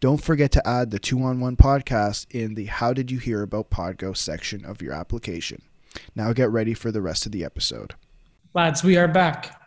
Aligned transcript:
Don't 0.00 0.22
forget 0.22 0.52
to 0.52 0.66
add 0.66 0.90
the 0.92 1.00
two 1.00 1.20
on 1.22 1.40
one 1.40 1.56
podcast 1.56 2.26
in 2.30 2.54
the 2.54 2.66
How 2.66 2.92
Did 2.92 3.10
You 3.10 3.18
Hear 3.18 3.42
About 3.42 3.68
Podgo 3.68 4.16
section 4.16 4.64
of 4.64 4.80
your 4.80 4.92
application. 4.92 5.62
Now 6.14 6.32
get 6.32 6.50
ready 6.50 6.72
for 6.72 6.92
the 6.92 7.02
rest 7.02 7.26
of 7.26 7.32
the 7.32 7.44
episode. 7.44 7.96
Lads, 8.54 8.84
we 8.84 8.96
are 8.96 9.08
back. 9.08 9.60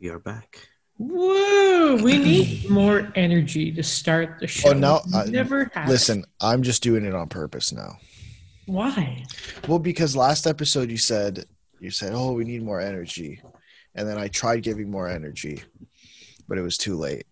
We 0.00 0.08
are 0.08 0.18
back. 0.18 0.68
Woo! 0.98 2.02
We 2.02 2.18
need 2.18 2.68
more 2.70 3.12
energy 3.14 3.70
to 3.70 3.82
start 3.84 4.38
the 4.40 4.48
show. 4.48 4.70
Oh, 4.70 4.72
now, 4.72 5.02
We 5.06 5.18
uh, 5.18 5.24
never 5.26 5.70
had. 5.72 5.88
Listen, 5.88 6.24
I'm 6.40 6.64
just 6.64 6.82
doing 6.82 7.04
it 7.04 7.14
on 7.14 7.28
purpose 7.28 7.72
now. 7.72 7.98
Why? 8.66 9.24
Well, 9.68 9.78
because 9.78 10.16
last 10.16 10.48
episode 10.48 10.90
you 10.90 10.98
said 10.98 11.44
you 11.78 11.92
said, 11.92 12.12
"Oh, 12.12 12.32
we 12.32 12.44
need 12.44 12.64
more 12.64 12.80
energy," 12.80 13.40
and 13.94 14.08
then 14.08 14.18
I 14.18 14.26
tried 14.26 14.64
giving 14.64 14.90
more 14.90 15.08
energy, 15.08 15.62
but 16.48 16.58
it 16.58 16.62
was 16.62 16.76
too 16.76 16.96
late. 16.96 17.26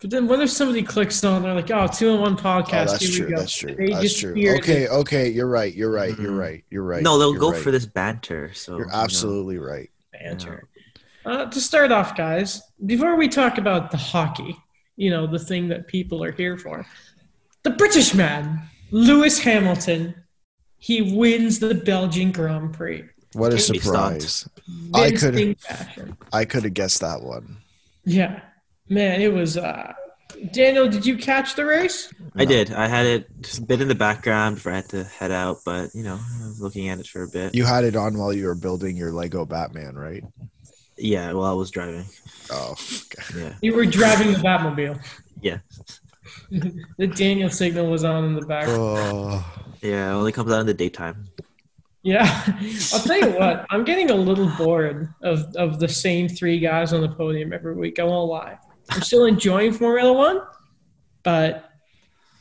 But 0.00 0.10
then 0.10 0.26
what 0.26 0.40
if 0.40 0.50
somebody 0.50 0.82
clicks 0.82 1.22
on? 1.24 1.42
They're 1.42 1.54
like, 1.54 1.70
"Oh, 1.70 1.86
two 1.86 2.08
in 2.10 2.20
one 2.20 2.32
Oh, 2.32 2.36
podcast." 2.36 2.86
that's 2.86 3.04
here 3.04 3.16
true. 3.18 3.26
we 3.26 3.32
go. 3.32 3.38
That's 3.40 3.56
true. 3.56 3.74
They 3.74 3.92
That's 3.92 4.18
true. 4.18 4.34
hear 4.34 4.56
Okay, 4.56 4.84
it. 4.84 4.90
okay, 4.90 5.28
you're 5.28 5.46
right. 5.48 5.74
You're 5.74 5.90
right. 5.90 6.18
You're 6.18 6.32
Mhm. 6.32 6.38
right. 6.38 6.64
You're 6.70 6.82
right. 6.84 7.02
no, 7.02 7.18
they'll 7.18 7.34
go 7.34 7.52
right. 7.52 7.60
for 7.62 7.70
this 7.70 7.84
banter. 7.86 8.52
So 8.54 8.76
You're 8.78 8.86
you 8.86 8.92
know. 8.92 8.98
absolutely 8.98 9.58
right. 9.58 9.90
banter. 10.12 10.68
Uh, 11.26 11.44
to 11.46 11.60
start 11.60 11.92
off, 11.92 12.16
guys, 12.16 12.62
before 12.86 13.16
we 13.16 13.28
talk 13.28 13.58
about 13.58 13.90
the 13.90 13.96
hockey, 13.98 14.56
you 14.96 15.10
know, 15.10 15.26
the 15.26 15.38
thing 15.38 15.68
that 15.68 15.86
people 15.86 16.24
are 16.24 16.32
here 16.32 16.56
for, 16.56 16.86
the 17.62 17.70
British 17.70 18.14
man, 18.14 18.62
Lewis 18.90 19.38
Hamilton, 19.40 20.14
he 20.78 21.14
wins 21.14 21.58
the 21.58 21.74
Belgian 21.74 22.32
Grand 22.32 22.72
Prix. 22.72 23.04
What 23.34 23.52
a 23.52 23.56
Can't 23.56 23.82
surprise! 23.82 24.48
I 24.94 25.10
could- 25.12 25.56
I 26.32 26.44
could 26.46 26.64
have 26.64 26.74
guessed 26.74 27.00
that 27.00 27.22
one. 27.22 27.58
Yeah, 28.04 28.40
man, 28.90 29.22
it 29.22 29.32
was. 29.32 29.56
Uh, 29.56 29.94
Daniel, 30.52 30.88
did 30.88 31.04
you 31.04 31.16
catch 31.16 31.54
the 31.54 31.64
race? 31.64 32.12
I 32.36 32.44
did. 32.44 32.72
I 32.72 32.86
had 32.86 33.04
it 33.06 33.26
just 33.42 33.58
a 33.58 33.62
bit 33.62 33.80
in 33.80 33.88
the 33.88 33.94
background 33.94 34.56
before 34.56 34.72
I 34.72 34.76
had 34.76 34.88
to 34.90 35.04
head 35.04 35.30
out, 35.32 35.58
but 35.64 35.94
you 35.94 36.02
know, 36.02 36.14
I 36.14 36.46
was 36.46 36.60
looking 36.60 36.88
at 36.88 36.98
it 36.98 37.06
for 37.06 37.22
a 37.22 37.28
bit. 37.28 37.54
You 37.54 37.64
had 37.64 37.84
it 37.84 37.96
on 37.96 38.16
while 38.16 38.32
you 38.32 38.46
were 38.46 38.54
building 38.54 38.96
your 38.96 39.12
Lego 39.12 39.44
Batman, 39.44 39.96
right? 39.96 40.22
yeah, 40.96 41.32
while 41.32 41.50
I 41.50 41.54
was 41.54 41.70
driving. 41.70 42.04
Oh, 42.50 42.72
okay. 42.72 43.38
Yeah, 43.40 43.54
You 43.62 43.74
were 43.74 43.86
driving 43.86 44.32
the 44.32 44.38
Batmobile. 44.38 45.02
yeah, 45.40 45.58
The 46.50 47.06
Daniel 47.06 47.48
signal 47.50 47.90
was 47.90 48.04
on 48.04 48.24
in 48.24 48.34
the 48.34 48.42
background. 48.46 48.78
oh. 48.80 49.62
yeah. 49.82 50.10
It 50.10 50.14
only 50.14 50.32
comes 50.32 50.52
out 50.52 50.60
in 50.60 50.66
the 50.66 50.74
daytime. 50.74 51.26
Yeah, 52.02 52.24
I'll 52.92 53.00
tell 53.00 53.18
you 53.18 53.30
what. 53.30 53.66
I'm 53.70 53.84
getting 53.84 54.10
a 54.10 54.14
little 54.14 54.50
bored 54.56 55.12
of 55.22 55.54
of 55.56 55.80
the 55.80 55.88
same 55.88 56.28
three 56.28 56.58
guys 56.60 56.92
on 56.92 57.00
the 57.02 57.08
podium 57.10 57.52
every 57.52 57.74
week. 57.74 57.98
I 57.98 58.04
won't 58.04 58.30
lie. 58.30 58.58
I'm 58.90 59.02
still 59.02 59.24
enjoying 59.24 59.72
Formula 59.72 60.12
One, 60.12 60.40
but 61.22 61.70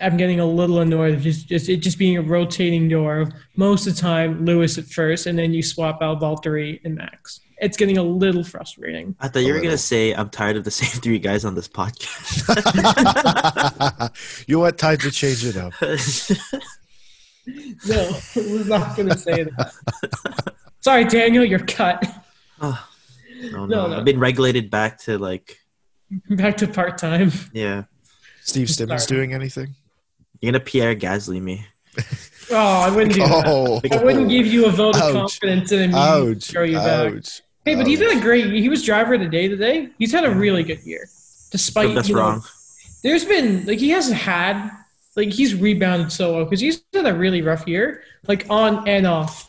I'm 0.01 0.17
getting 0.17 0.39
a 0.39 0.45
little 0.45 0.79
annoyed 0.79 1.15
of 1.15 1.21
just, 1.21 1.47
just 1.47 1.69
it 1.69 1.77
just 1.77 1.97
being 1.97 2.17
a 2.17 2.21
rotating 2.21 2.87
door. 2.87 3.19
of 3.19 3.33
Most 3.55 3.87
of 3.87 3.95
the 3.95 4.01
time, 4.01 4.45
Lewis 4.45 4.77
at 4.77 4.85
first, 4.85 5.25
and 5.25 5.37
then 5.37 5.53
you 5.53 5.61
swap 5.61 6.01
out 6.01 6.21
Valtteri 6.21 6.79
and 6.85 6.95
Max. 6.95 7.41
It's 7.61 7.75
getting 7.75 7.97
a 7.97 8.03
little 8.03 8.43
frustrating. 8.43 9.15
I 9.19 9.27
thought 9.27 9.39
you 9.39 9.53
were 9.53 9.59
gonna 9.59 9.77
say 9.77 10.13
I'm 10.13 10.29
tired 10.29 10.55
of 10.55 10.63
the 10.63 10.71
same 10.71 11.01
three 11.01 11.19
guys 11.19 11.43
on 11.43 11.55
this 11.55 11.67
podcast. 11.67 12.47
you 14.47 14.59
want 14.59 14.77
time 14.77 14.97
to 14.99 15.11
change 15.11 15.45
it 15.45 15.57
up? 15.57 15.73
No, 17.87 18.01
I 18.01 18.39
was 18.51 18.67
not 18.67 18.95
going 18.95 19.09
to 19.09 19.17
say 19.17 19.43
that. 19.43 19.73
Sorry, 20.81 21.03
Daniel, 21.05 21.43
you're 21.43 21.59
cut. 21.59 22.05
oh, 22.61 22.87
no, 23.41 23.49
No, 23.49 23.66
no, 23.66 23.87
no. 23.87 23.97
I've 23.97 24.05
been 24.05 24.19
regulated 24.19 24.69
back 24.69 24.99
to 25.01 25.17
like, 25.17 25.57
Back 26.30 26.58
to 26.58 26.68
part 26.68 26.97
time. 26.97 27.31
yeah. 27.53 27.84
Steve 28.42 28.70
Simmons 28.70 29.03
Sorry. 29.06 29.18
doing 29.18 29.34
anything? 29.34 29.75
You're 30.42 30.52
gonna 30.52 30.64
Pierre 30.64 30.96
Gasly 30.96 31.42
me. 31.42 31.66
Oh, 32.52 32.56
I 32.56 32.90
wouldn't 32.90 33.14
do 33.14 33.20
that. 33.20 33.44
Oh, 33.46 33.80
I 33.92 34.03
wouldn't 34.03 34.28
give 34.28 34.47
you 34.47 34.66
a 34.66 34.72
vote 34.72 34.96
of 34.96 35.02
Ouch. 35.03 35.14
confidence 35.14 35.72
and 35.72 35.81
then 35.81 35.94
ouch! 35.94 36.46
throw 36.46 36.64
you 36.64 36.78
back. 36.78 37.14
ouch. 37.14 37.42
Hey, 37.64 37.75
but 37.75 37.86
he's 37.86 38.02
ouch. 38.02 38.09
had 38.09 38.18
a 38.18 38.22
great. 38.22 38.52
He 38.52 38.70
was 38.70 38.84
driver 38.84 39.14
of 39.14 39.20
the 39.20 39.28
day 39.28 39.47
today. 39.47 39.90
He's 40.00 40.12
had 40.12 40.25
a 40.25 40.31
really 40.31 40.64
good 40.64 40.80
year, 40.84 41.08
despite. 41.52 41.90
But 41.90 41.94
that's 41.94 42.09
you 42.09 42.16
know, 42.16 42.22
wrong. 42.22 42.44
There's 43.03 43.24
been 43.24 43.68
like 43.68 43.78
he 43.78 43.90
hasn't 43.91 44.18
had 44.18 44.72
like 45.16 45.30
he's 45.31 45.53
rebounded 45.53 46.12
so 46.12 46.34
well 46.38 46.44
because 46.46 46.59
he's 46.59 46.81
had 46.91 47.06
a 47.06 47.14
really 47.14 47.44
rough 47.44 47.68
year, 47.68 48.02
like 48.28 48.47
on 48.50 48.88
and 48.88 49.06
off 49.06 49.47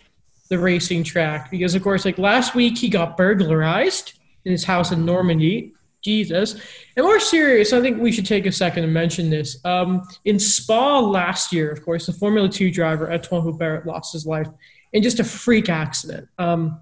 the 0.51 0.59
racing 0.59 1.03
track. 1.03 1.51
Because 1.51 1.75
of 1.75 1.83
course, 1.83 2.05
like 2.05 2.19
last 2.19 2.55
week 2.55 2.77
he 2.77 2.91
got 2.91 3.17
burglarized 3.17 4.13
in 4.45 4.53
his 4.53 4.65
house 4.65 4.93
in 4.93 5.07
Normandy. 5.07 5.73
Jesus. 6.03 6.55
And 6.97 7.05
more 7.05 7.21
serious, 7.21 7.73
I 7.73 7.81
think 7.81 8.01
we 8.01 8.13
should 8.13 8.27
take 8.27 8.47
a 8.47 8.53
second 8.53 8.83
to 8.83 8.89
mention 8.89 9.31
this. 9.31 9.63
Um, 9.65 10.03
in 10.25 10.39
Spa 10.39 11.01
last 11.01 11.53
year, 11.53 11.71
of 11.71 11.85
course, 11.85 12.07
the 12.07 12.13
Formula 12.13 12.49
Two 12.49 12.71
driver 12.71 13.13
Antoine 13.13 13.43
Hubert 13.43 13.87
lost 13.87 14.13
his 14.13 14.27
life 14.27 14.49
in 14.93 15.03
just 15.03 15.21
a 15.21 15.25
freak 15.25 15.69
accident. 15.69 16.29
Um, 16.39 16.81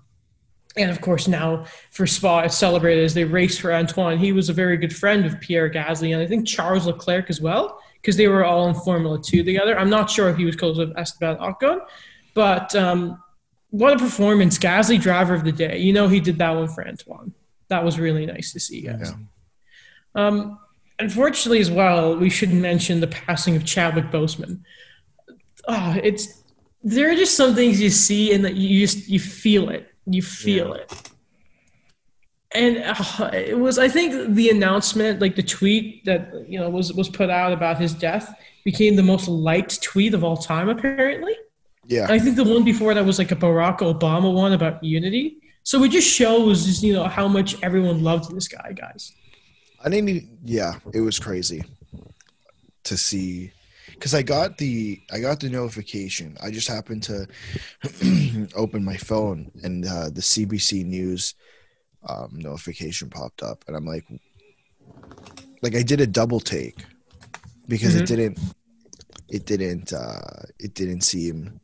and 0.77 0.91
of 0.91 1.01
course, 1.01 1.27
now 1.27 1.65
for 1.91 2.07
Spa, 2.07 2.41
it's 2.41 2.57
celebrated 2.57 3.05
as 3.05 3.15
they 3.15 3.25
race 3.25 3.59
for 3.59 3.73
Antoine. 3.73 4.19
He 4.19 4.33
was 4.33 4.49
a 4.49 4.53
very 4.53 4.77
good 4.77 4.95
friend 4.95 5.27
of 5.27 5.41
Pierre 5.41 5.69
Gasly 5.69 6.13
and 6.13 6.23
I 6.23 6.27
think 6.27 6.47
Charles 6.47 6.87
Leclerc 6.87 7.29
as 7.31 7.41
well, 7.41 7.81
because 8.01 8.17
they 8.17 8.29
were 8.29 8.45
all 8.45 8.69
in 8.69 8.75
Formula 8.75 9.21
Two 9.21 9.43
together. 9.43 9.79
I'm 9.79 9.91
not 9.91 10.09
sure 10.09 10.29
if 10.29 10.37
he 10.37 10.45
was 10.45 10.55
close 10.55 10.79
with 10.79 10.97
Esteban 10.97 11.37
Ocon, 11.39 11.81
but 12.35 12.75
um, 12.77 13.21
what 13.71 13.93
a 13.93 13.99
performance! 13.99 14.59
Gasly, 14.59 15.01
driver 15.01 15.35
of 15.35 15.45
the 15.45 15.53
day. 15.53 15.79
You 15.79 15.93
know, 15.93 16.07
he 16.07 16.21
did 16.21 16.39
that 16.39 16.51
one 16.51 16.69
for 16.69 16.87
Antoine. 16.87 17.35
That 17.69 17.85
was 17.85 17.99
really 17.99 18.27
nice 18.27 18.53
to 18.53 18.61
see, 18.61 18.83
guys. 18.83 19.13
Yeah. 19.13 20.27
Um, 20.27 20.59
unfortunately, 20.99 21.61
as 21.61 21.71
well, 21.71 22.17
we 22.17 22.31
should 22.31 22.53
mention 22.53 23.01
the 23.01 23.07
passing 23.09 23.57
of 23.57 23.65
Chadwick 23.65 24.07
Boseman. 24.07 24.61
Oh, 25.67 25.97
it's 26.03 26.43
there 26.83 27.11
are 27.11 27.15
just 27.15 27.37
some 27.37 27.55
things 27.55 27.81
you 27.81 27.91
see 27.91 28.33
and 28.33 28.45
that 28.45 28.55
you 28.55 28.81
just 28.81 29.09
you 29.09 29.21
feel 29.21 29.69
it, 29.69 29.89
you 30.07 30.23
feel 30.23 30.69
Yeah. 30.77 30.83
it. 30.83 31.11
And 32.55 32.79
uh, 32.79 33.31
it 33.35 33.59
was, 33.59 33.79
I 33.79 33.89
think, 33.89 34.35
the 34.35 34.49
announcement, 34.49 35.21
like 35.21 35.37
the 35.37 35.43
tweet 35.43 36.05
that 36.07 36.33
you 36.49 36.59
know 36.59 36.71
was 36.71 36.93
was 36.95 37.09
put 37.11 37.29
out 37.29 37.53
about 37.53 37.79
his 37.79 37.93
death, 37.93 38.35
became 38.65 38.97
the 38.97 39.03
most 39.03 39.29
liked 39.29 39.83
tweet 39.83 40.15
of 40.15 40.25
all 40.25 40.37
time. 40.39 40.71
Apparently, 40.71 41.35
Yeah, 41.87 42.07
I 42.09 42.19
think 42.19 42.37
the 42.37 42.45
one 42.45 42.65
before 42.65 42.95
that 42.95 43.05
was 43.05 43.19
like 43.19 43.33
a 43.33 43.37
Barack 43.37 43.81
Obama 43.81 44.33
one 44.33 44.55
about 44.55 44.83
unity. 44.83 45.37
So 45.65 45.83
it 45.85 45.91
just 45.91 46.09
shows, 46.09 46.65
just, 46.65 46.83
you 46.83 46.95
know, 46.95 47.05
how 47.05 47.29
much 47.29 47.63
everyone 47.63 48.03
loved 48.03 48.35
this 48.35 48.49
guy, 48.49 48.73
guys. 48.73 49.13
I 49.85 49.89
didn't. 49.91 50.09
Even, 50.09 50.39
yeah, 50.45 50.79
it 50.95 51.01
was 51.01 51.19
crazy 51.19 51.63
to 52.85 52.97
see 52.97 53.53
because 53.91 54.15
I 54.15 54.23
got 54.23 54.57
the 54.59 55.01
I 55.13 55.21
got 55.21 55.41
the 55.41 55.51
notification. 55.51 56.37
I 56.43 56.51
just 56.51 56.69
happened 56.69 57.03
to 57.05 57.27
open 58.57 58.85
my 58.85 58.97
phone 58.97 59.51
and 59.63 59.85
uh, 59.85 60.11
the 60.11 60.21
CBC 60.23 60.85
News 60.85 61.35
um, 62.09 62.31
notification 62.33 63.11
popped 63.11 63.43
up, 63.43 63.65
and 63.67 63.77
I'm 63.77 63.85
like, 63.87 64.07
like 65.63 65.75
I 65.75 65.83
did 65.83 66.01
a 66.01 66.07
double 66.07 66.41
take 66.41 66.85
because 67.69 67.95
Mhm. 67.95 68.01
it 68.01 68.07
didn't, 68.07 68.39
it 69.29 69.47
didn't, 69.47 69.93
uh, 69.93 70.43
it 70.59 70.75
didn't 70.75 71.03
seem. 71.03 71.61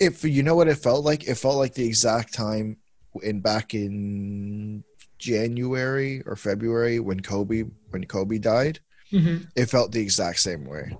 If 0.00 0.24
you 0.24 0.42
know 0.42 0.56
what 0.56 0.68
it 0.68 0.76
felt 0.76 1.04
like, 1.04 1.24
it 1.28 1.36
felt 1.36 1.56
like 1.56 1.74
the 1.74 1.86
exact 1.86 2.32
time 2.34 2.78
in 3.22 3.40
back 3.40 3.74
in 3.74 4.84
January 5.18 6.22
or 6.26 6.36
February 6.36 7.00
when 7.00 7.20
Kobe 7.20 7.64
when 7.90 8.04
Kobe 8.04 8.38
died. 8.38 8.80
hmm 9.10 9.38
It 9.56 9.66
felt 9.66 9.92
the 9.92 10.00
exact 10.00 10.40
same 10.40 10.64
way. 10.66 10.96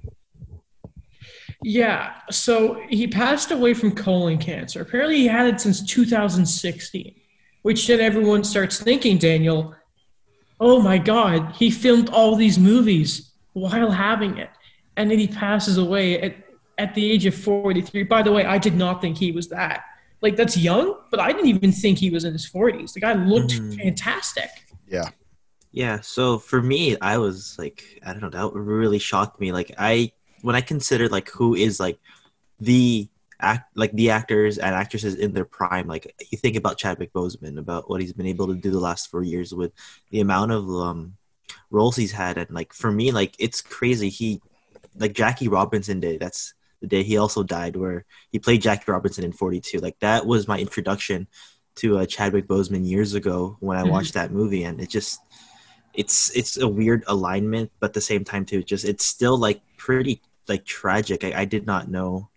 Yeah. 1.62 2.14
So 2.30 2.82
he 2.88 3.06
passed 3.06 3.50
away 3.50 3.74
from 3.74 3.94
colon 3.94 4.38
cancer. 4.38 4.82
Apparently, 4.82 5.16
he 5.16 5.26
had 5.26 5.46
it 5.46 5.60
since 5.60 5.82
2016, 5.84 7.14
which 7.62 7.86
then 7.86 8.00
everyone 8.00 8.44
starts 8.44 8.78
thinking, 8.78 9.16
Daniel, 9.16 9.74
oh 10.60 10.80
my 10.80 10.98
God, 10.98 11.54
he 11.56 11.70
filmed 11.70 12.10
all 12.10 12.36
these 12.36 12.58
movies 12.58 13.32
while 13.54 13.90
having 13.90 14.36
it. 14.36 14.50
And 14.96 15.10
then 15.10 15.18
he 15.18 15.26
passes 15.26 15.78
away 15.78 16.20
at, 16.20 16.36
at 16.78 16.94
the 16.94 17.10
age 17.10 17.24
of 17.26 17.34
43. 17.34 18.02
By 18.04 18.22
the 18.22 18.32
way, 18.32 18.44
I 18.44 18.58
did 18.58 18.74
not 18.74 19.00
think 19.00 19.16
he 19.16 19.32
was 19.32 19.48
that. 19.48 19.84
Like, 20.24 20.36
that's 20.36 20.56
young, 20.56 20.96
but 21.10 21.20
I 21.20 21.32
didn't 21.32 21.48
even 21.48 21.70
think 21.70 21.98
he 21.98 22.08
was 22.08 22.24
in 22.24 22.32
his 22.32 22.46
40s. 22.46 22.94
The 22.94 23.00
guy 23.00 23.12
looked 23.12 23.52
Mhm. 23.52 23.76
fantastic. 23.82 24.50
Yeah. 24.88 25.10
Yeah, 25.70 26.00
so 26.00 26.38
for 26.38 26.62
me, 26.62 26.96
I 27.00 27.18
was 27.18 27.56
like, 27.58 28.00
I 28.06 28.12
don't 28.12 28.22
know, 28.22 28.30
that 28.30 28.54
really 28.54 28.98
shocked 28.98 29.40
me. 29.40 29.52
Like 29.52 29.70
I 29.76 30.12
when 30.40 30.56
I 30.56 30.60
considered 30.60 31.10
like 31.10 31.28
who 31.30 31.54
is 31.54 31.80
like 31.80 31.98
the 32.60 33.08
act 33.40 33.76
like 33.76 33.92
the 33.92 34.08
actors 34.10 34.56
and 34.56 34.74
actresses 34.74 35.14
in 35.16 35.32
their 35.32 35.44
prime, 35.44 35.86
like 35.88 36.14
you 36.30 36.38
think 36.38 36.56
about 36.56 36.78
Chadwick 36.78 37.12
Boseman, 37.12 37.58
about 37.58 37.90
what 37.90 38.00
he's 38.00 38.12
been 38.12 38.26
able 38.34 38.46
to 38.46 38.54
do 38.54 38.70
the 38.70 38.78
last 38.88 39.10
four 39.10 39.24
years 39.24 39.52
with 39.52 39.72
the 40.10 40.20
amount 40.20 40.52
of 40.52 40.70
um 40.70 41.16
roles 41.70 41.96
he's 41.96 42.12
had 42.12 42.38
and 42.38 42.50
like 42.50 42.72
for 42.72 42.90
me, 42.92 43.10
like 43.10 43.34
it's 43.38 43.60
crazy. 43.60 44.08
He 44.08 44.40
like 44.96 45.12
Jackie 45.12 45.48
Robinson 45.48 45.98
Day, 45.98 46.16
that's 46.18 46.54
the 46.84 46.96
day 46.96 47.02
he 47.02 47.16
also 47.16 47.42
died 47.42 47.76
where 47.76 48.04
he 48.30 48.38
played 48.38 48.62
Jackie 48.62 48.90
Robinson 48.92 49.24
in 49.24 49.32
42. 49.32 49.78
Like 49.78 49.98
that 50.00 50.26
was 50.26 50.46
my 50.46 50.58
introduction 50.58 51.26
to 51.76 51.98
uh, 51.98 52.06
Chadwick 52.06 52.46
Boseman 52.46 52.86
years 52.86 53.14
ago 53.14 53.56
when 53.60 53.76
I 53.78 53.82
Mhm. 53.84 53.90
watched 53.90 54.14
that 54.14 54.30
movie 54.32 54.64
and 54.64 54.80
it 54.80 54.90
just 54.90 55.18
it's 55.94 56.30
it's 56.36 56.56
a 56.58 56.66
weird 56.68 57.04
alignment 57.06 57.70
but 57.80 57.90
at 57.90 57.94
the 57.94 58.00
same 58.00 58.24
time 58.24 58.44
too 58.44 58.62
just 58.64 58.84
it's 58.84 59.04
still 59.04 59.38
like 59.38 59.60
pretty 59.76 60.20
like 60.48 60.64
tragic 60.64 61.22
i, 61.22 61.42
I 61.42 61.44
did 61.44 61.66
not 61.66 61.88
know 61.88 62.30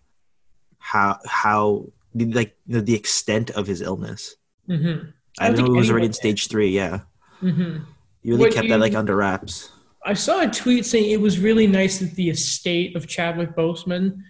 how 0.78 1.18
how 1.26 1.86
like 2.14 2.56
the, 2.68 2.80
the 2.80 2.94
extent 2.94 3.50
of 3.50 3.66
his 3.66 3.80
illness 3.80 4.36
Mm-hmm. 4.68 5.10
I 5.40 5.46
i, 5.46 5.50
know 5.50 5.64
it 5.66 5.70
was 5.70 5.90
already 5.90 6.02
anyone 6.02 6.02
in 6.04 6.12
stage 6.12 6.46
three 6.48 6.70
yeah 6.70 7.00
Mm-hmm. 7.42 7.82
you 8.22 8.32
really 8.34 8.44
What 8.46 8.54
kept 8.54 8.68
that 8.68 8.78
like 8.80 8.94
under 8.94 9.16
wraps 9.16 9.72
I 10.04 10.14
saw 10.14 10.40
a 10.40 10.46
tweet 10.48 10.86
saying 10.86 11.10
it 11.10 11.20
was 11.20 11.38
really 11.40 11.66
nice 11.66 11.98
that 11.98 12.14
the 12.14 12.30
estate 12.30 12.94
of 12.96 13.08
Chadwick 13.08 13.56
Boseman, 13.56 14.22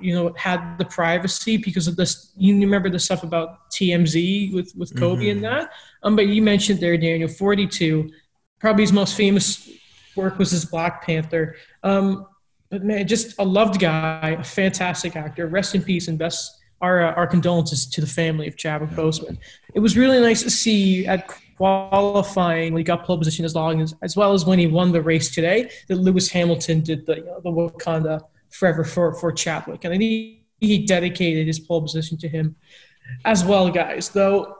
you 0.00 0.14
know, 0.14 0.32
had 0.36 0.78
the 0.78 0.84
privacy 0.84 1.56
because 1.56 1.86
of 1.88 1.96
this. 1.96 2.32
You 2.36 2.58
remember 2.60 2.88
the 2.90 2.98
stuff 2.98 3.22
about 3.22 3.70
TMZ 3.70 4.52
with 4.54 4.72
with 4.76 4.94
Kobe 4.96 5.28
and 5.30 5.40
Mhm. 5.40 5.44
that. 5.50 5.70
Um, 6.02 6.16
but 6.16 6.26
you 6.28 6.42
mentioned 6.42 6.80
there, 6.80 6.96
Daniel, 6.96 7.28
forty 7.28 7.66
two. 7.66 8.10
Probably 8.58 8.82
his 8.84 8.92
most 8.92 9.16
famous 9.16 9.68
work 10.16 10.38
was 10.38 10.50
his 10.50 10.64
Black 10.64 11.04
Panther. 11.04 11.56
Um, 11.82 12.26
but 12.70 12.82
man, 12.82 13.06
just 13.06 13.34
a 13.38 13.44
loved 13.44 13.78
guy, 13.78 14.36
a 14.40 14.44
fantastic 14.44 15.14
actor. 15.16 15.46
Rest 15.46 15.74
in 15.74 15.82
peace 15.82 16.08
and 16.08 16.18
best. 16.18 16.52
Our, 16.82 17.06
uh, 17.06 17.12
our 17.14 17.26
condolences 17.26 17.86
to 17.86 18.02
the 18.02 18.06
family 18.06 18.46
of 18.48 18.56
Chadwick 18.58 18.90
Boseman. 18.90 19.38
It 19.74 19.80
was 19.80 19.96
really 19.96 20.20
nice 20.20 20.42
to 20.42 20.50
see 20.50 21.06
at 21.06 21.26
qualifying 21.56 22.74
when 22.74 22.80
he 22.80 22.84
got 22.84 23.04
pole 23.04 23.16
position 23.18 23.46
as 23.46 23.54
long 23.54 23.80
as 23.80 23.94
as 24.02 24.14
well 24.14 24.34
as 24.34 24.44
when 24.44 24.58
he 24.58 24.66
won 24.66 24.92
the 24.92 25.00
race 25.00 25.34
today 25.34 25.70
that 25.88 25.96
Lewis 25.96 26.28
Hamilton 26.28 26.80
did 26.80 27.06
the 27.06 27.16
you 27.16 27.24
know, 27.24 27.40
the 27.42 27.50
Wakanda 27.50 28.20
forever 28.58 28.84
for 28.84 29.14
for 29.14 29.32
Chadwick. 29.32 29.84
And 29.84 29.94
I 29.94 29.98
think 29.98 30.38
he 30.60 30.86
dedicated 30.86 31.46
his 31.46 31.60
pole 31.60 31.82
position 31.82 32.18
to 32.18 32.28
him 32.28 32.56
as 33.24 33.44
well 33.44 33.70
guys. 33.70 34.08
Though 34.08 34.56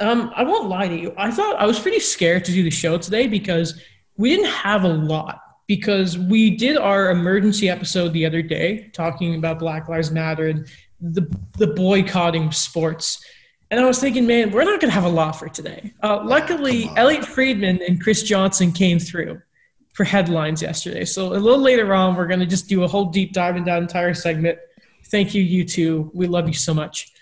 um 0.00 0.32
I 0.34 0.42
won't 0.44 0.68
lie 0.68 0.88
to 0.88 0.96
you. 0.96 1.14
I 1.16 1.30
thought 1.30 1.56
I 1.56 1.66
was 1.66 1.78
pretty 1.78 2.00
scared 2.00 2.44
to 2.46 2.52
do 2.52 2.62
the 2.62 2.70
show 2.70 2.98
today 2.98 3.26
because 3.26 3.80
we 4.16 4.30
didn't 4.30 4.50
have 4.50 4.84
a 4.84 4.88
lot. 4.88 5.40
Because 5.66 6.18
we 6.18 6.56
did 6.56 6.76
our 6.76 7.10
emergency 7.10 7.68
episode 7.68 8.12
the 8.12 8.26
other 8.26 8.42
day 8.42 8.90
talking 8.92 9.36
about 9.36 9.60
Black 9.60 9.88
Lives 9.88 10.10
Matter 10.10 10.48
and 10.48 10.66
the 11.00 11.22
the 11.58 11.68
boycotting 11.68 12.50
sports. 12.50 13.24
And 13.70 13.78
I 13.78 13.86
was 13.86 14.00
thinking, 14.00 14.26
man, 14.26 14.50
we're 14.50 14.64
not 14.64 14.80
going 14.80 14.90
to 14.90 14.94
have 14.94 15.04
a 15.04 15.08
lot 15.08 15.36
for 15.38 15.48
today. 15.48 15.92
Uh, 16.02 16.24
luckily. 16.24 16.90
Elliotte 16.96 17.24
Friedman 17.24 17.80
and 17.86 18.02
Chris 18.02 18.24
Johnston 18.24 18.72
came 18.72 18.98
through 18.98 19.40
for 20.00 20.04
headlines 20.04 20.62
yesterday. 20.62 21.04
So 21.04 21.34
a 21.34 21.36
little 21.36 21.58
later 21.60 21.92
on, 21.92 22.16
we're 22.16 22.26
going 22.26 22.40
to 22.40 22.46
just 22.46 22.68
do 22.70 22.84
a 22.84 22.88
whole 22.88 23.04
deep 23.10 23.34
dive 23.34 23.56
into 23.56 23.66
that 23.70 23.82
entire 23.82 24.14
segment. 24.14 24.58
Thank 25.08 25.34
you, 25.34 25.42
you 25.42 25.62
two. 25.62 26.10
We 26.14 26.26
love 26.26 26.48
you 26.48 26.54
so 26.54 26.72
much. 26.72 27.12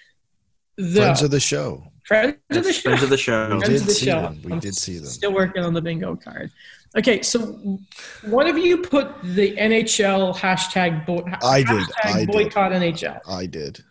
The, 0.77 1.01
Friends 1.01 1.23
of 1.25 1.33
the 1.33 1.41
show. 1.41 1.83
friends 2.05 2.37
of 2.51 2.63
the 2.63 2.73
show. 2.73 2.83
friends 2.91 3.03
of 3.03 3.11
the 3.11 3.17
show 3.19 3.43
We 3.53 3.59
Friends 3.59 3.69
did 3.69 3.81
of 3.81 3.87
the 3.89 3.95
see 3.95 4.07
show. 4.07 4.21
them. 4.23 4.41
We 4.45 4.53
I'm 4.53 4.61
did 4.61 4.77
see 4.77 4.99
them. 4.99 5.07
Still 5.07 5.35
working 5.35 5.65
on 5.65 5.75
the 5.75 5.83
bingo 5.83 6.15
card. 6.15 6.53
Okay, 6.97 7.21
so 7.23 7.81
one 8.27 8.47
of 8.47 8.57
you 8.57 8.79
put 8.79 9.09
the 9.25 9.57
NHL 9.57 10.37
hashtag, 10.37 11.05
bo- 11.05 11.25
I 11.43 11.65
did. 11.65 11.83
hashtag 11.83 12.05
I 12.05 12.25
did. 12.27 12.53
NHL. 12.53 13.21
I 13.29 13.47
did. 13.47 13.83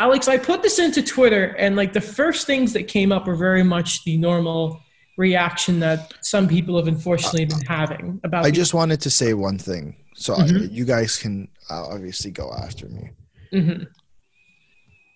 Alex, 0.00 0.26
I 0.26 0.36
put 0.36 0.64
this 0.64 0.80
into 0.80 1.00
Twitter, 1.00 1.54
and 1.60 1.76
like 1.76 1.92
the 1.92 2.00
first 2.00 2.44
things 2.48 2.72
that 2.72 2.88
came 2.88 3.12
up 3.12 3.28
were 3.28 3.36
very 3.36 3.62
much 3.62 4.02
the 4.02 4.16
normal 4.16 4.80
reaction 5.16 5.80
that 5.80 6.14
some 6.22 6.48
people 6.48 6.76
have 6.76 6.88
unfortunately 6.88 7.44
been 7.44 7.60
having 7.66 8.20
about. 8.24 8.44
I 8.44 8.50
just 8.50 8.72
wanted 8.74 9.00
to 9.02 9.10
say 9.10 9.34
one 9.34 9.58
thing. 9.58 9.96
So 10.14 10.34
I- 10.34 10.46
Mhm. 10.46 10.72
you 10.72 10.84
guys 10.84 11.16
can 11.18 11.48
uh, 11.70 11.84
obviously 11.86 12.30
go 12.30 12.52
after 12.52 12.88
me. 12.88 13.10
Mhm. 13.52 13.86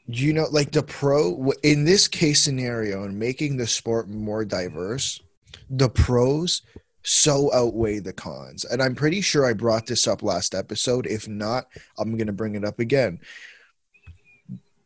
you 0.08 0.32
know 0.32 0.46
like 0.52 0.70
the 0.70 0.82
pro 0.84 1.50
in 1.64 1.84
this 1.84 2.06
case 2.06 2.40
scenario 2.44 3.02
and 3.02 3.18
making 3.18 3.56
the 3.56 3.66
sport 3.66 4.08
more 4.08 4.44
diverse 4.44 5.20
the 5.68 5.88
pros 5.88 6.62
so 7.02 7.52
outweigh 7.52 7.98
the 7.98 8.12
cons 8.12 8.64
and 8.64 8.80
i'm 8.80 8.94
pretty 8.94 9.20
sure 9.20 9.44
i 9.44 9.52
brought 9.52 9.86
this 9.86 10.06
up 10.06 10.22
last 10.22 10.54
episode 10.54 11.06
if 11.08 11.26
not 11.26 11.66
i'm 11.98 12.16
going 12.16 12.28
to 12.28 12.32
bring 12.32 12.54
it 12.54 12.64
up 12.64 12.78
again 12.78 13.18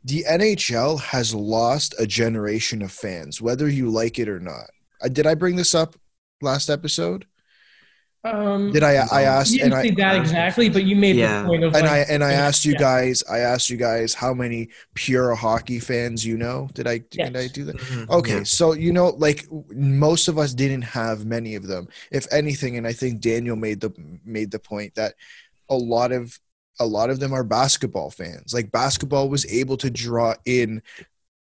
the 0.04 0.24
nhl 0.26 0.98
has 0.98 1.34
lost 1.34 1.94
a 1.98 2.06
generation 2.06 2.80
of 2.80 2.90
fans 2.90 3.42
whether 3.42 3.68
you 3.68 3.90
like 3.90 4.18
it 4.18 4.28
or 4.28 4.40
not 4.40 4.70
Uh, 4.70 4.79
did 5.08 5.26
i 5.26 5.34
bring 5.34 5.56
this 5.56 5.74
up 5.74 5.96
last 6.42 6.68
episode 6.70 7.26
Um, 8.22 8.70
did 8.70 8.82
i 8.82 8.92
i 9.10 9.22
asked 9.22 9.52
you 9.52 9.60
didn't 9.60 9.72
i 9.74 9.82
say 9.84 9.90
that 9.92 10.16
exactly, 10.16 10.68
but 10.68 10.84
you 10.84 10.94
made 10.94 11.16
Yeah. 11.16 11.40
the 11.42 11.48
point 11.48 11.64
of 11.64 11.74
and 11.74 11.84
like, 11.86 11.90
I 11.90 12.12
and 12.12 12.22
I 12.22 12.32
asked 12.32 12.66
you 12.66 12.72
yeah. 12.74 12.78
guys, 12.78 13.22
I 13.30 13.38
asked 13.38 13.70
you 13.70 13.78
guys 13.78 14.12
how 14.12 14.34
many 14.34 14.68
pure 14.94 15.34
hockey 15.34 15.78
fans 15.80 16.24
you 16.26 16.36
know. 16.36 16.68
Did 16.74 16.86
I 16.86 16.98
did 16.98 17.34
I 17.34 17.46
do 17.48 17.64
that? 17.64 17.76
Mhm. 17.78 18.10
Okay, 18.10 18.36
Yeah. 18.38 18.42
so 18.44 18.74
you 18.74 18.92
know, 18.92 19.08
like 19.26 19.46
most 19.70 20.28
of 20.28 20.36
us 20.36 20.52
didn't 20.52 20.82
have 20.82 21.24
many 21.24 21.54
of 21.54 21.66
them, 21.66 21.88
if 22.12 22.26
anything, 22.30 22.76
and 22.76 22.86
I 22.86 22.92
think 22.92 23.20
Daniel 23.22 23.56
made 23.56 23.80
the 23.80 23.90
made 24.22 24.50
the 24.50 24.58
point 24.58 24.94
that 24.96 25.14
a 25.70 25.76
lot 25.76 26.12
of 26.12 26.38
a 26.78 26.84
lot 26.86 27.08
of 27.08 27.20
them 27.20 27.32
are 27.32 27.44
basketball 27.44 28.10
fans. 28.10 28.52
Like 28.52 28.70
basketball 28.70 29.30
was 29.30 29.46
able 29.46 29.78
to 29.78 29.88
draw 29.90 30.34
in 30.44 30.82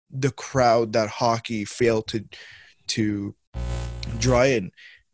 the 0.10 0.32
crowd 0.32 0.94
that 0.94 1.10
hockey 1.10 1.66
failed 1.66 2.08
to 2.08 2.24
to 2.96 3.36
draw 4.18 4.44
in, 4.44 4.72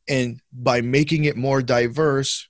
and 0.08 0.42
by 0.52 0.82
making 0.82 1.26
it 1.26 1.38
more 1.38 1.62
diverse, 1.62 2.48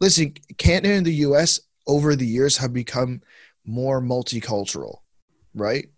listen, 0.00 0.34
Canada 0.58 0.94
and 0.94 1.06
the 1.06 1.14
U.S. 1.14 1.60
over 1.86 2.16
the 2.16 2.26
years 2.26 2.56
have 2.58 2.72
become 2.72 3.22
more 3.64 4.00
multicultural, 4.00 4.98
right? 5.54 5.88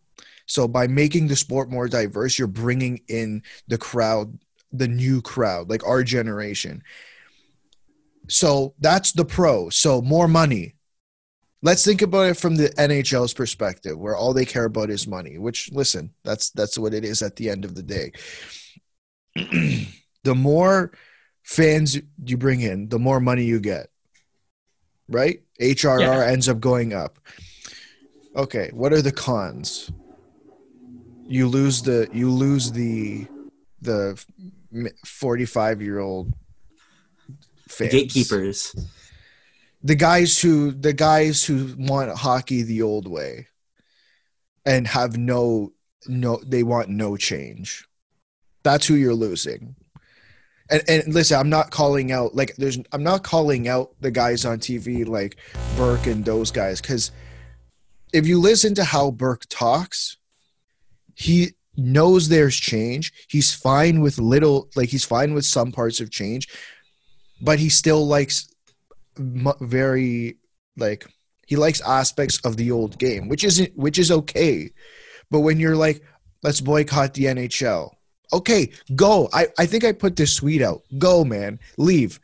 So 0.47 0.67
by 0.67 0.87
making 0.87 1.29
the 1.29 1.37
sport 1.37 1.71
more 1.71 1.89
diverse, 1.89 2.39
you're 2.39 2.49
bringing 2.49 3.03
in 3.09 3.43
the 3.69 3.79
crowd, 3.79 4.39
the 4.73 4.89
new 4.89 5.21
crowd, 5.21 5.69
like 5.69 5.87
our 5.87 6.03
generation. 6.03 6.83
So 8.29 8.75
that's 8.81 9.13
the 9.13 9.25
pro. 9.25 9.69
So 9.69 10.01
more 10.01 10.29
money. 10.29 10.75
Let's 11.61 11.85
think 11.85 12.03
about 12.03 12.29
it 12.29 12.37
from 12.37 12.57
the 12.57 12.69
NHL's 12.71 13.35
perspective, 13.35 13.99
where 13.99 14.17
all 14.17 14.33
they 14.33 14.45
care 14.45 14.65
about 14.65 14.91
is 14.91 15.09
money. 15.09 15.39
Which, 15.39 15.71
listen, 15.73 16.15
that's 16.25 16.51
that's 16.51 16.79
what 16.79 16.95
it 16.95 17.05
is 17.05 17.21
at 17.21 17.37
the 17.37 17.51
end 17.51 17.65
of 17.65 17.75
the 17.75 17.83
day. 17.83 18.13
the 20.25 20.35
more 20.35 20.93
fans 21.43 21.99
you 22.25 22.37
bring 22.37 22.61
in, 22.61 22.89
the 22.89 22.99
more 22.99 23.21
money 23.21 23.45
you 23.45 23.61
get. 23.61 23.89
Right? 25.09 25.43
HRR 25.61 26.01
Yeah. 26.01 26.31
ends 26.31 26.49
up 26.49 26.61
going 26.61 26.93
up. 26.93 27.19
Okay, 28.37 28.71
what 28.73 28.93
are 28.93 29.03
the 29.03 29.13
cons? 29.13 29.91
You 31.27 31.49
lose 31.49 31.83
the 31.83 32.09
you 32.13 32.31
lose 32.31 32.73
the 32.73 33.27
the 33.81 34.23
45 35.05 35.83
year 35.83 35.99
old 35.99 36.33
The 37.79 37.89
gatekeepers 37.89 38.75
the 39.83 39.95
guys 39.95 40.39
who 40.39 40.73
the 40.73 40.93
guys 40.93 41.45
who 41.45 41.75
want 41.79 42.17
hockey 42.17 42.63
the 42.63 42.83
old 42.83 43.07
way 43.07 43.47
and 44.67 44.87
have 44.87 45.17
no 45.17 45.73
no 46.07 46.41
they 46.45 46.63
want 46.63 46.89
no 46.89 47.17
change 47.17 47.88
that's 48.63 48.87
who 48.87 48.95
you're 48.95 49.15
losing. 49.15 49.77
And 50.71 50.83
and 50.87 51.15
listen 51.15 51.39
i'm 51.39 51.49
not 51.49 51.71
calling 51.71 52.13
out 52.13 52.35
like 52.35 52.55
there's 52.57 52.79
i'm 52.93 53.03
not 53.03 53.23
calling 53.23 53.69
out 53.69 53.95
the 54.03 54.11
guys 54.11 54.45
on 54.45 54.59
tv 54.59 55.09
like 55.09 55.39
burke 55.79 56.07
and 56.07 56.23
those 56.23 56.51
guys 56.51 56.79
because 56.79 57.11
if 58.13 58.27
you 58.27 58.39
listen 58.39 58.75
to 58.75 58.85
how 58.85 59.11
burke 59.11 59.47
talks 59.49 60.19
he 61.15 61.53
knows 61.79 62.29
there's 62.29 62.57
change. 62.57 63.13
He's 63.29 63.55
fine 63.55 64.01
with 64.01 64.19
little 64.19 64.69
like 64.75 64.89
he's 64.89 65.05
fine 65.05 65.33
with 65.33 65.47
some 65.47 65.73
parts 65.73 66.01
of 66.01 66.11
change 66.11 66.49
but 67.41 67.61
he 67.61 67.69
still 67.69 68.05
likes 68.05 68.53
very 69.17 70.37
like 70.77 71.07
he 71.47 71.55
likes 71.55 71.81
aspects 71.81 72.41
of 72.45 72.57
the 72.57 72.73
old 72.73 72.99
game 72.99 73.29
which 73.29 73.45
isn't 73.45 73.77
which 73.77 73.99
is 73.99 74.11
okay. 74.11 74.71
But 75.31 75.41
when 75.41 75.61
you're 75.61 75.77
like 75.77 76.03
let's 76.43 76.61
boycott 76.61 77.15
the 77.15 77.25
nhl 77.25 77.91
okay 78.33 78.71
go 78.95 79.29
i 79.33 79.47
i 79.59 79.67
think 79.67 79.85
i 79.85 79.93
put 79.93 80.17
this 80.17 80.37
tweet 80.37 80.63
out 80.63 80.83
go 80.99 81.25
man 81.25 81.59
leave 81.77 82.21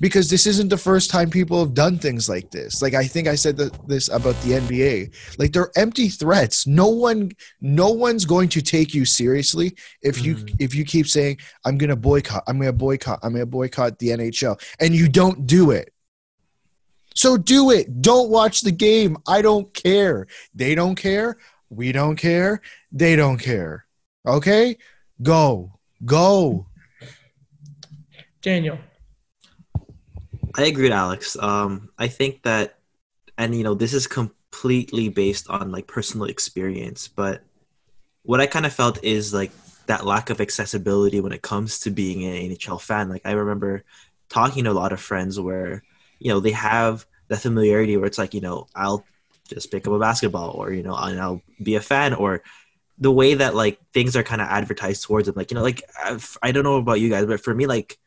because 0.00 0.30
this 0.30 0.46
isn't 0.46 0.68
the 0.68 0.76
first 0.76 1.10
time 1.10 1.30
people 1.30 1.58
have 1.58 1.74
done 1.74 1.98
things 1.98 2.28
like 2.28 2.50
this. 2.50 2.80
Like 2.82 2.94
I 2.94 3.04
think 3.04 3.26
I 3.26 3.34
said 3.34 3.56
that, 3.56 3.88
this 3.88 4.08
about 4.08 4.40
the 4.42 4.52
NBA. 4.52 5.38
Like 5.38 5.52
they're 5.52 5.70
empty 5.76 6.08
threats. 6.08 6.66
No 6.66 6.88
one, 6.88 7.32
no 7.60 7.90
one's 7.90 8.24
going 8.24 8.48
to 8.50 8.62
take 8.62 8.94
you 8.94 9.04
seriously 9.04 9.76
if 10.02 10.24
you 10.24 10.36
Mm. 10.36 10.56
if 10.60 10.74
you 10.74 10.84
keep 10.84 11.06
saying 11.06 11.38
I'm 11.64 11.78
going 11.78 11.90
to 11.90 11.96
boycott, 11.96 12.44
I'm 12.46 12.58
going 12.58 12.68
to 12.68 12.72
boycott, 12.72 13.20
I'm 13.22 13.32
going 13.32 13.42
to 13.42 13.46
boycott 13.46 13.98
the 13.98 14.08
NHL, 14.08 14.60
and 14.80 14.94
you 14.94 15.08
don't 15.08 15.46
do 15.46 15.70
it. 15.70 15.92
So 17.14 17.36
do 17.36 17.72
it. 17.72 18.00
Don't 18.00 18.30
watch 18.30 18.60
the 18.60 18.70
game. 18.70 19.16
I 19.26 19.42
don't 19.42 19.72
care. 19.74 20.28
They 20.54 20.76
don't 20.76 20.94
care. 20.94 21.38
We 21.70 21.90
don't 21.90 22.16
care. 22.16 22.60
They 22.92 23.16
don't 23.16 23.38
care. 23.38 23.86
Okay, 24.24 24.76
go, 25.22 25.72
go. 26.04 26.66
Daniel. 28.42 28.78
I 30.56 30.64
agree 30.64 30.84
with 30.84 30.92
Alex. 30.92 31.36
Um, 31.36 31.90
I 31.98 32.08
think 32.08 32.42
that, 32.42 32.78
and 33.36 33.54
you 33.54 33.62
know, 33.62 33.74
this 33.74 33.92
is 33.94 34.06
completely 34.06 35.08
based 35.08 35.48
on 35.48 35.70
like 35.70 35.86
personal 35.86 36.26
experience, 36.26 37.08
but 37.08 37.42
what 38.22 38.40
I 38.40 38.46
kind 38.46 38.66
of 38.66 38.72
felt 38.72 39.02
is 39.04 39.32
like 39.32 39.52
that 39.86 40.04
lack 40.04 40.30
of 40.30 40.40
accessibility 40.40 41.20
when 41.20 41.32
it 41.32 41.42
comes 41.42 41.80
to 41.80 41.90
being 41.90 42.24
an 42.24 42.50
NHL 42.50 42.80
fan. 42.80 43.08
Like 43.08 43.22
I 43.24 43.32
remember 43.32 43.84
talking 44.28 44.64
to 44.64 44.70
a 44.70 44.72
lot 44.72 44.92
of 44.92 45.00
friends 45.00 45.40
where, 45.40 45.82
you 46.18 46.30
know, 46.30 46.40
they 46.40 46.50
have 46.52 47.06
the 47.28 47.36
familiarity 47.36 47.96
where 47.96 48.06
it's 48.06 48.18
like, 48.18 48.34
you 48.34 48.40
know, 48.40 48.66
I'll 48.74 49.04
just 49.48 49.70
pick 49.70 49.86
up 49.86 49.94
a 49.94 49.98
basketball 49.98 50.50
or, 50.50 50.72
you 50.72 50.82
know, 50.82 50.94
and 50.94 51.18
I'll 51.20 51.42
be 51.62 51.76
a 51.76 51.80
fan 51.80 52.12
or 52.14 52.42
the 52.98 53.12
way 53.12 53.34
that 53.34 53.54
like 53.54 53.78
things 53.92 54.16
are 54.16 54.22
kind 54.22 54.40
of 54.40 54.48
advertised 54.48 55.04
towards 55.04 55.26
them. 55.26 55.36
Like, 55.36 55.50
you 55.50 55.54
know, 55.54 55.62
like 55.62 55.82
I've, 56.02 56.36
I 56.42 56.52
don't 56.52 56.64
know 56.64 56.76
about 56.76 57.00
you 57.00 57.08
guys, 57.08 57.26
but 57.26 57.40
for 57.40 57.54
me, 57.54 57.66
like 57.66 57.98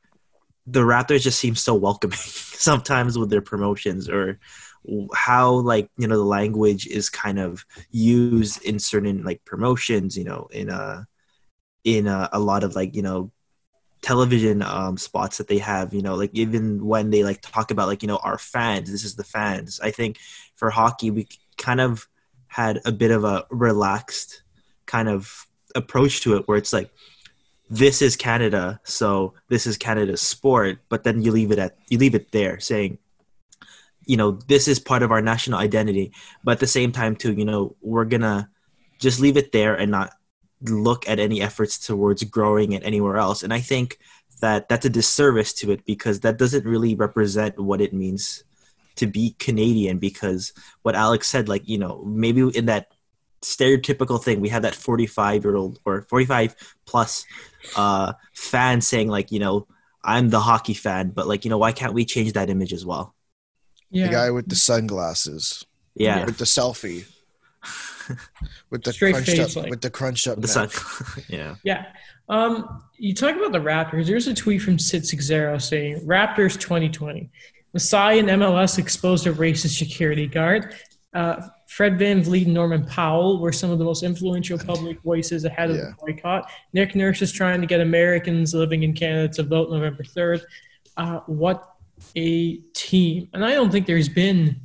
the 0.68 0.82
Raptors 0.82 1.22
just 1.22 1.40
seem 1.40 1.56
so 1.56 1.76
welcoming 1.76 2.18
sometimes 2.18 3.18
with 3.18 3.30
their 3.30 3.42
promotions 3.42 4.10
or 4.10 4.40
how 5.14 5.52
like 5.52 5.90
you 5.98 6.08
know 6.08 6.18
the 6.18 6.24
language 6.24 6.88
is 6.88 7.10
kind 7.10 7.40
of 7.40 7.66
used 7.92 8.64
in 8.64 8.80
certain 8.80 9.24
like 9.24 9.44
promotions 9.46 10.18
you 10.18 10.24
know 10.24 10.48
in 10.52 10.70
a 10.70 11.08
in 11.84 12.08
a, 12.08 12.30
a 12.34 12.40
lot 12.40 12.64
of 12.64 12.76
like 12.76 12.96
you 12.96 13.02
know 13.02 13.32
television 14.02 14.64
um 14.64 14.98
spots 14.98 15.38
that 15.38 15.48
they 15.48 15.60
have 15.60 15.94
you 15.94 16.02
know 16.02 16.16
like 16.16 16.32
even 16.34 16.84
when 16.84 17.12
they 17.12 17.24
like 17.24 17.42
talk 17.42 17.70
about 17.70 17.88
like 17.88 18.02
you 18.02 18.08
know 18.08 18.18
our 18.18 18.40
fans 18.40 18.92
this 18.92 19.04
is 19.04 19.16
the 19.16 19.24
fans 19.24 19.80
i 19.82 19.92
think 19.92 20.18
for 20.56 20.72
hockey 20.72 21.12
we 21.12 21.28
kind 21.58 21.80
of 21.80 22.08
had 22.48 22.82
a 22.84 22.92
bit 22.92 23.12
of 23.12 23.24
a 23.24 23.46
relaxed 23.52 24.42
kind 24.92 25.08
of 25.08 25.48
approach 25.74 26.20
to 26.22 26.36
it 26.36 26.48
where 26.48 26.58
it's 26.58 26.74
like 26.74 26.92
this 27.70 28.02
is 28.02 28.18
Canada, 28.18 28.82
so 28.84 29.34
this 29.48 29.66
is 29.66 29.78
Canada's 29.78 30.22
sport, 30.22 30.80
but 30.90 31.06
then 31.06 31.22
you 31.22 31.32
leave 31.32 31.52
it 31.52 31.60
at 31.60 31.78
you 31.88 31.98
leave 31.98 32.16
it 32.16 32.32
there 32.34 32.60
saying, 32.60 32.98
you 34.06 34.18
know, 34.18 34.32
this 34.52 34.68
is 34.68 34.80
part 34.80 35.04
of 35.04 35.12
our 35.12 35.22
national 35.22 35.60
identity, 35.60 36.12
but 36.44 36.54
at 36.54 36.60
the 36.60 36.68
same 36.68 36.92
time 36.92 37.16
too, 37.16 37.32
you 37.32 37.46
know, 37.46 37.76
we're 37.82 38.10
gonna 38.14 38.50
just 39.00 39.22
leave 39.22 39.38
it 39.38 39.54
there 39.54 39.74
and 39.76 39.90
not 39.90 40.12
look 40.64 41.08
at 41.08 41.20
any 41.20 41.42
efforts 41.42 41.80
towards 41.80 42.24
growing 42.26 42.74
it 42.74 42.84
anywhere 42.84 43.18
else. 43.18 43.42
And 43.42 43.54
I 43.54 43.62
think 43.62 43.98
that 44.42 44.68
that's 44.68 44.86
a 44.86 44.90
disservice 44.90 45.54
to 45.54 45.72
it 45.72 45.86
because 45.86 46.20
that 46.20 46.38
doesn't 46.38 46.66
really 46.66 46.96
represent 46.96 47.58
what 47.58 47.80
it 47.80 47.94
means 47.94 48.44
to 48.98 49.08
be 49.08 49.36
Canadian 49.40 49.98
because 49.98 50.52
what 50.82 50.96
Alex 50.96 51.30
said, 51.30 51.48
like, 51.48 51.68
you 51.70 51.78
know, 51.78 52.04
maybe 52.06 52.42
in 52.42 52.66
that 52.66 52.92
stereotypical 53.42 54.22
thing, 54.24 54.40
we 54.42 54.50
have 54.50 54.62
that 54.64 54.76
45 54.76 55.44
year 55.44 55.56
old 55.56 55.80
or 55.86 56.04
45 56.04 56.56
plus 56.86 57.26
uh, 57.76 58.14
fan 58.34 58.82
saying, 58.82 59.08
like, 59.08 59.32
you 59.32 59.40
know, 59.40 59.68
I'm 60.04 60.30
the 60.30 60.40
hockey 60.40 60.74
fan, 60.74 61.10
but 61.10 61.28
like, 61.28 61.46
you 61.46 61.50
know, 61.50 61.58
why 61.58 61.72
can't 61.72 61.94
we 61.94 62.06
change 62.06 62.34
that 62.34 62.50
image 62.50 62.74
as 62.74 62.86
well? 62.86 63.16
Yeah. 63.90 64.08
The 64.08 64.14
guy 64.14 64.32
with 64.32 64.48
the 64.50 64.56
sunglasses, 64.56 65.66
Yeah. 65.96 66.26
with 66.26 66.38
the 66.38 66.46
selfie, 66.46 67.06
with 68.70 68.84
the 68.84 68.94
Straight 68.94 69.14
crunched 69.14 69.32
face, 69.32 69.56
up, 69.58 69.64
like- 69.64 69.70
with 69.70 69.82
the 69.82 69.90
crunched 69.90 70.28
up. 70.28 70.42
The 70.42 70.48
sun. 70.48 70.70
yeah. 71.30 71.56
Yeah. 71.64 71.86
Um, 72.30 72.84
you 72.98 73.14
talk 73.14 73.36
about 73.36 73.52
the 73.52 73.60
Raptors. 73.60 74.08
There's 74.08 74.28
a 74.28 74.34
tweet 74.34 74.62
from 74.62 74.80
Sid 74.80 75.06
Zero 75.06 75.58
saying 75.58 76.00
Raptors 76.08 76.60
2020. 76.60 77.30
Masai 77.74 78.20
and 78.20 78.30
MLS 78.30 78.78
exposed 78.78 79.28
a 79.28 79.34
racist 79.34 79.78
security 79.78 80.28
guard. 80.28 80.74
Uh, 81.14 81.42
Fred 81.68 81.98
VanVleet 81.98 82.46
and 82.46 82.54
Norman 82.54 82.86
Powell 82.86 83.40
were 83.40 83.52
some 83.52 83.70
of 83.72 83.80
the 83.80 83.86
most 83.86 84.02
influential 84.04 84.58
public 84.58 85.02
voices 85.02 85.44
ahead 85.46 85.70
of 85.70 85.76
Yeah. 85.78 85.84
the 85.84 85.96
boycott. 86.14 86.50
Nick 86.74 86.96
Nurse 86.96 87.22
is 87.22 87.32
trying 87.32 87.60
to 87.62 87.68
get 87.68 87.82
Americans 87.82 88.54
living 88.54 88.84
in 88.84 88.94
Canada 88.94 89.34
to 89.36 89.44
vote 89.44 89.70
November 89.70 90.04
3rd. 90.04 90.42
Uh, 90.98 91.20
what 91.28 91.64
a 92.16 92.58
team. 92.74 93.28
And 93.34 93.44
I 93.44 93.54
don't 93.54 93.72
think 93.72 93.88
there's 93.88 94.10
been. 94.10 94.62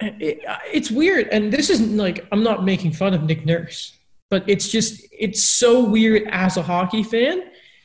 It, 0.00 0.38
it's 0.72 0.90
weird. 0.90 1.28
And 1.28 1.52
this 1.52 1.70
isn't 1.70 1.96
like, 1.96 2.26
I'm 2.30 2.44
not 2.44 2.64
making 2.64 2.92
fun 2.92 3.14
of 3.14 3.24
Nick 3.24 3.44
Nurse 3.44 3.94
but 4.30 4.44
it's 4.46 4.68
just 4.68 5.06
it's 5.10 5.42
so 5.42 5.82
weird 5.82 6.28
as 6.30 6.56
a 6.58 6.62
hockey 6.62 7.02
fan 7.02 7.42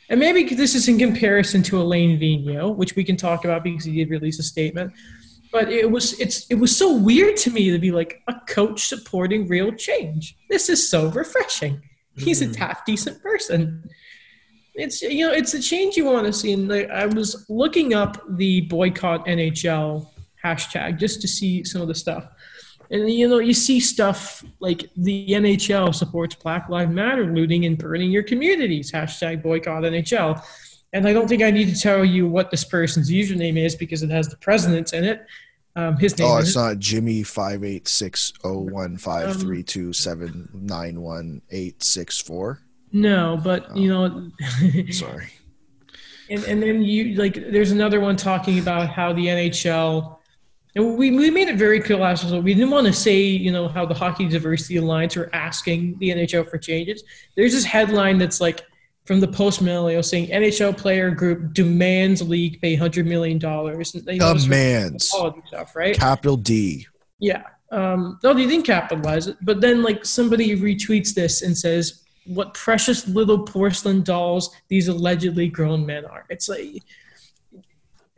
and 0.10 0.20
maybe 0.20 0.44
this 0.54 0.76
is 0.76 0.88
in 0.90 1.00
comparison 1.00 1.64
to 1.64 1.82
Alain 1.82 2.20
Vigneault, 2.20 2.76
which 2.76 2.96
we 2.96 3.04
can 3.04 3.16
talk 3.16 3.46
about 3.46 3.64
because 3.64 3.86
he 3.86 3.94
did 3.96 4.10
release 4.10 4.38
a 4.38 4.44
statement. 4.44 4.92
But 5.54 5.72
it 5.72 5.90
was 5.90 6.20
it's 6.20 6.46
it 6.50 6.56
was 6.56 6.76
so 6.76 6.94
weird 6.98 7.38
to 7.38 7.52
me 7.52 7.70
to 7.72 7.80
be 7.80 7.92
like 7.92 8.22
a 8.28 8.34
coach 8.48 8.88
supporting 8.88 9.48
real 9.48 9.72
change. 9.72 10.36
This 10.50 10.68
is 10.68 10.90
so 10.90 11.08
refreshing. 11.10 11.80
He's 12.18 12.42
a 12.42 12.48
Mhm. 12.48 12.56
half 12.56 12.86
decent 12.86 13.22
person. 13.22 13.84
It's 14.76 15.02
you 15.04 15.28
know 15.28 15.32
it's 15.34 15.54
a 15.54 15.62
change 15.62 15.96
you 15.96 16.06
want 16.06 16.26
to 16.26 16.34
see. 16.34 16.52
And 16.54 16.68
like, 16.68 16.90
I 16.90 17.06
was 17.06 17.46
looking 17.50 17.94
up 17.94 18.18
the 18.38 18.62
boycott 18.62 19.28
NHL 19.28 20.12
hashtag 20.44 21.00
just 21.00 21.22
to 21.22 21.28
see 21.28 21.64
some 21.64 21.82
of 21.84 21.88
the 21.88 21.96
stuff. 21.96 22.26
And 22.90 23.10
you 23.12 23.28
know, 23.28 23.40
you 23.40 23.54
see 23.54 23.80
stuff 23.80 24.44
like 24.60 24.90
the 24.98 25.28
NHL 25.30 25.94
supports 25.94 26.36
Black 26.36 26.68
Lives 26.70 26.92
Matter 26.92 27.26
looting 27.34 27.66
and 27.66 27.78
burning 27.78 28.12
your 28.12 28.24
communities. 28.24 28.92
Hashtag 28.92 29.42
boycott 29.44 29.84
NHL. 29.84 30.44
And 30.94 31.08
I 31.08 31.14
don't 31.14 31.28
think 31.28 31.42
I 31.42 31.50
need 31.52 31.74
to 31.74 31.80
tell 31.80 32.06
you 32.06 32.28
what 32.28 32.52
this 32.52 32.64
person's 32.64 33.12
username 33.12 33.58
is 33.58 33.76
because 33.76 34.04
it 34.04 34.10
has 34.12 34.30
the 34.30 34.38
president's 34.38 34.94
in 34.94 35.04
it. 35.04 35.26
Um, 35.76 35.98
his 35.98 36.18
name 36.20 36.28
Oh, 36.30 36.38
it's 36.38 36.56
not 36.56 36.78
Jimmy 36.78 37.24
five 37.24 37.64
eight 37.64 37.88
six 37.88 38.32
zero 38.44 38.60
one 38.60 38.96
five 38.98 39.36
three 39.40 39.64
two 39.64 39.92
seven 39.92 40.48
nine 40.54 41.02
one 41.02 41.42
eight 41.50 41.84
six 41.84 42.22
four. 42.22 42.60
no, 42.92 43.40
but 43.44 43.76
you 43.76 43.90
know, 43.90 44.30
Sorry. 44.92 45.30
and 46.30 46.44
and 46.44 46.62
then 46.62 46.84
you 46.84 47.16
like 47.16 47.34
there's 47.34 47.72
another 47.72 48.00
one 48.00 48.16
talking 48.16 48.60
about 48.60 48.90
how 48.90 49.14
the 49.14 49.26
NHL 49.26 50.18
and 50.76 50.98
we, 50.98 51.12
we 51.12 51.30
made 51.30 51.50
it 51.50 51.56
very 51.56 51.80
clear 51.80 52.00
last 52.00 52.24
episode. 52.24 52.44
We 52.44 52.54
didn't 52.56 52.72
want 52.72 52.88
to 52.88 52.94
say, 52.94 53.20
you 53.20 53.52
know, 53.52 53.68
how 53.68 53.86
the 53.86 53.94
Hockey 53.94 54.28
Diversity 54.28 54.78
Alliance 54.78 55.16
are 55.18 55.30
asking 55.34 55.98
the 56.00 56.10
NHL 56.10 56.50
for 56.50 56.58
changes. 56.58 57.04
There's 57.36 57.52
this 57.54 57.64
headline 57.64 58.18
that's 58.18 58.42
like 58.42 58.62
from 59.06 59.20
the 59.20 59.28
Post 59.28 59.62
Millennial 59.62 60.04
saying 60.04 60.28
NHL 60.28 60.78
player 60.78 61.12
group 61.12 61.54
demands 61.54 62.22
league 62.22 62.62
pay 62.62 62.76
hundred 62.76 63.06
million 63.06 63.38
dollars. 63.38 63.92
Demands. 63.92 65.08
stuff, 65.08 65.76
right? 65.76 65.96
Capital 65.96 66.38
D. 66.38 66.88
Yeah. 67.20 67.44
Um, 67.72 68.20
no, 68.24 68.34
they 68.34 68.46
didn't 68.46 68.66
capitalize 68.66 69.28
it. 69.28 69.38
But 69.42 69.60
then, 69.60 69.82
like, 69.82 70.06
somebody 70.06 70.56
retweets 70.56 71.14
this 71.14 71.42
and 71.42 71.58
says, 71.58 72.04
"What 72.26 72.54
precious 72.54 73.08
little 73.08 73.44
porcelain 73.44 74.04
dolls 74.04 74.56
these 74.68 74.88
allegedly 74.88 75.50
grown 75.50 75.86
men 75.86 76.06
are." 76.06 76.26
It's 76.30 76.48
like 76.48 76.84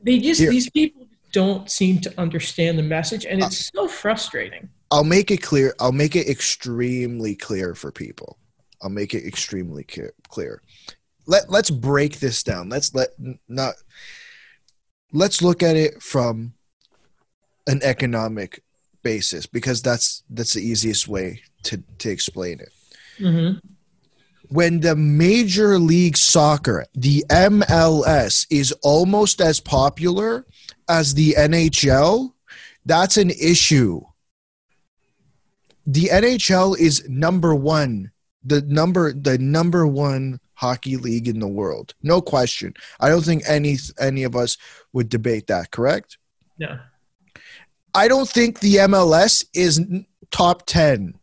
they 0.03 0.19
just 0.19 0.41
Here. 0.41 0.51
these 0.51 0.69
people 0.69 1.07
don't 1.31 1.69
seem 1.69 1.99
to 2.01 2.13
understand 2.19 2.77
the 2.77 2.83
message, 2.83 3.25
and 3.25 3.41
it's 3.41 3.71
so 3.73 3.87
frustrating. 3.87 4.69
I'll 4.91 5.03
make 5.03 5.31
it 5.31 5.41
clear. 5.41 5.73
I'll 5.79 5.91
make 5.91 6.15
it 6.15 6.27
extremely 6.27 7.35
clear 7.35 7.75
for 7.75 7.91
people. 7.91 8.37
I'll 8.81 8.89
make 8.89 9.13
it 9.13 9.25
extremely 9.25 9.83
clear. 10.29 10.61
Let 11.25 11.49
Let's 11.49 11.69
break 11.69 12.19
this 12.19 12.43
down. 12.43 12.69
Let's 12.69 12.93
let 12.93 13.09
not. 13.47 13.75
Let's 15.11 15.41
look 15.41 15.63
at 15.63 15.75
it 15.75 16.01
from 16.01 16.53
an 17.67 17.81
economic 17.83 18.63
basis 19.01 19.45
because 19.45 19.81
that's 19.81 20.23
that's 20.29 20.53
the 20.53 20.61
easiest 20.61 21.07
way 21.07 21.41
to 21.63 21.83
to 21.99 22.09
explain 22.09 22.59
it. 22.59 22.71
hmm 23.17 23.53
when 24.49 24.79
the 24.79 24.95
Major 24.95 25.79
League 25.79 26.17
Soccer, 26.17 26.85
the 26.93 27.25
MLS, 27.29 28.45
is 28.49 28.71
almost 28.83 29.41
as 29.41 29.59
popular 29.59 30.45
as 30.87 31.13
the 31.13 31.35
NHL, 31.37 32.33
that's 32.85 33.17
an 33.17 33.31
issue. 33.31 34.01
The 35.87 36.05
NHL 36.05 36.77
is 36.77 37.07
number 37.07 37.53
one, 37.55 38.11
the 38.43 38.61
number 38.61 39.13
the 39.13 39.37
number 39.37 39.85
one 39.85 40.39
hockey 40.55 40.97
league 40.97 41.27
in 41.27 41.39
the 41.39 41.47
world. 41.47 41.93
No 42.01 42.21
question. 42.21 42.73
I 42.99 43.09
don't 43.09 43.23
think 43.23 43.43
any 43.47 43.77
any 43.99 44.23
of 44.23 44.35
us 44.35 44.57
would 44.93 45.09
debate 45.09 45.47
that, 45.47 45.71
correct? 45.71 46.17
Yeah. 46.57 46.79
I 47.93 48.07
don't 48.07 48.27
think 48.27 48.59
the 48.59 48.75
MLS 48.75 49.45
is 49.53 49.81
top 50.31 50.65
10 50.65 51.15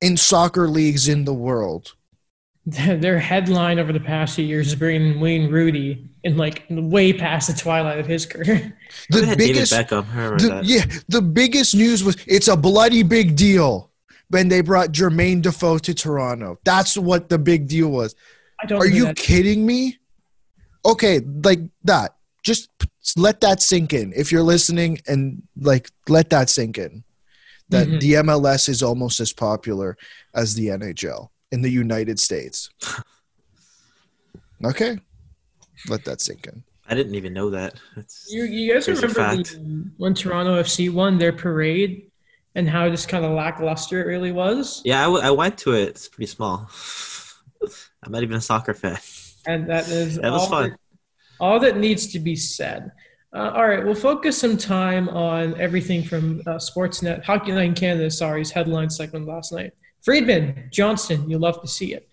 in 0.00 0.16
soccer 0.16 0.68
leagues 0.68 1.08
in 1.08 1.24
the 1.24 1.34
world. 1.34 1.94
their 2.66 3.18
headline 3.18 3.78
over 3.78 3.92
the 3.92 4.00
past 4.00 4.36
few 4.36 4.44
years 4.44 4.68
is 4.68 4.74
bringing 4.74 5.20
Wayne 5.20 5.50
Rooney 5.50 6.08
in 6.22 6.38
like 6.38 6.64
way 6.70 7.12
past 7.12 7.48
the 7.48 7.54
twilight 7.54 7.98
of 7.98 8.06
his 8.06 8.24
career. 8.24 8.76
The 9.10 9.34
biggest, 9.36 9.72
David 9.72 9.88
Beckham. 9.88 10.38
The, 10.40 10.60
yeah, 10.64 10.84
the 11.08 11.20
biggest 11.20 11.74
news 11.74 12.02
was 12.02 12.16
it's 12.26 12.48
a 12.48 12.56
bloody 12.56 13.02
big 13.02 13.36
deal 13.36 13.90
when 14.34 14.48
they 14.48 14.62
brought 14.62 14.90
Jermaine 14.90 15.42
Defoe 15.42 15.78
to 15.78 15.94
Toronto. 15.94 16.58
That's 16.64 16.96
what 16.98 17.28
the 17.28 17.38
big 17.38 17.68
deal 17.68 17.88
was. 17.88 18.16
I 18.60 18.66
don't. 18.66 18.80
Are 18.80 18.86
you 18.86 19.04
that- 19.04 19.16
kidding 19.16 19.64
me? 19.64 19.98
Okay, 20.84 21.20
like 21.20 21.60
that. 21.84 22.16
Just 22.42 22.68
let 23.16 23.40
that 23.42 23.62
sink 23.62 23.92
in. 23.92 24.12
If 24.16 24.32
you're 24.32 24.42
listening 24.42 24.98
and 25.06 25.44
like 25.56 25.88
let 26.08 26.30
that 26.30 26.50
sink 26.50 26.78
in. 26.78 27.04
That 27.68 27.86
Mhm. 27.86 28.00
the 28.00 28.12
MLS 28.24 28.68
is 28.68 28.82
almost 28.82 29.20
as 29.20 29.32
popular 29.32 29.96
as 30.34 30.54
the 30.54 30.66
NHL 30.70 31.30
in 31.52 31.62
the 31.62 31.70
United 31.70 32.18
States. 32.18 32.68
Okay. 34.64 34.98
Let 35.88 36.04
that 36.06 36.20
sink 36.22 36.46
in. 36.46 36.62
I 36.88 36.94
didn't 36.94 37.14
even 37.16 37.32
know 37.34 37.50
that. 37.50 37.74
That's, 37.96 38.26
You, 38.30 38.44
you 38.44 38.72
guys 38.72 38.88
remember 38.88 39.42
the, 39.42 39.90
when 39.98 40.14
Toronto 40.14 40.58
FC 40.62 40.90
won 40.90 41.18
their 41.18 41.32
parade 41.32 42.10
and 42.54 42.68
how 42.68 42.88
just 42.88 43.08
kind 43.08 43.24
of 43.24 43.32
lackluster 43.32 44.02
it 44.02 44.06
really 44.06 44.32
was? 44.32 44.82
yeah, 44.84 45.00
I, 45.00 45.04
w- 45.04 45.22
I 45.22 45.30
went 45.30 45.58
to 45.58 45.72
it. 45.72 45.88
It's 45.88 46.08
pretty 46.08 46.26
small. 46.26 46.70
I'm 48.02 48.12
not 48.12 48.22
even 48.22 48.36
a 48.36 48.40
soccer 48.40 48.74
fan. 48.74 48.98
And 49.46 49.68
that 49.68 49.88
is 49.88 50.16
That 50.16 50.32
was 50.32 50.42
all, 50.42 50.48
fun. 50.48 50.70
That, 50.70 50.78
all 51.40 51.60
that 51.60 51.76
needs 51.76 52.08
to 52.08 52.18
be 52.18 52.36
said. 52.36 52.92
Uh, 53.34 53.50
all 53.54 53.66
right, 53.66 53.84
we'll 53.84 53.96
focus 53.96 54.38
some 54.38 54.56
time 54.56 55.08
on 55.08 55.60
everything 55.60 56.04
from 56.04 56.40
uh, 56.46 56.54
Sportsnet, 56.54 57.24
Hockey 57.24 57.50
Night 57.50 57.64
in 57.64 57.74
Canada, 57.74 58.08
sorry's 58.08 58.52
headline 58.52 58.88
segment 58.88 59.26
last 59.26 59.52
night. 59.52 59.72
Friedman, 60.02 60.68
Johnston, 60.70 61.28
you'll 61.28 61.40
love 61.40 61.60
to 61.62 61.66
see 61.66 61.94
it. 61.94 62.08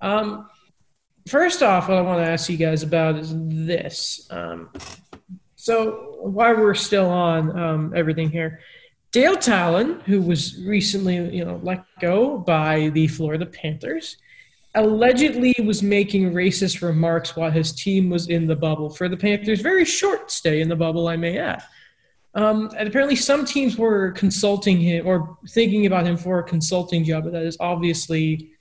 Um, 0.00 0.48
first 1.28 1.62
off, 1.62 1.88
what 1.88 1.98
I 1.98 2.00
want 2.00 2.24
to 2.24 2.28
ask 2.28 2.48
you 2.48 2.56
guys 2.56 2.82
about 2.82 3.16
is 3.16 3.32
this. 3.34 4.26
Um, 4.30 4.70
so, 5.54 6.16
while 6.20 6.56
we're 6.56 6.74
still 6.74 7.08
on 7.08 7.56
um, 7.56 7.92
everything 7.94 8.30
here, 8.30 8.60
Dale 9.12 9.36
Tallon, 9.36 10.00
who 10.00 10.22
was 10.22 10.62
recently, 10.64 11.36
you 11.36 11.44
know, 11.44 11.60
let 11.62 11.84
go 12.00 12.38
by 12.38 12.90
the 12.90 13.08
Florida 13.08 13.44
Panthers, 13.44 14.16
allegedly 14.74 15.54
was 15.64 15.82
making 15.82 16.32
racist 16.32 16.80
remarks 16.80 17.34
while 17.34 17.50
his 17.50 17.72
team 17.72 18.08
was 18.08 18.28
in 18.28 18.46
the 18.46 18.54
bubble 18.54 18.88
for 18.88 19.08
the 19.08 19.16
Panthers' 19.16 19.60
very 19.60 19.84
short 19.84 20.30
stay 20.30 20.60
in 20.60 20.68
the 20.68 20.76
bubble, 20.76 21.08
I 21.08 21.16
may 21.16 21.38
add. 21.38 21.62
Um, 22.34 22.70
and 22.78 22.86
apparently, 22.86 23.16
some 23.16 23.44
teams 23.44 23.76
were 23.76 24.12
consulting 24.12 24.78
him 24.78 25.06
or 25.06 25.36
thinking 25.48 25.86
about 25.86 26.06
him 26.06 26.16
for 26.16 26.38
a 26.38 26.44
consulting 26.44 27.02
job, 27.02 27.24
but 27.24 27.32
that 27.32 27.42
is 27.42 27.56
obviously 27.58 28.52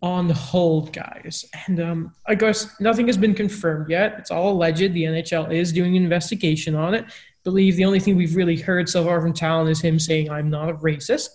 on 0.00 0.30
hold, 0.30 0.92
guys. 0.92 1.44
And 1.66 1.80
um, 1.80 2.14
I 2.26 2.36
guess 2.36 2.80
nothing 2.80 3.08
has 3.08 3.16
been 3.16 3.34
confirmed 3.34 3.90
yet. 3.90 4.16
It's 4.18 4.30
all 4.30 4.52
alleged. 4.52 4.92
The 4.92 5.04
NHL 5.04 5.52
is 5.52 5.72
doing 5.72 5.96
an 5.96 6.04
investigation 6.04 6.76
on 6.76 6.94
it. 6.94 7.06
Believe 7.44 7.76
the 7.76 7.84
only 7.84 7.98
thing 8.00 8.16
we've 8.16 8.36
really 8.36 8.56
heard 8.56 8.88
so 8.88 9.04
far 9.04 9.20
from 9.20 9.32
Tallon 9.32 9.68
is 9.68 9.80
him 9.80 9.98
saying, 9.98 10.30
I'm 10.30 10.48
not 10.48 10.68
a 10.68 10.74
racist. 10.74 11.28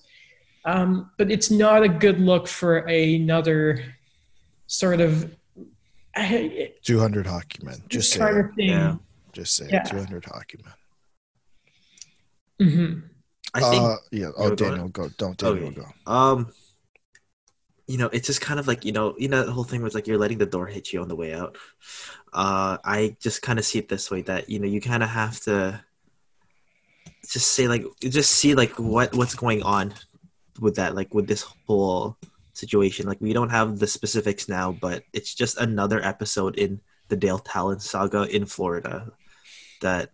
Um, 0.63 1.11
but 1.17 1.31
it's 1.31 1.51
not 1.51 1.83
a 1.83 1.89
good 1.89 2.19
look 2.19 2.47
for 2.47 2.77
another 2.79 3.83
sort 4.67 5.01
of 5.01 5.33
200 6.15 7.27
hockey 7.27 7.59
men. 7.63 7.83
Just 7.89 8.11
say 8.11 8.19
it. 8.25 8.45
Yeah. 8.57 8.95
Just 9.33 9.55
say 9.55 9.67
Yeah. 9.71 9.83
200 9.83 10.25
hockey 10.25 10.59
men. 10.63 10.73
Mhm. 12.69 13.03
I 13.53 13.59
think 13.69 13.83
uh, 13.83 13.97
yeah. 14.11 14.29
Oh, 14.35 14.49
go 14.49 14.55
Daniel, 14.55 14.87
go. 14.89 15.09
Don't 15.17 15.37
Daniel 15.37 15.67
Okay. 15.67 15.75
go. 15.75 16.11
Um, 16.11 16.51
you 17.85 17.97
know, 17.97 18.07
it's 18.11 18.27
just 18.27 18.41
kind 18.41 18.59
of 18.59 18.67
like 18.67 18.83
you 18.83 18.91
know, 18.91 19.15
you 19.17 19.27
know, 19.29 19.45
the 19.45 19.51
whole 19.51 19.63
thing 19.63 19.81
was 19.81 19.93
like 19.95 20.07
you're 20.07 20.17
letting 20.17 20.37
the 20.39 20.45
door 20.45 20.67
hit 20.67 20.91
you 20.91 21.01
on 21.01 21.07
the 21.07 21.15
way 21.15 21.33
out. 21.33 21.55
Uh, 22.33 22.77
I 22.83 23.15
just 23.21 23.41
kind 23.41 23.57
of 23.59 23.65
see 23.65 23.79
it 23.79 23.87
this 23.89 24.09
way 24.11 24.21
that 24.23 24.49
you 24.49 24.59
know 24.59 24.67
you 24.67 24.81
kind 24.81 25.01
of 25.03 25.09
have 25.09 25.39
to 25.41 25.81
just 27.33 27.49
say 27.51 27.67
like 27.67 27.85
just 28.01 28.31
see 28.31 28.55
like 28.55 28.71
what 28.79 29.13
what's 29.15 29.35
going 29.35 29.63
on 29.63 29.93
with 30.59 30.75
that 30.75 30.95
like 30.95 31.13
with 31.13 31.27
this 31.27 31.45
whole 31.67 32.17
situation. 32.53 33.07
Like 33.07 33.21
we 33.21 33.33
don't 33.33 33.49
have 33.49 33.79
the 33.79 33.87
specifics 33.87 34.49
now, 34.49 34.71
but 34.71 35.03
it's 35.13 35.33
just 35.33 35.57
another 35.57 36.03
episode 36.03 36.57
in 36.57 36.81
the 37.07 37.15
Dale 37.15 37.39
Tallon 37.39 37.79
saga 37.79 38.23
in 38.23 38.45
Florida 38.45 39.11
that 39.81 40.11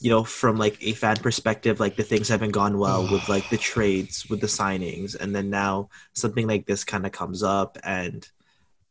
you 0.00 0.10
know 0.10 0.24
from 0.24 0.56
like 0.56 0.76
a 0.82 0.92
fan 0.92 1.16
perspective 1.16 1.80
like 1.80 1.96
the 1.96 2.02
things 2.02 2.28
haven't 2.28 2.50
gone 2.50 2.78
well 2.78 3.10
with 3.10 3.28
like 3.34 3.48
the 3.50 3.56
trades 3.56 4.28
with 4.28 4.40
the 4.40 4.46
signings 4.46 5.14
and 5.18 5.34
then 5.34 5.50
now 5.50 5.88
something 6.14 6.46
like 6.46 6.66
this 6.66 6.84
kind 6.84 7.06
of 7.06 7.12
comes 7.12 7.42
up 7.42 7.78
and 7.82 8.28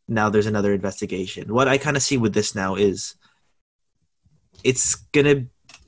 now 0.08 0.30
there's 0.30 0.48
another 0.48 0.74
investigation 0.74 1.54
what 1.54 1.68
i 1.68 1.78
kind 1.78 1.98
of 1.98 2.04
see 2.04 2.18
with 2.18 2.34
this 2.34 2.56
now 2.56 2.76
is 2.76 3.16
it's 4.64 4.96
gonna 5.14 5.46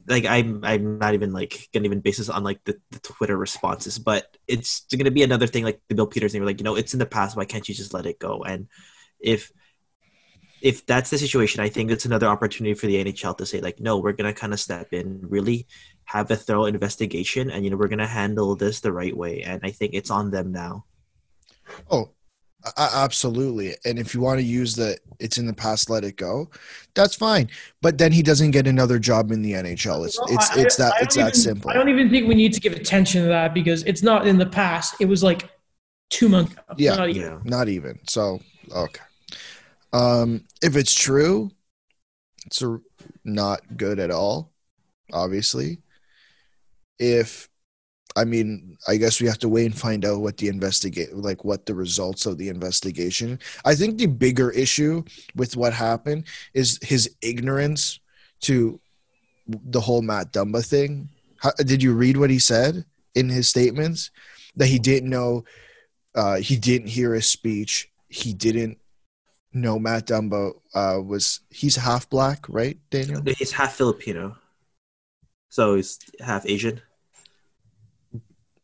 like 0.08 0.26
i'm 0.26 0.64
i'm 0.64 0.98
not 0.98 1.14
even 1.14 1.32
like 1.32 1.70
gonna 1.74 1.86
even 1.86 2.00
base 2.00 2.18
this 2.18 2.30
on 2.30 2.44
like 2.44 2.64
the, 2.64 2.80
the 2.92 3.00
twitter 3.00 3.38
responses 3.38 4.00
but 4.00 4.38
it's 4.48 4.86
gonna 4.96 5.12
be 5.12 5.24
another 5.24 5.48
thing 5.48 5.64
like 5.64 5.82
the 5.90 5.96
bill 5.96 6.08
peters 6.08 6.32
thing 6.32 6.42
where 6.42 6.48
like 6.48 6.60
you 6.60 6.64
know 6.64 6.76
it's 6.76 6.94
in 6.94 7.00
the 7.00 7.06
past 7.06 7.36
why 7.36 7.46
can't 7.46 7.68
you 7.68 7.76
just 7.76 7.94
let 7.94 8.06
it 8.06 8.20
go 8.20 8.44
and 8.44 8.68
if 9.20 9.52
if 10.62 10.86
that's 10.86 11.10
the 11.10 11.18
situation, 11.18 11.62
I 11.62 11.70
think 11.70 11.92
it's 11.92 12.06
another 12.06 12.28
opportunity 12.28 12.74
for 12.74 12.88
the 12.88 13.04
NHL 13.04 13.38
to 13.38 13.46
say, 13.46 13.62
like, 13.62 13.80
no, 13.80 14.00
we're 14.00 14.14
gonna 14.14 14.34
kind 14.34 14.54
of 14.54 14.60
step 14.60 14.92
in, 14.92 15.20
really 15.22 15.68
have 16.06 16.32
a 16.32 16.36
thorough 16.36 16.66
investigation, 16.66 17.52
and 17.52 17.64
you 17.64 17.70
know, 17.70 17.78
we're 17.78 17.88
gonna 17.88 18.08
handle 18.08 18.56
this 18.56 18.80
the 18.80 18.92
right 18.92 19.16
way. 19.16 19.42
And 19.44 19.62
I 19.64 19.72
think 19.72 19.94
it's 19.94 20.10
on 20.10 20.32
them 20.32 20.52
now. 20.52 20.86
Oh, 21.92 22.12
a- 22.66 22.74
a- 22.82 22.90
absolutely. 23.04 23.76
And 23.86 23.98
if 24.00 24.14
you 24.14 24.22
want 24.22 24.40
to 24.40 24.44
use 24.44 24.76
the 24.76 24.98
it's 25.20 25.38
in 25.38 25.46
the 25.48 25.54
past, 25.54 25.90
let 25.90 26.04
it 26.04 26.16
go. 26.18 26.50
That's 26.94 27.16
fine. 27.16 27.50
But 27.82 27.98
then 27.98 28.12
he 28.12 28.22
doesn't 28.22 28.52
get 28.52 28.68
another 28.68 29.00
job 29.00 29.32
in 29.32 29.42
the 29.42 29.54
NHL. 29.54 30.06
It's 30.06 30.20
Well, 30.20 30.28
it's 30.32 30.52
I- 30.52 30.62
it's 30.62 30.76
that 30.78 30.94
it's 31.02 31.16
don't 31.16 31.26
that 31.26 31.36
simple. 31.36 31.72
I 31.72 31.74
don't 31.74 31.90
even 31.90 32.10
think 32.10 32.28
we 32.28 32.36
need 32.36 32.54
to 32.54 32.60
give 32.60 32.74
attention 32.74 33.24
to 33.24 33.28
that 33.30 33.54
because 33.54 33.84
it's 33.84 34.04
not 34.04 34.28
in 34.28 34.38
the 34.38 34.46
past. 34.46 34.96
It 35.00 35.06
was 35.06 35.24
like 35.24 35.50
two 36.10 36.30
months 36.30 36.54
ago. 36.54 36.62
Yeah. 36.78 36.96
Not 36.96 37.10
even. 37.10 37.22
Yeah. 37.22 37.40
Not 37.44 37.68
even. 37.70 38.00
So 38.08 38.40
okay. 38.72 39.02
Um, 39.94 40.44
if 40.62 40.76
it's 40.76 40.94
true, 40.94 41.50
it's 42.46 42.62
a, 42.62 42.80
not 43.24 43.78
good 43.78 44.00
at 44.00 44.12
all. 44.12 44.52
Obviously, 45.14 45.80
if 47.00 47.50
I 48.18 48.26
mean, 48.26 48.78
I 48.88 48.98
guess 48.98 49.22
we 49.22 49.28
have 49.28 49.38
to 49.40 49.50
wait 49.50 49.68
and 49.68 49.78
find 49.78 50.04
out 50.04 50.22
what 50.22 50.38
the 50.38 50.48
investigate, 50.48 51.16
like 51.16 51.46
what 51.46 51.68
the 51.68 51.76
results 51.76 52.26
of 52.26 52.40
the 52.40 52.50
investigation. 52.50 53.38
I 53.64 53.76
think 53.76 53.98
the 53.98 54.08
bigger 54.08 54.50
issue 54.50 55.04
with 55.36 55.56
what 55.56 55.72
happened 55.72 56.26
is 56.56 56.80
his 56.82 57.16
ignorance 57.22 58.00
to 58.42 58.80
the 59.48 59.80
whole 59.80 60.02
Matt 60.02 60.34
Dumba 60.34 60.66
thing. 60.66 61.10
How, 61.38 61.52
did 61.52 61.84
you 61.84 61.94
read 61.94 62.18
what 62.18 62.32
he 62.32 62.40
said 62.40 62.86
in 63.14 63.30
his 63.30 63.48
statements? 63.48 64.10
That 64.56 64.66
he 64.66 64.80
didn't 64.80 65.12
know, 65.12 65.46
uh, 66.16 66.38
he 66.38 66.58
didn't 66.58 66.88
hear 66.88 67.14
his 67.14 67.30
speech. 67.30 67.88
He 68.10 68.34
didn't 68.34 68.80
know 69.54 69.78
Matt 69.78 70.08
Dumba 70.08 70.54
uh, 70.74 71.00
was. 71.06 71.42
He's 71.52 71.76
half 71.76 72.10
black, 72.10 72.46
right, 72.50 72.80
Daniel? 72.90 73.22
He's 73.38 73.52
half 73.52 73.76
Filipino, 73.76 74.36
so 75.50 75.76
he's 75.76 76.00
half 76.20 76.48
Asian. 76.48 76.82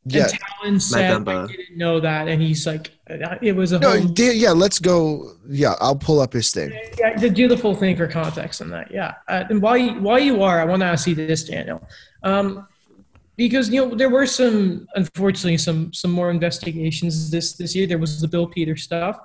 Yeah. 0.05 0.23
And 0.23 0.31
Tallon 0.31 0.79
said 0.79 1.27
I 1.27 1.47
didn't 1.47 1.77
know 1.77 1.99
that, 2.01 2.27
and 2.27 2.41
he's 2.41 2.67
like, 2.67 2.91
uh, 3.09 3.35
it 3.41 3.55
was 3.55 3.71
a 3.71 3.79
No, 3.79 3.91
whole, 3.97 4.07
da- 4.07 4.33
yeah. 4.35 4.51
Let's 4.51 4.77
go. 4.79 5.31
Yeah, 5.47 5.75
I'll 5.79 5.95
pull 5.95 6.19
up 6.19 6.33
his 6.33 6.51
thing. 6.51 6.77
yeah, 6.99 7.13
to 7.13 7.29
do 7.29 7.47
the 7.47 7.55
full 7.57 7.75
thing 7.75 7.95
for 7.95 8.07
context 8.07 8.61
on 8.61 8.69
that. 8.71 8.91
Yeah, 8.91 9.13
uh, 9.29 9.45
and 9.49 9.61
while 9.61 9.77
you, 9.77 9.93
while 10.01 10.19
you 10.19 10.43
are, 10.43 10.59
I 10.59 10.65
want 10.65 10.81
to 10.81 10.87
ask 10.87 11.07
you 11.07 11.15
this, 11.15 11.45
Daniel, 11.45 11.87
um, 12.23 12.67
because 13.37 13.69
you 13.69 13.85
know 13.85 13.95
there 13.95 14.09
were 14.09 14.25
some, 14.25 14.87
unfortunately, 14.95 15.57
some 15.57 15.93
some 15.93 16.11
more 16.11 16.29
investigations 16.31 17.31
this 17.31 17.53
this 17.53 17.73
year. 17.73 17.87
There 17.87 17.97
was 17.97 18.19
the 18.19 18.27
Bill 18.27 18.47
Peter 18.47 18.75
stuff, 18.75 19.17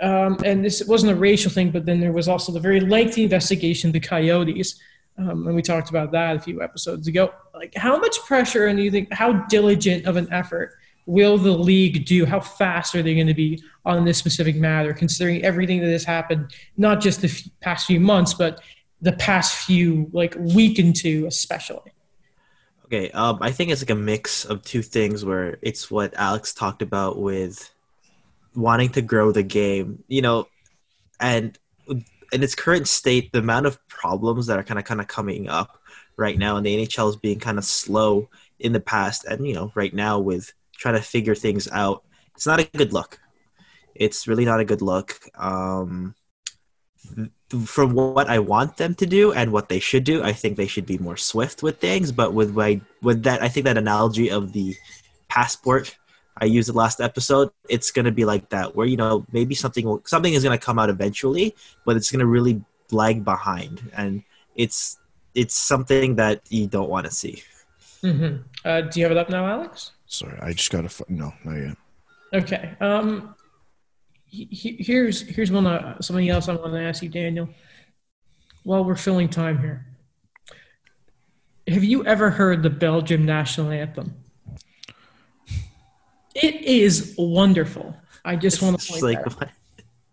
um, 0.00 0.38
and 0.44 0.64
this 0.64 0.82
wasn't 0.86 1.12
a 1.12 1.16
racial 1.16 1.50
thing, 1.50 1.70
but 1.70 1.84
then 1.84 2.00
there 2.00 2.12
was 2.12 2.28
also 2.28 2.50
the 2.50 2.60
very 2.60 2.80
lengthy 2.80 3.24
investigation 3.24 3.92
the 3.92 4.00
Coyotes. 4.00 4.80
Um, 5.18 5.46
and 5.46 5.54
we 5.54 5.62
talked 5.62 5.90
about 5.90 6.12
that 6.12 6.36
a 6.36 6.40
few 6.40 6.62
episodes 6.62 7.06
ago. 7.06 7.32
Like, 7.54 7.74
how 7.76 7.98
much 7.98 8.18
pressure 8.20 8.66
and 8.66 8.78
you 8.80 8.90
think, 8.90 9.12
how 9.12 9.32
diligent 9.46 10.06
of 10.06 10.16
an 10.16 10.32
effort 10.32 10.74
will 11.06 11.36
the 11.36 11.52
league 11.52 12.06
do? 12.06 12.24
How 12.24 12.40
fast 12.40 12.94
are 12.94 13.02
they 13.02 13.14
going 13.14 13.26
to 13.26 13.34
be 13.34 13.62
on 13.84 14.04
this 14.04 14.18
specific 14.18 14.56
matter, 14.56 14.92
considering 14.92 15.44
everything 15.44 15.80
that 15.80 15.90
has 15.90 16.04
happened, 16.04 16.54
not 16.76 17.00
just 17.00 17.20
the 17.20 17.28
f- 17.28 17.42
past 17.60 17.86
few 17.86 18.00
months, 18.00 18.34
but 18.34 18.60
the 19.00 19.12
past 19.12 19.66
few, 19.66 20.08
like, 20.12 20.34
week 20.38 20.78
and 20.78 20.96
two, 20.96 21.26
especially? 21.26 21.92
Okay, 22.86 23.10
um, 23.10 23.38
I 23.40 23.50
think 23.52 23.70
it's 23.70 23.82
like 23.82 23.90
a 23.90 23.94
mix 23.94 24.44
of 24.44 24.62
two 24.62 24.82
things 24.82 25.24
where 25.24 25.58
it's 25.62 25.90
what 25.90 26.14
Alex 26.14 26.54
talked 26.54 26.82
about 26.82 27.18
with 27.18 27.70
wanting 28.54 28.90
to 28.90 29.02
grow 29.02 29.32
the 29.32 29.42
game, 29.42 30.04
you 30.08 30.22
know, 30.22 30.46
and 31.18 31.58
in 32.32 32.42
its 32.42 32.54
current 32.54 32.88
state, 32.88 33.32
the 33.32 33.38
amount 33.38 33.66
of 33.66 33.86
problems 33.88 34.46
that 34.46 34.58
are 34.58 34.62
kind 34.62 34.78
of 34.78 34.84
kind 34.84 35.00
of 35.00 35.06
coming 35.06 35.48
up 35.48 35.78
right 36.16 36.38
now, 36.38 36.56
and 36.56 36.66
the 36.66 36.76
NHL 36.76 37.10
is 37.10 37.16
being 37.16 37.38
kind 37.38 37.58
of 37.58 37.64
slow 37.64 38.28
in 38.58 38.72
the 38.72 38.80
past, 38.80 39.24
and 39.24 39.46
you 39.46 39.54
know, 39.54 39.72
right 39.74 39.94
now 39.94 40.18
with 40.18 40.52
trying 40.76 40.94
to 40.94 41.02
figure 41.02 41.34
things 41.34 41.68
out, 41.70 42.04
it's 42.34 42.46
not 42.46 42.60
a 42.60 42.64
good 42.64 42.92
look. 42.92 43.20
It's 43.94 44.26
really 44.26 44.44
not 44.44 44.60
a 44.60 44.64
good 44.64 44.82
look. 44.82 45.20
Um, 45.34 46.14
from 47.66 47.92
what 47.92 48.30
I 48.30 48.38
want 48.38 48.78
them 48.78 48.94
to 48.94 49.06
do 49.06 49.32
and 49.32 49.52
what 49.52 49.68
they 49.68 49.78
should 49.78 50.04
do, 50.04 50.22
I 50.22 50.32
think 50.32 50.56
they 50.56 50.66
should 50.66 50.86
be 50.86 50.98
more 50.98 51.16
swift 51.16 51.62
with 51.62 51.78
things. 51.78 52.10
But 52.10 52.32
with 52.32 52.54
my 52.54 52.80
with 53.02 53.24
that, 53.24 53.42
I 53.42 53.48
think 53.48 53.64
that 53.64 53.76
analogy 53.76 54.30
of 54.30 54.52
the 54.52 54.74
passport 55.28 55.96
I 56.36 56.46
used 56.46 56.68
the 56.68 56.72
last 56.72 57.00
episode, 57.00 57.50
it's 57.68 57.90
gonna 57.90 58.10
be 58.12 58.24
like 58.24 58.48
that, 58.50 58.74
where 58.74 58.86
you 58.86 58.96
know 58.96 59.26
maybe 59.32 59.54
something 59.54 59.84
will, 59.84 60.02
something 60.06 60.32
is 60.32 60.42
gonna 60.42 60.58
come 60.58 60.78
out 60.78 60.90
eventually, 60.90 61.54
but 61.84 61.96
it's 61.96 62.10
gonna 62.10 62.26
really 62.26 62.62
lag 62.90 63.24
behind, 63.24 63.90
and 63.94 64.22
it's 64.56 64.98
it's 65.34 65.54
something 65.54 66.16
that 66.16 66.42
you 66.48 66.66
don't 66.66 66.88
want 66.90 67.06
to 67.06 67.12
see. 67.12 67.42
Mm-hmm. 68.02 68.42
Uh, 68.64 68.80
do 68.82 69.00
you 69.00 69.04
have 69.06 69.12
it 69.12 69.18
up 69.18 69.30
now, 69.30 69.46
Alex? 69.46 69.92
Sorry, 70.06 70.38
I 70.40 70.52
just 70.52 70.70
got 70.70 70.88
to. 70.88 71.04
No, 71.08 71.32
not 71.44 71.54
yet. 71.54 71.76
Okay. 72.34 72.74
Um, 72.80 73.34
he- 74.26 74.76
here's 74.80 75.20
here's 75.22 75.50
one 75.50 75.66
uh, 75.66 76.00
something 76.00 76.28
else 76.28 76.48
I 76.48 76.54
want 76.54 76.72
to 76.72 76.80
ask 76.80 77.02
you, 77.02 77.08
Daniel. 77.08 77.48
While 78.64 78.84
we're 78.84 78.96
filling 78.96 79.28
time 79.28 79.58
here, 79.58 79.86
have 81.66 81.84
you 81.84 82.04
ever 82.04 82.30
heard 82.30 82.62
the 82.62 82.70
Belgium 82.70 83.24
national 83.24 83.70
anthem? 83.70 84.21
It 86.34 86.62
is 86.62 87.14
wonderful. 87.18 87.94
I 88.24 88.36
just 88.36 88.62
want 88.62 88.78
to 88.78 88.82
It's 88.82 88.90
point 88.90 89.02
like 89.02 89.24
that 89.24 89.42
out. 89.42 89.48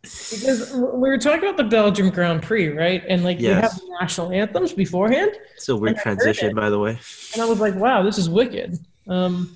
because 0.02 0.72
we 0.74 1.10
were 1.10 1.18
talking 1.18 1.44
about 1.44 1.58
the 1.58 1.64
Belgium 1.64 2.10
Grand 2.10 2.42
Prix, 2.44 2.70
right? 2.70 3.04
And 3.08 3.24
like 3.24 3.38
we 3.38 3.46
Yes. 3.46 3.74
have 3.74 3.82
the 3.82 3.88
national 4.02 4.32
anthems 4.32 4.74
beforehand, 4.74 5.32
it's 5.56 5.70
a 5.70 5.76
weird 5.76 5.98
transition, 5.98 6.56
by 6.56 6.70
the 6.70 6.80
way. 6.80 7.00
and 7.34 7.42
I 7.42 7.46
was 7.46 7.60
like, 7.60 7.76
"Wow, 7.76 8.04
this 8.04 8.18
is 8.18 8.30
wicked." 8.30 8.78
Um, 9.08 9.56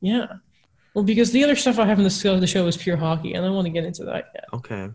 yeah. 0.00 0.26
Well, 0.94 1.04
because 1.04 1.30
the 1.32 1.44
other 1.44 1.56
stuff 1.56 1.78
I 1.78 1.84
have 1.86 1.98
in 1.98 2.04
the 2.04 2.10
show, 2.10 2.38
the 2.40 2.46
show 2.46 2.66
is 2.66 2.76
pure 2.76 2.96
hockey, 2.96 3.34
and 3.34 3.44
I 3.44 3.48
don't 3.48 3.54
want 3.56 3.66
to 3.66 3.70
get 3.72 3.84
into 3.84 4.04
that 4.04 4.30
yet. 4.34 4.44
Okay. 4.54 4.88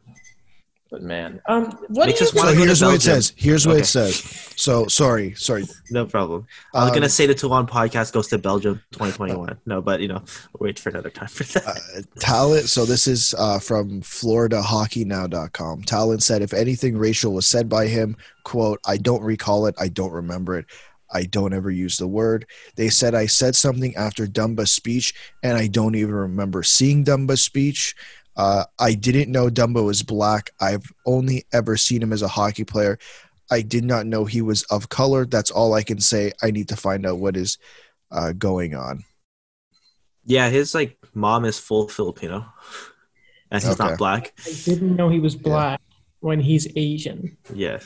But 0.91 1.03
man, 1.03 1.39
um, 1.47 1.71
what 1.87 2.07
do 2.09 2.11
you 2.11 2.17
us 2.17 2.33
wanna 2.33 2.49
So 2.49 2.55
to 2.55 2.61
here's 2.65 2.81
what 2.83 2.95
it 2.95 3.01
says. 3.01 3.33
Here's 3.37 3.65
what 3.65 3.73
Okay. 3.75 3.83
it 3.83 3.85
says. 3.85 4.15
So 4.57 4.87
sorry, 4.87 5.33
sorry. 5.35 5.65
No 5.89 6.05
problem. 6.05 6.45
I 6.73 6.81
was 6.81 6.89
Um, 6.89 6.95
gonna 6.95 7.07
say 7.07 7.25
the 7.25 7.33
Toulon 7.33 7.65
podcast 7.65 8.11
goes 8.11 8.27
to 8.27 8.37
Belgium 8.37 8.81
2021. 8.91 9.57
No, 9.65 9.81
but 9.81 10.01
you 10.01 10.09
know, 10.09 10.21
we'll 10.53 10.67
wait 10.67 10.77
for 10.77 10.89
another 10.89 11.09
time 11.09 11.29
for 11.29 11.45
that. 11.45 11.65
uh, 11.65 12.01
Tallon. 12.19 12.67
So 12.67 12.85
this 12.85 13.07
is 13.07 13.33
uh, 13.37 13.59
from 13.59 14.01
FloridaHockeyNow.com. 14.01 15.83
Tallon 15.83 16.19
said, 16.19 16.41
if 16.41 16.53
anything 16.53 16.97
racial 16.97 17.33
was 17.33 17.47
said 17.47 17.69
by 17.69 17.87
him, 17.87 18.17
quote, 18.43 18.79
I 18.85 18.97
don't 18.97 19.23
recall 19.23 19.67
it. 19.67 19.75
I 19.79 19.87
don't 19.87 20.11
remember 20.11 20.57
it. 20.57 20.65
I 21.13 21.23
don't 21.23 21.53
ever 21.53 21.69
use 21.69 21.97
the 21.97 22.07
word. 22.07 22.45
They 22.77 22.89
said 22.89 23.13
I 23.15 23.25
said 23.25 23.55
something 23.55 23.93
after 23.97 24.25
Dumba's 24.27 24.71
speech, 24.71 25.13
and 25.43 25.57
I 25.57 25.67
don't 25.67 25.95
even 25.95 26.13
remember 26.15 26.63
seeing 26.63 27.03
Dumba's 27.03 27.43
speech. 27.43 27.95
Uh, 28.35 28.65
I 28.79 28.93
didn't 28.93 29.31
know 29.31 29.49
Dumba 29.49 29.83
was 29.83 30.03
black. 30.03 30.51
I've 30.59 30.91
only 31.05 31.45
ever 31.51 31.77
seen 31.77 32.01
him 32.01 32.13
as 32.13 32.21
a 32.21 32.27
hockey 32.27 32.63
player. 32.63 32.97
I 33.51 33.61
did 33.61 33.83
not 33.83 34.05
know 34.05 34.23
he 34.25 34.41
was 34.41 34.63
of 34.63 34.87
color. 34.89 35.25
That's 35.25 35.51
all 35.51 35.73
I 35.73 35.83
can 35.83 35.99
say. 35.99 36.31
I 36.41 36.51
need 36.51 36.69
to 36.69 36.77
find 36.77 37.05
out 37.05 37.19
what 37.19 37.35
is 37.35 37.57
uh, 38.09 38.31
going 38.33 38.75
on. 38.75 39.03
yeah, 40.23 40.49
his 40.49 40.73
like 40.73 40.97
mom 41.13 41.43
is 41.45 41.59
full 41.59 41.87
Filipino, 41.89 42.45
and 43.51 43.61
he's 43.61 43.79
Okay. 43.79 43.89
not 43.89 43.97
black. 43.97 44.33
I 44.47 44.53
didn't 44.63 44.95
know 44.95 45.09
he 45.09 45.19
was 45.19 45.35
black 45.35 45.81
when 46.21 46.39
he's 46.39 46.67
Asian. 46.77 47.37
Yeah. 47.53 47.79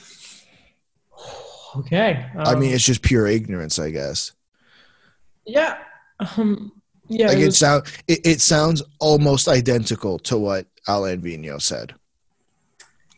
Okay. 1.77 2.25
I 2.37 2.53
um, 2.53 2.59
mean, 2.59 2.71
it's 2.73 2.85
just 2.85 3.01
pure 3.01 3.27
ignorance, 3.27 3.79
I 3.79 3.89
guess. 3.89 4.31
yeah, 5.45 5.77
um, 6.37 6.71
yeah. 7.07 7.27
like 7.27 7.37
it 7.37 7.43
it, 7.43 7.45
was- 7.47 7.57
sound, 7.57 7.83
it, 8.07 8.19
it 8.25 8.41
sounds 8.41 8.81
almost 8.99 9.47
identical 9.47 10.19
to 10.19 10.37
what 10.37 10.67
Alain 10.87 11.21
Vigneault 11.21 11.61
said. 11.61 11.93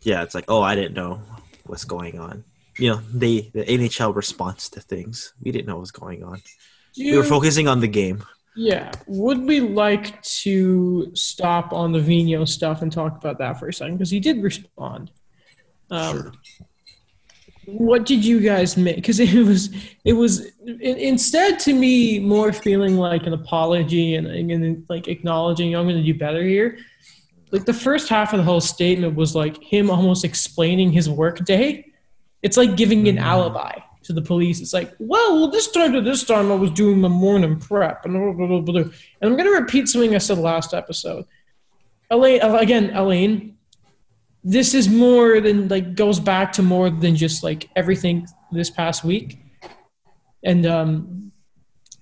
Yeah, 0.01 0.23
it's 0.23 0.35
like, 0.35 0.45
oh, 0.47 0.61
I 0.61 0.75
didn't 0.75 0.93
know 0.93 1.21
what's 1.65 1.83
going 1.83 2.19
on. 2.19 2.43
You 2.77 2.91
know, 2.91 3.01
they 3.11 3.49
the 3.53 3.63
NHL 3.65 4.15
response 4.15 4.69
to 4.69 4.81
things. 4.81 5.33
We 5.41 5.51
didn't 5.51 5.67
know 5.67 5.75
what 5.75 5.81
was 5.81 5.91
going 5.91 6.23
on. 6.23 6.41
We 6.97 7.17
were 7.17 7.23
focusing 7.23 7.67
on 7.67 7.79
the 7.79 7.87
game. 7.87 8.23
Yeah. 8.55 8.91
Would 9.07 9.45
we 9.45 9.59
like 9.59 10.21
to 10.23 11.11
stop 11.15 11.73
on 11.73 11.91
the 11.91 11.99
Vino 11.99 12.43
stuff 12.45 12.81
and 12.81 12.91
talk 12.91 13.15
about 13.17 13.37
that 13.39 13.59
for 13.59 13.67
a 13.67 13.73
second? 13.73 13.97
Because 13.97 14.09
he 14.09 14.19
did 14.19 14.41
respond. 14.41 15.11
Um, 15.91 16.15
Sure. 16.17 16.31
What 17.67 18.05
did 18.05 18.23
you 18.23 18.39
guys 18.39 18.77
make? 18.77 18.95
Because 18.95 19.19
it 19.19 19.43
was, 19.43 19.69
it 20.05 20.13
was 20.13 20.45
in, 20.65 20.97
instead 20.97 21.59
to 21.59 21.73
me 21.73 22.19
more 22.19 22.53
feeling 22.53 22.97
like 22.97 23.27
an 23.27 23.33
apology 23.33 24.15
and, 24.15 24.27
and 24.27 24.85
like 24.89 25.07
acknowledging 25.07 25.75
I'm 25.75 25.85
going 25.85 25.97
to 25.97 26.03
do 26.03 26.17
better 26.17 26.43
here. 26.43 26.77
Like 27.51 27.65
the 27.65 27.73
first 27.73 28.09
half 28.09 28.33
of 28.33 28.37
the 28.37 28.43
whole 28.43 28.61
statement 28.61 29.15
was 29.15 29.35
like 29.35 29.61
him 29.61 29.89
almost 29.89 30.23
explaining 30.23 30.91
his 30.91 31.09
work 31.09 31.43
day. 31.45 31.91
It's 32.41 32.57
like 32.57 32.77
giving 32.77 33.07
an 33.07 33.15
mm-hmm. 33.15 33.25
alibi 33.25 33.79
to 34.03 34.13
the 34.13 34.21
police. 34.21 34.61
It's 34.61 34.73
like, 34.73 34.93
well, 34.99 35.35
well, 35.35 35.49
this 35.49 35.69
time 35.69 35.93
to 35.93 36.01
this 36.01 36.23
time 36.23 36.51
I 36.51 36.55
was 36.55 36.71
doing 36.71 36.99
my 36.99 37.09
morning 37.09 37.59
prep, 37.59 38.05
and 38.05 38.13
blah, 38.13 38.47
blah, 38.47 38.59
blah, 38.59 38.81
blah. 38.81 38.81
and 38.81 38.93
I'm 39.21 39.35
going 39.35 39.45
to 39.51 39.59
repeat 39.59 39.87
something 39.87 40.15
I 40.15 40.19
said 40.19 40.37
last 40.37 40.73
episode. 40.73 41.25
Alain, 42.09 42.41
uh, 42.41 42.55
again, 42.55 42.91
Alain, 42.95 43.56
this 44.49 44.73
is 44.73 44.87
more 44.87 45.41
than 45.41 45.67
like 45.67 45.93
goes 45.93 46.21
back 46.21 46.53
to 46.53 46.63
more 46.63 46.89
than 46.89 47.17
just 47.17 47.43
like 47.43 47.69
everything 47.75 48.25
this 48.51 48.69
past 48.69 49.03
week, 49.03 49.39
and 50.41 50.65
um, 50.65 51.33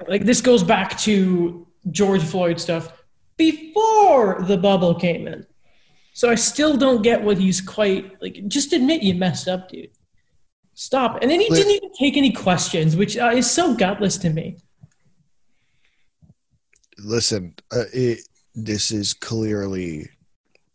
like 0.08 0.26
this 0.26 0.42
goes 0.42 0.64
back 0.64 0.96
to 1.00 1.66
George 1.90 2.22
Floyd 2.22 2.60
stuff 2.60 2.94
before 3.36 4.44
the 4.44 4.58
bubble 4.58 4.94
came 4.94 5.28
in. 5.28 5.46
So 6.14 6.30
I 6.30 6.36
still 6.36 6.78
don't 6.78 7.02
get 7.02 7.24
what 7.24 7.40
he's 7.40 7.62
quite 7.62 8.22
like. 8.22 8.48
Just 8.48 8.74
admit 8.74 9.02
you 9.02 9.16
messed 9.16 9.48
up, 9.48 9.70
dude. 9.70 9.90
Stop. 10.76 11.20
And 11.22 11.32
then 11.32 11.40
he 11.40 11.50
didn't 11.50 11.72
even 11.72 11.92
take 11.94 12.16
any 12.16 12.32
questions, 12.32 12.96
which 12.96 13.18
uh, 13.18 13.32
is 13.34 13.50
so 13.50 13.74
gutless 13.74 14.18
to 14.20 14.30
me. 14.30 14.58
Listen, 17.00 17.56
uh, 17.72 17.86
it, 17.92 18.20
this 18.54 18.92
is 18.92 19.14
clearly. 19.14 20.10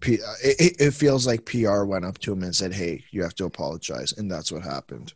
P, 0.00 0.14
uh, 0.22 0.34
it, 0.42 0.76
it- 0.80 0.94
feels 0.94 1.26
like 1.26 1.44
PR 1.44 1.84
went 1.84 2.04
up 2.04 2.18
to 2.18 2.32
him 2.32 2.42
and 2.42 2.54
said, 2.54 2.72
"Hey, 2.72 3.04
you 3.10 3.22
have 3.22 3.34
to 3.36 3.44
apologize," 3.44 4.12
and 4.12 4.30
that's 4.30 4.50
what 4.52 4.62
happened. 4.62 5.12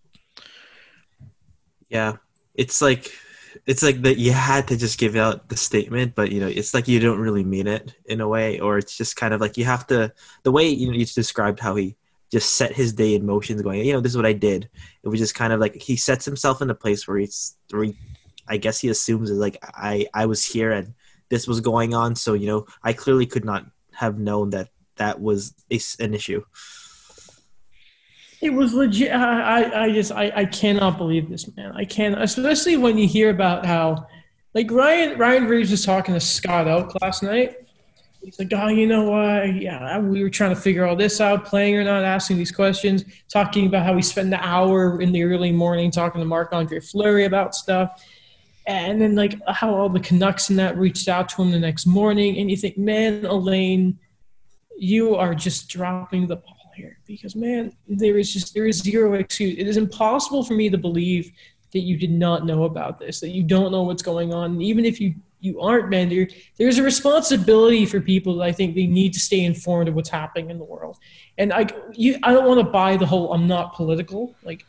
Yeah, 1.89 2.17
it's 2.55 2.81
like 2.83 3.11
it's 3.67 3.83
like 3.83 4.03
that 4.03 4.19
you 4.19 4.33
had 4.33 4.69
to 4.69 4.77
just 4.77 4.99
give 4.99 5.17
out 5.17 5.49
the 5.49 5.57
statement, 5.57 6.15
but 6.15 6.33
you 6.33 6.41
know, 6.41 6.49
it's 6.49 6.75
like 6.75 6.89
you 6.89 6.99
don't 7.01 7.19
really 7.21 7.45
mean 7.45 7.67
it 7.67 7.95
in 8.07 8.21
a 8.21 8.29
way, 8.29 8.59
or 8.61 8.79
it's 8.79 8.97
just 8.97 9.17
kind 9.17 9.33
of 9.35 9.41
like 9.41 9.57
you 9.57 9.65
have 9.65 9.87
to. 9.89 10.13
The 10.43 10.53
way 10.53 10.69
you 10.69 10.89
know 10.89 10.95
you 10.95 11.05
described 11.07 11.61
how 11.61 11.77
he 11.77 11.97
just 12.33 12.57
set 12.57 12.73
his 12.73 12.93
day 12.93 13.15
in 13.15 13.25
motion, 13.25 13.61
going, 13.63 13.85
you 13.85 13.93
know, 13.93 14.01
this 14.01 14.13
is 14.13 14.17
what 14.17 14.27
I 14.27 14.33
did. 14.33 14.69
It 15.05 15.09
was 15.09 15.21
just 15.21 15.35
kind 15.37 15.53
of 15.53 15.61
like 15.61 15.77
he 15.77 15.97
sets 15.97 16.25
himself 16.25 16.61
in 16.63 16.71
a 16.71 16.75
place 16.75 17.07
where 17.07 17.19
he's, 17.19 17.57
where 17.71 17.85
he, 17.85 17.97
I 18.49 18.57
guess 18.57 18.81
he 18.81 18.89
assumes 18.89 19.31
is 19.31 19.39
like 19.39 19.59
I 19.63 20.07
I 20.15 20.27
was 20.27 20.45
here 20.45 20.73
and 20.73 20.95
this 21.29 21.47
was 21.47 21.61
going 21.61 21.95
on, 21.95 22.17
so 22.17 22.35
you 22.35 22.47
know, 22.47 22.67
I 22.83 22.93
clearly 22.93 23.27
could 23.27 23.45
not 23.45 23.67
have 23.97 24.19
known 24.19 24.51
that 24.51 24.69
that 24.97 25.21
was 25.21 25.55
a 25.71 25.81
an 26.01 26.15
issue. 26.15 26.45
It 28.41 28.53
was 28.53 28.75
legit. 28.75 29.11
I, 29.11 29.85
I, 29.85 29.93
just, 29.93 30.13
I, 30.13 30.31
I 30.35 30.45
cannot 30.45 30.99
believe 30.99 31.31
this, 31.31 31.49
man. 31.57 31.73
I 31.75 31.87
can't, 31.87 32.21
especially 32.21 32.77
when 32.77 32.99
you 32.99 33.09
hear 33.09 33.31
about 33.31 33.65
how, 33.65 34.07
like 34.53 34.71
Ryan, 34.71 35.19
Ryan 35.19 35.47
Reaves 35.47 35.71
was 35.71 35.83
talking 35.83 36.13
to 36.13 36.21
Scott 36.21 36.67
Oake 36.67 36.93
last 37.01 37.23
night. 37.23 37.57
He's 38.23 38.39
like, 38.39 38.53
oh, 38.55 38.69
you 38.69 38.87
know 38.87 39.05
what? 39.05 39.55
Yeah, 39.55 39.99
we 39.99 40.23
were 40.23 40.29
trying 40.29 40.55
to 40.55 40.61
figure 40.61 40.87
all 40.87 40.95
this 40.95 41.23
out, 41.23 41.47
playing 41.47 41.77
or 41.77 41.85
not, 41.85 42.05
asking 42.05 42.37
these 42.37 42.53
questions, 42.53 43.05
talking 43.33 43.67
about 43.67 43.87
how 43.87 43.95
we 43.95 44.03
spent 44.03 44.29
the 44.29 44.47
hour 44.47 45.01
in 45.01 45.13
the 45.13 45.23
early 45.23 45.53
morning 45.53 45.91
talking 45.91 46.21
to 46.21 46.27
Marc 46.27 46.53
Andre 46.53 46.81
Fleury 46.81 47.25
about 47.25 47.55
stuff. 47.55 48.03
And 48.67 49.01
then, 49.01 49.15
like, 49.15 49.39
how 49.47 49.75
all 49.75 49.89
the 49.89 50.01
Canucks 50.01 50.49
and 50.49 50.59
that 50.59 50.79
reached 50.79 51.09
out 51.09 51.29
to 51.31 51.43
him 51.43 51.51
the 51.51 51.59
next 51.59 51.87
morning. 51.87 52.39
And 52.39 52.51
you 52.51 52.57
think, 52.57 52.79
man, 52.79 53.27
Alain, 53.27 53.99
you 54.77 55.15
are 55.17 55.35
just 55.35 55.69
dropping 55.69 56.27
the 56.27 56.37
ball 56.37 56.65
here. 56.75 56.99
Because 57.07 57.37
man 57.37 57.73
there 57.87 58.19
is 58.19 58.33
just 58.33 58.55
there 58.55 58.67
is 58.67 58.79
zero 58.79 59.15
excuse. 59.15 59.59
It 59.59 59.67
is 59.67 59.77
impossible 59.77 60.45
for 60.45 60.55
me 60.55 60.69
to 60.71 60.79
believe 60.79 61.33
that 61.73 61.81
you 61.81 61.97
did 61.97 62.11
not 62.11 62.47
know 62.47 62.65
about 62.65 62.99
this 62.99 63.21
that 63.21 63.31
you 63.31 63.43
don't 63.43 63.73
know 63.73 63.83
what's 63.83 64.03
going 64.03 64.33
on. 64.33 64.61
Even 64.61 64.85
if 64.85 65.01
you 65.01 65.15
you 65.41 65.61
aren't 65.61 65.91
man 65.91 66.09
there, 66.09 66.27
there's 66.57 66.79
a 66.79 66.83
responsibility 66.83 67.85
for 67.85 68.01
people 68.01 68.37
that 68.37 68.45
i 68.45 68.53
think 68.53 68.75
they 68.75 68.87
need 68.87 69.13
to 69.13 69.21
stay 69.21 69.45
informed 69.45 69.89
of 69.89 69.95
what's 69.95 70.09
happening 70.09 70.51
in 70.51 70.59
the 70.59 70.65
world. 70.65 70.99
And 71.39 71.53
i 71.53 71.67
you 71.93 72.19
i 72.23 72.33
don't 72.33 72.47
want 72.47 72.61
to 72.61 72.71
buy 72.71 72.97
the 72.97 73.07
whole 73.07 73.33
i'm 73.33 73.47
not 73.47 73.75
political. 73.75 74.35
Like 74.43 74.65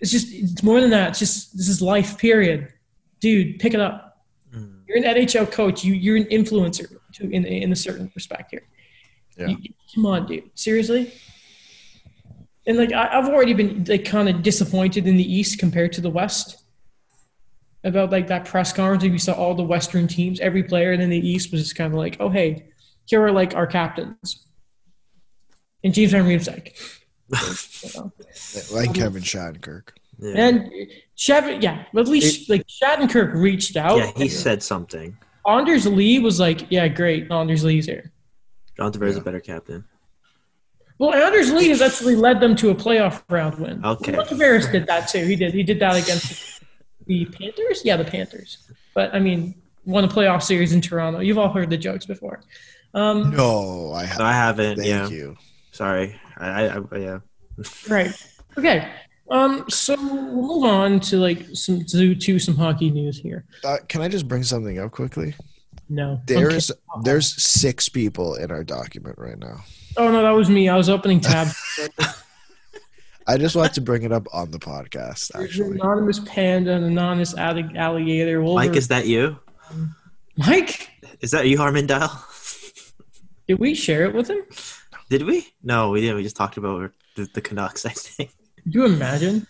it's 0.00 0.10
just 0.10 0.32
it's 0.32 0.62
more 0.62 0.80
than 0.80 0.90
that. 0.90 1.10
It's 1.10 1.18
just 1.18 1.56
this 1.56 1.68
is 1.68 1.80
life 1.82 2.18
period 2.18 2.72
dude 3.20 3.58
pick 3.58 3.74
it 3.74 3.80
up 3.80 4.24
mm. 4.54 4.80
you're 4.86 4.98
an 4.98 5.04
nhl 5.04 5.50
coach 5.50 5.84
you 5.84 5.94
you're 5.94 6.16
an 6.16 6.24
influencer 6.24 6.86
to 7.12 7.28
in 7.30 7.44
in 7.44 7.72
a 7.72 7.76
certain 7.76 8.10
respect 8.14 8.50
here 8.50 8.66
Yeah. 9.36 9.48
you- 9.48 9.74
come 9.94 10.06
on, 10.06 10.26
dude. 10.26 10.50
Seriously? 10.54 11.12
And 12.66 12.76
like 12.76 12.92
I, 12.92 13.18
I've 13.18 13.28
already 13.28 13.54
been 13.54 13.84
like 13.88 14.04
kind 14.04 14.28
of 14.28 14.42
disappointed 14.42 15.06
in 15.06 15.16
the 15.16 15.32
East 15.34 15.58
compared 15.58 15.92
to 15.94 16.00
the 16.00 16.10
West. 16.10 16.62
About 17.84 18.10
like 18.10 18.26
that 18.26 18.44
press 18.44 18.72
conference, 18.72 19.04
we 19.04 19.18
saw 19.18 19.32
all 19.32 19.54
the 19.54 19.62
Western 19.62 20.08
teams, 20.08 20.40
every 20.40 20.64
player, 20.64 20.92
and 20.92 21.00
then 21.00 21.10
the 21.10 21.26
East 21.26 21.52
was 21.52 21.62
just 21.62 21.76
kind 21.76 21.92
of 21.92 21.98
like, 21.98 22.16
oh 22.20 22.28
hey, 22.28 22.66
here 23.06 23.22
are 23.24 23.32
like 23.32 23.54
our 23.54 23.66
captains. 23.66 24.46
And 25.82 25.94
James 25.94 26.12
Van. 26.12 26.26
You 26.28 27.90
know? 27.94 28.12
like 28.72 28.94
Kevin 28.94 29.22
Shattenkirk. 29.22 29.90
yeah. 30.18 30.32
And 30.34 30.70
Shatton, 31.18 31.60
yeah, 31.62 31.84
at 31.96 32.06
least 32.08 32.48
like 32.48 32.64
Shattenkirk 32.66 33.34
reached 33.34 33.76
out. 33.76 33.98
yeah, 33.98 34.12
he 34.16 34.28
said 34.28 34.62
something. 34.62 35.16
Anders 35.46 35.86
Lee 35.86 36.18
was 36.20 36.38
like, 36.38 36.66
yeah, 36.70 36.86
great. 36.88 37.30
Anders 37.32 37.64
Lee's 37.64 37.86
here. 37.86 38.12
John 38.76 38.92
Tavares 38.92 39.08
is 39.10 39.14
Yeah. 39.16 39.22
a 39.22 39.24
better 39.24 39.40
captain. 39.40 39.84
Well, 40.98 41.14
Anders 41.14 41.52
Lee 41.52 41.68
has 41.68 41.80
actually 41.80 42.16
led 42.16 42.40
them 42.40 42.54
to 42.56 42.70
a 42.70 42.74
playoff 42.74 43.22
round 43.28 43.56
win. 43.58 43.84
Okay. 43.84 44.12
Well, 44.12 44.26
Tavares 44.26 44.70
did 44.70 44.86
that 44.86 45.08
too. 45.08 45.24
He 45.26 45.36
did. 45.36 45.54
He 45.54 45.62
did 45.62 45.80
that 45.80 45.94
against 46.00 46.62
the 47.06 47.24
Panthers. 47.26 47.82
Yeah, 47.84 47.96
the 47.96 48.04
Panthers. 48.04 48.58
But 48.94 49.14
I 49.14 49.18
mean, 49.18 49.54
won 49.84 50.04
a 50.04 50.08
playoff 50.08 50.42
series 50.42 50.72
in 50.72 50.80
Toronto. 50.80 51.20
You've 51.20 51.38
all 51.38 51.52
heard 51.52 51.70
the 51.70 51.76
jokes 51.78 52.04
before. 52.06 52.40
Um, 52.94 53.30
No, 53.30 53.92
I 53.92 54.02
No, 54.02 54.06
have. 54.06 54.20
I 54.20 54.32
haven't. 54.32 54.76
Thank 54.76 54.88
yeah. 54.88 55.08
you. 55.08 55.36
Sorry. 55.72 56.20
I, 56.36 56.66
I, 56.68 56.76
I 56.92 56.96
yeah. 56.98 57.18
Right. 57.88 58.12
Okay. 58.56 58.88
Um. 59.30 59.64
So 59.68 59.94
we'll 59.96 60.42
move 60.42 60.64
on 60.64 61.00
to 61.00 61.18
like 61.18 61.46
some 61.52 61.84
to, 61.86 62.14
to 62.14 62.38
some 62.38 62.56
hockey 62.56 62.90
news 62.90 63.18
here. 63.18 63.44
Uh, 63.64 63.76
can 63.88 64.00
I 64.00 64.08
just 64.08 64.26
bring 64.26 64.42
something 64.42 64.78
up 64.78 64.90
quickly? 64.92 65.34
No. 65.88 66.20
There's 66.26 66.70
there's 67.02 67.42
six 67.42 67.88
people 67.88 68.34
in 68.34 68.50
our 68.50 68.64
document 68.64 69.16
right 69.18 69.38
now. 69.38 69.64
Oh 69.96 70.10
no, 70.10 70.22
that 70.22 70.30
was 70.30 70.48
me. 70.50 70.68
I 70.68 70.76
was 70.76 70.88
opening 70.88 71.20
tabs. 71.20 71.54
I 73.26 73.36
just 73.36 73.54
want 73.54 73.74
to 73.74 73.82
bring 73.82 74.04
it 74.04 74.12
up 74.12 74.26
on 74.32 74.50
the 74.50 74.58
podcast. 74.58 75.32
There's 75.32 75.58
an 75.58 75.74
anonymous 75.74 76.20
panda, 76.20 76.72
an 76.72 76.84
anonymous 76.84 77.34
allig- 77.34 77.76
alligator. 77.76 78.40
Mike, 78.40 78.74
is 78.74 78.88
that 78.88 79.06
you? 79.06 79.38
Mike? 80.38 80.88
Is 81.20 81.32
that 81.32 81.46
you, 81.46 81.58
Harman 81.58 81.86
Dayal? 81.86 82.10
Did 83.46 83.58
we 83.58 83.74
share 83.74 84.06
it 84.06 84.14
with 84.14 84.30
him? 84.30 84.40
Did 85.10 85.22
we? 85.22 85.46
No, 85.62 85.90
we 85.90 86.00
didn't. 86.00 86.16
We 86.16 86.22
just 86.22 86.36
talked 86.36 86.56
about 86.56 86.92
the, 87.16 87.28
the 87.34 87.42
Canucks, 87.42 87.84
I 87.84 87.90
think. 87.90 88.30
Could 88.68 88.74
you 88.74 88.84
imagine? 88.84 89.46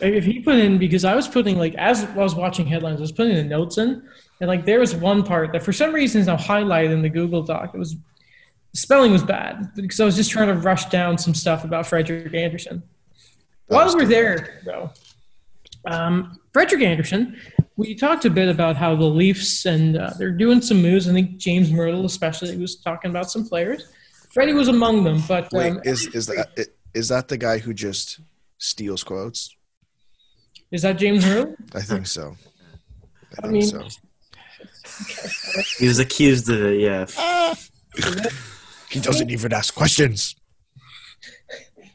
Like, 0.00 0.14
If 0.14 0.24
he 0.24 0.40
put 0.40 0.54
in 0.54 0.78
because 0.78 1.04
I 1.04 1.14
was 1.14 1.28
putting 1.28 1.58
like 1.58 1.74
as 1.74 2.02
I 2.02 2.14
was 2.14 2.34
watching 2.34 2.66
headlines, 2.66 2.98
I 2.98 3.02
was 3.02 3.12
putting 3.12 3.34
the 3.34 3.44
notes 3.44 3.76
in, 3.76 4.02
and 4.40 4.48
like 4.48 4.64
there 4.64 4.80
was 4.80 4.94
one 4.94 5.22
part 5.22 5.52
that 5.52 5.62
for 5.62 5.70
some 5.70 5.92
reason 5.92 6.22
is 6.22 6.28
now 6.28 6.38
highlighted 6.38 6.92
in 6.92 7.02
the 7.02 7.10
Google 7.10 7.42
Doc. 7.42 7.72
It 7.74 7.78
was 7.78 7.96
spelling 8.72 9.12
was 9.12 9.22
bad 9.22 9.74
because 9.76 10.00
I 10.00 10.06
was 10.06 10.16
just 10.16 10.30
trying 10.30 10.48
to 10.48 10.54
rush 10.54 10.86
down 10.86 11.18
some 11.18 11.34
stuff 11.34 11.62
about 11.62 11.86
Frederik 11.86 12.32
Andersen. 12.32 12.82
That 13.68 13.74
While 13.74 13.94
we're 13.94 14.06
there, 14.06 14.62
though, 14.64 14.90
um, 15.84 16.40
Frederik 16.54 16.80
Andersen, 16.80 17.36
we 17.76 17.94
talked 17.94 18.24
a 18.24 18.30
bit 18.30 18.48
about 18.48 18.76
how 18.76 18.96
the 18.96 19.04
Leafs 19.04 19.66
and 19.66 19.98
uh, 19.98 20.10
they're 20.18 20.30
doing 20.30 20.62
some 20.62 20.80
moves. 20.80 21.06
I 21.06 21.12
think 21.12 21.36
James 21.36 21.70
Mirtle, 21.70 22.06
especially, 22.06 22.56
was 22.56 22.76
talking 22.76 23.10
about 23.10 23.30
some 23.30 23.46
players. 23.46 23.92
Freddie 24.30 24.54
was 24.54 24.66
among 24.66 25.04
them, 25.04 25.22
but 25.28 25.52
wait, 25.52 25.70
um, 25.70 25.80
is 25.84 26.06
is 26.08 26.26
that 26.26 26.68
is 26.94 27.08
that 27.08 27.28
the 27.28 27.36
guy 27.36 27.58
who 27.58 27.74
just 27.74 28.20
steals 28.58 29.02
quotes? 29.04 29.54
is 30.70 30.82
that 30.82 30.98
James 30.98 31.24
Mirtle? 31.24 31.54
I 31.74 31.82
think 31.82 32.06
so. 32.06 32.36
I 33.38 33.46
I 33.46 33.50
think 33.50 33.52
mean, 33.52 33.62
so. 33.62 33.86
He 35.78 35.86
was 35.86 35.98
accused 35.98 36.48
of 36.48 36.60
it, 36.62 36.80
yeah. 36.80 37.06
He 38.90 39.00
doesn't 39.00 39.28
even 39.30 39.52
ask 39.52 39.74
questions. 39.74 40.36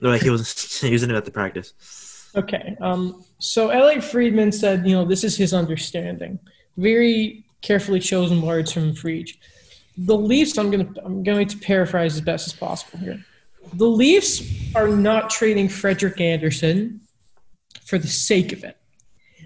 No, 0.01 0.09
like 0.09 0.21
he 0.21 0.29
was 0.29 0.81
he 0.81 0.91
was 0.91 1.01
in 1.01 1.11
it 1.11 1.15
at 1.15 1.23
the 1.23 1.31
practice. 1.31 1.73
Okay. 2.35 2.75
Um, 2.81 3.23
so 3.39 3.69
Elliotte 3.69 4.03
Friedman 4.03 4.51
said, 4.51 4.85
you 4.85 4.95
know, 4.95 5.05
this 5.05 5.23
is 5.23 5.37
his 5.37 5.53
understanding. 5.53 6.39
Very 6.77 7.45
carefully 7.61 8.01
chosen 8.01 8.41
words 8.41 8.73
from 8.73 8.93
Freege. 8.93 9.37
The 9.97 10.15
Leafs, 10.15 10.57
I'm 10.57 10.71
gonna 10.71 10.89
I'm 11.03 11.23
going 11.23 11.47
to 11.47 11.57
paraphrase 11.57 12.15
as 12.15 12.21
best 12.21 12.47
as 12.47 12.53
possible 12.53 12.99
here. 12.99 13.23
The 13.73 13.85
Leafs 13.87 14.41
are 14.75 14.87
not 14.87 15.29
trading 15.29 15.69
Frederik 15.69 16.19
Andersen 16.21 17.01
for 17.85 17.97
the 17.97 18.07
sake 18.07 18.51
of 18.53 18.63
it. 18.63 18.77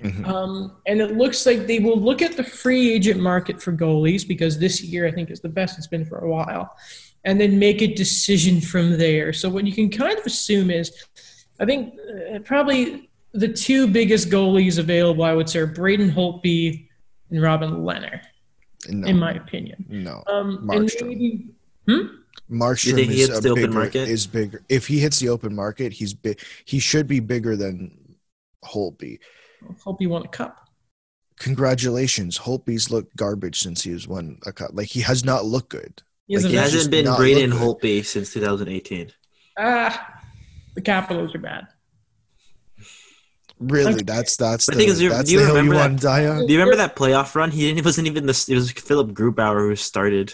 Mhm. 0.02 0.28
Um, 0.28 0.76
and 0.86 1.00
it 1.02 1.16
looks 1.16 1.46
like 1.46 1.66
they 1.66 1.80
will 1.80 2.00
look 2.00 2.22
at 2.22 2.36
the 2.36 2.44
free 2.44 2.92
agent 2.92 3.22
market 3.22 3.62
for 3.62 3.72
goalies 3.72 4.28
because 4.28 4.60
this 4.60 4.84
year 4.84 5.08
I 5.08 5.12
think 5.12 5.30
is 5.32 5.40
the 5.40 5.48
best 5.50 5.78
it's 5.78 5.88
been 5.88 6.04
for 6.06 6.18
a 6.20 6.30
while, 6.30 6.76
and 7.24 7.40
then 7.40 7.58
make 7.58 7.82
a 7.82 7.88
decision 7.88 8.60
from 8.60 8.98
there. 8.98 9.32
So 9.32 9.50
what 9.50 9.66
you 9.66 9.72
can 9.72 9.90
kind 9.90 10.18
of 10.20 10.26
assume 10.26 10.70
is, 10.72 10.92
I 11.60 11.66
think 11.66 11.94
uh, 12.36 12.40
probably 12.40 13.10
the 13.34 13.48
two 13.48 13.88
biggest 13.88 14.30
goalies 14.30 14.78
available, 14.78 15.24
I 15.24 15.34
would 15.34 15.50
say, 15.50 15.60
are 15.60 15.68
Braden 15.68 16.12
Holtby 16.12 16.88
and 17.32 17.42
Robin 17.42 17.72
Lehner, 17.72 18.20
No, 18.90 19.08
in 19.08 19.18
my 19.18 19.32
opinion. 19.32 19.86
no. 19.88 20.22
Um, 20.28 20.70
and 20.70 20.90
Markstrom. 20.90 21.08
maybe, 21.08 21.46
hmm? 21.88 22.08
Markstrom 22.54 22.96
think 22.96 23.12
he 23.12 23.22
is 23.22 23.28
hits 23.28 23.40
a 23.40 23.42
the 23.42 23.50
open 23.50 23.64
bigger, 23.64 23.74
market? 23.74 24.08
is 24.08 24.28
bigger. 24.28 24.64
If 24.70 24.88
he 24.88 25.00
hits 25.00 25.20
the 25.20 25.30
open 25.30 25.56
market, 25.56 25.94
he's 25.94 26.14
big. 26.14 26.40
He 26.66 26.80
should 26.80 27.08
be 27.08 27.20
bigger 27.20 27.56
than 27.56 28.16
Holtby. 28.64 29.20
Holtby 29.86 30.08
won 30.08 30.24
a 30.24 30.28
cup. 30.28 30.58
Congratulations, 31.40 32.38
Holtby's 32.40 32.92
looked 32.92 33.16
garbage 33.16 33.60
since 33.60 33.82
he 33.84 33.92
has 33.92 34.08
won 34.08 34.38
a 34.46 34.52
cup. 34.54 34.70
Like 34.74 34.88
he 34.88 35.02
has 35.02 35.26
not 35.26 35.46
looked 35.46 35.70
good. 35.70 36.02
He 36.28 36.36
has 36.36 36.44
Like, 36.44 36.52
He 36.52 36.58
a 36.58 36.62
he's 36.62 36.70
very- 36.72 36.78
hasn't 36.78 36.92
been 36.92 37.06
not 37.06 37.18
Braden 37.18 37.50
look 37.60 37.82
Holtby 37.82 38.06
since 38.06 38.32
2018. 38.34 39.12
ah, 39.58 40.22
the 40.76 40.82
Capitals 40.82 41.34
are 41.36 41.40
bad. 41.40 41.68
Really, 43.60 43.94
Okay. 43.94 44.04
that's 44.04 44.36
that's 44.36 44.66
The 44.66 44.74
the, 44.74 44.78
thing 44.78 44.90
is, 44.90 45.00
that's 45.00 45.30
do 45.30 45.34
you 45.36 45.40
the 45.40 45.46
hill 45.46 45.56
you 45.56 45.62
remember 45.62 45.76
want 45.80 46.00
to 46.00 46.04
die 46.06 46.26
on. 46.28 46.46
Do 46.46 46.52
you 46.54 46.60
remember 46.60 46.76
that 46.78 46.96
playoff 46.96 47.34
run? 47.36 47.52
He 47.52 47.62
didn't. 47.62 47.80
It 47.80 47.86
wasn't 47.86 48.08
even 48.08 48.26
the. 48.26 48.46
It 48.50 48.56
was 48.56 48.72
Philip 48.72 49.12
Grubauer 49.12 49.68
who 49.70 49.76
started. 49.76 50.34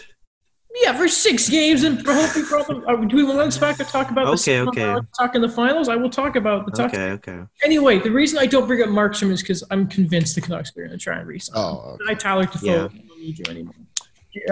Yeah, 0.76 0.96
for 0.96 1.08
six 1.08 1.48
games 1.48 1.82
and 1.82 1.98
Holtby 1.98 2.44
problem. 2.48 2.84
Uh, 2.86 2.96
do 3.06 3.16
we 3.16 3.24
want 3.24 3.40
us 3.40 3.58
back 3.58 3.76
to 3.78 3.84
talk 3.84 4.10
about 4.10 4.24
the 4.26 4.32
Okay, 4.32 4.60
okay. 4.60 4.96
talk 5.18 5.34
in 5.34 5.42
the 5.42 5.48
finals? 5.48 5.88
I 5.88 5.96
will 5.96 6.08
talk 6.10 6.36
about 6.36 6.64
the 6.64 6.70
talk. 6.72 6.94
Okay, 6.94 7.10
okay. 7.12 7.40
Anyway, 7.64 7.98
the 7.98 8.10
reason 8.10 8.38
I 8.38 8.46
don't 8.46 8.66
bring 8.66 8.80
up 8.82 8.88
Markstrom 8.88 9.30
is 9.30 9.42
because 9.42 9.64
I'm 9.70 9.88
convinced 9.88 10.36
the 10.36 10.40
Canucks 10.40 10.70
are 10.76 10.80
going 10.80 10.90
to 10.90 10.96
try 10.98 11.18
and 11.18 11.26
resign. 11.26 11.56
him. 11.56 11.62
Oh, 11.64 11.98
okay. 12.00 12.04
I 12.12 12.14
Tyler 12.14 12.44
Defoe 12.46 12.66
Yeah. 12.66 12.76
don't 12.88 13.20
need 13.20 13.38
you 13.38 13.44
anymore. 13.48 13.74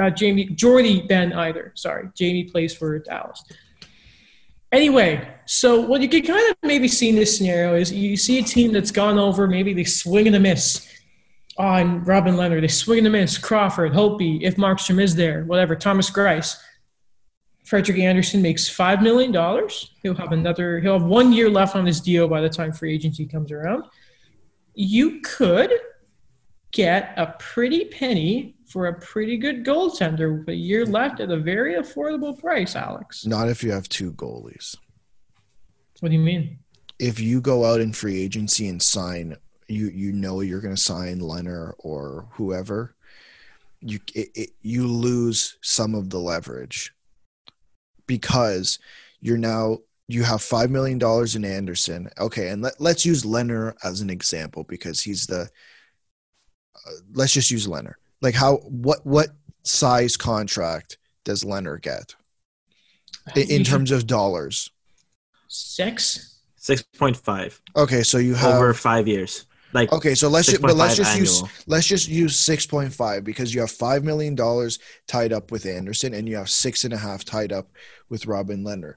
Uh, 0.00 0.10
Jamie 0.10 0.46
Jordy 0.46 1.02
Ben 1.02 1.32
either. 1.32 1.72
Sorry, 1.76 2.08
Jamie 2.16 2.44
plays 2.44 2.74
for 2.74 2.98
Dallas. 2.98 3.44
Anyway, 4.72 5.26
so 5.46 5.80
what 5.80 6.02
you 6.02 6.08
can 6.08 6.22
kind 6.22 6.50
of 6.50 6.56
maybe 6.62 6.88
see 6.88 7.08
in 7.08 7.14
this 7.14 7.38
scenario 7.38 7.74
is 7.74 7.90
you 7.92 8.16
see 8.16 8.38
a 8.38 8.42
team 8.42 8.72
that's 8.72 8.90
gone 8.90 9.18
over, 9.18 9.46
maybe 9.46 9.72
they 9.72 9.84
swing 9.84 10.26
and 10.26 10.36
a 10.36 10.40
miss 10.40 10.86
on 11.58 12.04
Robin 12.04 12.36
Lehner, 12.36 12.60
they 12.60 12.68
swing 12.68 12.98
and 12.98 13.08
a 13.08 13.10
miss, 13.10 13.36
Crawford, 13.36 13.92
Holtby, 13.92 14.42
if 14.42 14.56
Markstrom 14.56 15.02
is 15.02 15.16
there, 15.16 15.44
whatever, 15.44 15.74
Thomas 15.74 16.10
Greiss. 16.10 16.56
Frederik 17.64 17.98
Andersen 17.98 18.40
makes 18.40 18.68
five 18.68 19.02
million 19.02 19.30
dollars. 19.30 19.90
He'll 20.02 20.14
have 20.14 20.32
another. 20.32 20.80
He'll 20.80 20.98
have 20.98 21.06
one 21.06 21.34
year 21.34 21.50
left 21.50 21.76
on 21.76 21.84
his 21.84 22.00
deal 22.00 22.26
by 22.26 22.40
the 22.40 22.48
time 22.48 22.72
free 22.72 22.94
agency 22.94 23.26
comes 23.26 23.52
around. 23.52 23.84
You 24.72 25.20
could 25.20 25.72
get 26.72 27.12
a 27.16 27.34
pretty 27.38 27.86
penny 27.86 28.56
for 28.68 28.86
a 28.86 28.98
pretty 29.00 29.36
good 29.36 29.64
goaltender 29.66 30.38
with 30.38 30.48
a 30.48 30.54
year 30.54 30.86
left 30.86 31.20
at 31.20 31.30
a 31.30 31.36
very 31.36 31.74
affordable 31.74 32.38
price, 32.38 32.74
Alex. 32.76 33.26
Not 33.26 33.48
if 33.48 33.62
you 33.62 33.72
have 33.72 33.88
two 33.88 34.12
goalies. 34.12 34.76
What 36.00 36.10
do 36.10 36.14
you 36.14 36.22
mean? 36.22 36.60
If 36.98 37.20
you 37.20 37.40
go 37.40 37.64
out 37.64 37.80
in 37.80 37.92
free 37.92 38.22
agency 38.22 38.68
and 38.68 38.80
sign, 38.82 39.36
you 39.68 39.88
you 39.88 40.12
know 40.12 40.40
you're 40.40 40.60
going 40.60 40.74
to 40.74 40.80
sign 40.80 41.20
Lehner 41.20 41.74
or 41.78 42.26
whoever. 42.32 42.94
You 43.80 44.00
it, 44.14 44.28
it, 44.34 44.50
you 44.62 44.86
lose 44.86 45.56
some 45.60 45.94
of 45.94 46.10
the 46.10 46.18
leverage 46.18 46.92
because 48.06 48.78
you're 49.20 49.38
now 49.38 49.78
you 50.08 50.22
have 50.24 50.42
five 50.42 50.70
million 50.70 50.98
dollars 50.98 51.36
in 51.36 51.44
Andersen. 51.44 52.10
Okay, 52.18 52.48
and 52.48 52.62
let, 52.62 52.80
let's 52.80 53.04
use 53.06 53.22
Lehner 53.22 53.74
as 53.84 54.00
an 54.00 54.10
example 54.10 54.64
because 54.64 55.00
he's 55.00 55.26
the. 55.26 55.48
Uh, 56.74 56.90
let's 57.12 57.32
just 57.32 57.50
use 57.50 57.66
Lehner. 57.66 57.94
Like 58.20 58.34
how 58.34 58.56
what 58.56 59.04
what 59.06 59.28
size 59.62 60.16
contract 60.16 60.98
does 61.24 61.44
Lehner 61.44 61.80
get 61.80 62.14
in, 63.36 63.50
in 63.50 63.64
terms 63.64 63.90
of 63.90 64.06
dollars? 64.06 64.70
six. 65.48 66.34
Six 66.56 66.82
point 66.98 67.16
five 67.16 67.60
Okay, 67.76 68.02
so 68.02 68.18
you 68.18 68.34
have 68.34 68.56
over 68.56 68.74
five 68.74 69.08
years. 69.08 69.46
Like 69.78 69.92
Okay, 69.92 70.16
so 70.16 70.28
let's 70.28 70.48
just, 70.48 70.60
but 70.60 70.74
let's 70.74 70.94
6.5 70.94 70.96
just 70.96 71.18
use 71.18 71.42
let's 71.68 71.86
just 71.86 72.08
use 72.08 72.38
six 72.38 72.66
point 72.66 72.92
five 72.92 73.22
because 73.22 73.54
you 73.54 73.60
have 73.60 73.70
five 73.70 74.02
million 74.02 74.34
dollars 74.34 74.80
tied 75.06 75.32
up 75.32 75.52
with 75.52 75.66
Andersen 75.66 76.14
and 76.14 76.28
you 76.28 76.36
have 76.36 76.50
six 76.50 76.82
and 76.82 76.92
a 76.92 76.96
half 76.96 77.24
tied 77.24 77.52
up 77.52 77.68
with 78.08 78.26
Robin 78.26 78.64
Lehner, 78.64 78.94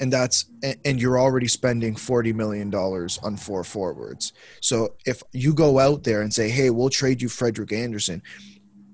and 0.00 0.12
that's 0.12 0.46
and, 0.84 1.00
you're 1.00 1.20
already 1.20 1.46
spending 1.46 1.94
forty 1.94 2.32
million 2.32 2.68
dollars 2.68 3.18
on 3.22 3.36
four 3.36 3.62
forwards. 3.62 4.32
So 4.60 4.94
if 5.06 5.22
you 5.32 5.54
go 5.54 5.78
out 5.78 6.02
there 6.02 6.22
and 6.22 6.34
say, 6.34 6.48
"Hey, 6.48 6.70
we'll 6.70 6.90
trade 6.90 7.22
you 7.22 7.28
Frederik 7.28 7.72
Andersen," 7.72 8.20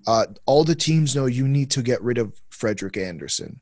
uh, 0.07 0.27
all 0.45 0.65
the 0.65 0.75
teams 0.75 1.17
know 1.17 1.25
you 1.25 1.49
need 1.49 1.71
to 1.71 1.83
get 1.83 2.03
rid 2.03 2.19
of 2.19 2.39
Frederik 2.51 2.99
Andersen. 2.99 3.61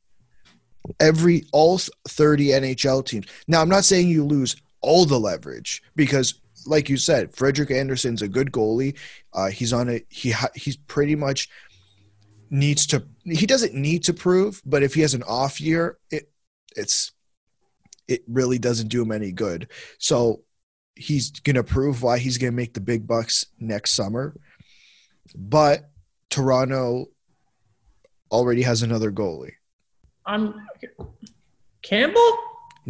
Every 0.98 1.44
all 1.52 1.78
thirty 2.08 2.48
NHL 2.48 3.04
teams. 3.06 3.26
Now, 3.46 3.60
I'm 3.60 3.68
not 3.68 3.84
saying 3.84 4.08
you 4.08 4.24
lose 4.24 4.56
all 4.80 5.04
the 5.04 5.18
leverage 5.18 5.82
because 5.94 6.40
like 6.66 6.88
you 6.88 6.96
said, 6.96 7.34
Frederik 7.34 7.70
Andersen's 7.70 8.22
a 8.22 8.28
good 8.28 8.52
goalie. 8.52 8.96
Uh, 9.32 9.48
he's 9.48 9.72
on 9.72 9.88
a 9.88 10.04
he 10.08 10.30
ha, 10.30 10.48
he's 10.54 10.76
pretty 10.76 11.14
much 11.14 11.48
needs 12.50 12.86
to 12.86 13.06
he 13.24 13.46
doesn't 13.46 13.74
need 13.74 14.04
to 14.04 14.14
prove, 14.14 14.62
but 14.64 14.82
if 14.82 14.94
he 14.94 15.02
has 15.02 15.14
an 15.14 15.22
off 15.24 15.60
year, 15.60 15.98
it 16.10 16.30
it's 16.76 17.12
it 18.06 18.22
really 18.26 18.58
doesn't 18.58 18.88
do 18.88 19.02
him 19.02 19.12
any 19.12 19.32
good. 19.32 19.68
So 19.98 20.42
he's 20.94 21.30
gonna 21.30 21.64
prove 21.64 22.02
why 22.02 22.18
he's 22.18 22.38
gonna 22.38 22.52
make 22.52 22.74
the 22.74 22.80
big 22.80 23.06
bucks 23.06 23.46
next 23.58 23.92
summer. 23.92 24.34
But 25.34 25.90
Toronto 26.30 27.06
already 28.30 28.62
has 28.62 28.82
another 28.82 29.12
goalie. 29.12 29.52
I'm 30.26 30.54
Campbell. 31.82 32.38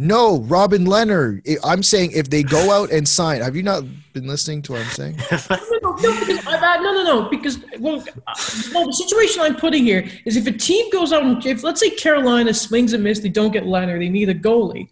No, 0.01 0.39
Robin 0.43 0.85
Lehner. 0.85 1.41
I- 1.45 1.71
I'm 1.71 1.83
saying 1.83 2.11
if 2.13 2.29
they 2.29 2.41
go 2.41 2.71
out 2.71 2.89
and 2.89 3.05
sign, 3.05 3.41
have 3.41 3.53
you 3.57 3.63
not 3.63 3.83
been 4.13 4.27
listening 4.27 4.61
to 4.63 4.71
what 4.71 4.81
I'm 4.81 4.87
saying? 4.91 5.17
No, 5.81 5.95
no, 5.95 6.09
no, 6.13 6.25
because 6.25 6.47
I've 6.47 6.81
no, 6.81 6.93
no, 6.93 7.03
no. 7.03 7.29
Because 7.29 7.59
well, 7.79 7.99
uh, 7.99 8.33
well, 8.73 8.85
the 8.87 8.93
situation 8.93 9.41
I'm 9.41 9.55
putting 9.57 9.83
here 9.83 10.07
is 10.25 10.37
if 10.37 10.47
a 10.47 10.51
team 10.53 10.89
goes 10.91 11.11
out 11.11 11.23
and 11.23 11.45
if 11.45 11.63
let's 11.63 11.81
say 11.81 11.89
Carolina 11.89 12.53
swings 12.53 12.93
and 12.93 13.03
miss, 13.03 13.19
they 13.19 13.27
don't 13.29 13.51
get 13.51 13.63
Lehner, 13.65 13.99
they 13.99 14.07
need 14.07 14.29
a 14.29 14.35
goalie. 14.35 14.87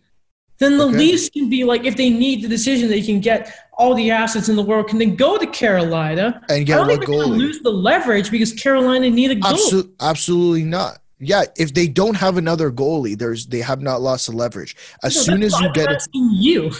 Then 0.59 0.77
the 0.77 0.85
Okay. 0.87 0.97
Leafs 0.97 1.29
can 1.29 1.49
be 1.49 1.63
like, 1.63 1.85
if 1.85 1.95
they 1.95 2.09
need 2.09 2.43
the 2.43 2.47
decision, 2.49 2.89
they 2.89 3.01
can 3.01 3.19
get 3.21 3.53
all 3.77 3.93
the 3.93 4.11
assets 4.11 4.49
in 4.49 4.55
the 4.57 4.63
world. 4.63 4.87
Can 4.89 4.97
they 4.97 5.05
go 5.05 5.37
to 5.37 5.45
Carolina? 5.47 6.41
And 6.49 6.51
I 6.51 6.63
get 6.63 6.75
don't 6.77 6.87
what 6.87 6.99
think 6.99 7.09
goalie? 7.11 7.37
lose 7.37 7.59
the 7.61 7.69
leverage 7.71 8.29
because 8.31 8.51
Carolina 8.53 9.09
need 9.09 9.31
a 9.31 9.35
goalie. 9.35 9.51
Absolutely, 9.51 9.91
absolutely 10.01 10.63
not. 10.63 10.99
Yeah, 11.19 11.45
if 11.57 11.73
they 11.73 11.87
don't 11.87 12.15
have 12.15 12.37
another 12.37 12.71
goalie, 12.71 13.17
there's 13.17 13.47
they 13.47 13.59
have 13.61 13.81
not 13.81 14.01
lost 14.01 14.27
the 14.27 14.35
leverage. 14.35 14.75
As 15.03 15.15
No, 15.15 15.21
soon 15.23 15.43
as 15.43 15.51
you 15.59 15.67
I'm 15.67 15.73
get 15.73 15.91
it, 15.91 15.95
asking 15.95 16.29
you 16.33 16.71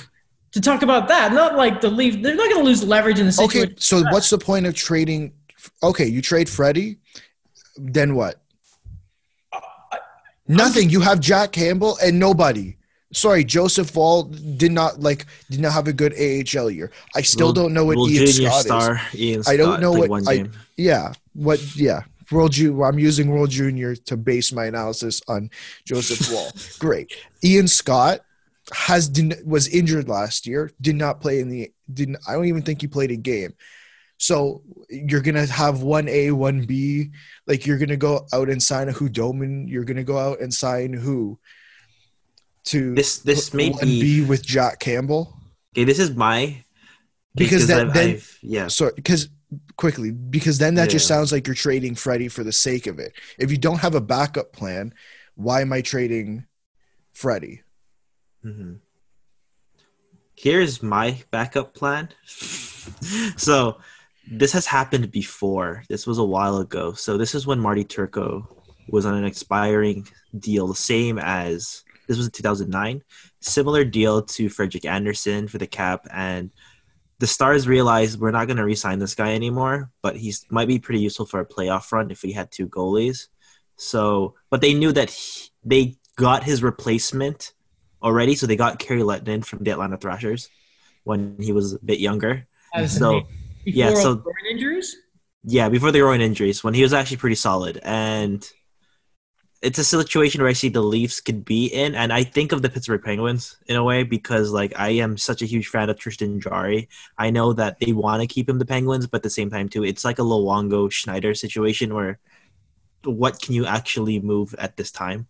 to 0.52 0.62
talk 0.62 0.84
about 0.84 1.08
that, 1.08 1.34
not 1.34 1.56
like 1.56 1.82
the 1.82 1.90
leave. 1.90 2.22
They're 2.22 2.36
not 2.36 2.50
going 2.50 2.62
to 2.62 2.66
lose 2.66 2.84
leverage 2.84 3.20
in 3.20 3.26
the 3.26 3.32
situation. 3.32 3.64
okay. 3.64 3.74
So 3.80 4.04
what's 4.12 4.30
the 4.30 4.38
point 4.38 4.66
of 4.68 4.76
trading? 4.76 5.34
Okay, 5.82 6.06
you 6.06 6.22
trade 6.22 6.48
Freddie, 6.48 6.98
then 7.78 8.14
what? 8.16 8.40
Nothing. 10.48 10.90
You 10.90 11.02
have 11.02 11.20
Jack 11.20 11.52
Campbell 11.52 11.98
and 12.04 12.20
nobody. 12.20 12.78
Sorry, 13.14 13.44
Joseph 13.44 13.96
Woll 13.96 14.24
did 14.24 14.72
not 14.72 15.00
like 15.02 15.26
did 15.50 15.60
not 15.60 15.74
have 15.74 15.88
a 15.88 15.94
good 15.94 16.14
AHL 16.14 16.70
year. 16.70 16.92
I 17.16 17.22
still 17.22 17.48
World- 17.48 17.56
don't 17.56 17.74
know 17.74 17.86
what 17.86 17.98
World 17.98 18.12
Ian 18.12 18.26
Junior 18.28 18.50
Scott 18.52 18.60
is. 18.60 18.66
star 18.66 19.02
Ian 19.16 19.44
Scott 19.44 19.54
I 19.54 19.58
don't 19.58 19.82
know 19.82 19.92
what 19.92 20.10
one 20.10 20.28
I- 20.28 20.38
game. 20.38 20.52
Yeah. 20.78 21.14
What? 21.34 21.60
Yeah. 21.76 22.02
World 22.32 22.52
Ju- 22.52 22.84
I'm 22.84 23.00
using 23.00 23.30
World 23.30 23.50
Junior 23.50 23.96
to 23.96 24.18
base 24.18 24.52
my 24.52 24.66
analysis 24.66 25.22
on 25.28 25.50
Joseph 25.86 26.30
Woll. 26.32 26.52
Great. 26.80 27.14
Ian 27.44 27.68
Scott 27.68 28.22
has 28.74 29.10
was 29.46 29.68
injured 29.70 30.10
last 30.10 30.46
year. 30.46 30.72
Did 30.82 30.96
not 30.96 31.22
play 31.22 31.40
in 31.40 31.50
the. 31.50 31.72
Didn't. 31.92 32.18
I 32.28 32.34
don't 32.34 32.46
even 32.46 32.62
think 32.64 32.82
he 32.82 32.88
played 32.88 33.12
a 33.12 33.16
game. 33.16 33.54
So 34.20 34.64
you're 34.90 35.22
gonna 35.22 35.46
have 35.46 35.84
one 35.84 36.10
A, 36.10 36.32
one 36.32 36.66
B. 36.66 37.12
Like 37.46 37.66
you're 37.66 37.78
gonna 37.78 37.96
go 37.98 38.26
out 38.34 38.50
and 38.50 38.62
sign 38.62 38.90
a 38.90 38.92
who 38.92 39.10
Doman. 39.10 39.68
You're 39.68 39.86
gonna 39.86 40.04
go 40.04 40.18
out 40.18 40.42
and 40.42 40.54
sign 40.54 40.92
who 40.94 41.40
to 42.66 42.94
This 42.96 43.20
this 43.20 43.54
may 43.54 43.70
be 43.70 44.22
B 44.22 44.26
with 44.26 44.44
Jack 44.46 44.80
Campbell. 44.80 45.34
okay. 45.76 45.84
This 45.86 46.00
is 46.00 46.12
my 46.16 46.64
Because 47.36 47.68
that- 47.68 47.86
I've- 47.88 47.94
then- 47.94 48.10
I've- 48.16 48.26
yeah 48.42 48.68
So 48.68 48.92
because 48.96 49.30
quickly 49.78 50.12
because 50.12 50.58
then 50.58 50.76
that 50.76 50.90
just 50.90 51.08
sounds 51.08 51.32
like 51.32 51.48
you're 51.48 51.56
trading 51.56 51.96
Freddie 51.96 52.28
for 52.28 52.44
the 52.44 52.52
sake 52.52 52.88
of 52.88 53.00
it. 53.00 53.14
If 53.38 53.52
you 53.52 53.58
don't 53.58 53.80
have 53.80 53.96
a 53.96 54.02
backup 54.02 54.52
plan, 54.52 54.94
why 55.36 55.62
am 55.62 55.72
I 55.72 55.82
trading 55.82 56.46
Freddie? 57.14 57.62
hmm 58.44 58.76
Here's 60.36 60.84
my 60.84 61.18
backup 61.32 61.74
plan. 61.74 62.10
so 62.26 63.80
this 64.30 64.52
has 64.52 64.68
happened 64.68 65.12
before. 65.12 65.84
This 65.90 66.06
was 66.06 66.20
a 66.20 66.24
while 66.24 66.58
ago. 66.58 66.94
So 66.94 67.18
this 67.18 67.34
is 67.34 67.48
when 67.48 67.60
Marty 67.60 67.84
Turco 67.84 68.48
was 68.88 69.08
on 69.08 69.16
an 69.16 69.26
expiring 69.26 70.08
deal, 70.38 70.68
the 70.68 70.76
same 70.76 71.18
as 71.18 71.84
this 72.08 72.18
was 72.18 72.28
in 72.28 72.32
2009. 72.32 73.02
Similar 73.42 73.84
deal 73.84 74.22
to 74.22 74.50
Frederik 74.50 74.86
Andersen 74.86 75.48
for 75.48 75.58
the 75.58 75.68
cap, 75.68 76.08
and 76.12 76.52
the 77.20 77.28
Stars 77.28 77.68
realized 77.68 78.20
we're 78.20 78.32
not 78.32 78.46
going 78.46 78.58
to 78.58 78.66
re-sign 78.66 79.00
this 79.00 79.16
guy 79.16 79.34
anymore, 79.34 79.92
but 80.02 80.16
he 80.16 80.34
might 80.50 80.68
be 80.68 80.80
pretty 80.80 81.00
useful 81.00 81.26
for 81.26 81.40
a 81.40 81.46
playoff 81.46 81.92
run 81.92 82.12
if 82.12 82.24
we 82.24 82.32
had 82.32 82.52
two 82.52 82.68
goalies. 82.70 83.28
So, 83.76 84.36
but 84.50 84.62
they 84.62 84.74
knew 84.74 84.92
that 84.92 85.10
he, 85.10 85.50
they 85.64 85.96
got 86.16 86.44
his 86.44 86.62
replacement 86.64 87.54
already, 88.04 88.36
so 88.36 88.46
they 88.46 88.56
got 88.56 88.80
Kari 88.80 89.02
Lehtonen 89.02 89.44
from 89.44 89.64
the 89.64 89.72
Atlanta 89.72 89.98
Thrashers 89.98 90.50
when 91.04 91.38
he 91.40 91.52
was 91.52 91.74
a 91.74 91.80
bit 91.80 92.00
younger. 92.00 92.48
So. 92.88 93.22
Before 93.22 93.28
yeah, 93.66 93.94
so- 93.96 94.24
injuries. 94.50 94.96
yeah, 95.44 95.70
before 95.70 95.92
the 95.92 96.00
groin 96.00 96.22
injuries, 96.22 96.64
when 96.64 96.74
he 96.74 96.84
was 96.84 96.94
actually 96.94 97.18
pretty 97.18 97.36
solid, 97.36 97.80
and 97.84 98.48
it's 99.62 99.80
a 99.80 99.84
situation 99.84 100.42
where 100.42 100.50
I 100.50 100.54
see 100.54 100.70
the 100.70 100.82
Leafs 100.82 101.20
could 101.20 101.44
be 101.44 101.66
in, 101.66 101.96
and 101.96 102.14
I 102.14 102.24
think 102.24 102.52
of 102.52 102.62
the 102.62 102.70
Pittsburgh 102.70 103.02
Penguins 103.02 103.58
in 103.66 103.76
a 103.76 103.84
way 103.84 104.04
because 104.04 104.52
like 104.52 104.74
I 104.78 104.90
am 104.90 105.18
such 105.18 105.42
a 105.42 105.46
huge 105.46 105.68
fan 105.68 105.90
of 105.90 105.98
Tristan 105.98 106.40
Jarry. 106.40 106.90
I 107.18 107.32
know 107.32 107.54
that 107.54 107.80
they 107.80 107.92
want 107.92 108.22
to 108.22 108.28
keep 108.28 108.48
him 108.48 108.60
the 108.60 108.66
Penguins, 108.66 109.08
but 109.08 109.18
at 109.18 109.24
the 109.24 109.30
same 109.30 109.50
time 109.50 109.68
too, 109.70 109.84
it's 109.84 110.06
like 110.06 110.20
a 110.20 110.24
Luongo 110.24 110.92
Schneider 110.92 111.34
situation 111.34 111.94
where 111.94 112.20
what 113.04 113.42
can 113.42 113.54
you 113.54 113.66
actually 113.66 114.20
move 114.20 114.54
at 114.60 114.78
this 114.78 114.92
time? 114.92 115.28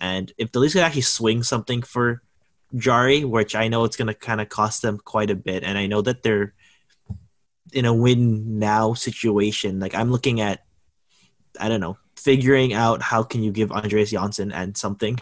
And 0.00 0.32
if 0.38 0.52
the 0.52 0.58
Leafs 0.60 0.74
could 0.74 0.82
actually 0.82 1.02
swing 1.02 1.42
something 1.42 1.82
for 1.82 2.22
Jarry, 2.76 3.24
which 3.24 3.54
I 3.54 3.68
know 3.68 3.84
it's 3.84 3.96
going 3.96 4.08
to 4.08 4.14
kind 4.14 4.40
of 4.40 4.48
cost 4.48 4.82
them 4.82 4.98
quite 4.98 5.30
a 5.30 5.36
bit, 5.36 5.64
and 5.64 5.78
I 5.78 5.86
know 5.86 6.02
that 6.02 6.22
they're 6.22 6.54
in 7.72 7.84
a 7.84 7.94
win 7.94 8.58
now 8.58 8.94
situation. 8.94 9.80
Like 9.80 9.94
I'm 9.94 10.10
looking 10.10 10.40
at, 10.40 10.64
I 11.58 11.68
don't 11.68 11.80
know, 11.80 11.98
figuring 12.18 12.72
out 12.74 13.00
how 13.02 13.22
can 13.22 13.42
you 13.42 13.52
give 13.52 13.70
Andreas 13.72 14.10
Johnsson 14.10 14.52
and 14.52 14.76
something 14.76 15.18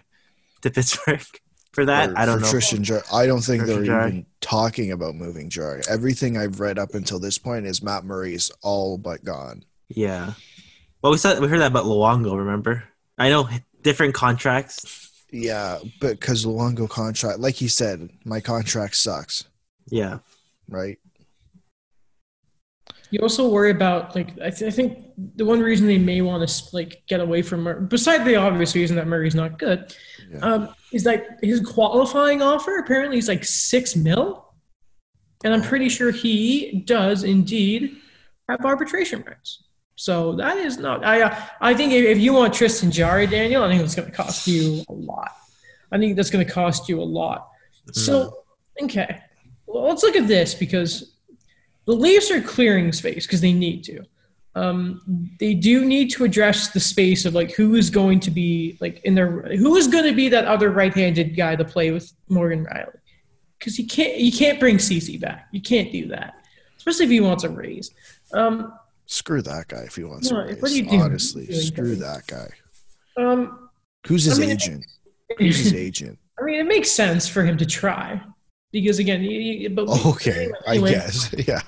to 0.62 0.70
Pittsburgh 0.70 1.22
for 1.72 1.85
that. 1.85 2.16
I 2.16 2.24
don't 2.26 2.40
know. 2.40 2.48
Tristan 2.50 2.82
Jar- 2.85 3.02
I 3.12 3.26
don't 3.26 3.40
think 3.42 3.62
Tristan 3.62 3.85
they're 3.85 3.87
Jarry. 3.87 4.09
even 4.09 4.26
talking 4.40 4.92
about 4.92 5.14
moving 5.14 5.50
Jarry. 5.50 5.82
Everything 5.88 6.37
I've 6.37 6.61
read 6.61 6.78
up 6.78 6.94
until 6.94 7.18
this 7.18 7.38
point 7.38 7.66
is 7.66 7.82
Matt 7.82 8.04
Murray's 8.04 8.50
all 8.62 8.98
but 8.98 9.22
gone. 9.24 9.64
Yeah. 9.88 10.32
Well, 11.02 11.12
we 11.12 11.18
said 11.18 11.38
we 11.40 11.48
heard 11.48 11.61
that 11.61 11.70
about 11.70 11.85
Luongo. 11.85 12.37
Remember? 12.38 12.85
I 13.18 13.28
know 13.28 13.48
different 13.82 14.14
contracts. 14.14 15.12
Yeah, 15.30 15.78
but 16.00 16.18
because 16.18 16.46
Luongo 16.46 16.88
contract, 16.88 17.40
like 17.40 17.54
he 17.56 17.68
said, 17.68 18.09
my 18.24 18.40
contract 18.40 18.96
sucks, 18.96 19.44
Yeah. 19.90 20.18
right? 20.68 20.98
You 23.11 23.21
also 23.21 23.49
worry 23.49 23.71
about 23.71 24.14
like 24.16 24.31
I, 24.42 24.51
th- 24.51 24.62
I 24.73 24.75
think 24.75 25.05
the 25.37 25.45
one 25.45 25.61
reason 25.61 25.87
they 25.87 25.99
may 25.99 26.21
want 26.23 26.47
to 26.49 26.64
like 26.77 27.03
get 27.07 27.21
away 27.21 27.42
from 27.42 27.61
Murray, 27.62 27.87
beside 27.87 28.25
the 28.25 28.37
obvious 28.37 28.75
reason 28.75 28.97
that 28.97 29.07
Murray's 29.07 29.35
not 29.35 29.59
good, 29.59 29.95
Yeah. 30.31 30.38
um, 30.40 30.75
is 30.92 31.05
that 31.05 31.38
his 31.42 31.61
qualifying 31.61 32.42
offer 32.42 32.79
apparently 32.79 33.19
is 33.19 33.29
like 33.29 33.45
six 33.45 33.95
mil, 33.95 34.53
and 35.45 35.55
I'm 35.55 35.62
pretty 35.62 35.88
sure 35.88 36.11
he 36.11 36.83
does 36.87 37.23
indeed 37.23 37.97
have 38.49 38.64
arbitration 38.64 39.23
rights. 39.27 39.62
So 39.95 40.35
that 40.37 40.57
is 40.59 40.77
not. 40.79 41.05
I 41.05 41.23
uh, 41.23 41.40
I 41.61 41.75
think 41.75 41.92
if, 41.92 42.05
if 42.05 42.19
you 42.19 42.33
want 42.33 42.53
Tristan 42.55 42.90
Jarry, 42.90 43.27
Daniel, 43.27 43.62
I 43.62 43.69
think 43.71 43.83
it's 43.83 43.95
going 43.95 44.11
to 44.11 44.14
cost 44.14 44.47
you 44.49 44.85
a 44.88 44.92
lot. 44.92 45.33
I 45.92 45.99
think 45.99 46.16
that's 46.16 46.31
going 46.31 46.45
to 46.45 46.53
cost 46.53 46.88
you 46.88 47.01
a 47.01 47.05
lot. 47.05 47.49
So 47.92 48.42
okay, 48.83 49.23
well, 49.66 49.85
let's 49.85 50.03
look 50.03 50.16
at 50.16 50.27
this 50.27 50.55
because 50.55 51.15
the 51.87 51.92
Leafs 51.94 52.31
are 52.31 52.40
clearing 52.40 52.92
space 52.92 53.27
because 53.27 53.40
they 53.40 53.53
need 53.53 53.83
to. 53.85 54.03
Um, 54.55 55.29
they 55.38 55.53
do 55.55 55.85
need 55.85 56.11
to 56.12 56.25
address 56.25 56.68
the 56.70 56.81
space 56.81 57.27
of 57.27 57.35
like 57.35 57.53
who 57.53 57.75
is 57.75 57.90
going 57.90 58.20
to 58.20 58.31
be 58.31 58.79
like 58.81 59.01
in 59.05 59.14
their 59.14 59.42
who 59.57 59.77
is 59.77 59.87
going 59.87 60.05
to 60.05 60.14
be 60.14 60.29
that 60.31 60.46
other 60.46 60.70
right-handed 60.70 61.37
guy 61.37 61.57
to 61.57 61.64
play 61.64 61.90
with 61.90 62.11
Morgan 62.29 62.64
Rielly 62.64 62.96
because 63.59 63.79
you 63.79 63.87
can't 63.87 64.16
you 64.16 64.33
can't 64.33 64.59
bring 64.59 64.79
Ceci 64.79 65.18
back. 65.18 65.49
You 65.53 65.61
can't 65.61 65.92
do 65.92 66.08
that, 66.08 66.35
especially 66.79 67.04
if 67.04 67.10
he 67.10 67.21
wants 67.21 67.44
a 67.44 67.50
raise. 67.50 67.90
Um, 68.33 68.73
Screw 69.04 69.42
that 69.42 69.69
guy 69.69 69.83
if 69.83 69.94
he 69.94 70.04
wants 70.04 70.31
No, 70.31 70.40
to 70.42 70.46
raise. 70.52 70.63
what 70.63 70.71
are 70.71 70.75
you 70.75 70.83
doing? 70.87 71.02
Honestly, 71.02 71.42
What 71.42 71.50
are 71.50 71.54
you 71.54 71.60
screw 71.60 71.94
that 71.96 72.27
guy. 72.27 72.48
um, 73.19 73.69
Who's 74.08 74.25
his 74.25 74.38
I 74.38 74.40
mean, 74.40 74.50
agent? 74.50 74.85
Who's 75.38 75.58
his 75.58 75.75
agent? 75.87 76.19
I 76.40 76.44
mean, 76.44 76.58
it 76.60 76.67
makes 76.67 76.90
sense 76.90 77.29
for 77.29 77.44
him 77.44 77.56
to 77.58 77.67
try 77.67 78.21
because 78.81 78.98
again, 78.98 79.20
he, 79.20 79.58
he- 79.58 79.68
but 79.68 79.88
Okay, 80.06 80.50
I 80.66 80.72
anyway. 80.74 80.90
guess. 80.92 81.33
Yeah. 81.48 81.60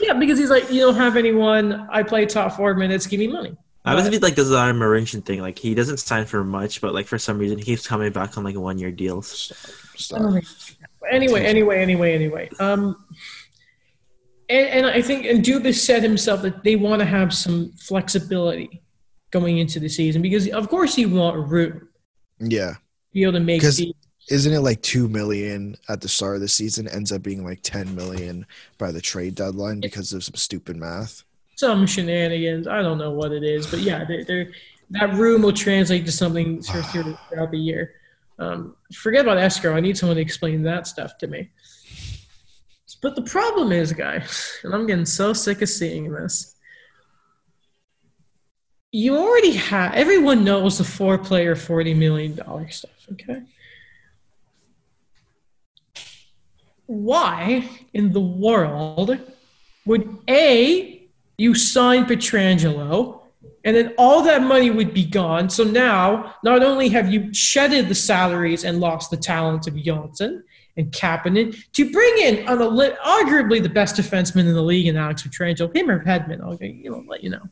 yeah, 0.00 0.12
because 0.14 0.38
he's 0.38 0.50
like, 0.50 0.70
you 0.70 0.80
don't 0.80 0.96
have 0.96 1.16
anyone. 1.16 1.86
I 1.90 2.02
play 2.02 2.26
top 2.26 2.52
four 2.56 2.74
minutes. 2.74 3.06
Give 3.06 3.18
me 3.20 3.28
money. 3.28 3.56
I 3.84 3.94
was 3.96 4.06
a 4.06 4.10
bit 4.10 4.22
like 4.22 4.36
this 4.36 4.52
Arm 4.52 4.78
Marincin 4.78 5.24
thing. 5.24 5.40
Like 5.40 5.58
he 5.58 5.74
doesn't 5.74 5.96
sign 5.98 6.24
for 6.26 6.44
much, 6.44 6.80
but 6.80 6.94
like 6.94 7.06
for 7.06 7.18
some 7.18 7.38
reason 7.38 7.58
he 7.58 7.64
keeps 7.64 7.86
coming 7.86 8.12
back 8.12 8.38
on 8.38 8.44
like 8.44 8.54
a 8.54 8.60
one 8.60 8.78
year 8.78 8.92
deals. 8.92 9.28
Stop. 9.96 10.20
Stop. 10.20 10.42
Anyway, 11.10 11.44
anyway, 11.44 11.80
anyway, 11.80 12.14
anyway. 12.14 12.48
Um, 12.60 12.96
and, 14.48 14.68
and 14.68 14.86
I 14.86 15.02
think 15.02 15.24
and 15.26 15.44
Dubas 15.44 15.74
said 15.84 16.02
himself 16.02 16.42
that 16.42 16.62
they 16.62 16.76
want 16.76 17.00
to 17.00 17.06
have 17.06 17.32
some 17.34 17.72
flexibility 17.72 18.82
going 19.30 19.58
into 19.58 19.80
the 19.80 19.88
season 19.88 20.22
because 20.22 20.48
of 20.50 20.68
course 20.68 20.96
you 20.98 21.08
want 21.08 21.48
room 21.48 21.88
Yeah. 22.38 22.74
be 23.12 23.22
able 23.22 23.32
to 23.32 23.40
make 23.40 23.62
'Cause- 23.62 23.78
the 23.78 23.94
Isn't 24.30 24.52
it 24.52 24.60
like 24.60 24.82
two 24.82 25.08
million 25.08 25.76
at 25.88 26.00
the 26.00 26.08
start 26.08 26.36
of 26.36 26.40
the 26.42 26.48
season? 26.48 26.88
Ends 26.88 27.12
up 27.12 27.22
being 27.22 27.44
like 27.44 27.60
ten 27.62 27.94
million 27.94 28.46
by 28.78 28.92
the 28.92 29.00
trade 29.00 29.34
deadline 29.34 29.80
because 29.80 30.12
of 30.12 30.24
some 30.24 30.34
stupid 30.34 30.76
math. 30.76 31.24
some 31.56 31.86
shenanigans. 31.86 32.66
I 32.66 32.82
don't 32.82 32.98
know 32.98 33.10
what 33.10 33.32
it 33.32 33.42
is, 33.44 33.66
but 33.66 33.80
yeah, 33.80 34.04
they're, 34.04 34.24
they're, 34.24 34.52
that 34.90 35.12
room 35.14 35.42
will 35.42 35.52
translate 35.52 36.06
to 36.06 36.12
something 36.12 36.62
throughout 36.62 37.50
the 37.50 37.58
year. 37.58 37.94
Um, 38.38 38.76
forget 38.94 39.22
about 39.22 39.38
escrow. 39.38 39.76
I 39.76 39.80
need 39.80 39.96
someone 39.96 40.16
to 40.16 40.22
explain 40.22 40.62
that 40.62 40.86
stuff 40.86 41.18
to 41.18 41.26
me. 41.26 41.50
But 43.00 43.16
the 43.16 43.22
problem 43.22 43.72
is, 43.72 43.92
guys, 43.92 44.58
and 44.62 44.72
I'm 44.74 44.86
getting 44.86 45.04
so 45.06 45.32
sick 45.32 45.60
of 45.60 45.68
seeing 45.68 46.12
this. 46.12 46.54
You 48.92 49.16
already 49.16 49.52
have, 49.52 49.94
everyone 49.94 50.44
knows 50.44 50.78
the 50.78 50.84
four 50.84 51.18
player, 51.18 51.56
$40 51.56 51.96
million 51.96 52.36
stuff, 52.70 52.90
okay? 53.12 53.42
Why 56.92 57.68
in 57.94 58.12
the 58.12 58.20
world 58.20 59.18
would 59.86 60.18
A, 60.28 61.08
you 61.38 61.54
sign 61.54 62.04
Pietrangelo, 62.04 63.20
and 63.64 63.76
then 63.76 63.94
all 63.96 64.22
that 64.22 64.42
money 64.42 64.70
would 64.70 64.92
be 64.92 65.04
gone. 65.04 65.48
So 65.48 65.64
now, 65.64 66.34
not 66.44 66.62
only 66.62 66.88
have 66.90 67.12
you 67.12 67.32
shedded 67.32 67.88
the 67.88 67.94
salaries 67.94 68.64
and 68.64 68.78
lost 68.80 69.10
the 69.10 69.16
talent 69.16 69.66
of 69.66 69.76
Johnsson 69.76 70.44
and 70.76 70.90
Kapanen 70.92 71.56
to 71.72 71.90
bring 71.90 72.18
in 72.18 72.46
on 72.46 72.60
a 72.60 72.66
arguably 72.66 73.62
the 73.62 73.68
best 73.68 73.96
defenseman 73.96 74.40
in 74.40 74.54
the 74.54 74.62
league 74.62 74.86
and 74.86 74.98
Alex 74.98 75.22
Pietrangelo, 75.22 75.74
him 75.74 75.90
or 75.90 76.04
Hedman, 76.04 76.42
I'll 76.42 76.56
you 76.60 76.90
know, 76.90 77.04
let 77.06 77.22
you 77.22 77.30
know. 77.30 77.42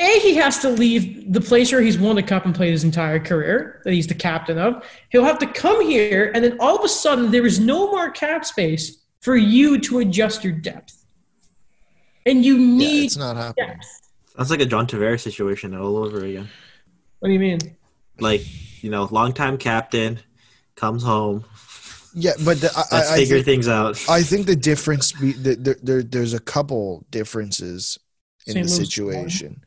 A, 0.00 0.20
he 0.20 0.36
has 0.36 0.58
to 0.60 0.68
leave 0.68 1.32
the 1.32 1.40
place 1.40 1.72
where 1.72 1.80
he's 1.80 1.98
won 1.98 2.18
a 2.18 2.22
cup 2.22 2.44
and 2.44 2.54
played 2.54 2.70
his 2.70 2.84
entire 2.84 3.18
career, 3.18 3.82
that 3.84 3.92
he's 3.92 4.06
the 4.06 4.14
captain 4.14 4.56
of. 4.56 4.84
He'll 5.10 5.24
have 5.24 5.38
to 5.40 5.46
come 5.46 5.84
here, 5.84 6.30
and 6.34 6.44
then 6.44 6.56
all 6.60 6.76
of 6.76 6.84
a 6.84 6.88
sudden, 6.88 7.32
there 7.32 7.44
is 7.44 7.58
no 7.58 7.90
more 7.90 8.10
cap 8.10 8.44
space 8.44 9.02
for 9.20 9.36
you 9.36 9.78
to 9.80 9.98
adjust 9.98 10.44
your 10.44 10.52
depth. 10.52 11.04
And 12.26 12.44
you 12.44 12.56
need. 12.58 12.82
Yeah, 12.82 12.88
need 12.90 13.04
it's 13.06 13.16
not 13.16 13.36
happening. 13.36 13.70
depth. 13.70 13.86
That's 14.36 14.50
like 14.50 14.60
a 14.60 14.66
John 14.66 14.86
Tavares 14.86 15.20
situation 15.20 15.74
all 15.74 15.96
over 15.96 16.24
again. 16.24 16.48
What 17.18 17.28
do 17.28 17.32
you 17.32 17.40
mean? 17.40 17.58
Like, 18.20 18.42
you 18.84 18.90
know, 18.90 19.08
longtime 19.10 19.58
captain 19.58 20.20
comes 20.76 21.02
home. 21.02 21.44
Yeah, 22.14 22.32
but 22.44 22.60
the, 22.60 22.70
I, 22.74 22.96
Let's 22.96 23.10
I, 23.10 23.14
I, 23.14 23.16
figure 23.18 23.36
think, 23.36 23.46
things 23.46 23.68
out. 23.68 24.00
I 24.08 24.22
think 24.22 24.46
the 24.46 24.56
difference, 24.56 25.12
be, 25.12 25.32
the, 25.32 25.56
there, 25.56 25.76
there, 25.82 26.02
there's 26.02 26.34
a 26.34 26.40
couple 26.40 27.04
differences 27.10 27.98
in 28.46 28.54
St. 28.54 28.66
the 28.66 28.72
Louis 28.72 28.86
situation. 28.86 29.64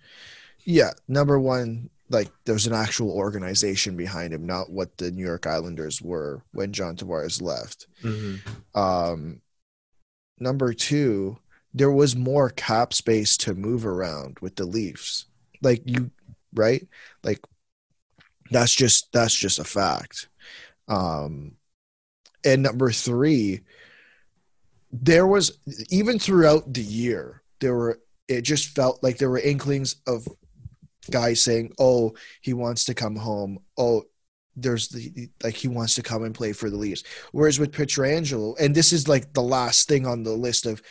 Yeah, 0.65 0.91
number 1.07 1.39
one, 1.39 1.89
like 2.09 2.29
there's 2.45 2.67
an 2.67 2.73
actual 2.73 3.11
organization 3.11 3.95
behind 3.95 4.33
him, 4.33 4.45
not 4.45 4.69
what 4.69 4.97
the 4.97 5.11
New 5.11 5.25
York 5.25 5.47
Islanders 5.47 6.01
were 6.01 6.43
when 6.51 6.73
John 6.73 6.95
Tavares 6.95 7.41
left. 7.41 7.87
Mhm. 8.03 8.39
Um, 8.75 9.41
number 10.39 10.73
two, 10.73 11.37
there 11.73 11.91
was 11.91 12.15
more 12.15 12.49
cap 12.49 12.93
space 12.93 13.37
to 13.37 13.55
move 13.55 13.85
around 13.85 14.37
with 14.41 14.55
the 14.55 14.65
Leafs. 14.65 15.25
Like 15.61 15.83
you, 15.85 16.11
right? 16.53 16.87
Like 17.23 17.39
that's 18.49 18.75
just 18.75 19.11
that's 19.13 19.35
just 19.35 19.59
a 19.59 19.63
fact. 19.63 20.27
Um, 20.87 21.55
and 22.43 22.63
number 22.63 22.91
three, 22.91 23.61
there 24.91 25.27
was 25.27 25.57
even 25.89 26.19
throughout 26.19 26.73
the 26.73 26.81
year 26.81 27.41
there 27.59 27.75
were 27.75 27.99
it 28.27 28.41
just 28.41 28.69
felt 28.69 29.01
like 29.03 29.17
there 29.17 29.29
were 29.29 29.39
inklings 29.39 29.95
of 30.07 30.27
guys 31.09 31.41
saying, 31.41 31.73
"Oh, 31.79 32.13
he 32.41 32.53
wants 32.53 32.85
to 32.85 32.93
come 32.93 33.15
home." 33.15 33.59
Oh, 33.77 34.03
there's 34.55 34.89
the 34.89 35.29
like 35.43 35.55
he 35.55 35.67
wants 35.67 35.95
to 35.95 36.03
come 36.03 36.23
and 36.23 36.35
play 36.35 36.53
for 36.53 36.69
the 36.69 36.77
Leafs. 36.77 37.03
Whereas 37.31 37.59
with 37.59 37.71
Pietrangelo, 37.71 38.59
and 38.59 38.75
this 38.75 38.91
is 38.93 39.07
like 39.07 39.33
the 39.33 39.41
last 39.41 39.87
thing 39.87 40.05
on 40.05 40.23
the 40.23 40.33
list 40.33 40.65
of 40.65 40.81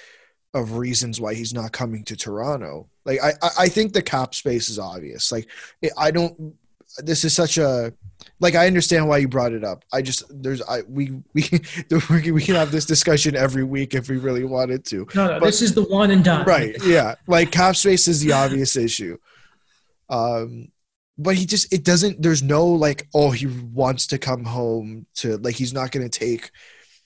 of 0.55 0.73
reasons 0.79 1.21
why 1.21 1.35
he's 1.35 1.55
not 1.55 1.71
coming 1.73 2.03
to 2.05 2.17
Toronto. 2.17 2.89
Like 3.05 3.21
I 3.23 3.35
I- 3.59 3.69
think 3.69 3.93
the 3.93 4.03
cap 4.03 4.35
space 4.35 4.69
is 4.69 4.79
obvious. 4.79 5.31
Like 5.31 5.49
I 5.97 6.11
don't. 6.11 6.55
This 6.99 7.25
is 7.25 7.33
such 7.37 7.57
a 7.57 7.93
like 8.41 8.57
I 8.57 8.67
understand 8.67 9.07
why 9.07 9.19
you 9.19 9.29
brought 9.29 9.53
it 9.53 9.63
up. 9.63 9.85
I 9.93 10.03
just 10.03 10.25
there's 10.31 10.61
I 10.63 10.81
we 10.89 11.13
we 11.35 11.45
we 12.11 12.33
we 12.33 12.43
can 12.43 12.57
have 12.57 12.73
this 12.73 12.85
discussion 12.85 13.37
every 13.37 13.63
week 13.63 13.95
if 13.95 14.09
we 14.09 14.17
really 14.17 14.45
wanted 14.45 14.85
to. 14.87 15.07
No, 15.15 15.27
no, 15.29 15.39
But- 15.39 15.47
this 15.47 15.63
is 15.63 15.75
the 15.75 15.85
one 15.85 16.11
and 16.11 16.25
done. 16.25 16.45
Right. 16.47 16.75
Yeah. 16.85 17.15
Like 17.29 17.53
cap 17.53 17.77
space 17.77 18.09
is 18.09 18.21
the 18.21 18.33
obvious 18.33 18.75
issue. 18.77 19.19
Um, 20.11 20.69
but 21.17 21.37
he 21.37 21.47
just 21.47 21.73
it 21.73 21.85
doesn't. 21.85 22.21
There's 22.23 22.43
no 22.43 22.67
like 22.67 23.09
oh 23.15 23.31
he 23.31 23.47
wants 23.47 24.07
to 24.09 24.19
come 24.19 24.45
home 24.45 25.07
to 25.17 25.37
like 25.39 25.55
he's 25.55 25.73
not 25.73 25.91
going 25.93 26.09
to 26.09 26.19
take 26.19 26.51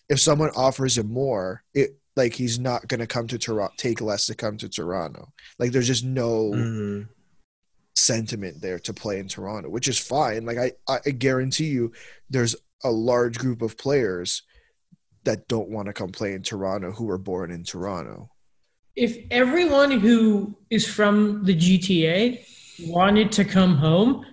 if 0.09 0.21
someone 0.21 0.51
offers 0.55 0.99
him 0.99 1.13
more 1.13 1.63
it 1.75 1.97
like 2.17 2.35
he's 2.35 2.59
not 2.61 2.87
going 2.87 3.01
to 3.01 3.07
come 3.09 3.27
to 3.27 3.39
Toronto 3.39 3.75
take 3.77 4.01
less 4.01 4.27
to 4.27 4.35
come 4.35 4.57
to 4.59 4.69
Toronto. 4.69 5.33
Like 5.59 5.73
there's 5.73 5.89
just 5.89 6.05
no 6.05 6.51
Mhm. 6.53 7.09
sentiment 7.97 8.61
there 8.61 8.79
to 8.81 8.93
play 8.93 9.19
in 9.19 9.29
Toronto, 9.29 9.69
which 9.69 9.89
is 9.89 9.99
fine. 9.99 10.45
Like 10.45 10.59
I, 10.59 10.73
I 10.89 11.11
guarantee 11.11 11.67
you, 11.69 11.93
there's 12.31 12.55
a 12.85 12.91
large 12.91 13.39
group 13.39 13.63
of 13.63 13.77
players 13.77 14.43
that 15.25 15.49
don't 15.49 15.71
want 15.71 15.87
to 15.87 15.93
come 15.93 16.11
play 16.13 16.35
in 16.35 16.43
Toronto 16.43 16.93
who 16.93 17.05
were 17.07 17.19
born 17.19 17.51
in 17.51 17.65
Toronto. 17.65 18.31
If 18.95 19.17
everyone 19.31 19.91
who 19.91 20.57
is 20.71 20.87
from 20.87 21.45
the 21.45 21.55
GTA 21.55 22.45
wanted 22.87 23.31
to 23.33 23.45
come 23.45 23.77
home, 23.77 24.25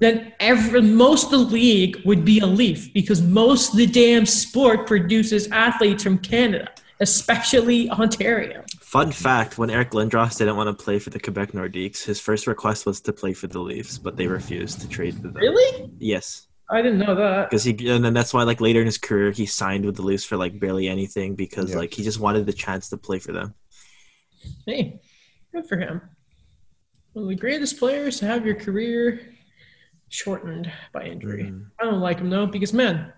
then 0.00 0.32
every 0.40 0.80
most 0.80 1.24
of 1.26 1.30
the 1.30 1.38
league 1.38 2.00
would 2.04 2.24
be 2.24 2.38
a 2.40 2.46
Leaf 2.46 2.92
because 2.94 3.20
most 3.22 3.72
of 3.72 3.76
the 3.78 3.86
damn 3.86 4.24
sport 4.26 4.86
produces 4.86 5.46
athletes 5.50 6.02
from 6.02 6.18
Canada, 6.18 6.70
especially 7.00 7.90
Ontario. 7.90 8.64
Fun 8.80 9.12
fact: 9.12 9.58
When 9.58 9.70
Eric 9.70 9.90
Lindros 9.90 10.38
didn't 10.38 10.56
want 10.56 10.76
to 10.76 10.84
play 10.84 10.98
for 10.98 11.10
the 11.10 11.20
Quebec 11.20 11.52
Nordiques, 11.52 12.02
his 12.04 12.18
first 12.20 12.46
request 12.46 12.86
was 12.86 13.00
to 13.02 13.12
play 13.12 13.32
for 13.34 13.46
the 13.46 13.60
Leafs, 13.60 13.98
but 13.98 14.16
they 14.16 14.26
refused 14.26 14.80
to 14.80 14.88
trade 14.88 15.14
with 15.22 15.34
them. 15.34 15.42
Really? 15.42 15.90
Yes, 15.98 16.46
I 16.70 16.82
didn't 16.82 16.98
know 16.98 17.14
that. 17.14 17.50
because 17.50 17.64
he 17.64 17.72
and 17.90 18.04
then 18.04 18.14
that's 18.14 18.32
why 18.32 18.42
like 18.44 18.60
later 18.60 18.80
in 18.80 18.86
his 18.86 18.98
career 18.98 19.30
he 19.32 19.44
signed 19.46 19.84
with 19.84 19.96
the 19.96 20.02
Leafs 20.02 20.24
for 20.24 20.36
like 20.36 20.58
barely 20.58 20.88
anything 20.88 21.34
because 21.34 21.70
Yeah. 21.70 21.76
like 21.78 21.92
he 21.92 22.02
just 22.02 22.18
wanted 22.20 22.46
the 22.46 22.52
chance 22.52 22.88
to 22.88 22.96
play 22.96 23.18
for 23.18 23.32
them. 23.32 23.54
Hey, 24.66 25.00
good 25.52 25.66
for 25.66 25.76
him. 25.76 26.00
One 27.12 27.24
of 27.24 27.28
the 27.28 27.34
greatest 27.36 27.78
players 27.78 28.18
to 28.20 28.26
have 28.26 28.46
your 28.46 28.54
career 28.54 29.20
shortened 30.08 30.70
by 30.92 31.04
injury. 31.04 31.44
Mhm. 31.44 31.66
I 31.80 31.84
don't 31.84 32.00
like 32.00 32.18
him 32.18 32.30
though 32.30 32.46
because 32.46 32.72
man, 32.72 33.12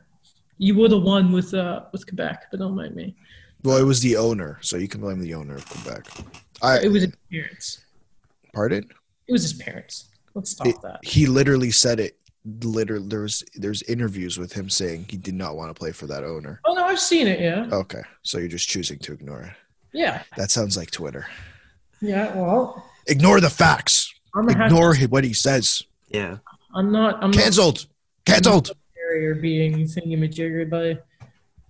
you 0.58 0.74
would 0.76 0.92
have 0.92 1.02
won 1.02 1.32
with 1.32 1.52
uh 1.54 1.84
with 1.92 2.06
Quebec, 2.06 2.46
but 2.50 2.60
don't 2.60 2.74
mind 2.74 2.94
me. 2.94 3.16
Well, 3.64 3.76
it 3.76 3.84
was 3.84 4.00
the 4.00 4.16
owner, 4.16 4.58
so 4.60 4.76
you 4.76 4.88
can 4.88 5.00
blame 5.00 5.20
the 5.20 5.34
owner 5.34 5.54
of 5.54 5.66
Quebec. 5.68 6.06
I 6.62 6.80
It 6.80 6.88
was 6.90 7.02
his 7.02 7.12
parents. 7.30 7.80
pardon. 8.52 8.90
It 9.28 9.32
was 9.32 9.42
his 9.42 9.52
parents. 9.52 10.08
Let's 10.34 10.50
stop 10.50 10.66
It- 10.66 10.82
that. 10.82 11.04
he 11.04 11.26
literally 11.26 11.70
said 11.70 12.00
it. 12.00 12.18
Literally, 12.64 13.06
there's 13.06 13.44
there's 13.54 13.82
interviews 13.82 14.36
with 14.36 14.52
him 14.52 14.68
saying 14.68 15.06
he 15.08 15.16
did 15.16 15.34
not 15.34 15.54
want 15.54 15.70
to 15.70 15.78
play 15.78 15.92
for 15.92 16.06
that 16.08 16.24
owner. 16.24 16.60
Oh 16.64 16.74
no, 16.74 16.82
I've 16.84 16.98
seen 16.98 17.28
it. 17.28 17.38
Yeah, 17.40 17.68
Okay, 17.70 18.02
so 18.22 18.38
you're 18.38 18.48
just 18.48 18.68
choosing 18.68 18.98
to 19.00 19.12
ignore 19.12 19.42
it. 19.42 19.52
yeah, 19.92 20.24
That 20.36 20.50
sounds 20.50 20.76
like 20.76 20.90
Twitter. 20.90 21.26
yeah. 22.00 22.34
Well, 22.34 22.84
Ignore 23.06 23.40
the 23.40 23.50
facts. 23.50 24.12
I'm 24.34 24.48
Ignore 24.48 24.94
to, 24.94 25.06
what 25.06 25.24
he 25.24 25.34
says. 25.34 25.82
Yeah, 26.08 26.38
I'm 26.74 26.92
not. 26.92 27.22
I'm 27.22 27.32
Cancelled. 27.32 27.86
Cancelled. 28.24 28.68
not 28.68 28.76
barrier 28.94 29.34
being 29.34 29.84
thingamajiggered 29.84 30.70
by. 30.70 30.98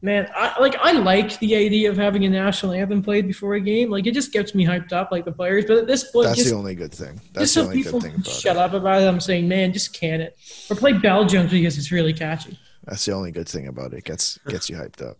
Man, 0.04 0.28
I 0.34 0.60
like. 0.60 0.76
I 0.80 0.92
like 0.92 1.38
the 1.38 1.54
idea 1.54 1.88
of 1.88 1.96
having 1.96 2.24
a 2.24 2.28
national 2.28 2.72
anthem 2.72 3.02
played 3.02 3.28
before 3.28 3.54
a 3.54 3.60
game. 3.60 3.88
Like 3.88 4.06
it 4.06 4.14
just 4.14 4.32
gets 4.32 4.52
me 4.54 4.66
hyped 4.66 4.92
up, 4.92 5.12
like 5.12 5.24
the 5.24 5.32
players. 5.32 5.64
But 5.64 5.78
at 5.78 5.86
this 5.86 6.10
point, 6.10 6.26
That's 6.26 6.38
just 6.38 6.50
the 6.50 6.56
only 6.56 6.74
good 6.74 6.92
thing. 6.92 7.20
That's 7.32 7.52
just 7.52 7.54
the 7.54 7.60
so 7.60 7.64
only 7.66 7.76
people 7.76 8.00
good 8.00 8.10
thing 8.10 8.14
about 8.20 8.26
shut 8.26 8.56
it. 8.56 8.62
up 8.62 8.72
about 8.74 9.02
it, 9.02 9.06
I'm 9.06 9.20
saying, 9.20 9.46
man, 9.46 9.72
just 9.72 9.92
can 9.92 10.20
it. 10.20 10.36
Or 10.68 10.76
play 10.76 10.92
bell 10.92 11.22
Belgium 11.22 11.46
because 11.46 11.78
it's 11.78 11.92
really 11.92 12.12
catchy. 12.12 12.58
That's 12.84 13.04
the 13.04 13.12
only 13.12 13.30
good 13.30 13.48
thing 13.48 13.68
about 13.68 13.92
it. 13.92 14.02
Gets 14.02 14.38
gets 14.48 14.68
you 14.68 14.76
hyped 14.76 15.08
up. 15.08 15.18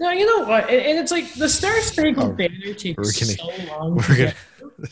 No, 0.00 0.10
you 0.10 0.26
know 0.26 0.44
what? 0.48 0.64
And, 0.68 0.80
and 0.80 0.98
it's 0.98 1.12
like 1.12 1.32
the 1.34 1.48
Star 1.48 1.80
Spangled 1.80 2.32
Oh, 2.32 2.34
Banner 2.34 2.74
takes 2.74 2.96
we're 2.96 3.04
gonna- 3.04 3.64
so 3.66 3.72
long. 3.78 3.94
We're 3.96 4.02
gonna. 4.08 4.16
get. 4.18 4.36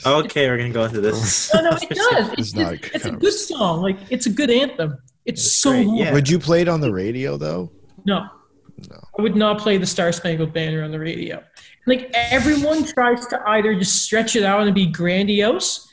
okay, 0.06 0.48
we're 0.48 0.58
gonna 0.58 0.70
go 0.70 0.84
into 0.84 1.00
this. 1.00 1.50
No, 1.54 1.60
no, 1.62 1.70
it 1.80 1.88
does. 1.90 2.28
It's 2.32 2.38
It's, 2.38 2.54
not 2.54 2.72
it's, 2.74 2.86
a 2.88 2.94
it's 2.96 3.04
a 3.06 3.10
good 3.12 3.32
song. 3.32 3.82
Like 3.82 3.96
it's 4.10 4.26
a 4.26 4.30
good 4.30 4.50
anthem. 4.50 4.98
It's, 5.24 5.42
It's 5.44 5.52
so 5.52 5.70
great, 5.72 5.86
long. 5.86 5.96
yeah. 5.96 6.12
Would 6.12 6.28
you 6.28 6.38
play 6.38 6.62
it 6.62 6.68
on 6.68 6.80
the 6.80 6.92
radio 6.92 7.36
though? 7.36 7.70
No, 8.04 8.26
No. 8.90 8.96
I 9.18 9.22
would 9.22 9.36
not 9.36 9.58
play 9.60 9.76
the 9.76 9.86
Star 9.86 10.12
Spangled 10.12 10.52
Banner 10.52 10.82
on 10.82 10.90
the 10.92 10.98
radio. 11.00 11.42
Like 11.86 12.10
everyone 12.14 12.84
tries 12.84 13.26
to 13.26 13.40
either 13.48 13.74
just 13.74 14.02
stretch 14.04 14.36
it 14.36 14.44
out 14.44 14.62
and 14.62 14.74
be 14.74 14.86
grandiose, 14.86 15.88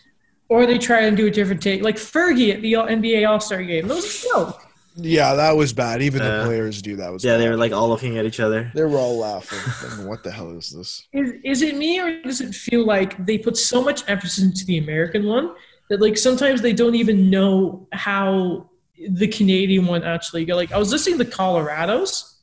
or 0.50 0.66
they 0.68 0.78
try 0.78 1.02
and 1.02 1.18
do 1.18 1.26
a 1.28 1.32
different 1.32 1.62
take. 1.64 1.82
Like 1.84 1.96
Fergie 1.96 2.54
at 2.54 2.62
the 2.62 2.74
NBA 2.74 3.28
All 3.28 3.40
Star 3.40 3.64
game. 3.64 3.88
That 3.88 3.96
was 3.96 4.06
a 4.24 4.28
joke. 4.30 4.62
Yeah, 5.02 5.34
that 5.36 5.56
was 5.56 5.74
bad. 5.74 6.02
Even 6.02 6.22
the 6.24 6.42
Uh, 6.42 6.46
players 6.46 6.82
do 6.82 6.96
that. 6.98 7.12
Was 7.12 7.24
yeah, 7.24 7.38
they 7.38 7.46
bad. 7.46 7.52
were 7.52 7.58
like 7.58 7.72
all 7.72 7.90
looking 7.90 8.18
at 8.18 8.26
each 8.26 8.40
other. 8.40 8.72
they 8.76 8.84
were 8.84 8.98
all 8.98 9.18
laughing. 9.18 9.60
Thinking, 9.82 10.08
what 10.08 10.24
the 10.24 10.32
hell 10.32 10.52
is 10.58 10.70
this? 10.72 11.08
Is 11.14 11.34
is 11.44 11.62
it 11.62 11.76
me 11.78 12.00
or 12.00 12.22
does 12.24 12.42
it 12.42 12.54
feel 12.54 12.86
like 12.86 13.26
they 13.26 13.38
put 13.38 13.58
so 13.58 13.82
much 13.82 14.04
emphasis 14.08 14.44
into 14.44 14.66
the 14.66 14.78
American 14.78 15.26
one 15.26 15.54
that 15.90 16.02
like 16.02 16.18
sometimes 16.18 16.62
they 16.62 16.74
don't 16.74 16.96
even 16.96 17.30
know 17.30 17.88
how 17.94 18.70
the 19.10 19.28
Canadian 19.28 19.86
one 19.86 20.04
actually 20.04 20.46
go? 20.46 20.56
Like 20.56 20.72
I 20.72 20.78
was 20.78 20.92
listening 20.92 21.18
to 21.20 21.26
Colorado's, 21.26 22.36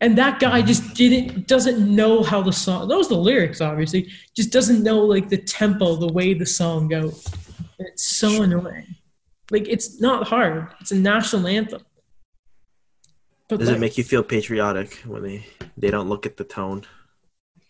And 0.00 0.18
that 0.18 0.40
guy 0.40 0.60
just 0.62 0.94
didn't 0.94 1.46
doesn't 1.48 1.78
know 2.00 2.22
how 2.22 2.42
the 2.42 2.52
song 2.52 2.88
knows 2.88 3.08
the 3.08 3.16
lyrics 3.16 3.60
obviously, 3.60 4.10
just 4.34 4.52
doesn't 4.52 4.82
know 4.82 4.98
like 5.14 5.28
the 5.30 5.38
tempo, 5.38 5.96
the 5.96 6.12
way 6.12 6.34
the 6.34 6.44
song 6.46 6.88
goes. 6.88 7.26
It's 7.78 8.06
so 8.22 8.42
annoying. 8.42 8.86
Like 9.50 9.68
it's 9.68 10.00
not 10.00 10.26
hard. 10.28 10.68
It's 10.80 10.92
a 10.92 10.96
national 10.96 11.46
anthem. 11.46 11.82
But 13.48 13.60
Does 13.60 13.68
like, 13.68 13.76
it 13.76 13.80
make 13.80 13.98
you 13.98 14.04
feel 14.04 14.22
patriotic 14.22 14.94
when 15.06 15.22
they 15.22 15.46
they 15.76 15.90
don't 15.90 16.08
look 16.08 16.26
at 16.26 16.36
the 16.36 16.44
tone? 16.44 16.84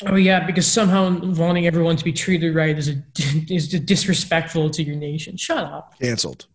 oh 0.05 0.17
yeah, 0.17 0.45
because 0.45 0.67
somehow 0.67 1.19
wanting 1.35 1.67
everyone 1.67 1.97
to 1.97 2.05
be 2.05 2.13
treated 2.13 2.55
right 2.55 2.77
is 2.77 2.89
a, 2.89 3.03
is 3.49 3.69
disrespectful 3.69 4.71
to 4.71 4.83
your 4.83 4.97
nation. 4.97 5.37
Shut 5.37 5.59
up, 5.59 5.95
Cancelled. 6.01 6.47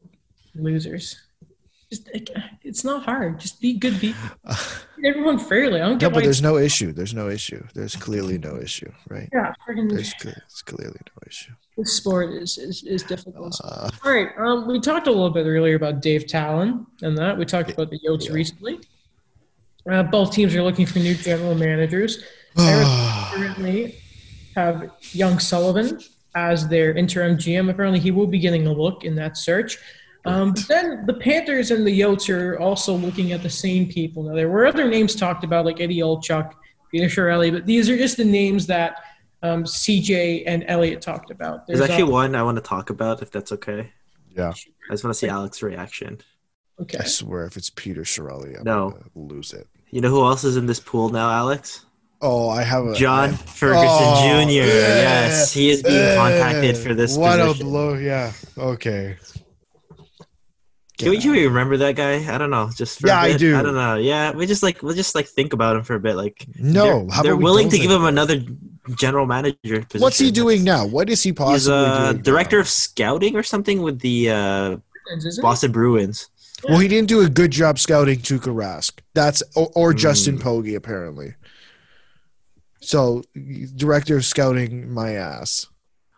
losers. 0.56 1.20
Just 1.92 2.10
it's 2.64 2.86
not 2.86 3.04
hard. 3.04 3.40
Just 3.40 3.60
be 3.60 3.74
good 3.74 4.00
people. 4.00 4.30
Everyone 5.04 5.38
fairly. 5.38 5.82
I 5.82 5.90
don't 5.90 5.98
get 5.98 6.08
No, 6.08 6.14
but 6.14 6.24
there's 6.24 6.42
no 6.42 6.58
issue. 6.58 6.94
There's 6.94 7.14
no 7.14 7.28
issue. 7.30 7.62
There's 7.74 7.98
clearly 7.98 8.38
no 8.38 8.56
issue, 8.58 8.90
right? 9.10 9.28
Yeah, 9.34 9.54
There's, 9.68 10.14
there's 10.24 10.62
clearly 10.66 11.00
no 11.06 11.22
issue. 11.28 11.52
this 11.78 11.92
sport 11.94 12.32
is 12.42 12.58
is, 12.58 12.84
is 12.84 13.04
difficult. 13.04 13.60
Uh, 13.62 13.90
All 14.06 14.12
right. 14.12 14.30
Um, 14.38 14.68
we 14.68 14.80
talked 14.80 15.08
a 15.08 15.12
little 15.12 15.32
bit 15.32 15.46
earlier 15.46 15.76
about 15.76 16.02
Dale 16.02 16.22
Tallon 16.22 16.86
and 17.02 17.18
that. 17.18 17.38
We 17.38 17.44
talked 17.44 17.72
about 17.72 17.90
the 17.90 18.00
Yotes 18.08 18.28
Yeah. 18.28 18.34
recently. 18.34 18.80
Uh, 19.92 20.04
both 20.04 20.32
teams 20.32 20.56
are 20.56 20.64
looking 20.64 20.86
for 20.86 21.00
new 21.00 21.16
general 21.16 21.56
managers. 21.56 22.24
Currently, 22.56 23.96
have 24.56 24.92
Young 25.12 25.40
Sullivan 25.40 26.00
as 26.36 26.68
their 26.70 26.94
interim 26.94 27.36
GM. 27.38 27.70
Apparently, 27.70 28.00
he 28.00 28.12
will 28.12 28.28
be 28.28 28.40
getting 28.40 28.66
a 28.68 28.72
look 28.72 29.04
in 29.04 29.16
that 29.16 29.36
search. 29.38 29.78
Um, 30.26 30.54
but 30.54 30.68
then 30.68 31.06
the 31.08 31.16
Panthers 31.16 31.72
and 31.72 31.86
the 31.86 32.00
Yotes 32.00 32.30
are 32.30 32.60
also 32.60 32.94
looking 32.94 33.32
at 33.32 33.42
the 33.42 33.50
same 33.50 33.88
people. 33.88 34.24
Now, 34.24 34.36
there 34.36 34.50
were 34.50 34.68
other 34.68 34.88
names 34.88 35.16
talked 35.16 35.44
about, 35.44 35.66
like 35.66 35.82
Eddie 35.82 36.00
Olczyk, 36.00 36.52
Peter 36.92 37.08
Chiarelli, 37.08 37.52
but 37.52 37.66
these 37.66 37.90
are 37.90 37.98
just 37.98 38.18
the 38.18 38.26
names 38.26 38.68
that 38.68 38.98
um, 39.42 39.64
CJ 39.64 40.44
and 40.46 40.64
Elliotte 40.68 41.02
talked 41.02 41.32
about. 41.32 41.66
There's 41.66 41.80
There's 41.80 41.90
actually 41.90 42.06
al- 42.06 42.12
one 42.12 42.36
I 42.36 42.44
want 42.44 42.58
to 42.58 42.62
talk 42.62 42.92
about, 42.92 43.22
if 43.24 43.32
that's 43.32 43.52
okay. 43.54 43.92
yeah, 44.30 44.50
I 44.90 44.94
just 44.94 45.04
want 45.04 45.14
to 45.14 45.20
see 45.20 45.28
Alex's 45.28 45.64
reaction. 45.64 46.20
okay. 46.80 47.00
I 47.00 47.06
swear, 47.06 47.46
if 47.46 47.58
it's 47.58 47.72
Peter 47.72 48.02
Chiarelli, 48.02 48.58
I'm 48.60 48.64
No. 48.64 48.92
gonna 48.92 49.04
lose 49.16 49.54
it. 49.54 49.68
You 49.90 50.02
know 50.02 50.10
who 50.10 50.24
else 50.24 50.44
is 50.44 50.56
in 50.56 50.68
this 50.68 50.80
pool 50.80 51.10
now, 51.10 51.32
Alex? 51.32 51.86
Oh, 52.22 52.50
I 52.50 52.62
have 52.62 52.86
a 52.86 52.94
John 52.94 53.30
I- 53.30 53.34
Ferguson 53.34 53.88
Oh, 53.90 54.44
Jr. 54.46 54.52
yeah. 54.52 54.64
Yes, 54.68 55.52
he 55.52 55.72
is 55.72 55.82
being 55.82 56.16
contacted 56.16 56.78
for 56.78 56.94
this 56.94 57.18
What 57.18 57.40
position. 57.40 57.66
a 57.66 57.70
blow! 57.70 57.94
Yeah. 57.96 58.32
Okay. 58.58 59.18
Can 61.02 61.10
we, 61.12 61.20
can 61.20 61.32
we 61.32 61.46
remember 61.46 61.78
that 61.78 61.96
guy? 61.96 62.34
I 62.34 62.38
don't 62.38 62.50
know. 62.50 62.70
Just 62.76 63.00
for 63.00 63.08
a 63.08 63.10
Yeah, 63.10 63.20
I 63.22 63.38
do. 63.38 63.58
I 63.58 63.62
don't 63.62 63.76
know. 63.76 63.96
Yeah, 63.96 64.32
we 64.32 64.46
just 64.46 64.64
like 64.64 64.82
we'll 64.82 64.96
just 64.96 65.16
like 65.16 65.28
think 65.28 65.54
about 65.54 65.76
him 65.76 65.84
for 65.84 65.96
a 65.96 66.00
bit. 66.00 66.16
Like 66.16 66.46
No, 66.58 66.84
they're, 66.84 67.16
how 67.16 67.24
they're 67.24 67.36
willing 67.36 67.70
to 67.70 67.78
give 67.78 67.92
him 67.92 68.06
another 68.06 68.42
general 68.98 69.26
manager 69.26 69.82
position. 69.84 70.02
What's 70.02 70.18
he 70.20 70.32
doing 70.32 70.64
now? 70.64 70.86
What 70.86 71.10
is 71.10 71.22
he 71.24 71.34
possibly 71.34 71.54
He's 71.56 71.70
uh, 71.70 72.12
doing? 72.14 72.24
director 72.24 72.56
now? 72.58 72.62
of 72.62 72.68
scouting 72.68 73.36
or 73.36 73.44
something 73.44 73.82
with 73.82 74.00
the 74.00 74.30
uh, 74.32 74.78
Isn't? 75.18 75.42
Boston 75.42 75.72
Bruins. 75.72 76.30
Well, 76.70 76.78
he 76.80 76.88
didn't 76.88 77.08
do 77.10 77.22
a 77.22 77.30
good 77.30 77.50
job 77.52 77.80
scouting 77.80 78.20
Tuukka 78.20 78.54
Rask. 78.54 79.00
That's 79.16 79.42
or, 79.56 79.72
or 79.76 79.94
Justin 79.94 80.38
Hmm. 80.38 80.42
Pogge 80.48 80.76
apparently. 80.76 81.34
So, 82.82 83.24
director 83.76 84.16
of 84.18 84.26
scouting, 84.26 84.92
my 84.92 85.12
ass. 85.14 85.68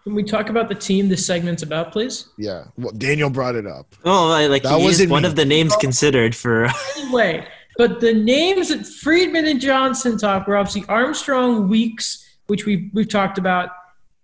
Can 0.04 0.16
we 0.16 0.24
talk 0.24 0.50
about 0.50 0.68
the 0.68 0.76
team 0.76 1.08
this 1.08 1.26
segment's 1.26 1.64
about, 1.64 1.92
please? 1.94 2.28
Yeah. 2.38 2.66
Well, 2.78 2.92
Daniel 2.92 3.30
brought 3.30 3.56
it 3.56 3.66
up. 3.66 3.96
Oh, 4.04 4.32
I- 4.32 4.48
like 4.48 4.64
That 4.64 4.72
he 4.80 4.80
is 4.80 4.84
wasn't 4.86 5.12
one 5.12 5.24
me. 5.24 5.30
of 5.30 5.36
the 5.36 5.46
names 5.46 5.76
considered 5.78 6.36
for. 6.36 6.68
Anyway, 6.98 7.48
but 7.78 8.00
the 8.02 8.14
names 8.14 8.70
that 8.70 8.86
Friedman 8.88 9.46
and 9.46 9.62
Johnston 9.62 10.18
talk 10.18 10.48
were 10.48 10.58
obviously 10.58 10.84
Armstrong, 10.90 11.70
Weeks, 11.70 12.26
which 12.48 12.66
we've, 12.66 12.90
we've 12.94 13.08
talked 13.08 13.38
about, 13.38 13.70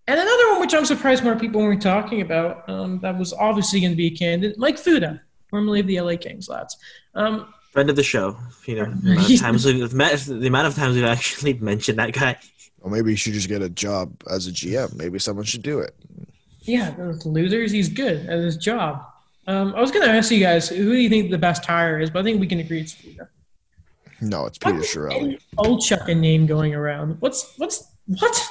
and 0.07 0.19
another 0.19 0.49
one 0.51 0.59
which 0.59 0.73
I'm 0.73 0.85
surprised 0.85 1.23
more 1.23 1.35
people 1.35 1.61
weren't 1.61 1.81
talking 1.81 2.21
about. 2.21 2.67
Um, 2.67 2.99
that 3.01 3.17
was 3.17 3.31
obviously 3.31 3.79
going 3.79 3.91
to 3.91 3.95
be 3.97 4.07
a 4.07 4.11
candidate, 4.11 4.57
Mike 4.57 4.77
Futa, 4.77 5.21
formerly 5.49 5.79
of 5.81 5.87
the 5.87 6.01
LA 6.01 6.15
Kings, 6.17 6.49
lads. 6.49 6.75
Um, 7.15 7.53
Friend 7.71 7.87
of 7.91 7.95
the 7.95 8.01
show, 8.03 8.35
you 8.65 8.75
know. 8.75 8.85
The 8.91 9.11
amount 9.13 9.29
of 9.31 9.39
times 9.41 9.65
we've 9.65 9.93
met, 9.93 10.19
the 10.19 10.47
amount 10.47 10.67
of 10.67 10.75
times 10.75 10.95
we've 10.95 11.05
actually 11.05 11.53
mentioned 11.61 11.99
that 11.99 12.11
guy. 12.13 12.37
Or 12.81 12.89
maybe 12.89 13.11
he 13.11 13.15
should 13.15 13.33
just 13.33 13.49
get 13.49 13.61
a 13.61 13.69
job 13.69 14.13
as 14.29 14.47
a 14.47 14.51
GM. 14.51 14.95
Maybe 14.95 15.19
someone 15.19 15.45
should 15.45 15.63
do 15.63 15.79
it. 15.79 15.93
yeah, 16.61 16.91
those 16.91 17.25
losers. 17.25 17.71
He's 17.71 17.89
good 17.89 18.25
at 18.27 18.39
his 18.39 18.55
job. 18.57 19.05
Um, 19.47 19.73
I 19.75 19.81
was 19.81 19.91
going 19.91 20.05
to 20.05 20.11
ask 20.11 20.31
you 20.31 20.39
guys, 20.39 20.69
who 20.69 20.91
do 20.91 20.97
you 20.97 21.09
think 21.09 21.31
the 21.31 21.37
best 21.37 21.65
hire 21.65 21.99
is? 21.99 22.09
But 22.09 22.19
I 22.19 22.23
think 22.23 22.39
we 22.39 22.47
can 22.47 22.59
agree 22.59 22.81
it's 22.81 22.93
Futa. 22.93 23.27
No, 24.21 24.45
it's 24.45 24.57
Peter 24.57 24.75
Why 24.75 24.79
is 24.81 24.87
Chiarelli. 24.87 25.15
Eddie 25.33 25.39
Olczyk 25.57 26.07
a 26.07 26.13
name 26.15 26.45
going 26.45 26.75
around? 26.75 27.17
What's 27.21 27.53
what's 27.57 27.87
what? 28.19 28.47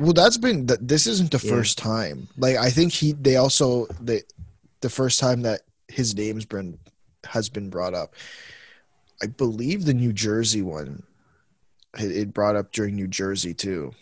Well, 0.00 0.12
that's 0.12 0.36
been 0.38 0.66
th- 0.66 0.80
this 0.82 1.06
isn't 1.06 1.30
the 1.30 1.40
Yeah. 1.42 1.52
first 1.52 1.78
time. 1.78 2.28
Like 2.36 2.56
I 2.56 2.68
think 2.70 2.92
he 2.92 3.12
they 3.12 3.36
also 3.36 3.86
the 4.00 4.22
the 4.80 4.90
first 4.90 5.18
time 5.20 5.42
that 5.42 5.60
his 5.88 6.14
name's 6.16 6.44
been 6.44 6.78
has 7.24 7.48
been 7.48 7.70
brought 7.70 7.94
up. 7.94 8.14
I 9.22 9.26
believe 9.26 9.84
the 9.84 9.94
New 9.94 10.12
Jersey 10.12 10.62
one 10.62 11.04
it, 11.98 12.10
it 12.10 12.34
brought 12.34 12.56
up 12.56 12.72
during 12.72 12.94
New 12.94 13.06
Jersey 13.06 13.54
too. 13.54 13.92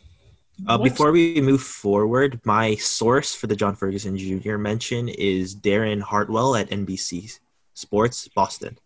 Uh, 0.66 0.78
before 0.78 1.11
we 1.11 1.40
move 1.40 1.62
forward, 1.62 2.40
my 2.45 2.74
source 2.76 3.34
for 3.34 3.47
the 3.47 3.57
John 3.57 3.74
Ferguson 3.74 4.16
Jr. 4.16 4.59
mention 4.59 5.09
is 5.09 5.57
Darren 5.57 6.01
Hartwell 6.01 6.55
at 6.55 6.70
NBC 6.70 7.38
Sports 7.74 8.28
Boston. 8.28 8.78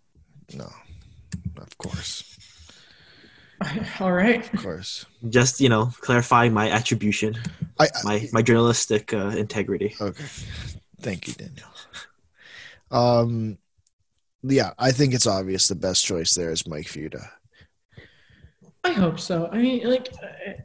No. 0.55 0.71
Of 1.59 1.77
course. 1.77 2.37
All 4.01 4.13
right. 4.13 4.53
Of 4.55 4.63
course. 4.63 5.05
Just 5.29 5.61
you 5.61 5.69
know, 5.69 5.93
clarifying 6.01 6.53
my 6.53 6.71
attribution, 6.71 7.37
I, 7.79 7.85
I 7.87 7.89
my 8.05 8.29
my 8.33 8.43
journalistic 8.43 9.13
uh, 9.13 9.29
integrity. 9.29 9.95
Okay. 10.01 10.25
Thank 11.01 11.29
you, 11.29 11.35
Daniel. 11.35 11.69
Um 12.91 13.59
yeah, 14.43 14.73
I 14.79 14.93
think 14.93 15.15
it's 15.15 15.27
obvious 15.27 15.69
the 15.69 15.75
best 15.75 16.05
choice 16.05 16.35
there 16.35 16.53
is 16.53 16.69
Mike 16.69 16.87
Futa. 16.87 17.31
I 18.87 18.93
hope 18.93 19.19
so. 19.19 19.49
I 19.53 19.59
mean, 19.59 19.85
like, 19.91 20.09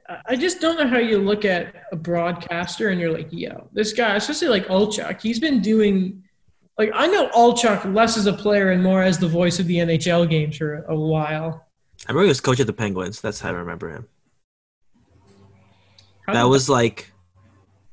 I, 0.08 0.20
I 0.28 0.36
just 0.36 0.62
don't 0.62 0.78
know 0.78 0.88
how 0.88 1.00
you 1.00 1.18
look 1.18 1.44
at 1.44 1.74
a 1.92 1.96
broadcaster 1.96 2.90
and 2.90 3.02
you're 3.02 3.12
like, 3.12 3.30
yo, 3.32 3.68
this 3.74 3.94
guy, 3.94 4.16
especially 4.16 4.50
like 4.50 4.68
Olczyk, 4.68 5.20
he's 5.20 5.40
been 5.40 5.60
doing, 5.60 6.22
like, 6.78 6.92
I 6.94 7.08
know 7.08 7.30
Olczyk 7.30 7.96
less 7.96 8.18
as 8.18 8.28
a 8.28 8.34
player 8.34 8.70
and 8.70 8.84
more 8.84 9.02
as 9.02 9.18
the 9.18 9.28
voice 9.28 9.58
of 9.58 9.66
the 9.66 9.78
NHL 9.78 10.30
games 10.30 10.58
for 10.58 10.84
a 10.84 10.96
while. 10.96 11.66
I 12.08 12.12
remember 12.12 12.26
he 12.26 12.30
was 12.30 12.42
coach 12.42 12.60
of 12.60 12.68
the 12.68 12.74
Penguins. 12.74 13.22
That's 13.22 13.40
how 13.40 13.50
I 13.50 13.54
remember 13.54 13.90
him. 13.90 14.08
How 16.28 16.34
That 16.34 16.44
was 16.44 16.70
like 16.70 17.12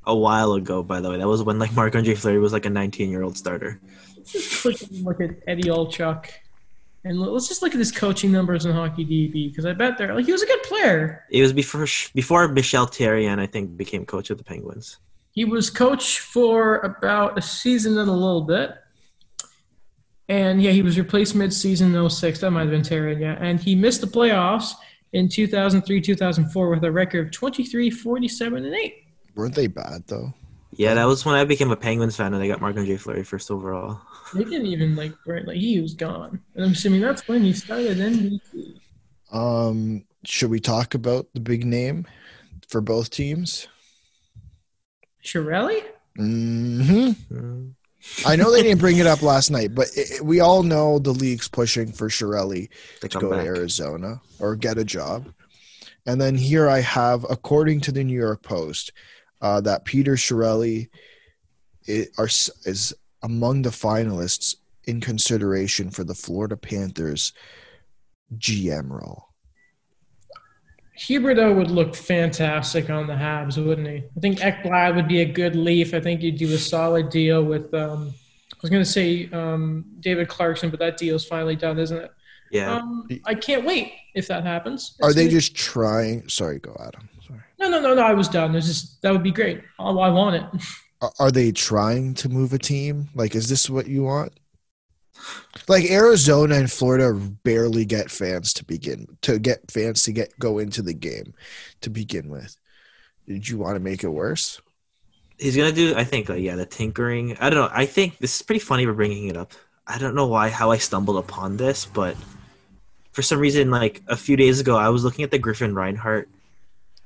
a 0.05 0.15
while 0.15 0.53
ago, 0.53 0.83
by 0.83 1.01
the 1.01 1.09
way. 1.09 1.17
That 1.17 1.29
was 1.29 1.43
when 1.43 1.59
like 1.59 1.73
Marc 1.73 1.95
Andre 1.95 2.15
Fleury 2.15 2.39
was 2.39 2.53
like 2.53 2.67
a 2.67 2.71
19 2.71 3.09
year 3.09 3.23
old 3.23 3.39
starter. 3.39 3.81
Just 4.27 4.93
look 4.93 5.23
at 5.23 5.31
Eddie 5.47 5.71
Olchuk. 5.71 6.27
And 7.05 7.21
let's 7.21 7.49
just 7.49 7.63
look 7.63 7.73
at 7.73 7.79
his 7.79 7.93
coaching 7.93 8.33
numbers 8.33 8.67
in 8.67 8.73
hockey 8.73 9.05
DB 9.05 9.51
because 9.51 9.65
I 9.65 9.73
bet 9.73 9.97
they're 9.97 10.15
like 10.15 10.27
he 10.27 10.33
was 10.33 10.43
a 10.43 10.47
good 10.47 10.63
player. 10.65 11.25
It 11.31 11.43
was 11.43 11.53
before 11.53 11.87
before 12.15 12.49
Michel 12.49 12.87
Therrien, 12.87 13.39
I 13.39 13.47
think, 13.47 13.77
became 13.77 14.05
coach 14.05 14.31
of 14.31 14.39
the 14.39 14.45
Penguins. 14.45 14.99
He 15.31 15.45
was 15.45 15.71
coach 15.71 16.21
for 16.21 16.79
about 16.79 17.39
a 17.39 17.43
season 17.43 17.97
and 17.99 18.09
a 18.09 18.13
little 18.13 18.43
bit. 18.43 18.73
And 20.29 20.61
yeah, 20.61 20.73
he 20.73 20.83
was 20.83 20.99
replaced 20.99 21.35
mid-season 21.35 21.95
in 21.95 22.11
06. 22.11 22.41
That 22.41 22.51
might 22.51 22.63
have 22.63 22.71
been 22.71 22.83
Terry, 22.83 23.19
yeah. 23.19 23.39
And 23.41 23.59
he 23.59 23.75
missed 23.75 24.01
the 24.03 24.07
playoffs 24.07 24.75
in 25.13 25.29
2003, 25.29 26.01
2004 26.01 26.71
with 26.71 26.85
a 26.85 26.93
record 26.93 27.27
of 27.27 27.33
23, 27.33 27.89
47, 27.89 28.65
and 28.65 28.75
8. 28.75 28.95
Weren't 29.35 29.55
they 29.55 29.69
bad 29.69 30.03
though? 30.09 30.35
Yeah, 30.79 30.95
that 30.95 31.05
was 31.07 31.25
when 31.25 31.35
I 31.35 31.45
became 31.45 31.73
a 31.73 31.77
Penguins 31.77 32.17
fan 32.17 32.33
and 32.33 32.43
I 32.43 32.47
got 32.47 32.61
Marc 32.61 32.77
Andre 32.77 32.97
Fleury 32.97 33.25
first 33.25 33.51
overall. 33.51 34.01
They 34.33 34.45
didn't 34.45 34.67
even 34.67 34.95
like 34.95 35.13
right 35.27 35.45
like 35.45 35.57
he 35.57 35.81
was 35.81 35.95
gone. 35.95 36.41
And 36.55 36.65
I'm 36.65 36.73
assuming 36.73 37.01
that's 37.01 37.27
when 37.27 37.43
he 37.43 37.53
started 37.53 37.99
NBC. 37.99 38.79
Um, 39.33 40.05
should 40.25 40.51
we 40.51 40.61
talk 40.61 40.95
about 40.95 41.27
the 41.35 41.41
big 41.41 41.67
name 41.67 42.07
for 42.69 42.81
both 42.81 43.11
teams? 43.11 43.67
Chiarelli? 45.25 45.83
hmm 46.17 47.11
Mm. 47.31 47.73
I 48.25 48.37
know 48.37 48.51
they 48.53 48.63
didn't 48.63 48.79
bring 48.81 48.99
it 48.99 49.07
up 49.07 49.23
last 49.23 49.51
night, 49.51 49.75
but 49.75 49.89
it, 49.97 50.11
it- 50.13 50.25
we 50.25 50.39
all 50.41 50.63
know 50.63 50.99
the 51.01 51.13
league's 51.13 51.49
pushing 51.49 51.91
for 51.93 52.09
Chiarelli 52.09 52.69
To 53.01 53.09
to 53.09 53.09
come 53.09 53.21
go 53.23 53.33
to. 53.33 53.39
Arizona 53.41 54.21
or 54.39 54.55
get 54.57 54.79
a 54.79 54.85
job. 54.85 55.33
And 56.07 56.21
then 56.21 56.37
here 56.37 56.69
I 56.69 56.81
have, 56.81 57.27
according 57.29 57.81
to 57.83 57.93
the 57.93 58.03
New 58.05 58.19
York 58.19 58.43
Post, 58.43 58.93
uh, 59.41 59.61
that 59.63 59.85
Peter 59.85 60.15
Chiarelli 60.15 60.89
i- 61.89 62.07
are, 62.19 62.27
is 62.27 62.95
among 63.23 63.63
the 63.63 63.71
finalists 63.71 64.57
in 64.85 65.01
consideration 65.01 65.91
for 65.91 66.05
the 66.05 66.15
Florida 66.15 66.57
Panthers 66.57 67.33
GM 68.37 68.89
role. 68.91 69.25
Huberdeau 70.99 71.55
would 71.55 71.71
look 71.71 71.95
fantastic 71.95 72.91
on 72.91 73.07
the 73.07 73.13
Habs, 73.15 73.65
wouldn't 73.65 73.87
he? 73.87 73.97
I 74.17 74.21
think 74.21 74.39
Ekblad 74.41 74.97
would 74.97 75.07
be 75.07 75.21
a 75.21 75.25
good 75.25 75.55
leaf. 75.55 75.95
I 75.95 76.01
think 76.01 76.23
you'd 76.23 76.39
do 76.39 76.53
a 76.53 76.59
solid 76.59 77.09
deal 77.11 77.45
with. 77.45 77.73
Um, 77.73 78.13
I 78.53 78.57
was 78.63 78.71
going 78.71 78.83
to 78.83 78.91
say 78.91 79.31
um, 79.33 79.85
David 80.01 80.27
Clarkson, 80.29 80.71
but 80.71 80.81
that 80.81 80.97
deal's 80.97 81.25
finally 81.25 81.55
done, 81.55 81.79
isn't 81.79 81.97
it? 81.99 82.11
Yeah. 82.51 82.75
Um, 82.77 83.07
I 83.27 83.35
can't 83.35 83.65
wait 83.65 83.93
if 84.17 84.27
that 84.29 84.43
happens. 84.43 84.97
Are 85.01 85.13
they 85.13 85.25
gonna- 85.25 85.31
just 85.33 85.55
trying? 85.55 86.29
Sorry, 86.29 86.59
go 86.59 86.77
Adam. 86.85 87.09
Sorry. 87.59 87.71
No, 87.71 87.81
no, 87.81 87.89
no, 87.89 87.95
no. 87.95 88.03
I 88.03 88.15
was 88.15 88.29
done. 88.29 88.55
It's 88.55 88.67
just 88.67 89.03
that 89.03 89.13
would 89.13 89.23
be 89.23 89.31
great. 89.31 89.63
Oh, 89.79 89.99
I 89.99 90.11
want 90.11 90.37
it. 90.37 90.63
Are, 91.01 91.13
are 91.19 91.31
they 91.31 91.53
trying 91.53 92.15
to 92.15 92.29
move 92.29 92.53
a 92.53 92.59
team? 92.59 93.09
Like, 93.15 93.35
is 93.35 93.49
this 93.49 93.69
what 93.71 93.87
you 93.87 94.05
want? 94.05 94.33
Like 95.67 95.91
Arizona 95.91 96.55
and 96.55 96.71
Florida 96.71 97.13
barely 97.43 97.85
get 97.85 98.11
fans 98.11 98.53
to 98.55 98.65
begin 98.65 99.07
to 99.23 99.39
get 99.39 99.71
fans 99.71 100.05
to 100.05 100.13
get 100.13 100.39
go 100.39 100.59
into 100.59 100.83
the 100.83 100.95
game 100.95 101.35
to 101.81 101.91
begin 101.91 102.29
with. 102.29 102.57
Did 103.27 103.49
you 103.49 103.59
want 103.59 103.75
to 103.75 103.81
make 103.81 104.05
it 104.05 104.09
worse? 104.09 104.61
He's 105.39 105.57
gonna 105.57 105.73
do. 105.73 105.95
I 105.97 106.05
think. 106.05 106.29
Like, 106.29 106.41
yeah, 106.41 106.57
the 106.57 106.67
tinkering. 106.67 107.37
I 107.41 107.51
don't 107.51 107.59
know. 107.59 107.71
I 107.73 107.87
think 107.87 108.19
this 108.19 108.37
is 108.37 108.43
pretty 108.43 108.61
funny. 108.61 108.87
We're 108.87 108.93
bringing 108.93 109.29
it 109.29 109.37
up. 109.37 109.53
I 109.87 109.99
don't 109.99 110.15
know 110.15 110.27
why 110.27 110.51
how 110.51 110.71
I 110.71 110.79
stumbled 110.79 111.17
upon 111.17 111.57
this, 111.57 111.85
but 111.85 112.17
for 113.13 113.23
some 113.23 113.39
reason, 113.39 113.71
like 113.71 114.03
a 114.07 114.17
few 114.17 114.37
days 114.37 114.61
ago, 114.61 114.77
I 114.77 114.89
was 114.91 115.05
looking 115.05 115.25
at 115.25 115.31
the 115.31 115.39
Griffin 115.39 115.75
Reinhart 115.75 116.29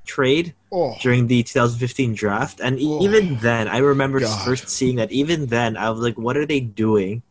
trade 0.05 0.55
Oh, 0.72 0.96
during 1.03 1.26
the 1.26 1.42
2015 1.42 2.14
draft, 2.14 2.61
and 2.61 2.80
e- 2.80 2.86
Oh. 2.88 3.03
even 3.05 3.36
then, 3.38 3.68
I 3.68 3.78
remember 3.78 4.20
God. 4.20 4.44
first 4.44 4.68
seeing 4.70 4.96
that. 4.96 5.12
Even 5.12 5.46
then, 5.46 5.76
I 5.76 5.90
was 5.90 6.00
like, 6.00 6.16
"What 6.18 6.36
are 6.36 6.46
they 6.46 6.61
doing?" 6.61 7.22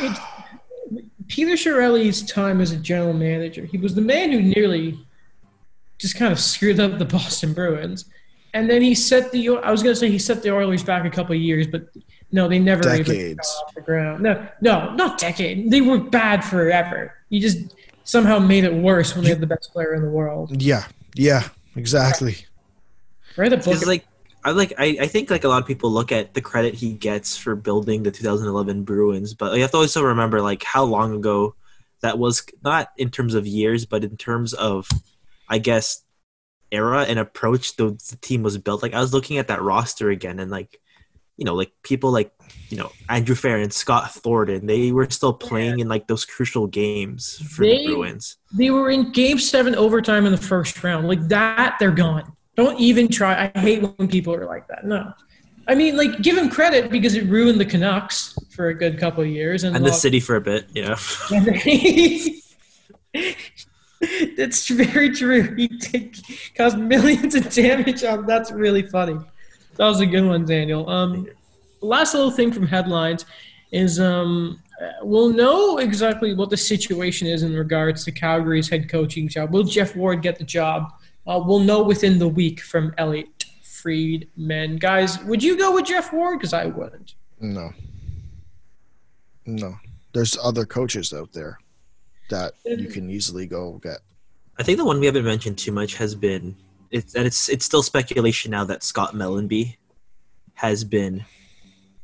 It, 0.00 0.18
Peter 1.28 1.52
Chiarelli's 1.52 2.22
time 2.22 2.60
as 2.60 2.72
a 2.72 2.76
general 2.76 3.12
manager, 3.12 3.66
he 3.66 3.76
was 3.76 3.94
the 3.94 4.00
man 4.00 4.32
who 4.32 4.40
nearly 4.40 4.98
just 5.98 6.16
kind 6.16 6.32
of 6.32 6.40
screwed 6.40 6.80
up 6.80 6.98
the 6.98 7.04
Boston 7.16 7.52
Bruins. 7.52 8.06
And 8.54 8.68
then 8.70 8.80
he 8.80 8.94
set 8.94 9.30
the 9.30 9.50
I 9.62 9.70
was 9.70 9.82
gonna 9.82 9.94
say 9.94 10.10
he 10.10 10.18
set 10.18 10.42
the 10.42 10.50
Oilers 10.54 10.82
back 10.82 11.04
a 11.04 11.10
couple 11.10 11.34
of 11.34 11.40
years, 11.40 11.66
but 11.66 11.86
no, 12.32 12.48
they 12.48 12.58
never 12.58 12.82
even 12.94 13.04
decades. 13.04 13.36
got 13.36 13.66
off 13.68 13.74
the 13.74 13.80
ground. 13.82 14.22
No, 14.22 14.48
no, 14.62 14.94
not 14.94 15.18
decade. 15.18 15.70
They 15.70 15.82
were 15.82 15.98
bad 15.98 16.42
forever. 16.44 17.14
You 17.28 17.40
just 17.40 17.74
somehow 18.08 18.38
made 18.38 18.64
it 18.64 18.72
worse 18.72 19.14
when 19.14 19.22
they 19.22 19.30
had 19.30 19.40
the 19.40 19.46
best 19.46 19.70
player 19.70 19.94
in 19.94 20.00
the 20.02 20.08
world. 20.08 20.62
Yeah, 20.62 20.86
yeah, 21.14 21.48
exactly. 21.76 22.38
Write 23.36 23.52
a 23.52 23.56
book. 23.56 23.66
Because 23.66 23.86
like 23.86 24.06
I 24.44 24.52
like 24.52 24.72
I, 24.78 24.96
I 25.02 25.06
think 25.06 25.30
like 25.30 25.44
a 25.44 25.48
lot 25.48 25.60
of 25.60 25.68
people 25.68 25.90
look 25.90 26.10
at 26.10 26.32
the 26.32 26.40
credit 26.40 26.74
he 26.74 26.94
gets 26.94 27.36
for 27.36 27.54
building 27.54 28.02
the 28.02 28.10
2011 28.10 28.84
Bruins, 28.84 29.34
but 29.34 29.54
you 29.54 29.60
have 29.60 29.70
to 29.72 29.76
also 29.76 30.02
remember 30.02 30.40
like 30.40 30.62
how 30.62 30.84
long 30.84 31.14
ago 31.14 31.54
that 32.00 32.18
was 32.18 32.46
not 32.64 32.88
in 32.96 33.10
terms 33.10 33.34
of 33.34 33.46
years, 33.46 33.84
but 33.84 34.02
in 34.04 34.16
terms 34.16 34.54
of 34.54 34.88
I 35.48 35.58
guess 35.58 36.02
era 36.70 37.02
and 37.02 37.18
approach 37.18 37.76
the, 37.76 37.90
the 38.10 38.16
team 38.20 38.42
was 38.42 38.56
built. 38.56 38.82
Like 38.82 38.94
I 38.94 39.00
was 39.00 39.12
looking 39.12 39.36
at 39.36 39.48
that 39.48 39.62
roster 39.62 40.08
again 40.08 40.40
and 40.40 40.50
like 40.50 40.80
you 41.38 41.44
know 41.46 41.54
like 41.54 41.72
people 41.82 42.10
like 42.10 42.30
you 42.68 42.76
know 42.76 42.90
Andrew 43.08 43.34
Fair 43.34 43.56
and 43.58 43.72
Scott 43.72 44.12
Thornton 44.12 44.66
they 44.66 44.92
were 44.92 45.08
still 45.08 45.32
playing 45.32 45.78
in 45.78 45.88
like 45.88 46.06
those 46.08 46.24
crucial 46.26 46.66
games 46.66 47.38
for 47.50 47.62
They- 47.64 47.86
the 47.86 47.94
Bruins. 47.94 48.36
They 48.52 48.70
were 48.70 48.90
in 48.90 49.12
game 49.12 49.38
seven 49.38 49.74
overtime 49.74 50.26
in 50.26 50.32
the 50.32 50.38
first 50.38 50.82
round. 50.84 51.06
Like 51.08 51.26
that, 51.28 51.76
they're 51.78 51.90
gone. 51.90 52.32
Don't 52.56 52.78
even 52.80 53.08
try. 53.08 53.50
I 53.54 53.58
hate 53.60 53.82
when 53.82 54.08
people 54.08 54.34
are 54.34 54.44
like 54.46 54.66
that. 54.68 54.84
No. 54.84 55.12
I 55.68 55.74
mean, 55.74 55.96
like, 55.98 56.22
give 56.22 56.36
him 56.36 56.48
credit 56.48 56.90
because 56.90 57.14
it 57.14 57.24
ruined 57.26 57.60
the 57.60 57.66
Canucks 57.66 58.36
for 58.50 58.68
a 58.68 58.74
good 58.74 58.98
couple 58.98 59.22
of 59.22 59.28
years. 59.28 59.64
And, 59.64 59.76
And 59.76 59.84
the 59.84 59.92
city 59.92 60.18
for 60.18 60.34
a 60.36 60.40
bit, 60.40 60.66
you 60.74 60.82
know. 60.86 60.96
That's 64.36 64.68
very 64.68 65.10
true. 65.10 65.54
He 65.56 65.68
did 65.68 66.16
cause 66.56 66.76
millions 66.76 67.34
of 67.34 67.52
damage 67.52 68.02
on. 68.04 68.26
That's 68.26 68.50
really 68.52 68.82
funny. 68.82 69.18
That 69.78 69.86
was 69.86 70.00
a 70.00 70.06
good 70.06 70.26
one, 70.26 70.44
Daniel. 70.44 70.88
Um, 70.90 71.28
last 71.80 72.12
little 72.12 72.32
thing 72.32 72.52
from 72.52 72.66
headlines 72.66 73.24
is 73.70 74.00
um, 74.00 74.60
uh, 74.82 74.90
we'll 75.02 75.30
know 75.30 75.78
exactly 75.78 76.34
what 76.34 76.50
the 76.50 76.56
situation 76.56 77.28
is 77.28 77.44
in 77.44 77.54
regards 77.54 78.04
to 78.04 78.12
Calgary's 78.12 78.68
head 78.68 78.88
coaching 78.88 79.28
job. 79.28 79.52
Will 79.52 79.62
Geoff 79.62 79.94
Ward 79.94 80.20
get 80.20 80.36
the 80.36 80.44
job? 80.44 80.92
Uh, 81.26 81.40
we'll 81.44 81.60
know 81.60 81.82
within 81.82 82.18
the 82.18 82.26
week 82.26 82.60
from 82.60 82.92
Elliotte 82.98 83.44
Friedman. 83.62 84.78
Guys, 84.78 85.22
would 85.24 85.42
you 85.42 85.56
go 85.56 85.74
with 85.74 85.86
Geoff 85.86 86.12
Ward? 86.12 86.40
Because 86.40 86.52
I 86.52 86.66
wouldn't. 86.66 87.14
No, 87.38 87.70
no. 89.46 89.76
There's 90.12 90.36
other 90.42 90.64
coaches 90.64 91.12
out 91.12 91.32
there 91.32 91.60
that 92.30 92.54
you 92.64 92.88
can 92.88 93.08
easily 93.08 93.46
go 93.46 93.78
get. 93.82 93.98
I 94.58 94.64
think 94.64 94.78
the 94.78 94.84
one 94.84 94.98
we 94.98 95.06
haven't 95.06 95.24
mentioned 95.24 95.58
too 95.58 95.70
much 95.70 95.94
has 95.96 96.16
been 96.16 96.56
it's 96.90 97.14
and 97.14 97.26
it's 97.26 97.48
it's 97.48 97.64
still 97.64 97.82
speculation 97.82 98.50
now 98.50 98.64
that 98.64 98.82
Scott 98.82 99.14
Mellanby 99.14 99.76
has 100.54 100.84
been 100.84 101.24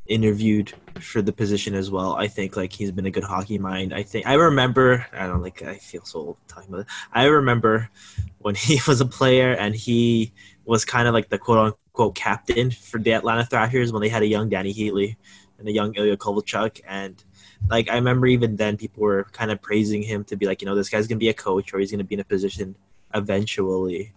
interviewed 0.06 0.72
for 1.00 1.22
the 1.22 1.32
position 1.32 1.74
as 1.74 1.90
well. 1.90 2.14
I 2.14 2.28
think 2.28 2.56
like 2.56 2.72
he's 2.72 2.92
been 2.92 3.06
a 3.06 3.10
good 3.10 3.24
hockey 3.24 3.58
mind. 3.58 3.94
I 3.94 4.02
think 4.02 4.26
I 4.26 4.34
remember 4.34 5.06
I 5.12 5.26
don't 5.26 5.42
like 5.42 5.62
I 5.62 5.76
feel 5.76 6.04
so 6.04 6.18
old 6.18 6.36
talking 6.48 6.68
about 6.68 6.82
it. 6.82 6.86
I 7.12 7.24
remember 7.24 7.90
when 8.38 8.54
he 8.54 8.80
was 8.86 9.00
a 9.00 9.06
player 9.06 9.52
and 9.52 9.74
he 9.74 10.32
was 10.64 10.84
kind 10.84 11.08
of 11.08 11.14
like 11.14 11.28
the 11.28 11.38
quote 11.38 11.58
unquote 11.58 12.14
captain 12.14 12.70
for 12.70 12.98
the 12.98 13.12
Atlanta 13.12 13.44
Thrashers 13.44 13.92
when 13.92 14.02
they 14.02 14.08
had 14.08 14.22
a 14.22 14.26
young 14.26 14.50
Dany 14.50 14.74
Heatley 14.74 15.16
and 15.58 15.68
a 15.68 15.72
young 15.72 15.94
Ilya 15.94 16.16
Kovalchuk 16.16 16.80
and 16.86 17.22
like 17.70 17.88
I 17.88 17.94
remember 17.94 18.26
even 18.26 18.56
then 18.56 18.76
people 18.76 19.02
were 19.02 19.24
kind 19.32 19.50
of 19.50 19.62
praising 19.62 20.02
him 20.02 20.24
to 20.24 20.36
be 20.36 20.46
like, 20.46 20.60
you 20.60 20.66
know, 20.66 20.74
this 20.74 20.90
guy's 20.90 21.06
gonna 21.06 21.18
be 21.18 21.30
a 21.30 21.34
coach 21.34 21.72
or 21.72 21.78
he's 21.78 21.90
gonna 21.90 22.04
be 22.04 22.14
in 22.14 22.20
a 22.20 22.24
position 22.24 22.76
eventually. 23.14 24.12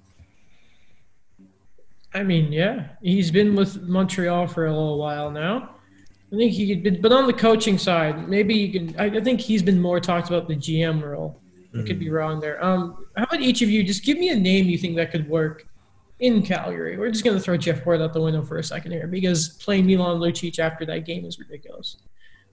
I 2.14 2.24
mean, 2.24 2.52
yeah, 2.52 2.90
he's 3.02 3.32
been 3.32 3.56
with 3.56 3.82
Montreal 3.82 4.48
for 4.48 4.66
a 4.66 4.72
little 4.72 4.98
while 4.98 5.30
now. 5.30 5.76
I 6.32 6.36
think 6.36 6.52
he 6.52 6.74
could, 6.74 6.84
be, 6.84 6.90
but 6.92 7.12
on 7.12 7.28
the 7.28 7.34
coaching 7.34 7.78
side, 7.78 8.28
maybe 8.28 8.54
you 8.54 8.72
can. 8.72 9.00
I, 9.00 9.22
think 9.22 9.40
he's 9.40 9.64
been 9.64 9.80
more 9.80 10.00
talked 10.00 10.28
about 10.28 10.48
the 10.48 10.56
GM 10.56 11.02
role. 11.02 11.40
I 11.78 11.84
could 11.84 12.00
be 12.00 12.10
wrong 12.10 12.40
there. 12.40 12.64
Um, 12.64 13.06
how 13.16 13.24
about 13.24 13.42
each 13.42 13.62
of 13.62 13.70
you 13.70 13.84
just 13.84 14.04
give 14.04 14.18
me 14.18 14.30
a 14.30 14.36
name 14.36 14.66
you 14.66 14.78
think 14.78 14.96
that 14.96 15.12
could 15.12 15.30
work 15.30 15.68
in 16.20 16.42
Calgary? 16.42 16.98
We're 16.98 17.12
just 17.12 17.24
gonna 17.24 17.40
throw 17.40 17.56
Geoff 17.56 17.86
Ward 17.86 18.02
out 18.02 18.14
the 18.14 18.22
window 18.22 18.42
for 18.42 18.58
a 18.58 18.64
second 18.64 18.94
here 18.94 19.06
because 19.06 19.50
playing 19.50 19.86
Milan 19.86 20.20
Lucic 20.20 20.58
after 20.60 20.86
that 20.86 21.06
game 21.06 21.24
is 21.24 21.38
ridiculous, 21.38 21.98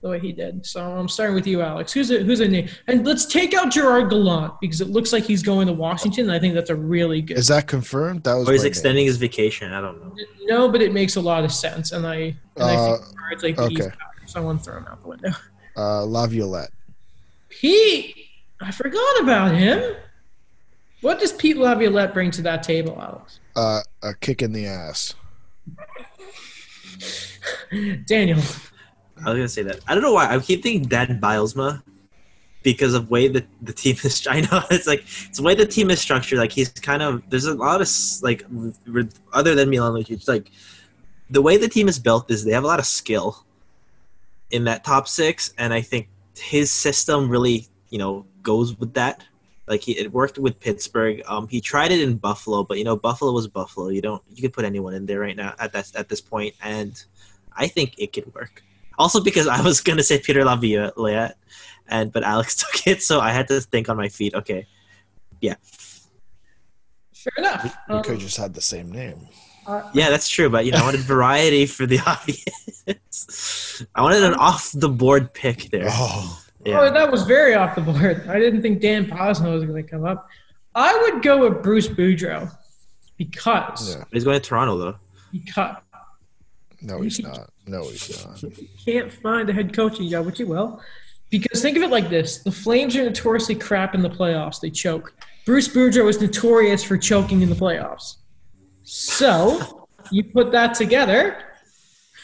the 0.05 0.11
way 0.11 0.21
he 0.21 0.33
did. 0.33 0.65
So 0.67 0.85
I'm 0.85 1.09
starting 1.09 1.35
with 1.35 1.47
you, 1.47 1.63
Alex. 1.63 1.91
Who's 1.91 2.11
a 2.11 2.23
who's 2.23 2.41
a 2.41 2.47
name? 2.47 2.69
And 2.89 3.07
let's 3.07 3.25
take 3.25 3.55
out 3.55 3.73
Gerard 3.73 4.11
Gallant 4.11 4.53
because 4.61 4.83
it 4.83 4.89
looks 4.91 5.15
like 5.15 5.25
he's 5.25 5.43
going 5.43 5.67
to 5.67 5.73
Washington. 5.73 6.25
And 6.27 6.33
I 6.33 6.39
think 6.39 6.53
that's 6.53 6.69
a 6.69 6.77
really 6.77 7.23
good. 7.23 7.39
Is 7.39 7.49
that 7.49 7.67
confirmed? 7.67 8.23
That 8.25 8.35
was 8.35 8.47
Or 8.47 8.53
he's 8.53 8.61
my 8.61 8.65
name. 8.65 8.69
extending 8.71 9.07
his 9.07 9.17
vacation. 9.17 9.73
I 9.73 9.81
don't 9.81 9.99
know. 10.05 10.15
No, 10.43 10.69
but 10.69 10.83
it 10.83 10.93
makes 10.93 11.17
a 11.17 11.23
lot 11.23 11.43
of 11.43 11.51
sense, 11.51 11.93
and 11.93 12.07
I, 12.07 12.17
and 12.17 12.37
I 12.59 12.75
Uh, 12.75 12.97
think 12.99 13.17
Gerard's 13.19 13.43
like 13.43 13.57
the 13.57 13.63
okay. 13.63 13.73
easy 13.75 13.85
out, 13.87 13.99
so 14.27 14.41
I 14.41 14.45
want 14.45 14.59
to 14.63 14.65
throw 14.71 14.77
him 14.79 14.87
out 14.91 15.01
the 15.03 15.09
window. 15.09 15.31
uh, 15.77 16.05
Laviolette. 16.05 16.71
Pete, 17.49 18.15
I 18.61 18.71
forgot 18.73 19.21
about 19.23 19.55
him. 19.55 19.97
What 21.01 21.19
does 21.19 21.33
Pete 21.33 21.57
Laviolette 21.57 22.13
bring 22.13 22.31
to 22.33 22.43
that 22.43 22.63
table, 22.63 22.99
Alex? 23.01 23.41
Uh, 23.57 23.81
a 24.03 24.13
kick 24.15 24.43
in 24.43 24.53
the 24.53 24.67
ass. 24.67 25.15
Daniel, 28.07 28.39
I 29.19 29.31
was 29.31 29.37
gonna 29.37 29.49
say 29.49 29.63
that. 29.63 29.81
I 29.87 29.95
don't 29.95 30.03
know 30.03 30.13
why. 30.13 30.35
I 30.35 30.39
keep 30.39 30.63
thinking 30.63 30.89
Dan 30.89 31.21
Bylsma 31.21 31.83
because 32.65 32.95
of 32.95 33.11
way 33.11 33.29
that 33.29 33.47
the 33.63 33.73
team 33.73 33.97
is. 34.03 34.27
I 34.31 34.41
know 34.41 34.63
it's 34.71 34.89
like 34.89 35.03
it's 35.03 35.39
the 35.39 35.45
way 35.45 35.55
the 35.55 35.67
team 35.67 35.91
is 35.91 36.01
structured. 36.01 36.39
Like 36.39 36.51
he's 36.51 36.71
kind 36.71 37.03
of 37.03 37.23
there's 37.31 37.45
a 37.45 37.55
lot 37.55 37.81
of 37.81 37.89
like 38.23 38.45
other 39.33 39.55
than 39.55 39.71
Milan 39.71 39.93
Lucic, 39.93 40.27
like 40.27 40.51
the 41.31 41.43
way 41.43 41.57
the 41.57 41.69
team 41.69 41.87
is 41.87 41.99
built 41.99 42.31
is 42.31 42.45
they 42.45 42.53
have 42.53 42.65
a 42.65 42.67
lot 42.67 42.81
of 42.81 42.87
skill 42.87 43.45
in 44.51 44.65
that 44.65 44.85
top 44.85 45.07
six, 45.07 45.55
and 45.59 45.73
I 45.73 45.81
think 45.81 46.09
his 46.37 46.73
system 46.73 47.29
really 47.29 47.69
you 47.91 47.99
know 47.99 48.27
goes 48.43 48.77
with 48.79 48.95
that. 48.95 49.25
Like 49.67 49.81
he, 49.81 49.93
it 49.93 50.13
worked 50.13 50.39
with 50.39 50.61
Pittsburgh. 50.61 51.23
Um, 51.27 51.49
he 51.49 51.61
tried 51.61 51.91
it 51.91 52.01
in 52.01 52.17
Buffalo, 52.17 52.65
but 52.65 52.79
you 52.79 52.85
know 52.85 52.97
Buffalo 52.97 53.33
was 53.33 53.47
Buffalo. 53.47 53.89
You 53.89 54.03
don't 54.03 54.23
you 54.35 54.43
could 54.43 54.53
put 54.53 54.65
anyone 54.65 54.95
in 54.95 55.07
there 55.07 55.21
right 55.21 55.37
now 55.37 55.55
at 55.59 55.73
that 55.73 55.95
at 55.95 56.09
this 56.09 56.21
point, 56.21 56.55
and 56.63 57.03
I 57.57 57.69
think 57.69 57.95
it 57.99 58.13
could 58.13 58.35
work. 58.35 58.63
Also 58.99 59.23
because 59.23 59.47
I 59.47 59.61
was 59.63 59.81
gonna 59.81 60.03
say 60.03 60.19
Peter 60.19 60.45
Laviolette, 60.45 61.37
and 61.89 62.13
but 62.13 62.23
Alex 62.23 62.55
took 62.63 62.87
it, 62.87 63.03
so 63.03 63.21
I 63.21 63.31
had 63.33 63.49
to 63.49 63.61
think 63.61 63.89
on 63.89 63.97
my 63.97 64.09
feet. 64.09 64.35
Okay, 64.35 64.67
Yeah. 65.41 65.55
Sure 67.13 67.33
enough. 67.39 67.75
We 67.89 67.95
Um, 67.95 68.03
could 68.03 68.19
just 68.19 68.37
had 68.37 68.53
the 68.55 68.61
same 68.61 68.91
name. 68.93 69.29
uh, 69.67 69.83
yeah, 69.95 70.11
that's 70.11 70.29
true. 70.29 70.51
But 70.51 70.67
you 70.67 70.73
know, 70.73 70.79
I 70.79 70.83
wanted 70.83 71.01
variety 71.01 71.65
for 71.77 71.87
the 71.87 71.99
audience. 72.01 73.83
I 73.95 74.03
wanted 74.03 74.23
an 74.23 74.35
off 74.35 74.71
the 74.75 74.89
board 74.91 75.33
pick 75.33 75.71
there. 75.71 75.87
Oh, 75.89 76.41
Oh, 76.67 76.91
that 76.91 77.13
was 77.13 77.25
very 77.25 77.55
off 77.55 77.75
the 77.75 77.83
board. 77.83 78.27
I 78.27 78.39
didn't 78.39 78.63
think 78.63 78.81
Dan 78.81 79.05
Posno 79.05 79.53
was 79.53 79.65
going 79.65 79.83
to 79.85 79.89
come 79.91 80.07
up. 80.07 80.27
I 80.75 80.97
would 81.03 81.23
go 81.23 81.47
with 81.47 81.63
Bruce 81.63 81.89
Boudreau 81.89 82.51
because 83.19 83.97
yeah. 83.97 84.05
he's 84.13 84.25
going 84.25 84.41
to 84.41 84.47
Toronto 84.49 84.79
though. 84.79 84.97
because 85.31 85.77
No, 86.85 87.01
he's 87.01 87.21
not. 87.21 87.51
No, 87.67 87.89
he's 87.89 88.25
not. 88.25 88.43
can't 88.85 89.13
find 89.13 89.49
a 89.49 89.53
head 89.53 89.75
coaching 89.75 90.09
job, 90.09 90.27
which 90.27 90.39
you 90.39 90.47
will. 90.47 90.81
Because 91.31 91.63
think 91.63 91.77
of 91.77 91.83
it 91.83 91.91
like 91.91 92.11
this: 92.11 92.39
the 92.39 92.53
Flames 92.53 92.95
are 92.95 93.05
notoriously 93.05 93.55
crap 93.55 93.95
in 93.95 94.03
the 94.03 94.11
playoffs; 94.11 94.61
they 94.61 94.71
choke. 94.71 95.15
Bruce 95.47 95.69
Boudreau 95.69 96.09
is 96.09 96.21
notorious 96.21 96.85
for 96.85 96.97
choking 96.97 97.43
in 97.43 97.49
the 97.49 97.57
playoffs. 97.57 98.17
So 98.83 99.89
you 100.11 100.25
put 100.25 100.53
that 100.53 100.75
together, 100.75 101.43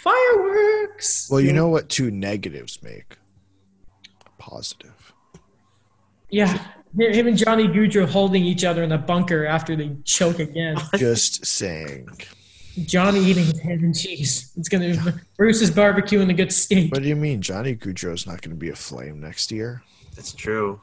fireworks. 0.02 1.28
Well, 1.30 1.40
you 1.40 1.52
know 1.52 1.68
what 1.68 1.88
two 1.88 2.10
negatives 2.10 2.82
make? 2.82 3.16
positive. 4.40 5.12
Yeah, 6.30 6.58
him 6.98 7.28
and 7.28 7.36
Johnny 7.36 7.68
Gaudreau 7.68 8.08
holding 8.08 8.44
each 8.44 8.64
other 8.64 8.82
in 8.82 8.90
a 8.90 8.98
bunker 8.98 9.46
after 9.46 9.76
they 9.76 9.96
choke 10.04 10.40
again. 10.40 10.76
Just 10.96 11.46
saying. 11.46 12.08
Johnny 12.86 13.20
eating 13.24 13.44
his 13.44 13.58
ham 13.60 13.78
and 13.84 13.96
cheese. 13.96 14.52
It's 14.56 14.68
gonna 14.68 14.90
be 14.94 14.98
Bruce 15.36 15.60
is 15.62 15.70
barbecuing 15.70 16.30
a 16.30 16.34
good 16.34 16.52
steak. 16.52 16.92
What 16.92 17.02
do 17.02 17.08
you 17.08 17.16
mean, 17.16 17.40
Johnny 17.42 17.74
Gaudreau's 17.76 18.26
not 18.26 18.40
going 18.42 18.50
to 18.50 18.56
be 18.56 18.68
a 18.70 18.76
flame 18.76 19.20
next 19.20 19.50
year? 19.52 19.82
That's 20.16 20.32
true. 20.32 20.80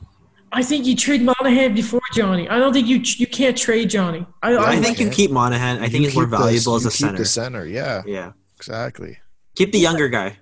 I 0.52 0.64
think 0.64 0.86
you 0.86 0.95
trade 0.95 1.22
Monahan 1.22 1.74
before 1.76 2.00
Johnny. 2.14 2.48
I 2.48 2.58
don't 2.58 2.72
think 2.74 2.88
you 2.88 2.98
you 2.98 3.28
can't 3.28 3.58
trade 3.58 3.89
Johnny. 3.89 4.26
I, 4.41 4.54
I 4.54 4.70
I, 4.72 4.76
think 4.82 5.00
you 5.00 5.08
okay. 5.08 5.16
keep 5.16 5.32
Monahan. 5.32 5.78
I 5.80 5.89
think 5.89 5.95
You 5.95 6.02
he's 6.10 6.16
more 6.16 6.24
keep 6.24 6.32
the- 6.32 6.38
valuable 6.38 6.76
as 6.76 6.84
you 6.84 6.88
a 6.88 6.91
keep 6.91 7.00
center. 7.00 7.18
The 7.18 7.26
center, 7.26 7.66
yeah, 7.66 8.02
Yeah. 8.06 8.32
exactly. 8.56 9.18
Keep 9.56 9.74
the 9.74 9.80
younger 9.80 10.08
guy. 10.08 10.38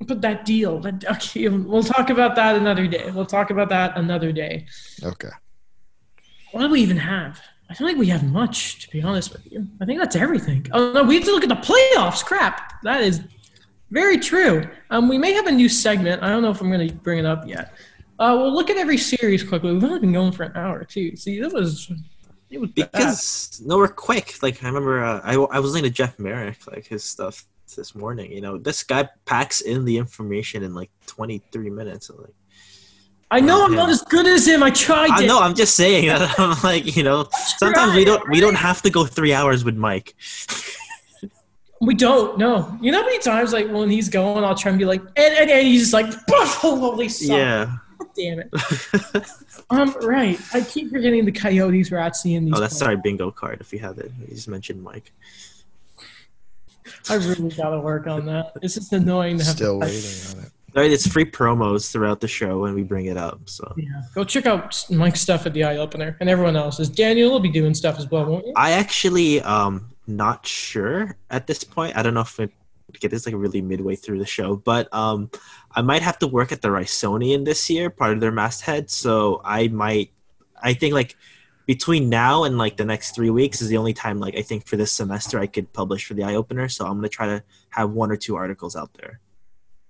but 0.00 0.20
that 0.22 0.44
deal. 0.44 0.80
That, 0.80 1.04
okay, 1.16 1.48
we'll 1.48 1.82
talk 1.82 2.10
about 2.10 2.34
that 2.36 2.56
another 2.56 2.86
day. 2.86 3.10
We'll 3.10 3.26
talk 3.26 3.50
about 3.50 3.68
that 3.70 3.96
another 3.96 4.32
day. 4.32 4.66
Okay. 5.02 5.30
What 6.52 6.62
do 6.62 6.70
we 6.70 6.80
even 6.80 6.96
have? 6.98 7.40
I 7.70 7.74
don't 7.74 7.88
think 7.88 7.98
we 7.98 8.06
have 8.08 8.24
much, 8.24 8.80
to 8.80 8.90
be 8.90 9.02
honest 9.02 9.32
with 9.32 9.50
you. 9.50 9.66
I 9.80 9.84
think 9.84 9.98
that's 9.98 10.16
everything. 10.16 10.66
Oh 10.72 10.92
no, 10.92 11.02
we 11.02 11.14
have 11.16 11.24
to 11.24 11.32
look 11.32 11.42
at 11.42 11.48
the 11.48 11.54
playoffs. 11.56 12.24
Crap, 12.24 12.82
that 12.82 13.02
is 13.02 13.22
very 13.90 14.18
true. 14.18 14.68
Um, 14.90 15.08
we 15.08 15.18
may 15.18 15.32
have 15.32 15.46
a 15.46 15.52
new 15.52 15.68
segment. 15.68 16.22
I 16.22 16.28
don't 16.28 16.42
know 16.42 16.50
if 16.50 16.60
I'm 16.60 16.70
going 16.70 16.88
to 16.88 16.94
bring 16.94 17.18
it 17.18 17.26
up 17.26 17.46
yet. 17.46 17.74
Uh, 18.18 18.36
we'll 18.38 18.52
look 18.54 18.70
at 18.70 18.76
every 18.76 18.98
series 18.98 19.42
quickly. 19.42 19.72
We've 19.72 19.82
only 19.84 20.00
been 20.00 20.12
going 20.12 20.32
for 20.32 20.44
an 20.44 20.56
hour 20.56 20.84
too. 20.84 21.16
See, 21.16 21.40
that 21.40 21.52
was 21.52 21.90
it 22.50 22.60
was 22.60 22.70
bad. 22.70 22.92
Because 22.92 23.60
no, 23.64 23.78
we're 23.78 23.88
quick. 23.88 24.42
Like 24.42 24.62
I 24.62 24.68
remember, 24.68 25.02
uh, 25.02 25.20
I 25.24 25.34
I 25.34 25.58
was 25.58 25.72
listening 25.72 25.90
to 25.90 25.96
Jeff 25.96 26.18
Marek, 26.18 26.66
like 26.70 26.86
his 26.86 27.02
stuff 27.02 27.46
this 27.74 27.94
morning. 27.94 28.30
You 28.30 28.40
know, 28.40 28.58
this 28.58 28.82
guy 28.82 29.08
packs 29.24 29.60
in 29.60 29.84
the 29.84 29.96
information 29.96 30.62
in 30.62 30.74
like 30.74 30.90
23 31.06 31.70
minutes. 31.70 32.08
So, 32.08 32.16
like, 32.16 32.34
I 33.34 33.40
know 33.40 33.64
I'm 33.64 33.72
Yeah. 33.72 33.80
not 33.80 33.90
as 33.90 34.02
good 34.02 34.26
as 34.26 34.46
him. 34.46 34.62
I 34.62 34.70
tried. 34.70 35.10
I 35.10 35.24
it. 35.24 35.26
know. 35.26 35.40
I'm 35.40 35.54
just 35.54 35.74
saying. 35.74 36.08
I'm 36.38 36.56
like, 36.62 36.96
you 36.96 37.02
know, 37.02 37.28
sometimes 37.58 37.94
we 37.96 38.04
don't 38.04 38.22
we 38.30 38.38
don't 38.40 38.54
have 38.54 38.80
to 38.82 38.90
go 38.90 39.04
three 39.04 39.32
hours 39.32 39.64
with 39.64 39.76
Mike. 39.76 40.14
We 41.80 41.94
don't. 41.94 42.38
No. 42.38 42.78
You 42.80 42.92
know 42.92 43.00
how 43.00 43.06
many 43.06 43.18
times 43.18 43.52
like 43.52 43.68
when 43.70 43.90
he's 43.90 44.08
going, 44.08 44.44
I'll 44.44 44.54
try 44.54 44.70
and 44.70 44.78
be 44.78 44.84
like, 44.84 45.00
and, 45.16 45.34
and, 45.34 45.50
and 45.50 45.66
he's 45.66 45.80
just 45.82 45.92
like, 45.92 46.06
holy 46.30 47.08
son. 47.08 47.36
Yeah. 47.36 47.76
God 47.98 48.08
damn 48.16 48.38
it. 48.40 48.50
Um, 49.70 49.94
right. 50.02 50.38
I 50.52 50.60
keep 50.60 50.90
forgetting 50.92 51.24
the 51.24 51.32
coyotes 51.32 51.90
were 51.90 51.98
at 51.98 52.14
seeing 52.16 52.44
these. 52.44 52.54
Oh, 52.56 52.60
that's 52.60 52.78
players. 52.78 52.96
our 52.96 53.02
bingo 53.02 53.30
card. 53.32 53.60
If 53.60 53.72
you 53.72 53.80
have 53.80 53.98
it, 53.98 54.12
you 54.20 54.34
just 54.34 54.46
mentioned 54.48 54.82
Mike. 54.82 55.10
I 57.10 57.14
really 57.16 57.50
gotta 57.50 57.80
work 57.80 58.06
on 58.06 58.26
that. 58.26 58.52
It's 58.62 58.74
just 58.74 58.92
annoying 58.92 59.38
to 59.38 59.44
have 59.44 59.56
Still 59.56 59.80
to 59.80 59.86
waiting 59.86 60.38
on 60.38 60.44
it. 60.44 60.50
Right, 60.74 60.90
it's 60.90 61.06
free 61.06 61.24
promos 61.24 61.92
throughout 61.92 62.20
the 62.20 62.26
show 62.26 62.58
when 62.58 62.74
we 62.74 62.82
bring 62.82 63.06
it 63.06 63.16
up. 63.16 63.48
So 63.48 63.72
Yeah. 63.76 64.02
Go 64.14 64.24
check 64.24 64.46
out 64.46 64.84
Mike's 64.90 65.20
stuff 65.20 65.46
at 65.46 65.52
the 65.52 65.62
eye 65.62 65.76
opener 65.76 66.16
and 66.18 66.28
everyone 66.28 66.56
else's. 66.56 66.88
Daniel 66.88 67.30
will 67.30 67.40
be 67.40 67.50
doing 67.50 67.74
stuff 67.74 67.96
as 67.98 68.10
well, 68.10 68.24
won't 68.26 68.46
you? 68.46 68.52
I 68.56 68.72
actually 68.72 69.40
um 69.42 69.90
not 70.06 70.46
sure 70.46 71.16
at 71.30 71.46
this 71.46 71.62
point. 71.62 71.96
I 71.96 72.02
don't 72.02 72.14
know 72.14 72.22
if 72.22 72.40
it 72.40 72.50
get 73.00 73.10
this 73.10 73.26
like 73.26 73.34
really 73.36 73.60
midway 73.60 73.96
through 73.96 74.18
the 74.18 74.26
show, 74.26 74.56
but 74.56 74.92
um 74.92 75.30
I 75.76 75.82
might 75.82 76.02
have 76.02 76.18
to 76.20 76.26
work 76.26 76.50
at 76.50 76.60
the 76.60 76.68
Ryersonian 76.68 77.44
this 77.44 77.70
year, 77.70 77.88
part 77.88 78.12
of 78.12 78.20
their 78.20 78.32
masthead. 78.32 78.90
So 78.90 79.40
I 79.44 79.68
might 79.68 80.10
I 80.60 80.74
think 80.74 80.92
like 80.92 81.16
between 81.66 82.08
now 82.08 82.42
and 82.42 82.58
like 82.58 82.76
the 82.76 82.84
next 82.84 83.14
three 83.14 83.30
weeks 83.30 83.62
is 83.62 83.68
the 83.68 83.76
only 83.76 83.94
time 83.94 84.18
like 84.18 84.36
I 84.36 84.42
think 84.42 84.66
for 84.66 84.76
this 84.76 84.90
semester 84.90 85.38
I 85.38 85.46
could 85.46 85.72
publish 85.72 86.04
for 86.04 86.14
the 86.14 86.24
eye 86.24 86.34
opener. 86.34 86.68
So 86.68 86.84
I'm 86.84 86.96
gonna 86.96 87.08
try 87.08 87.26
to 87.26 87.44
have 87.70 87.90
one 87.90 88.10
or 88.10 88.16
two 88.16 88.34
articles 88.34 88.74
out 88.74 88.92
there. 88.94 89.20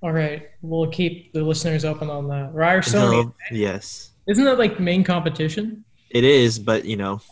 All 0.05 0.13
right. 0.13 0.51
We'll 0.61 0.91
keep 0.91 1.33
the 1.33 1.43
listeners 1.43 1.83
open 1.87 2.11
on 2.11 2.29
that. 2.29 2.53
Ryersonian. 2.53 3.21
Until- 3.21 3.35
yes. 3.51 4.11
Isn't 4.29 4.45
that 4.45 4.59
like 4.59 4.79
main 4.79 5.03
competition? 5.03 5.83
It 6.11 6.25
is, 6.25 6.59
but 6.59 6.85
you 6.85 6.99
know, 6.99 7.23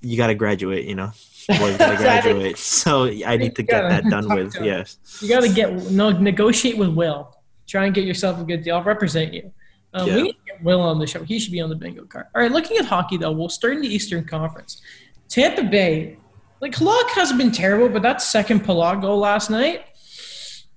you 0.00 0.16
got 0.16 0.26
to 0.26 0.34
graduate. 0.34 0.84
You 0.86 0.96
know, 0.96 1.12
you 1.48 1.56
got 1.56 1.90
to 1.92 1.96
graduate. 1.96 2.58
So 2.58 3.04
I 3.24 3.36
need 3.36 3.54
to 3.54 3.62
get 3.62 3.88
that 3.88 4.02
done 4.10 4.28
with. 4.34 4.56
Yes. 4.60 4.98
You 5.22 5.28
got 5.28 5.42
to 5.44 5.48
get 5.48 5.92
no 5.92 6.10
negotiate 6.10 6.76
with 6.76 6.88
Will. 6.90 7.36
Try 7.68 7.84
and 7.86 7.94
get 7.94 8.02
yourself 8.04 8.40
a 8.40 8.44
good 8.44 8.64
deal. 8.64 8.74
I'll 8.74 8.82
represent 8.82 9.32
you. 9.32 9.52
Um, 9.94 10.08
Yeah. 10.08 10.16
We 10.16 10.22
need 10.22 10.32
to 10.32 10.38
get 10.54 10.64
Will 10.64 10.80
on 10.80 10.98
the 10.98 11.06
show. 11.06 11.22
He 11.22 11.38
should 11.38 11.52
be 11.52 11.60
on 11.60 11.68
the 11.70 11.76
bingo 11.76 12.04
card. 12.04 12.26
All 12.34 12.42
right, 12.42 12.50
looking 12.50 12.78
at 12.78 12.84
hockey 12.84 13.16
though, 13.16 13.30
we'll 13.30 13.48
start 13.48 13.74
in 13.74 13.80
the 13.80 13.88
Eastern 13.94 14.24
Conference. 14.24 14.82
Tampa 15.28 15.62
Bay, 15.62 16.16
like 16.60 16.72
Halak 16.74 17.10
hasn't 17.10 17.38
been 17.38 17.52
terrible, 17.52 17.88
but 17.88 18.02
that 18.02 18.20
second 18.22 18.64
Palat 18.64 19.00
goal 19.02 19.18
last 19.18 19.50
night, 19.50 19.84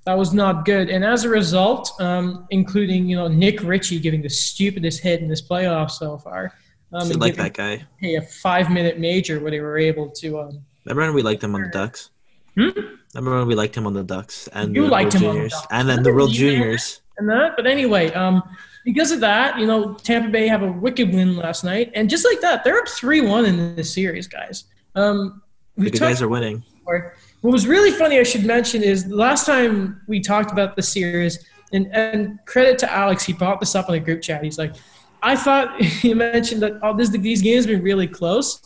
that 0.06 0.18
was 0.18 0.34
not 0.34 0.66
good. 0.66 0.90
And 0.90 1.04
as 1.06 1.24
a 1.26 1.30
result, 1.30 1.92
um, 2.00 2.48
including 2.50 3.08
you 3.08 3.16
know 3.16 3.28
Nick 3.28 3.62
Ritchie 3.64 4.00
giving 4.00 4.22
the 4.22 4.30
stupidest 4.30 5.02
hit 5.02 5.22
in 5.22 5.28
this 5.28 5.42
playoff 5.42 5.92
so 5.92 6.18
far, 6.18 6.54
um, 6.94 7.10
and 7.12 7.20
like 7.20 7.36
that 7.36 7.54
guy. 7.54 7.84
hey, 8.00 8.16
a 8.16 8.22
five-minute 8.22 9.00
major 9.00 9.40
where 9.40 9.52
they 9.52 9.60
were 9.60 9.78
able 9.78 10.10
to 10.10 10.40
um, 10.40 10.64
Remember 10.86 11.04
when 11.04 11.14
we 11.14 11.22
liked 11.22 11.44
him 11.44 11.54
on 11.56 11.62
the 11.64 11.70
Ducks? 11.70 12.10
Hmm? 12.56 12.70
Remember 13.16 13.38
when 13.40 13.48
we 13.48 13.56
liked 13.56 13.76
him 13.78 13.86
on 13.86 13.94
the 13.94 14.04
Ducks 14.04 14.48
and 14.54 14.76
You 14.76 14.84
the 14.86 14.90
liked 14.90 15.14
World 15.14 15.16
him 15.16 15.22
the 15.22 15.34
Juniors, 15.34 15.52
Ducks. 15.54 15.68
and 15.72 15.90
then 15.90 16.04
the 16.04 16.14
World 16.14 16.32
Juniors. 16.32 17.02
and 17.18 17.30
that. 17.30 17.54
But 17.56 17.68
anyway, 17.68 18.12
um, 18.14 18.42
because 18.84 19.12
of 19.12 19.20
that, 19.20 19.60
you 19.60 19.68
know, 19.68 19.94
Tampa 19.94 20.30
Bay 20.30 20.48
have 20.48 20.64
a 20.64 20.72
wicked 20.72 21.14
win 21.14 21.36
last 21.38 21.64
night, 21.64 21.92
and 21.94 22.10
just 22.10 22.26
like 22.26 22.42
that, 22.42 22.64
they're 22.64 22.78
up 22.80 22.88
three-one 22.88 23.46
in 23.46 23.76
this 23.76 23.94
series, 23.94 24.28
guys. 24.28 24.64
Um, 24.96 25.42
The 25.78 25.92
guys 25.92 26.22
are 26.22 26.28
winning. 26.28 26.64
before. 26.80 27.16
What 27.42 27.52
was 27.52 27.68
really 27.68 27.92
funny, 27.92 28.20
I 28.20 28.24
should 28.24 28.46
mention, 28.46 28.84
is 28.84 29.10
the 29.10 29.16
last 29.16 29.46
time 29.46 30.02
we 30.08 30.20
talked 30.20 30.52
about 30.52 30.76
the 30.76 30.82
series, 30.82 31.44
and, 31.74 31.88
and 31.88 32.40
credit 32.46 32.78
to 32.80 32.92
Alex, 32.92 33.24
he 33.24 33.34
brought 33.34 33.60
this 33.60 33.74
up 33.76 33.90
in 33.90 33.96
a 33.96 34.00
group 34.00 34.22
chat. 34.22 34.44
He's 34.44 34.60
like, 34.60 34.76
I 35.24 35.36
thought 35.36 35.82
he 35.82 36.14
mentioned 36.14 36.62
that 36.62 36.74
oh, 36.84 36.96
this, 36.96 37.10
these 37.10 37.42
games 37.42 37.66
have 37.66 37.74
been 37.74 37.84
really 37.84 38.08
close, 38.08 38.62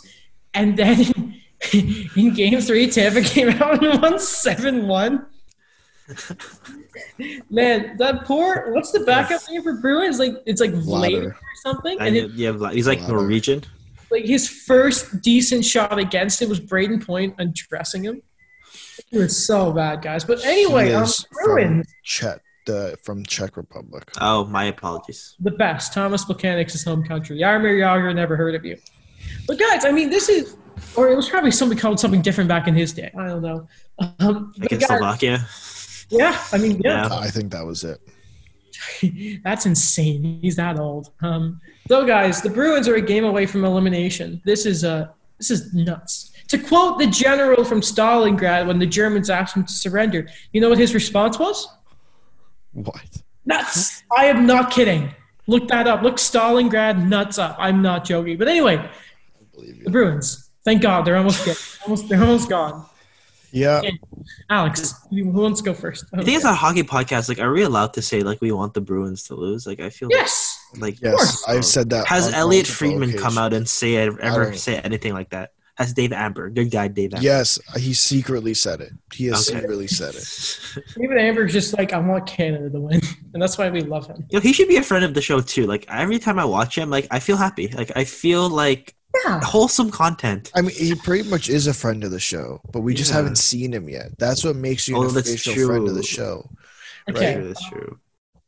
and 0.54 0.78
then 0.78 1.42
in 1.74 2.34
game 2.34 2.60
three, 2.62 2.90
Tampa 2.90 3.22
came 3.24 3.50
out 3.50 3.84
and 3.84 4.02
won 4.02 4.20
seven 4.20 4.88
one. 4.88 5.26
Man, 7.50 7.98
that 7.98 8.26
poor 8.26 8.72
what's 8.74 8.92
the 8.92 9.00
backup 9.02 9.42
name 9.50 9.64
for 9.64 9.74
Bruins? 9.74 10.20
Like 10.20 10.34
it's 10.46 10.62
like 10.62 10.72
Vladar 10.72 11.02
Ladder. 11.02 11.28
or 11.30 11.38
something. 11.64 11.98
And 12.00 12.10
And 12.10 12.18
it, 12.18 12.32
you 12.32 12.46
have, 12.48 12.74
he's 12.74 12.88
like 12.88 13.02
Ladder. 13.02 13.14
Norwegian. 13.14 13.64
like 14.12 14.26
his 14.26 14.48
first 14.48 15.22
decent 15.22 15.66
shot 15.66 15.98
against 15.98 16.42
it 16.42 16.50
was 16.50 16.60
Brayden 16.60 17.04
Point 17.04 17.36
undressing 17.40 18.04
him. 18.04 18.22
It 19.12 19.20
was 19.20 19.46
so 19.46 19.72
bad, 19.72 20.02
guys. 20.02 20.24
But 20.26 20.44
anyway, 20.46 20.88
He 20.90 20.94
um, 20.94 21.04
is 21.04 21.26
Bruins, 21.32 21.86
from 21.88 21.94
Czech, 22.04 22.42
the 22.66 22.98
from 23.04 23.24
Czech 23.26 23.56
Republic. 23.58 24.10
Oh, 24.20 24.46
my 24.46 24.66
apologies. 24.66 25.36
the 25.40 25.52
best. 25.52 25.94
Thomas 25.94 26.28
Mechanics' 26.28 26.74
his 26.74 26.84
home 26.84 27.04
country. 27.04 27.38
Jaromir 27.40 27.80
Jagr, 27.80 28.14
never 28.16 28.36
heard 28.36 28.56
of 28.56 28.66
you. 28.66 28.78
But 29.48 29.60
guys, 29.60 29.86
I 29.86 29.92
mean, 29.92 30.10
this 30.10 30.28
is, 30.30 30.58
or 30.96 31.10
it 31.10 31.16
was 31.16 31.30
probably 31.30 31.52
somebody 31.52 31.80
called 31.80 32.00
something 32.00 32.22
different 32.22 32.48
back 32.48 32.68
in 32.68 32.76
his 32.76 32.94
day. 32.94 33.12
I 33.18 33.28
don't 33.28 33.42
know. 33.42 33.68
Um, 34.20 34.54
but 34.58 34.66
Against 34.66 34.88
guys, 34.90 34.98
Slovakia. 35.00 35.46
yeah, 36.10 36.44
I 36.52 36.58
mean, 36.58 36.82
yeah. 36.84 37.08
Yeah. 37.08 37.16
I 37.18 37.30
think 37.30 37.52
that 37.52 37.66
was 37.66 37.84
it. 37.84 38.00
That's 39.44 39.66
insane. 39.66 40.40
He's 40.42 40.56
that 40.58 40.78
old. 40.80 41.12
Um, 41.22 41.62
so, 41.88 42.06
guys, 42.06 42.42
the 42.42 42.50
Bruins 42.50 42.88
are 42.88 42.96
a 42.96 43.02
game 43.02 43.24
away 43.26 43.46
from 43.46 43.64
elimination. 43.66 44.42
This 44.46 44.66
is 44.66 44.84
uh, 44.84 45.08
this 45.38 45.50
is 45.52 45.74
nuts. 45.74 46.32
To 46.50 46.58
quote 46.58 47.00
the 47.00 47.08
general 47.08 47.64
from 47.64 47.82
Stalingrad 47.82 48.68
when 48.68 48.80
the 48.80 48.86
Germans 48.86 49.30
asked 49.30 49.56
him 49.56 49.64
to 49.66 49.74
surrender, 49.74 50.28
you 50.52 50.62
know 50.62 50.70
what 50.70 50.78
his 50.78 50.94
response 50.94 51.40
was? 51.40 51.68
What? 52.74 53.24
Nuts. 53.46 54.04
I 54.16 54.26
am 54.26 54.46
not 54.46 54.72
kidding. 54.72 55.14
Look 55.48 55.68
that 55.70 55.88
up. 55.88 56.02
Look 56.02 56.18
Stalingrad 56.18 57.08
nuts 57.08 57.38
up. 57.38 57.56
I'm 57.60 57.82
not 57.82 58.06
joking. 58.06 58.38
But 58.38 58.48
anyway, 58.48 58.78
I 58.78 58.90
believe 59.54 59.84
the. 59.84 59.90
Bruins. 59.90 60.50
Thank 60.64 60.82
God 60.82 61.06
they're 61.06 61.18
almost 61.18 61.46
good. 61.46 61.58
Almost, 61.86 62.10
they're 62.10 62.22
almost 62.22 62.50
gone. 62.50 62.86
Yeah. 63.52 63.82
Alex, 64.50 64.94
who 65.10 65.30
wants 65.30 65.62
to 65.62 65.66
go 65.66 65.74
first? 65.74 66.06
I 66.14 66.24
think 66.24 66.36
it's 66.36 66.46
a 66.46 66.54
hockey 66.54 66.84
podcast. 66.84 67.30
Like, 67.30 67.40
are 67.40 67.52
we 67.52 67.62
allowed 67.62 67.94
to 67.94 68.02
say 68.02 68.22
like 68.22 68.42
we 68.42 68.52
want 68.52 68.74
the 68.74 68.82
Bruins 68.82 69.24
to 69.24 69.36
lose? 69.36 69.66
Like, 69.66 69.80
I 69.80 69.90
feel 69.90 70.10
yes. 70.12 70.60
like 70.78 71.02
Yes, 71.02 71.14
course. 71.14 71.46
I've 71.48 71.64
said 71.64 71.90
that. 71.92 72.06
Has 72.08 72.28
on 72.28 72.34
Elliotte 72.34 72.68
Friedman 72.68 73.14
come 73.18 73.38
out 73.38 73.54
and 73.54 73.70
say 73.70 73.96
ever 73.96 74.54
say 74.54 74.80
anything 74.80 75.14
like 75.14 75.30
that? 75.30 75.54
Has 75.78 75.94
Dave 75.94 76.14
Amber, 76.14 76.50
good 76.50 76.72
guy 76.72 76.88
Dave 76.88 77.14
Amber? 77.14 77.24
Yes, 77.24 77.60
he 77.78 77.94
secretly 77.94 78.54
said 78.54 78.80
it. 78.80 78.94
He 79.14 79.26
has 79.26 79.50
Okay. 79.50 79.60
secretly 79.60 79.88
said 79.88 80.16
it. 80.16 80.86
David 80.98 81.18
Amber's 81.18 81.52
just 81.52 81.78
like, 81.78 81.92
I 81.92 81.98
want 82.00 82.26
Canada 82.28 82.70
to 82.70 82.80
win. 82.80 83.02
And 83.34 83.42
that's 83.42 83.58
why 83.58 83.70
we 83.70 83.82
love 83.82 84.08
him. 84.08 84.26
You 84.30 84.38
know, 84.38 84.42
he 84.42 84.54
should 84.54 84.70
be 84.70 84.78
a 84.78 84.82
friend 84.84 85.04
of 85.04 85.14
the 85.14 85.22
show 85.22 85.42
too. 85.42 85.66
Like 85.68 85.86
every 85.90 86.20
time 86.20 86.40
I 86.40 86.46
watch 86.46 86.78
him, 86.78 86.90
like 86.90 87.06
I 87.12 87.20
feel 87.20 87.36
happy. 87.36 87.68
Like 87.68 87.92
I 87.98 88.06
feel 88.06 88.48
like 88.48 88.96
Yeah. 89.26 89.42
wholesome 89.44 89.92
content. 89.92 90.52
I 90.56 90.62
mean, 90.62 90.74
he 90.74 90.96
pretty 90.96 91.30
much 91.30 91.50
is 91.50 91.68
a 91.68 91.74
friend 91.74 92.06
of 92.06 92.12
the 92.12 92.20
show, 92.22 92.62
but 92.72 92.80
we 92.80 92.94
just 92.94 93.12
haven't 93.12 93.36
seen 93.38 93.74
him 93.74 93.90
yet. 93.90 94.18
That's 94.18 94.46
what 94.46 94.56
makes 94.56 94.88
you 94.88 94.96
Oh, 94.96 95.10
an 95.10 95.14
that's 95.14 95.28
official 95.30 95.68
friend 95.68 95.86
of 95.90 95.96
the 95.96 96.02
true. 96.04 96.16
show. 96.16 96.50
Okay. 97.10 97.36
Right, 97.36 97.46
that's 97.48 97.68
true. 97.68 98.00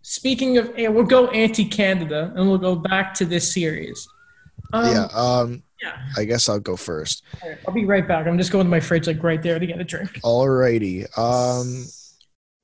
Speaking 0.04 0.58
of, 0.58 0.72
yeah, 0.80 0.88
we'll 0.88 1.04
go 1.04 1.28
anti-Canada 1.32 2.32
and 2.38 2.48
we'll 2.48 2.58
go 2.58 2.76
back 2.78 3.14
to 3.16 3.26
this 3.26 3.54
series. 3.54 4.08
Um, 4.72 4.86
yeah. 4.90 5.08
Um. 5.14 5.64
Yeah. 5.82 5.98
I 6.16 6.26
guess 6.26 6.50
I'll 6.50 6.60
go 6.60 6.76
first. 6.76 7.24
Right, 7.44 7.58
I'll 7.68 7.74
be 7.74 7.86
right 7.86 8.08
back. 8.08 8.28
I'm 8.28 8.38
just 8.38 8.52
going 8.52 8.66
to 8.66 8.70
my 8.70 8.80
fridge, 8.80 9.08
like 9.08 9.22
right 9.24 9.42
there, 9.42 9.60
to 9.60 9.66
get 9.66 9.80
a 9.80 9.84
drink. 9.84 10.12
Alrighty. 10.24 11.06
Um. 11.18 11.86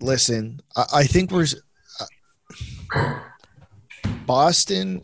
Listen, 0.01 0.59
I, 0.76 0.86
I 0.95 1.03
think 1.05 1.32
we're. 1.32 1.45
Boston. 4.26 5.01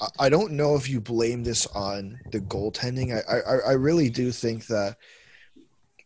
I- 0.00 0.06
I 0.18 0.28
don't 0.28 0.52
know 0.52 0.76
if 0.76 0.88
you 0.88 1.00
blame 1.00 1.42
this 1.42 1.66
on 1.68 2.20
the 2.30 2.38
goaltending. 2.40 3.12
I, 3.28 3.38
I 3.40 3.70
I 3.70 3.72
really 3.72 4.10
do 4.10 4.30
think 4.30 4.66
that 4.66 4.96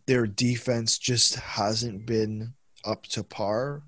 their 0.06 0.26
defense 0.26 0.96
just 0.98 1.34
hasn't 1.36 2.06
been 2.06 2.54
up 2.84 3.04
to 3.08 3.22
par. 3.22 3.82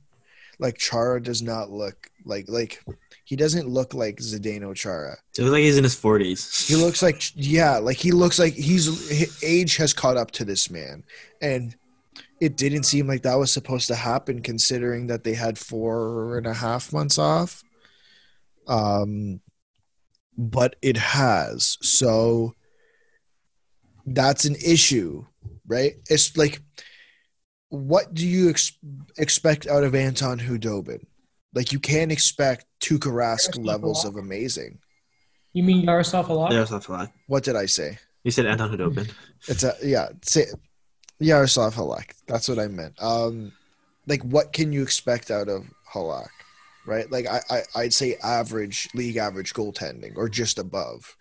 Like 0.59 0.77
Chara 0.77 1.23
does 1.23 1.41
not 1.43 1.71
look 1.71 2.11
like 2.25 2.47
like 2.49 2.85
he 3.25 3.37
doesn't 3.37 3.69
look 3.69 3.95
like 3.95 4.17
Zdeno 4.19 4.75
Chara. 4.75 5.17
It 5.37 5.43
looks 5.43 5.53
like 5.53 5.63
he's 5.63 5.79
in 5.79 5.85
his 5.85 5.95
forties. 5.95 6.69
He 6.69 6.77
looks 6.77 7.03
like 7.03 7.23
yeah, 7.35 7.79
like 7.79 7.97
he 7.97 8.13
looks 8.13 8.39
like 8.39 8.55
he's 8.55 9.43
age 9.43 9.77
has 9.77 9.93
caught 9.93 10.17
up 10.17 10.31
to 10.33 10.45
this 10.45 10.71
man, 10.71 11.05
and 11.41 11.75
it 12.41 12.57
didn't 12.57 12.83
seem 12.85 13.07
like 13.07 13.23
that 13.23 13.39
was 13.39 13.51
supposed 13.51 13.89
to 13.89 13.95
happen 13.95 14.43
considering 14.43 15.07
that 15.07 15.25
they 15.25 15.35
had 15.35 15.59
four 15.59 16.37
and 16.37 16.47
a 16.47 16.55
half 16.55 16.93
months 16.93 17.19
off. 17.19 17.63
Um, 18.67 19.41
but 20.37 20.77
it 20.83 20.97
has, 20.97 21.79
so 21.81 22.55
that's 24.05 24.45
an 24.45 24.57
issue, 24.57 25.25
right? 25.67 25.95
It's 26.11 26.37
like, 26.37 26.61
what 27.69 28.13
do 28.15 28.27
you 28.27 28.51
ex- 28.51 28.77
expect 29.17 29.67
out 29.67 29.85
of 29.85 29.95
Anton 29.95 30.39
Khudobin? 30.39 31.05
Like 31.55 31.73
you 31.73 31.79
can't 31.79 32.13
expect 32.13 32.67
Tuukka 32.85 33.11
Rask 33.11 33.65
levels 33.65 34.05
of 34.05 34.17
amazing. 34.17 34.79
You 35.55 35.63
mean 35.63 35.85
Yaroslav 35.85 36.27
Halak? 36.27 36.51
There's 36.51 36.73
a 36.73 36.81
flag. 36.81 37.11
What 37.29 37.45
did 37.45 37.57
I 37.57 37.67
say? 37.67 37.99
You 38.25 38.31
said 38.31 38.47
Anton 38.47 38.71
Khudobin. 38.71 39.11
It's 39.49 39.63
a 39.63 39.75
yeah, 39.83 40.09
say 40.23 40.47
Yaroslav 41.19 41.75
Halak. 41.75 42.13
That's 42.27 42.49
what 42.49 42.59
I 42.59 42.69
meant. 42.69 43.03
Um, 43.03 43.53
like 44.07 44.23
what 44.23 44.53
can 44.53 44.73
you 44.73 44.83
expect 44.83 45.31
out 45.31 45.49
of 45.49 45.65
Halak, 45.93 46.29
right? 46.87 47.11
Like 47.11 47.27
I, 47.27 47.41
I 47.49 47.63
I'd 47.77 47.95
say 47.95 48.17
average 48.23 48.89
league 48.95 49.17
average 49.17 49.55
goaltending 49.55 50.17
or 50.17 50.29
just 50.29 50.59
above. 50.59 51.17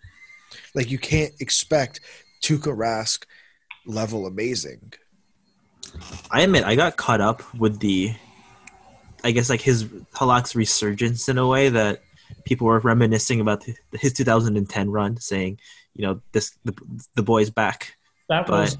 Like 0.74 0.90
you 0.90 0.98
can't 0.98 1.32
expect 1.40 2.00
Tuukka 2.42 2.76
Rask 2.76 3.24
level 3.86 4.26
amazing. 4.26 4.92
I 6.30 6.42
admit 6.42 6.64
I 6.64 6.74
got 6.74 6.96
caught 6.96 7.20
up 7.20 7.42
with 7.54 7.78
the, 7.80 8.14
I 9.24 9.30
guess 9.30 9.48
like 9.48 9.62
his 9.62 9.84
Halak's 10.14 10.54
resurgence 10.54 11.28
in 11.28 11.38
a 11.38 11.46
way 11.46 11.70
that 11.70 12.02
people 12.44 12.66
were 12.66 12.78
reminiscing 12.78 13.40
about 13.40 13.62
th- 13.62 13.78
his 13.92 14.12
2010 14.12 14.90
run, 14.90 15.16
saying, 15.18 15.58
you 15.94 16.06
know, 16.06 16.20
this 16.32 16.56
the, 16.64 16.74
the 17.14 17.22
boy's 17.22 17.50
back. 17.50 17.96
That 18.28 18.48
was. 18.48 18.76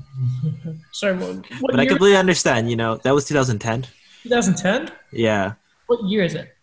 Sorry, 0.92 1.16
what, 1.16 1.36
what 1.60 1.72
But 1.72 1.80
I 1.80 1.86
completely 1.86 2.16
understand. 2.16 2.70
You 2.70 2.76
know, 2.76 2.96
that 2.98 3.14
was 3.14 3.24
2010. 3.24 3.86
2010? 4.22 4.90
Yeah, 5.12 5.54
What 5.86 6.04
year 6.04 6.24
is 6.24 6.34
it? 6.34 6.54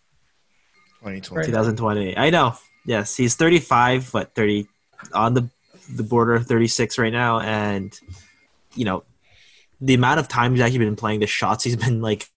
2020. 1.00 1.46
2020. 1.46 2.16
I 2.16 2.30
know. 2.30 2.54
Yes, 2.84 3.16
he's 3.16 3.34
35, 3.36 4.10
but 4.12 4.34
30 4.34 4.66
on 5.12 5.34
the 5.34 5.48
the 5.94 6.02
border 6.02 6.34
of 6.34 6.46
36 6.46 6.98
right 6.98 7.12
now, 7.12 7.40
and 7.40 7.98
you 8.74 8.84
know, 8.84 9.04
the 9.80 9.94
amount 9.94 10.20
of 10.20 10.28
time 10.28 10.52
he's 10.52 10.60
actually 10.60 10.78
been 10.78 10.96
playing, 10.96 11.20
the 11.20 11.26
shots 11.26 11.64
he's 11.64 11.76
been 11.76 12.00
like 12.00 12.28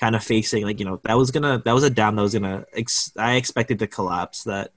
kind 0.00 0.16
of 0.16 0.22
facing, 0.24 0.64
like 0.64 0.78
you 0.78 0.86
know, 0.86 1.00
that 1.04 1.16
was 1.16 1.30
gonna 1.30 1.62
that 1.64 1.72
was 1.72 1.84
a 1.84 1.90
dam 1.90 2.16
that 2.16 2.22
was 2.22 2.34
gonna. 2.34 2.66
Ex- 2.72 3.12
I 3.16 3.36
expected 3.36 3.78
to 3.80 3.86
collapse. 3.86 4.44
That 4.44 4.72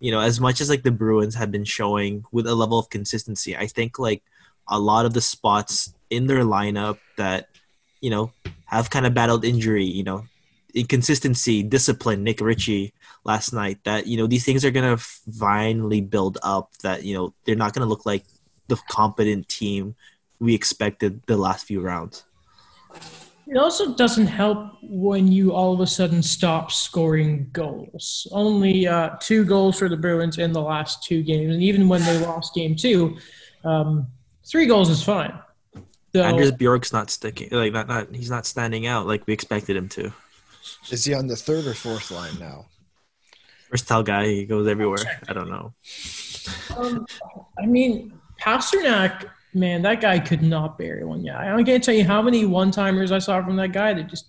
you 0.00 0.10
know, 0.10 0.20
as 0.20 0.40
much 0.40 0.60
as 0.60 0.68
like 0.68 0.82
the 0.82 0.90
Bruins 0.90 1.34
have 1.34 1.50
been 1.50 1.64
showing 1.64 2.24
with 2.32 2.46
a 2.46 2.54
level 2.54 2.78
of 2.78 2.90
consistency, 2.90 3.56
I 3.56 3.66
think 3.66 3.98
like 3.98 4.22
a 4.68 4.78
lot 4.78 5.06
of 5.06 5.14
the 5.14 5.20
spots 5.20 5.94
in 6.10 6.26
their 6.26 6.44
lineup 6.44 6.98
that 7.16 7.48
you 8.00 8.10
know 8.10 8.32
have 8.66 8.90
kind 8.90 9.06
of 9.06 9.14
battled 9.14 9.44
injury, 9.44 9.84
you 9.84 10.02
know, 10.02 10.24
inconsistency, 10.74 11.62
discipline, 11.62 12.24
Nick 12.24 12.40
Ritchie 12.40 12.92
last 13.24 13.52
night, 13.52 13.78
that, 13.84 14.06
you 14.06 14.16
know, 14.16 14.26
these 14.26 14.44
things 14.44 14.64
are 14.64 14.70
to 14.96 15.02
finally 15.38 16.00
build 16.00 16.38
up, 16.42 16.76
that, 16.82 17.04
you 17.04 17.14
know, 17.14 17.32
they're 17.44 17.54
not 17.54 17.72
to 17.86 17.88
look 17.88 18.04
like 18.04 18.24
the 18.68 18.76
competent 18.88 19.48
team 19.48 19.94
we 20.40 20.54
expected 20.54 21.22
the 21.26 21.36
last 21.36 21.66
few 21.66 21.80
rounds. 21.80 22.24
It 23.46 23.58
also 23.58 23.94
doesn't 23.94 24.26
help 24.26 24.72
when 24.82 25.30
you 25.30 25.52
all 25.52 25.74
of 25.74 25.80
a 25.80 25.86
sudden 25.86 26.22
stop 26.22 26.72
scoring 26.72 27.50
goals. 27.52 28.26
Only 28.32 28.86
uh, 28.86 29.16
two 29.20 29.44
goals 29.44 29.78
for 29.78 29.88
the 29.88 29.96
Bruins 29.96 30.38
in 30.38 30.52
the 30.52 30.62
last 30.62 31.02
two 31.02 31.22
games, 31.22 31.52
and 31.52 31.62
even 31.62 31.88
when 31.88 32.02
they 32.02 32.18
lost 32.18 32.54
game 32.54 32.74
two, 32.74 33.18
um, 33.64 34.06
three 34.46 34.66
goals 34.66 34.88
is 34.88 35.02
fine. 35.02 35.38
So, 36.14 36.22
Anders 36.22 36.52
Bjork's 36.52 36.92
not 36.92 37.10
sticking, 37.10 37.48
like, 37.50 37.72
not, 37.72 37.88
not, 37.88 38.14
he's 38.14 38.30
not 38.30 38.46
standing 38.46 38.86
out 38.86 39.06
like 39.06 39.26
we 39.26 39.34
expected 39.34 39.76
him 39.76 39.88
to. 39.90 40.12
Is 40.90 41.04
he 41.04 41.12
on 41.12 41.26
the 41.26 41.36
third 41.36 41.66
or 41.66 41.74
fourth 41.74 42.10
line 42.10 42.38
now? 42.38 42.66
First 43.68 43.88
Versatile 43.88 44.02
guy, 44.04 44.26
he 44.26 44.46
goes 44.46 44.68
everywhere. 44.68 45.20
I 45.28 45.32
don't 45.32 45.50
know. 45.50 45.74
um, 46.76 47.04
I 47.58 47.66
mean, 47.66 48.12
Pastrnak, 48.40 49.28
man, 49.54 49.82
that 49.82 50.00
guy 50.00 50.18
could 50.18 50.42
not 50.42 50.76
bury 50.78 51.04
one. 51.04 51.24
Yeah, 51.24 51.56
I 51.56 51.62
can't 51.62 51.82
tell 51.82 51.94
you 51.94 52.04
how 52.04 52.22
many 52.22 52.44
one-timers 52.44 53.12
I 53.12 53.18
saw 53.18 53.42
from 53.44 53.56
that 53.56 53.72
guy 53.72 53.94
that 53.94 54.08
just 54.08 54.26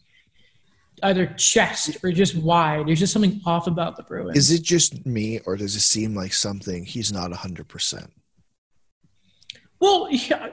either 1.03 1.27
chest 1.37 1.97
or 2.03 2.11
just 2.11 2.35
wide. 2.35 2.87
There's 2.87 2.99
just 2.99 3.13
something 3.13 3.41
off 3.45 3.67
about 3.67 3.97
the 3.97 4.03
Bruins. 4.03 4.37
Is 4.37 4.51
it 4.51 4.63
just 4.63 5.05
me 5.05 5.39
or 5.45 5.57
does 5.57 5.75
it 5.75 5.81
seem 5.81 6.15
like 6.15 6.33
something 6.33 6.85
he's 6.85 7.11
not 7.11 7.31
100%? 7.31 8.09
Well, 9.79 10.07
yeah, 10.09 10.49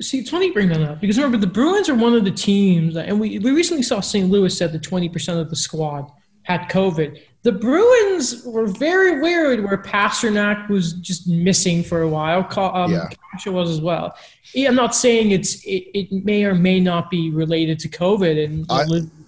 see, 0.00 0.18
it's 0.18 0.30
funny 0.30 0.46
you 0.46 0.52
bring 0.52 0.68
that 0.68 0.82
up 0.82 1.00
because 1.00 1.16
remember 1.16 1.38
the 1.38 1.46
Bruins 1.46 1.88
are 1.88 1.94
one 1.94 2.14
of 2.14 2.24
the 2.24 2.30
teams, 2.30 2.94
that, 2.94 3.08
and 3.08 3.18
we 3.18 3.38
we 3.38 3.50
recently 3.52 3.82
saw 3.82 4.00
St. 4.00 4.28
Louis 4.28 4.56
said 4.56 4.72
that 4.72 4.82
twenty 4.82 5.08
percent 5.08 5.40
of 5.40 5.50
the 5.50 5.56
squad 5.56 6.10
had 6.42 6.68
COVID. 6.68 7.20
The 7.46 7.52
Bruins 7.52 8.42
were 8.44 8.66
very 8.66 9.20
weird 9.20 9.62
where 9.64 9.78
Pastrnak 9.78 10.68
was 10.68 10.94
just 10.94 11.28
missing 11.28 11.84
for 11.84 12.02
a 12.02 12.08
while. 12.08 12.40
Um, 12.58 12.90
Yeah. 12.90 13.08
Kase 13.38 13.52
was 13.52 13.70
as 13.70 13.80
well. 13.80 14.16
I'm 14.56 14.74
not 14.74 14.96
saying 14.96 15.30
it's 15.30 15.62
it, 15.64 15.84
it 15.94 16.24
may 16.24 16.42
or 16.44 16.56
may 16.56 16.80
not 16.80 17.08
be 17.08 17.30
related 17.30 17.78
to 17.84 17.88
COVID 17.88 18.44
and 18.44 18.66
I- 18.68 18.84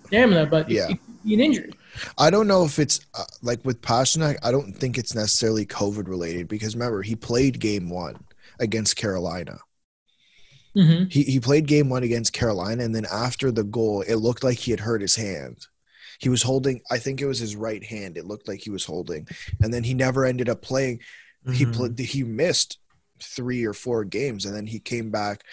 stamina, 0.09 0.47
but 0.47 0.69
Yeah. 0.69 0.87
it, 0.89 0.91
it 0.95 0.99
could 1.05 1.23
be 1.25 1.35
an 1.35 1.41
injury. 1.41 1.73
I 2.17 2.31
don't 2.31 2.49
know 2.49 2.65
if 2.65 2.81
it's 2.81 2.99
uh, 3.15 3.23
like 3.41 3.65
with 3.65 3.81
Pastrnak. 3.83 4.37
I 4.43 4.51
don't 4.51 4.73
think 4.73 4.99
it's 4.99 5.15
necessarily 5.15 5.65
COVID 5.65 6.09
related 6.09 6.49
because 6.49 6.75
remember 6.75 7.03
he 7.03 7.15
played 7.15 7.61
game 7.61 7.89
one 7.89 8.17
against 8.59 8.97
Carolina. 8.97 9.59
hmm 10.75 11.05
He 11.09 11.23
he 11.23 11.39
played 11.39 11.67
game 11.69 11.89
one 11.89 12.03
against 12.03 12.33
Carolina, 12.33 12.83
and 12.83 12.95
then 12.97 13.07
after 13.13 13.53
the 13.53 13.63
goal, 13.63 14.03
it 14.03 14.17
looked 14.17 14.43
like 14.43 14.59
he 14.59 14.73
had 14.73 14.81
hurt 14.81 15.03
his 15.03 15.15
hand. 15.15 15.69
He 16.19 16.29
was 16.29 16.43
holding. 16.43 16.83
I 16.91 16.99
think 16.99 17.21
it 17.21 17.27
was 17.27 17.39
his 17.39 17.57
right 17.57 17.83
hand. 17.83 18.17
It 18.17 18.27
looked 18.27 18.49
like 18.49 18.61
he 18.61 18.71
was 18.71 18.85
holding, 18.85 19.27
and 19.63 19.73
then 19.73 19.85
he 19.85 19.95
never 19.95 20.25
ended 20.25 20.49
up 20.49 20.63
playing. 20.63 21.01
He 21.53 21.65
Mhm. 21.65 21.75
played. 21.75 21.99
He 21.99 22.25
missed 22.25 22.79
three 23.21 23.65
or 23.65 23.73
four 23.73 24.05
games, 24.05 24.45
and 24.45 24.55
then 24.55 24.67
he 24.67 24.81
came 24.81 25.11
back, 25.11 25.45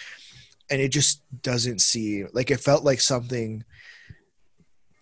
and 0.68 0.80
it 0.80 0.88
just 0.88 1.22
doesn't 1.42 1.80
seem 1.80 2.28
like 2.32 2.50
it 2.50 2.60
felt 2.60 2.84
like 2.84 3.00
something 3.00 3.64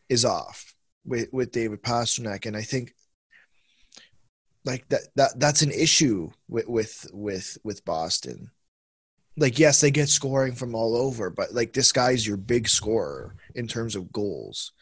is 0.09 0.25
off 0.25 0.75
with 1.05 1.33
with 1.33 1.51
David 1.51 1.83
Pastrnak, 1.83 2.45
and 2.47 2.57
I 2.57 2.63
think 2.63 2.95
like 4.65 4.89
that 4.91 5.03
that 5.17 5.41
that's 5.41 5.63
an 5.63 5.71
issue 5.71 6.31
with 6.49 6.69
with 6.69 7.07
with 7.13 7.59
with 7.65 7.85
Boston. 7.85 8.51
Like 9.37 9.59
yes, 9.59 9.81
they 9.81 9.91
get 9.91 10.09
scoring 10.09 10.55
from 10.55 10.75
all 10.75 10.95
over, 10.95 11.29
but 11.31 11.55
like 11.55 11.73
this 11.73 11.91
guy's 11.91 12.27
your 12.27 12.37
big 12.37 12.69
scorer 12.69 13.35
in 13.55 13.67
terms 13.67 13.97
of 13.97 14.13
goals. 14.13 14.73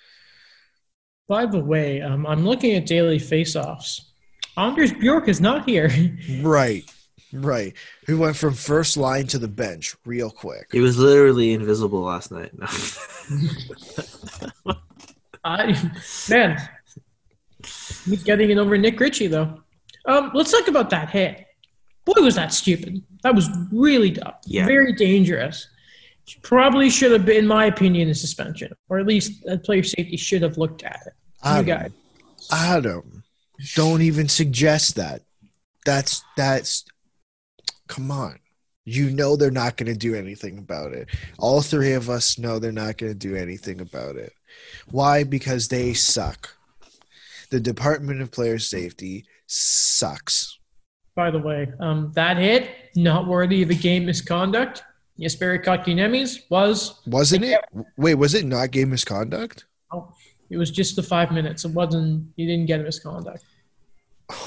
By 1.33 1.47
the 1.47 1.61
way, 1.65 2.03
um, 2.03 2.27
I'm 2.27 2.45
looking 2.45 2.75
at 2.75 2.85
daily 2.85 3.19
faceoffs. 3.19 4.03
Anders 4.59 4.93
Bjork 4.93 5.29
is 5.29 5.41
not 5.41 5.67
here. 5.67 5.91
Right. 6.43 6.85
Right. 7.33 7.73
Who 8.07 8.19
went 8.19 8.37
from 8.37 8.53
first 8.53 8.99
line 8.99 9.29
to 9.29 9.39
the 9.39 9.49
bench 9.49 9.97
real 10.05 10.29
quick. 10.29 10.67
He 10.73 10.81
was 10.81 10.99
literally 10.99 11.55
invisible 11.55 12.03
last 12.03 12.33
night. 12.33 12.51
I, 15.43 15.91
man, 16.29 16.61
he's 18.05 18.23
getting 18.25 18.51
it 18.51 18.59
over 18.59 18.77
Nick 18.77 19.01
Ritchie 19.01 19.29
though. 19.29 19.63
Um, 20.05 20.33
let's 20.35 20.53
talk 20.53 20.69
about 20.69 20.91
that 20.91 21.09
hit. 21.09 21.47
Boy, 22.05 22.21
was 22.21 22.35
that 22.35 22.53
stupid. 22.53 23.03
That 23.23 23.35
was 23.35 23.49
really 23.73 24.11
dumb. 24.11 24.35
Yeah. 24.45 24.67
Very 24.67 24.93
dangerous. 24.93 25.67
Probably 26.43 26.91
should 26.91 27.13
have 27.13 27.25
been, 27.25 27.39
in 27.39 27.47
my 27.47 27.65
opinion, 27.65 28.11
a 28.11 28.15
suspension, 28.15 28.71
or 28.91 28.99
at 28.99 29.07
least 29.07 29.47
a 29.47 29.57
player 29.57 29.83
safety 29.83 30.19
should 30.19 30.43
have 30.43 30.59
looked 30.59 30.83
at 30.83 31.01
it. 31.07 31.15
You 31.45 31.51
Adam. 31.51 31.95
Adam, 32.51 33.25
don't 33.75 34.03
even 34.03 34.29
suggest 34.29 34.97
that. 34.97 35.23
That's 35.85 36.23
that's 36.37 36.85
come 37.89 38.11
on. 38.11 38.39
You 38.85 39.11
know 39.11 39.37
they're 39.37 39.51
not 39.51 39.77
going 39.77 39.93
to 39.93 39.99
do 39.99 40.15
anything 40.15 40.59
about 40.59 40.93
it. 40.93 41.09
All 41.39 41.63
three 41.63 41.93
of 41.93 42.11
us 42.11 42.39
know 42.39 42.59
they're 42.59 42.73
not 42.73 42.99
going 42.99 43.13
to 43.13 43.19
do 43.19 43.37
anything 43.37 43.81
about 43.81 44.17
it. 44.17 44.33
Why? 44.91 45.23
Because 45.25 45.69
they 45.69 45.95
suck. 45.95 46.57
The 47.51 47.61
Department 47.61 48.23
of 48.23 48.33
Player 48.33 48.59
Safety 48.59 49.27
sucks. 49.47 50.59
By 51.15 51.31
the 51.31 51.39
way, 51.39 51.71
um, 51.79 52.11
that 52.15 52.39
hit 52.39 52.71
not 52.97 53.27
worthy 53.27 53.63
of 53.63 53.71
a 53.71 53.75
game 53.75 54.07
misconduct. 54.07 54.83
Yes, 55.17 55.37
Jesperi 55.37 55.63
Kotkaniemi's 55.63 56.43
was 56.49 57.01
Wasn't 57.07 57.45
it? 57.45 57.61
Wait, 57.97 58.15
was 58.15 58.35
it 58.35 58.47
not 58.47 58.71
game 58.71 58.91
misconduct? 58.91 59.67
It 60.53 60.59
was 60.59 60.71
just 60.71 60.97
the 60.97 61.03
five 61.03 61.33
minutes. 61.33 61.65
It 61.65 61.73
wasn't. 61.73 62.29
He 62.37 62.47
didn't 62.47 62.67
get 62.67 62.81
a 62.81 62.83
misconduct. 62.85 63.43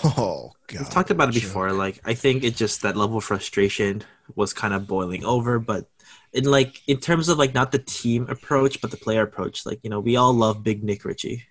Oh 0.04 0.52
god. 0.68 0.80
We've 0.80 0.90
talked 0.90 1.12
about 1.12 1.30
it 1.30 1.34
Joe. 1.34 1.42
before. 1.42 1.72
Like 1.72 2.00
I 2.06 2.14
think 2.14 2.44
it 2.44 2.56
just 2.56 2.82
that 2.84 2.96
level 2.96 3.18
of 3.18 3.24
frustration 3.24 4.04
was 4.36 4.54
kind 4.54 4.74
of 4.74 4.88
boiling 4.88 5.26
over. 5.26 5.60
But 5.60 5.88
in 6.34 6.46
like 6.46 6.82
in 6.88 7.00
terms 7.00 7.30
of 7.30 7.38
like 7.38 7.54
not 7.54 7.72
the 7.72 7.80
team 7.80 8.28
approach, 8.30 8.82
but 8.82 8.92
the 8.92 8.98
player 8.98 9.22
approach, 9.22 9.66
like 9.66 9.80
you 9.84 9.90
know, 9.90 10.00
we 10.00 10.16
all 10.16 10.34
love 10.34 10.64
Big 10.64 10.84
Nick 10.84 11.06
Ritchie. 11.06 11.44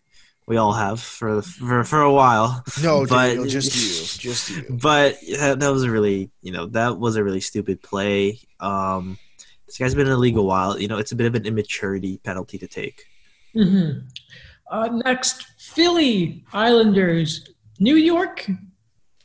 We 0.47 0.57
all 0.57 0.73
have 0.73 1.01
for 1.01 1.43
for 1.43 1.85
for 1.85 2.03
a 2.03 2.13
while. 2.13 2.63
No, 2.83 3.07
but- 3.09 3.27
Daniel, 3.29 3.47
just 3.47 3.75
you. 3.75 4.05
Just 4.31 4.51
you. 4.51 4.65
But 4.71 5.19
yeah, 5.23 5.55
that 5.55 5.73
was 5.73 5.83
a 5.85 5.91
really 5.91 6.31
you 6.43 6.53
know 6.53 6.67
that 6.67 6.99
was 6.99 7.17
a 7.17 7.25
really 7.25 7.41
stupid 7.41 7.83
play. 7.83 8.39
Um, 8.61 9.19
this 9.67 9.79
guy's 9.79 9.95
been 9.95 10.07
in 10.07 10.13
the 10.13 10.19
league 10.19 10.37
a 10.37 10.43
while. 10.43 10.79
You 10.79 10.89
know, 10.89 10.99
it's 10.99 11.13
a 11.13 11.17
bit 11.17 11.27
of 11.27 11.35
an 11.35 11.47
immaturity 11.47 12.19
penalty 12.19 12.59
to 12.59 12.67
take. 12.67 13.05
hmm 13.53 13.91
Uh, 14.71 14.89
next, 15.05 15.47
Philly 15.59 16.45
Islanders, 16.53 17.49
New 17.79 17.97
York. 17.97 18.47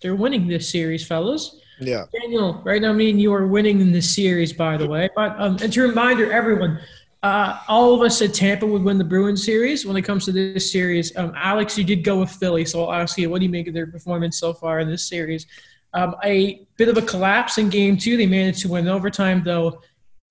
They're 0.01 0.15
winning 0.15 0.47
this 0.47 0.69
series, 0.69 1.05
fellas. 1.05 1.59
Yeah. 1.79 2.05
Daniel, 2.11 2.61
right 2.65 2.81
now, 2.81 2.93
me 2.93 3.09
and 3.09 3.21
you 3.21 3.33
are 3.33 3.47
winning 3.47 3.79
in 3.79 3.91
this 3.91 4.13
series, 4.13 4.51
by 4.51 4.77
the 4.77 4.87
way. 4.87 5.09
But 5.15 5.39
um, 5.39 5.57
and 5.61 5.71
to 5.71 5.81
reminder 5.81 6.31
everyone, 6.31 6.79
uh, 7.23 7.59
all 7.67 7.93
of 7.93 8.01
us 8.01 8.17
said 8.17 8.33
Tampa 8.33 8.65
would 8.65 8.83
win 8.83 8.97
the 8.97 9.03
Bruins 9.03 9.43
series. 9.43 9.85
When 9.85 9.95
it 9.95 10.03
comes 10.03 10.25
to 10.25 10.31
this 10.31 10.71
series, 10.71 11.15
um, 11.17 11.33
Alex, 11.35 11.77
you 11.77 11.83
did 11.83 12.03
go 12.03 12.19
with 12.19 12.31
Philly, 12.31 12.65
so 12.65 12.85
I'll 12.85 13.01
ask 13.01 13.17
you, 13.17 13.29
what 13.29 13.39
do 13.39 13.45
you 13.45 13.51
make 13.51 13.67
of 13.67 13.73
their 13.73 13.87
performance 13.87 14.37
so 14.37 14.53
far 14.53 14.79
in 14.79 14.89
this 14.89 15.07
series? 15.07 15.45
Um, 15.93 16.15
a 16.23 16.67
bit 16.77 16.89
of 16.89 16.97
a 16.97 17.01
collapse 17.01 17.57
in 17.57 17.69
Game 17.69 17.97
Two. 17.97 18.17
They 18.17 18.27
managed 18.27 18.61
to 18.63 18.69
win 18.69 18.87
overtime, 18.87 19.43
though. 19.43 19.81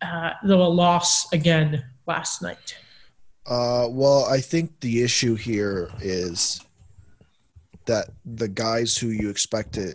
Uh, 0.01 0.31
though 0.45 0.63
a 0.63 0.69
loss 0.69 1.33
again 1.33 1.85
last 2.07 2.41
night. 2.41 2.77
Uh, 3.49 3.89
well, 3.91 4.27
I 4.27 4.41
think 4.41 4.79
the 4.81 5.03
issue 5.03 5.35
here 5.35 5.91
is 6.01 6.61
that 7.87 8.11
the 8.27 8.49
guys 8.49 8.99
who 8.99 9.09
you 9.09 9.31
expect 9.31 9.73
to, 9.73 9.95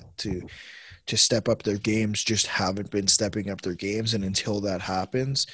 to 1.05 1.17
step 1.17 1.47
up 1.47 1.61
their 1.61 1.77
games 1.77 2.23
just 2.23 2.47
haven't 2.47 2.89
been 2.89 3.07
stepping 3.07 3.51
up 3.51 3.61
their 3.61 3.75
games, 3.75 4.15
and 4.15 4.23
until 4.23 4.59
that 4.61 4.81
happens, 4.81 5.45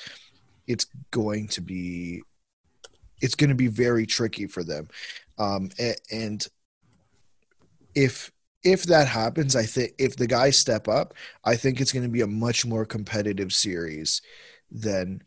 it's 0.66 0.86
going 1.12 1.48
to 1.50 1.62
be 1.62 2.22
it's 3.22 3.36
going 3.36 3.50
to 3.50 3.56
be 3.56 3.68
very 3.68 4.06
tricky 4.06 4.48
for 4.48 4.64
them. 4.64 4.88
Um, 5.38 5.70
and 6.10 6.48
if 7.96 8.32
if 8.64 8.84
that 8.84 9.08
happens, 9.08 9.56
I 9.58 9.64
think 9.64 9.92
if 9.98 10.16
the 10.16 10.28
guys 10.28 10.58
step 10.58 10.88
up, 10.88 11.16
I 11.44 11.58
think 11.58 11.82
it's 11.82 11.92
going 11.92 12.04
to 12.04 12.10
be 12.10 12.22
a 12.22 12.28
much 12.28 12.66
more 12.66 12.86
competitive 12.86 13.52
series 13.52 14.22
than 14.72 15.22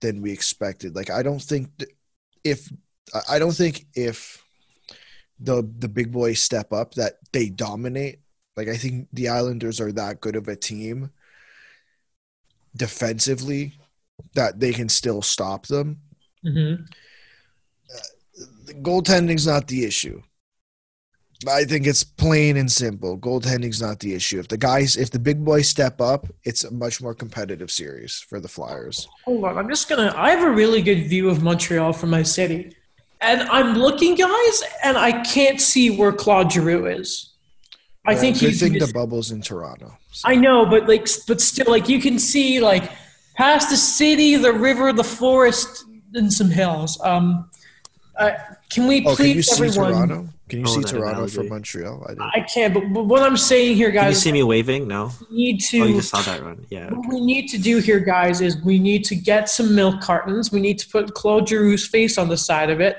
than 0.00 0.22
we 0.22 0.32
expected. 0.32 0.94
Like 0.94 1.10
I 1.10 1.22
don't 1.22 1.42
think 1.42 1.76
th- 1.78 1.90
if 2.44 2.72
I- 3.28 3.38
don't 3.38 3.52
think 3.52 3.86
if 3.94 4.44
the 5.40 5.62
the 5.78 5.88
big 5.88 6.12
boys 6.12 6.40
step 6.40 6.72
up 6.72 6.94
that 6.94 7.14
they 7.32 7.48
dominate. 7.48 8.20
Like 8.56 8.68
I 8.68 8.76
think 8.76 9.08
the 9.12 9.28
Islanders 9.28 9.80
are 9.80 9.92
that 9.92 10.20
good 10.20 10.34
of 10.36 10.48
a 10.48 10.56
team 10.56 11.10
defensively 12.76 13.78
that 14.34 14.58
they 14.58 14.72
can 14.72 14.88
still 14.88 15.22
stop 15.22 15.66
them. 15.66 16.00
Mm-hmm. 16.44 16.84
The 18.66 18.74
goaltending's 18.74 19.46
not 19.46 19.68
the 19.68 19.84
issue. 19.84 20.22
I 21.46 21.64
think 21.64 21.86
it's 21.86 22.02
plain 22.02 22.56
and 22.56 22.70
simple. 22.70 23.16
Goaltending's 23.16 23.80
not 23.80 24.00
the 24.00 24.14
issue. 24.14 24.40
If 24.40 24.48
the 24.48 24.56
guys, 24.56 24.96
if 24.96 25.10
the 25.10 25.20
big 25.20 25.44
boys 25.44 25.68
step 25.68 26.00
up, 26.00 26.26
it's 26.44 26.64
a 26.64 26.70
much 26.72 27.00
more 27.00 27.14
competitive 27.14 27.70
series 27.70 28.16
for 28.28 28.40
the 28.40 28.48
Flyers. 28.48 29.06
Hold 29.24 29.44
on, 29.44 29.56
I'm 29.56 29.68
just 29.68 29.88
gonna. 29.88 30.12
I 30.16 30.30
have 30.30 30.42
a 30.42 30.50
really 30.50 30.82
good 30.82 31.06
view 31.06 31.30
of 31.30 31.42
Montreal 31.42 31.92
from 31.92 32.10
my 32.10 32.24
city, 32.24 32.74
and 33.20 33.42
I'm 33.42 33.78
looking, 33.78 34.16
guys, 34.16 34.62
and 34.82 34.98
I 34.98 35.22
can't 35.22 35.60
see 35.60 35.90
where 35.96 36.12
Claude 36.12 36.50
Giroux 36.52 36.86
is. 36.86 37.34
I 38.04 38.16
think 38.16 38.36
he's. 38.38 38.58
thing 38.60 38.72
the 38.72 38.90
bubble's 38.92 39.30
in 39.30 39.40
Toronto. 39.40 39.96
So- 40.10 40.28
I 40.28 40.34
know, 40.34 40.66
but 40.66 40.88
like, 40.88 41.06
but 41.28 41.40
still, 41.40 41.70
like, 41.70 41.88
you 41.88 42.00
can 42.00 42.18
see 42.18 42.58
like 42.58 42.90
past 43.36 43.70
the 43.70 43.76
city, 43.76 44.34
the 44.34 44.52
river, 44.52 44.92
the 44.92 45.04
forest, 45.04 45.84
and 46.14 46.32
some 46.32 46.50
hills. 46.50 47.00
Um, 47.00 47.48
uh, 48.18 48.30
can 48.70 48.88
we 48.88 49.06
Oh, 49.06 49.14
please, 49.14 49.48
everyone? 49.60 50.32
Toronto? 50.48 50.56
Can 50.56 50.58
you 50.60 50.64
Oh, 50.66 50.88
see 50.88 50.96
Toronto 50.96 51.08
analogy. 51.10 51.36
from 51.36 51.48
Montreal? 51.48 52.06
I. 52.20 52.38
I 52.38 52.40
can't, 52.40 52.74
but, 52.74 52.82
but 52.92 53.04
what 53.04 53.22
I'm 53.22 53.36
saying 53.36 53.76
here, 53.76 53.90
guys. 53.90 54.02
Can 54.02 54.08
you 54.10 54.14
see 54.16 54.32
me 54.32 54.42
waving? 54.42 54.88
No. 54.88 55.10
we 55.30 55.36
need 55.36 55.60
to. 55.60 55.80
Oh, 55.80 55.84
you 55.86 55.94
just 55.96 56.10
saw 56.10 56.22
that 56.22 56.42
run. 56.42 56.66
Yeah. 56.70 56.90
What 56.90 57.08
we 57.08 57.20
need 57.20 57.48
to 57.48 57.58
do 57.58 57.78
here, 57.78 58.00
guys, 58.00 58.40
is 58.40 58.60
we 58.62 58.78
need 58.78 59.04
to 59.06 59.14
get 59.14 59.48
some 59.48 59.74
milk 59.74 60.00
cartons. 60.00 60.50
We 60.52 60.60
need 60.60 60.78
to 60.80 60.88
put 60.88 61.14
Claude 61.14 61.46
Giroux's 61.46 61.86
face 61.86 62.18
on 62.18 62.28
the 62.28 62.36
side 62.36 62.70
of 62.70 62.80
it 62.80 62.98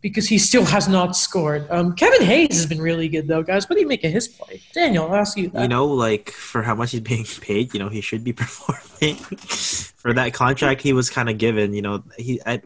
because 0.00 0.28
he 0.28 0.38
still 0.38 0.64
has 0.64 0.86
not 0.88 1.16
scored. 1.16 1.66
Um, 1.70 1.92
Kevin 1.96 2.22
Hayes 2.22 2.50
has 2.54 2.66
been 2.66 2.80
really 2.80 3.08
good, 3.08 3.26
though, 3.26 3.42
guys. 3.42 3.68
What 3.68 3.74
do 3.74 3.80
you 3.80 3.88
make 3.88 4.04
of 4.04 4.12
his 4.12 4.28
play? 4.28 4.62
Daniel, 4.72 5.06
I'll 5.08 5.16
ask 5.16 5.36
you 5.36 5.48
that. 5.50 5.62
You 5.62 5.66
know, 5.68 5.86
like 5.86 6.30
for 6.30 6.62
how 6.62 6.76
much 6.76 6.92
he's 6.92 7.00
being 7.00 7.24
paid, 7.40 7.74
you 7.74 7.80
know, 7.80 7.88
he 7.88 8.00
should 8.00 8.22
be 8.22 8.32
performing. 8.44 9.16
for 9.16 10.12
that 10.12 10.32
contract 10.34 10.82
he 10.82 10.92
was 10.92 11.10
kind 11.10 11.28
of 11.28 11.38
given, 11.38 11.72
you 11.74 11.82
know, 11.82 12.04
he 12.16 12.40
at 12.46 12.62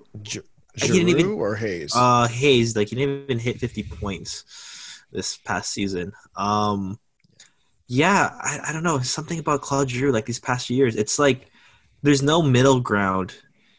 Gi- 0.76 0.84
I 0.84 0.86
didn't 0.92 1.08
Giroux 1.08 1.18
even- 1.20 1.32
or 1.32 1.54
Hayes? 1.56 1.92
uh 1.94 2.26
Hayes 2.28 2.76
like 2.76 2.88
he 2.88 2.96
didn't 2.96 3.24
even 3.24 3.38
hit 3.38 3.58
50 3.58 3.82
points 3.84 4.44
this 5.12 5.36
past 5.38 5.72
season. 5.72 6.12
Um 6.36 6.98
yeah, 7.88 8.30
I, 8.40 8.60
I 8.68 8.72
don't 8.72 8.84
know, 8.84 9.00
something 9.00 9.38
about 9.38 9.60
Claude 9.60 9.90
Giroux 9.90 10.12
like 10.12 10.24
these 10.26 10.38
past 10.40 10.70
years. 10.70 10.96
It's 10.96 11.18
like 11.18 11.50
there's 12.02 12.22
no 12.22 12.40
middle 12.42 12.80
ground 12.80 13.34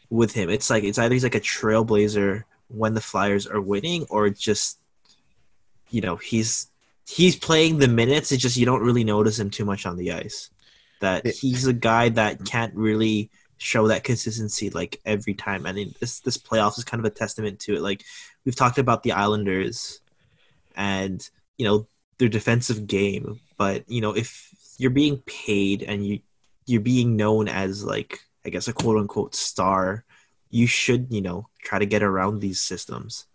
with 0.08 0.32
him. 0.32 0.48
It's 0.50 0.70
like 0.70 0.84
it's 0.84 0.98
either 0.98 1.12
he's 1.14 1.24
like 1.24 1.34
a 1.34 1.40
trailblazer 1.40 2.44
when 2.68 2.94
the 2.94 3.00
Flyers 3.00 3.46
are 3.46 3.60
winning 3.60 4.06
or 4.10 4.30
just 4.30 4.78
you 5.90 6.00
know, 6.00 6.16
he's 6.16 6.68
he's 7.06 7.36
playing 7.36 7.78
the 7.78 7.88
minutes, 7.88 8.32
it's 8.32 8.42
just 8.42 8.56
you 8.56 8.66
don't 8.66 8.82
really 8.82 9.04
notice 9.04 9.38
him 9.38 9.50
too 9.50 9.64
much 9.64 9.84
on 9.86 9.96
the 9.96 10.12
ice. 10.12 10.50
That 11.00 11.26
he's 11.26 11.66
a 11.66 11.72
guy 11.72 12.08
that 12.10 12.44
can't 12.44 12.74
really 12.74 13.30
show 13.58 13.88
that 13.88 14.04
consistency 14.04 14.70
like 14.70 15.00
every 15.04 15.34
time. 15.34 15.66
And 15.66 15.76
mean, 15.76 15.94
this 16.00 16.20
this 16.20 16.38
playoffs 16.38 16.78
is 16.78 16.84
kind 16.84 17.00
of 17.00 17.04
a 17.04 17.14
testament 17.14 17.60
to 17.60 17.74
it. 17.74 17.82
Like 17.82 18.04
we've 18.44 18.56
talked 18.56 18.78
about 18.78 19.02
the 19.02 19.12
Islanders 19.12 20.00
and 20.76 21.26
you 21.58 21.66
know 21.66 21.86
their 22.18 22.28
defensive 22.28 22.86
game, 22.86 23.40
but 23.56 23.88
you 23.88 24.00
know 24.00 24.14
if 24.14 24.50
you're 24.78 24.90
being 24.90 25.18
paid 25.26 25.82
and 25.82 26.06
you 26.06 26.20
you're 26.66 26.80
being 26.80 27.16
known 27.16 27.48
as 27.48 27.84
like 27.84 28.20
I 28.44 28.50
guess 28.50 28.68
a 28.68 28.72
quote 28.72 28.98
unquote 28.98 29.34
star, 29.34 30.04
you 30.50 30.66
should 30.66 31.08
you 31.10 31.22
know 31.22 31.48
try 31.62 31.78
to 31.78 31.86
get 31.86 32.02
around 32.02 32.40
these 32.40 32.60
systems. 32.60 33.26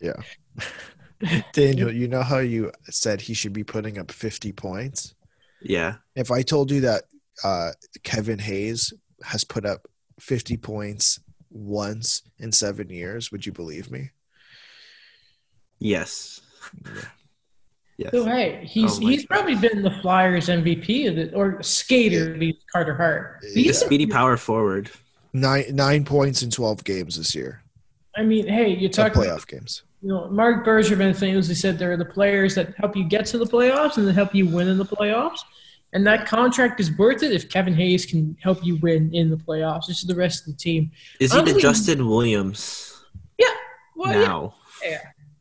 yeah. 0.00 0.20
Daniel, 1.52 1.92
you 1.92 2.06
know 2.06 2.22
how 2.22 2.38
you 2.38 2.70
said 2.90 3.20
he 3.20 3.34
should 3.34 3.52
be 3.52 3.64
putting 3.64 3.98
up 3.98 4.12
50 4.12 4.52
points? 4.52 5.16
Yeah, 5.60 5.96
If 6.14 6.30
I 6.30 6.42
told 6.42 6.70
you 6.70 6.82
that 6.82 7.04
uh, 7.42 7.72
Kevin 8.04 8.38
Hayes 8.38 8.92
has 9.24 9.44
put 9.44 9.64
up 9.66 9.86
50 10.20 10.56
points 10.56 11.20
once 11.50 12.22
in 12.38 12.52
seven 12.52 12.90
years, 12.90 13.30
would 13.32 13.46
you 13.46 13.52
believe 13.52 13.90
me? 13.90 14.10
yes, 15.78 16.40
Yeah. 16.84 17.02
yes. 17.96 18.10
So 18.12 18.24
hey, 18.24 18.64
he's 18.64 18.98
Oh 18.98 19.00
my 19.00 19.10
he's 19.10 19.26
probably 19.26 19.54
been 19.54 19.82
the 19.82 19.90
Flyers 20.02 20.48
MVP 20.48 21.08
of 21.08 21.16
the, 21.16 21.34
or 21.34 21.62
skater 21.62 22.32
to 22.32 22.38
be 22.38 22.58
Carter 22.72 22.94
Hart. 22.94 23.38
Yeah. 23.42 23.50
The 23.54 23.62
He's, 23.62 23.78
speedy 23.78 24.06
power 24.06 24.36
forward. 24.36 24.90
Nine 25.32 25.64
nine 25.74 26.04
points 26.04 26.42
in 26.42 26.50
12 26.50 26.84
games 26.84 27.16
this 27.16 27.34
year, 27.34 27.62
I 28.16 28.22
mean, 28.24 28.46
hey, 28.48 28.68
you 28.74 28.88
talk 28.88 29.14
about 29.14 29.26
playoff 29.26 29.46
games. 29.46 29.82
you 30.02 30.08
know, 30.08 30.28
Marc 30.30 30.64
Bergevin 30.66 31.14
famously 31.14 31.54
said 31.54 31.78
there 31.78 31.92
are 31.92 31.96
the 31.98 32.04
players 32.04 32.54
that 32.54 32.74
help 32.76 32.96
you 32.96 33.04
get 33.04 33.26
to 33.26 33.38
the 33.38 33.44
playoffs 33.44 33.98
and 33.98 34.06
that 34.08 34.14
help 34.14 34.34
you 34.34 34.46
win 34.48 34.68
in 34.68 34.78
the 34.78 34.86
playoffs. 34.86 35.40
And 35.94 36.06
that 36.06 36.26
contract 36.26 36.80
is 36.80 36.96
worth 36.98 37.22
it 37.22 37.32
if 37.32 37.48
Kevin 37.48 37.72
Hayes 37.74 38.04
can 38.04 38.36
help 38.42 38.62
you 38.64 38.76
win 38.76 39.12
in 39.14 39.30
the 39.30 39.36
playoffs. 39.36 39.86
This 39.86 40.00
is 40.00 40.06
the 40.06 40.14
rest 40.14 40.46
of 40.46 40.52
the 40.52 40.58
team. 40.58 40.90
Is 41.18 41.32
he 41.32 41.38
I'm 41.38 41.44
the 41.44 41.52
thinking- 41.52 41.62
Justin 41.62 42.06
Williams 42.08 43.02
Well, 43.96 44.12
yeah, 44.12 44.24
now? 44.26 44.54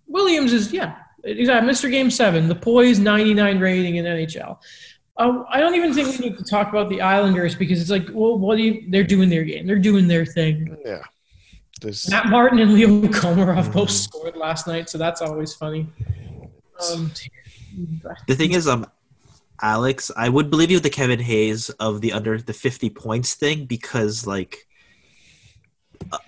Williams 0.07 0.51
is 0.53 0.71
yeah, 0.73 0.95
exactly. 1.23 1.69
Mr. 1.71 1.91
Game 1.91 2.09
Seven, 2.09 2.47
the 2.47 2.55
poise 2.55 2.97
99 2.97 3.59
rating 3.59 3.97
in 3.97 4.05
NHL. 4.05 4.57
Uh, 5.17 5.43
I 5.49 5.59
don't 5.59 5.75
even 5.75 5.93
think 5.93 6.09
we 6.17 6.29
need 6.29 6.37
to 6.37 6.43
talk 6.43 6.69
about 6.69 6.89
the 6.89 7.01
Islanders 7.01 7.53
because 7.55 7.79
it's 7.81 7.89
like, 7.91 8.07
well, 8.13 8.37
what 8.39 8.55
do 8.55 8.63
you? 8.63 8.85
They're 8.89 9.03
doing 9.03 9.29
their 9.29 9.43
game. 9.43 9.67
They're 9.67 9.77
doing 9.77 10.07
their 10.07 10.25
thing. 10.25 10.75
Yeah. 10.85 11.03
There's, 11.81 12.09
Matt 12.09 12.27
Martin 12.27 12.57
and 12.59 12.73
Leo 12.73 12.87
Komarov 13.09 13.71
both 13.71 13.89
Mhm. 13.89 13.91
scored 13.91 14.35
last 14.35 14.65
night, 14.65 14.89
so 14.89 14.97
that's 14.97 15.21
always 15.21 15.53
funny. 15.53 15.87
Um, 16.91 17.11
The 18.27 18.35
thing 18.35 18.53
is, 18.53 18.67
um, 18.67 18.87
Alex, 19.61 20.11
I 20.15 20.29
would 20.29 20.49
believe 20.49 20.69
you 20.69 20.77
with 20.77 20.83
the 20.83 20.89
Kevin 20.89 21.19
Hayes 21.19 21.69
of 21.71 22.01
the 22.01 22.13
under 22.13 22.37
the 22.37 22.53
fifty 22.53 22.89
points 22.89 23.33
thing 23.33 23.65
because, 23.65 24.27
like, 24.27 24.67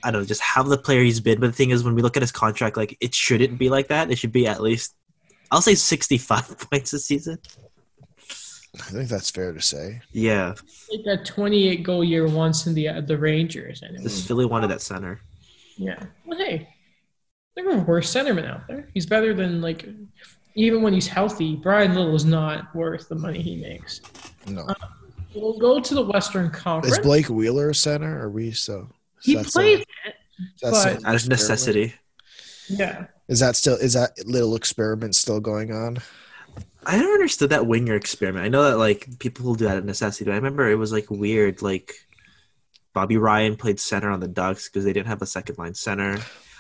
I 0.04 0.12
don't 0.12 0.22
know, 0.22 0.26
just 0.26 0.42
have 0.42 0.68
the 0.68 0.78
player 0.78 1.04
he's 1.04 1.20
been. 1.20 1.40
But 1.40 1.48
the 1.48 1.54
thing 1.54 1.70
is, 1.70 1.84
when 1.84 1.96
we 1.96 2.02
look 2.02 2.18
at 2.18 2.24
his 2.24 2.32
contract, 2.32 2.76
like, 2.78 2.98
it 3.02 3.14
shouldn't 3.14 3.60
be 3.60 3.70
like 3.70 3.90
that. 3.90 4.12
It 4.12 4.18
should 4.18 4.32
be 4.32 4.48
at 4.48 4.62
least, 4.62 4.96
I'll 5.52 5.62
say, 5.62 5.76
sixty-five 5.76 6.58
points 6.72 6.94
a 6.94 7.00
season. 7.00 7.38
I 8.76 8.92
think 8.92 9.10
that's 9.10 9.30
fair 9.32 9.52
to 9.52 9.62
say. 9.62 10.02
Yeah, 10.12 10.54
like 10.92 11.04
that 11.06 11.26
28 11.26 11.82
goal 11.84 12.04
year 12.04 12.28
once 12.28 12.68
in 12.68 12.74
the 12.76 12.88
uh, 12.90 13.02
the 13.02 13.18
Rangers. 13.18 13.82
Anyway. 13.84 14.04
this 14.04 14.26
Philly 14.26 14.46
wanted 14.46 14.68
that 14.68 14.82
center. 14.82 15.20
Yeah. 15.76 16.04
Well, 16.26 16.38
hey, 16.38 16.68
There 17.56 17.70
are 17.70 17.80
worse 17.80 18.14
centermen 18.14 18.48
out 18.48 18.68
there. 18.68 18.90
He's 18.94 19.06
better 19.06 19.34
than 19.34 19.62
like 19.62 19.88
even 20.56 20.82
when 20.82 20.94
he's 20.94 21.08
healthy. 21.08 21.56
Bryan 21.56 21.94
Little 21.96 22.16
is 22.16 22.26
not 22.26 22.74
worth 22.76 23.08
the 23.10 23.16
money 23.16 23.42
he 23.42 23.56
makes. 23.58 24.02
No. 24.48 24.62
Um, 24.68 24.76
we'll 25.36 25.58
go 25.58 25.80
to 25.80 25.94
the 25.94 26.04
Western 26.04 26.50
Conference. 26.50 26.98
Is 26.98 27.04
Blake 27.04 27.30
Wheeler 27.30 27.70
a 27.70 27.76
center? 27.76 28.22
Are 28.22 28.30
we 28.30 28.52
so? 28.52 28.90
he 29.22 29.36
that 29.36 29.48
played 29.48 29.82
still- 29.82 30.12
it. 30.12 30.16
is 30.56 30.62
that 30.62 30.72
but- 30.72 30.76
still 30.98 31.08
Out 31.08 31.16
of 31.16 31.28
necessity. 31.30 31.94
Yeah. 32.70 33.06
Is 33.28 33.40
that 33.42 33.56
still 33.56 33.76
is 33.76 33.94
that 33.94 34.12
little 34.26 34.56
experiment 34.56 35.16
still 35.16 35.40
going 35.40 35.72
on? 35.72 35.98
I 36.86 36.98
never 36.98 37.12
understood 37.14 37.52
that 37.52 37.68
winger 37.68 37.96
experiment. 37.96 38.44
I 38.46 38.50
know 38.50 38.64
that 38.64 38.78
like 38.78 39.20
people 39.20 39.46
will 39.46 39.56
do 39.56 39.66
that 39.66 39.78
at 39.78 39.86
necessity, 39.86 40.26
but 40.26 40.32
I 40.32 40.36
remember 40.38 40.68
it 40.70 40.76
was 40.76 40.92
like 40.92 41.12
weird. 41.12 41.62
Like 41.62 41.94
Bobby 42.94 43.18
Ryan 43.18 43.56
played 43.56 43.80
center 43.80 44.10
on 44.10 44.20
the 44.20 44.28
Ducks 44.28 44.68
because 44.68 44.84
they 44.86 44.94
didn't 44.94 45.08
have 45.08 45.22
a 45.22 45.28
second 45.28 45.58
line 45.60 45.76
center. 45.76 46.18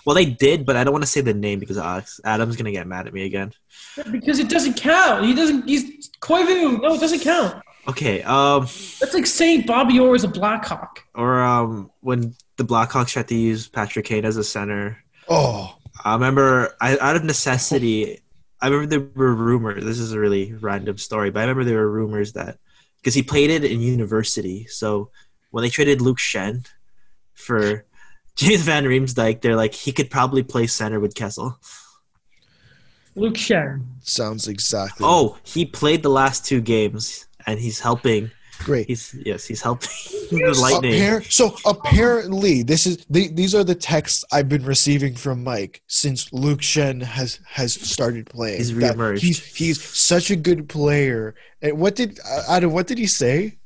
Well, 0.09 0.15
they 0.15 0.25
did, 0.25 0.65
but 0.65 0.75
I 0.75 0.83
don't 0.83 0.91
want 0.91 1.03
to 1.03 1.07
say 1.09 1.21
the 1.21 1.35
name 1.35 1.59
because 1.59 1.77
Alex 1.77 2.19
Adam's 2.25 2.55
gonna 2.55 2.71
get 2.71 2.87
mad 2.87 3.05
at 3.05 3.13
me 3.13 3.25
again. 3.25 3.53
Because 4.11 4.39
it 4.39 4.49
doesn't 4.49 4.73
count. 4.75 5.23
He 5.23 5.35
doesn't 5.35 5.67
he's 5.69 6.09
Koivu. 6.19 6.81
No, 6.81 6.95
it 6.95 6.99
doesn't 6.99 7.19
count. 7.19 7.61
Okay, 7.87 8.23
um, 8.23 8.61
That's 8.99 9.13
like 9.13 9.27
saying 9.27 9.67
Bobby 9.67 9.99
Orr 9.99 10.15
is 10.15 10.23
a 10.23 10.27
Blackhawk. 10.27 11.03
or 11.13 11.43
um, 11.43 11.91
when 11.99 12.33
the 12.57 12.63
Blackhawks 12.65 13.09
tried 13.09 13.27
to 13.27 13.35
use 13.35 13.67
Patrick 13.67 14.05
Kane 14.05 14.25
as 14.25 14.37
a 14.37 14.43
center, 14.43 14.97
Oh, 15.27 15.77
I 16.03 16.13
remember 16.15 16.75
I, 16.81 16.97
out 16.97 17.15
of 17.15 17.23
necessity. 17.23 18.19
I 18.59 18.67
remember 18.69 18.87
there 18.87 19.07
were 19.13 19.35
rumors. 19.35 19.83
This 19.85 19.99
is 19.99 20.11
a 20.13 20.19
really 20.19 20.53
random 20.55 20.97
story, 20.97 21.29
but 21.29 21.41
I 21.41 21.43
remember 21.43 21.65
there 21.65 21.77
were 21.81 21.91
rumors 21.91 22.33
that 22.33 22.57
because 22.97 23.13
he 23.13 23.21
played 23.21 23.51
it 23.51 23.63
in 23.63 23.79
university. 23.79 24.65
So 24.65 25.11
when 25.51 25.61
they 25.63 25.69
traded 25.69 26.01
Luke 26.01 26.17
Schenn 26.17 26.65
for 27.35 27.85
James 28.35 28.61
Van 28.61 28.85
Riemsdyk, 28.85 29.41
they're 29.41 29.55
like 29.55 29.73
he 29.73 29.91
could 29.91 30.09
probably 30.09 30.43
play 30.43 30.65
center 30.67 30.99
with 30.99 31.13
Kessel. 31.15 31.57
Luke 33.15 33.35
Schenn. 33.35 33.83
sounds 34.01 34.47
exactly. 34.47 35.05
Oh, 35.07 35.37
he 35.43 35.65
played 35.65 36.03
the 36.03 36.09
last 36.09 36.45
two 36.45 36.61
games, 36.61 37.27
and 37.45 37.59
he's 37.59 37.79
helping. 37.79 38.31
great. 38.59 38.87
He's 38.87 39.13
yes, 39.25 39.45
he's 39.45 39.61
helping 39.61 39.89
the 40.31 40.57
Lightning. 40.61 40.93
Appar- 40.93 41.29
so 41.31 41.55
apparently, 41.65 42.63
this 42.63 42.85
is 42.87 43.05
the, 43.09 43.27
these 43.29 43.53
are 43.55 43.63
the 43.65 43.75
texts 43.75 44.23
I've 44.31 44.47
been 44.47 44.63
receiving 44.63 45.15
from 45.15 45.43
Mike 45.43 45.81
since 45.87 46.31
Luke 46.31 46.59
Schenn 46.61 47.01
has 47.01 47.39
has 47.45 47.73
started 47.73 48.29
playing. 48.29 48.57
He's 48.59 48.71
reemerged. 48.71 49.19
He's 49.19 49.43
he's 49.43 49.83
such 49.83 50.31
a 50.31 50.35
good 50.37 50.69
player. 50.69 51.35
And 51.61 51.77
what 51.77 51.95
did 51.95 52.19
uh, 52.25 52.43
Adam? 52.47 52.71
What 52.71 52.87
did 52.87 52.99
he 52.99 53.07
say? 53.07 53.57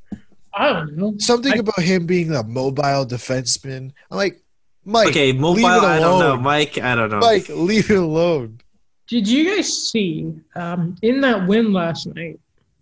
I 0.56 0.72
don't 0.72 0.96
know. 0.96 1.14
Something 1.18 1.52
I- 1.52 1.56
about 1.56 1.80
him 1.80 2.06
being 2.06 2.34
a 2.34 2.42
mobile 2.42 3.06
defenseman. 3.06 3.92
I'm 4.10 4.16
like, 4.16 4.40
Mike. 4.84 5.08
okay, 5.08 5.32
mobile. 5.32 5.54
leave 5.54 5.64
it 5.64 5.68
I 5.68 5.98
don't 6.00 6.18
know, 6.18 6.26
alone. 6.28 6.42
Mike. 6.42 6.78
I 6.78 6.94
don't 6.94 7.10
know. 7.10 7.20
Mike, 7.20 7.48
leave 7.48 7.90
it 7.90 7.96
alone. 7.96 8.60
Did 9.06 9.28
you 9.28 9.54
guys 9.56 9.90
see 9.90 10.32
um, 10.56 10.96
in 11.02 11.20
that 11.20 11.46
win 11.46 11.72
last 11.72 12.06
night? 12.06 12.38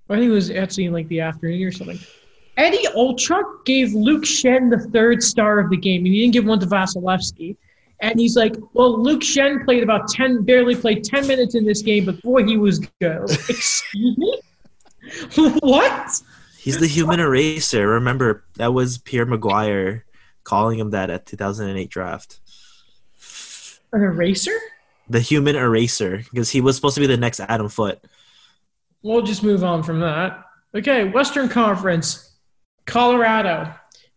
I 0.09 0.17
think 0.17 0.27
it 0.27 0.31
was 0.35 0.51
actually 0.51 0.85
in 0.85 0.93
like 0.93 1.09
the 1.09 1.21
afternoon 1.21 1.63
or 1.63 1.73
something. 1.73 1.99
Eddie 2.57 2.87
Olczyk 2.95 3.65
gave 3.65 3.95
Luke 3.95 4.25
Schenn 4.25 4.71
the 4.71 4.79
third 4.91 5.23
star 5.23 5.59
of 5.59 5.71
the 5.71 5.77
game, 5.77 6.05
and 6.05 6.09
he 6.15 6.21
didn't 6.21 6.35
give 6.35 6.45
one 6.45 6.61
to 6.61 6.67
Vasilevskiy. 6.67 7.57
And 8.01 8.19
he's 8.21 8.37
like, 8.37 8.55
"Well, 8.75 9.01
Luke 9.01 9.23
Schenn 9.23 9.65
played 9.65 9.83
about 9.83 10.09
ten, 10.09 10.43
barely 10.43 10.75
played 10.75 11.03
ten 11.05 11.27
minutes 11.27 11.55
in 11.55 11.65
this 11.65 11.83
game, 11.83 12.05
but 12.05 12.21
boy, 12.23 12.45
he 12.45 12.57
was 12.59 12.81
good." 12.81 13.13
I 13.13 13.21
was 13.21 13.39
like, 13.39 13.51
Excuse 13.51 14.19
me, 14.19 14.39
what? 15.63 16.23
He's 16.59 16.79
the 16.79 16.87
human 16.87 17.21
eraser. 17.21 17.89
Remember, 17.89 18.45
that 18.57 18.73
was 18.75 18.99
Pierre 18.99 19.27
McGuire 19.27 20.03
calling 20.45 20.79
him 20.79 20.91
that 20.91 21.11
at 21.11 21.27
2008 21.27 21.91
draft. 21.91 22.41
An 23.93 24.03
eraser? 24.03 24.57
The 25.09 25.21
human 25.21 25.57
eraser, 25.57 26.25
because 26.31 26.51
he 26.51 26.61
was 26.61 26.77
supposed 26.77 26.95
to 26.95 27.01
be 27.01 27.07
the 27.07 27.17
next 27.17 27.41
Adam 27.41 27.69
Foote. 27.69 27.99
We'll 29.03 29.23
just 29.23 29.43
move 29.43 29.65
on 29.65 29.83
from 29.83 30.01
that. 30.01 30.45
Okay, 30.75 31.05
Western 31.05 31.49
Conference, 31.49 32.33
Colorado. 32.87 33.75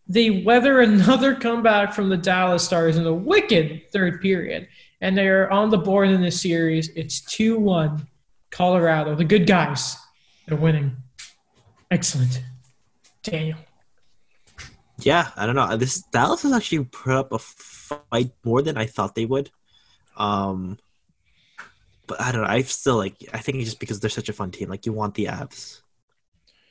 They 0.08 0.42
weather 0.44 0.80
another 0.80 1.34
comeback 1.40 1.92
from 1.92 2.08
the 2.08 2.16
Dallas 2.16 2.64
Stars 2.64 2.96
in 2.96 3.04
the 3.04 3.12
wicked 3.12 3.90
third 3.92 4.20
period, 4.20 4.68
and 5.00 5.18
they 5.18 5.28
are 5.28 5.50
on 5.50 5.70
the 5.70 5.78
board 5.78 6.08
in 6.08 6.22
this 6.22 6.40
series. 6.40 6.88
It's 6.90 7.20
2 7.20 7.58
1. 7.58 8.06
Colorado, 8.50 9.14
the 9.14 9.24
good 9.24 9.46
guys, 9.46 9.96
they're 10.46 10.56
winning. 10.56 10.96
Excellent. 11.90 12.42
Daniel. 13.22 13.58
Yeah, 15.00 15.30
I 15.36 15.46
don't 15.46 15.54
know. 15.54 15.76
This 15.76 16.02
Dallas 16.02 16.42
has 16.42 16.52
actually 16.52 16.84
put 16.84 17.14
up 17.14 17.32
a 17.32 17.38
fight 17.38 18.32
more 18.44 18.62
than 18.62 18.78
I 18.78 18.86
thought 18.86 19.14
they 19.14 19.26
would. 19.26 19.50
Um, 20.16 20.78
but 22.06 22.20
I 22.20 22.32
don't 22.32 22.42
know. 22.42 22.48
I 22.48 22.62
still 22.62 22.96
like. 22.96 23.16
I 23.32 23.38
think 23.38 23.58
it's 23.58 23.66
just 23.66 23.80
because 23.80 24.00
they're 24.00 24.10
such 24.10 24.28
a 24.28 24.32
fun 24.32 24.50
team. 24.50 24.68
Like 24.68 24.86
you 24.86 24.92
want 24.92 25.14
the 25.14 25.26
Avs 25.26 25.80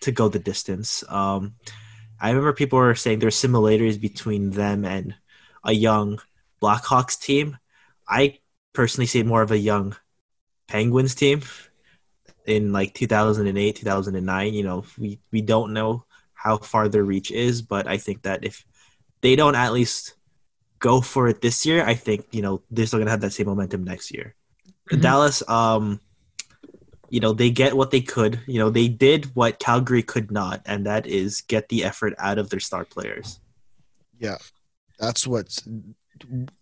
to 0.01 0.11
go 0.11 0.27
the 0.27 0.39
distance. 0.39 1.03
Um, 1.09 1.55
I 2.19 2.29
remember 2.29 2.53
people 2.53 2.79
were 2.79 2.95
saying 2.95 3.19
there's 3.19 3.35
similarities 3.35 3.97
between 3.97 4.51
them 4.51 4.85
and 4.85 5.15
a 5.63 5.73
young 5.73 6.19
Blackhawks 6.61 7.19
team. 7.19 7.57
I 8.07 8.39
personally 8.73 9.07
see 9.07 9.23
more 9.23 9.41
of 9.41 9.51
a 9.51 9.57
young 9.57 9.95
Penguins 10.67 11.13
team 11.15 11.41
in 12.45 12.71
like 12.71 12.93
2008, 12.93 13.75
2009. 13.75 14.53
You 14.53 14.63
know, 14.63 14.85
we 14.97 15.19
we 15.31 15.41
don't 15.41 15.73
know 15.73 16.04
how 16.45 16.57
far 16.57 16.87
their 16.87 17.03
reach 17.03 17.31
is, 17.31 17.63
but 17.63 17.87
I 17.87 17.97
think 17.97 18.21
that 18.21 18.45
if 18.45 18.63
they 19.21 19.35
don't 19.35 19.55
at 19.55 19.73
least 19.73 20.13
go 20.77 21.01
for 21.01 21.27
it 21.27 21.41
this 21.41 21.65
year, 21.65 21.83
I 21.83 21.95
think 21.95 22.27
you 22.31 22.43
know 22.43 22.61
they're 22.69 22.85
still 22.85 22.99
gonna 22.99 23.09
have 23.09 23.21
that 23.21 23.33
same 23.33 23.47
momentum 23.47 23.83
next 23.83 24.13
year. 24.13 24.35
Mhm. 24.91 25.01
Dallas, 25.01 25.41
um, 25.49 25.99
you 27.09 27.19
know, 27.19 27.33
they 27.33 27.49
get 27.49 27.75
what 27.75 27.89
they 27.89 28.01
could. 28.01 28.41
You 28.45 28.59
know, 28.59 28.69
they 28.69 28.87
did 28.87 29.35
what 29.35 29.57
Calgary 29.57 30.03
could 30.03 30.29
not, 30.29 30.61
and 30.67 30.85
that 30.85 31.07
is 31.07 31.41
get 31.41 31.69
the 31.69 31.83
effort 31.83 32.13
out 32.19 32.37
of 32.37 32.51
their 32.51 32.59
star 32.59 32.85
players. 32.85 33.39
Yeah, 34.19 34.37
that's 34.99 35.25
what's 35.25 35.67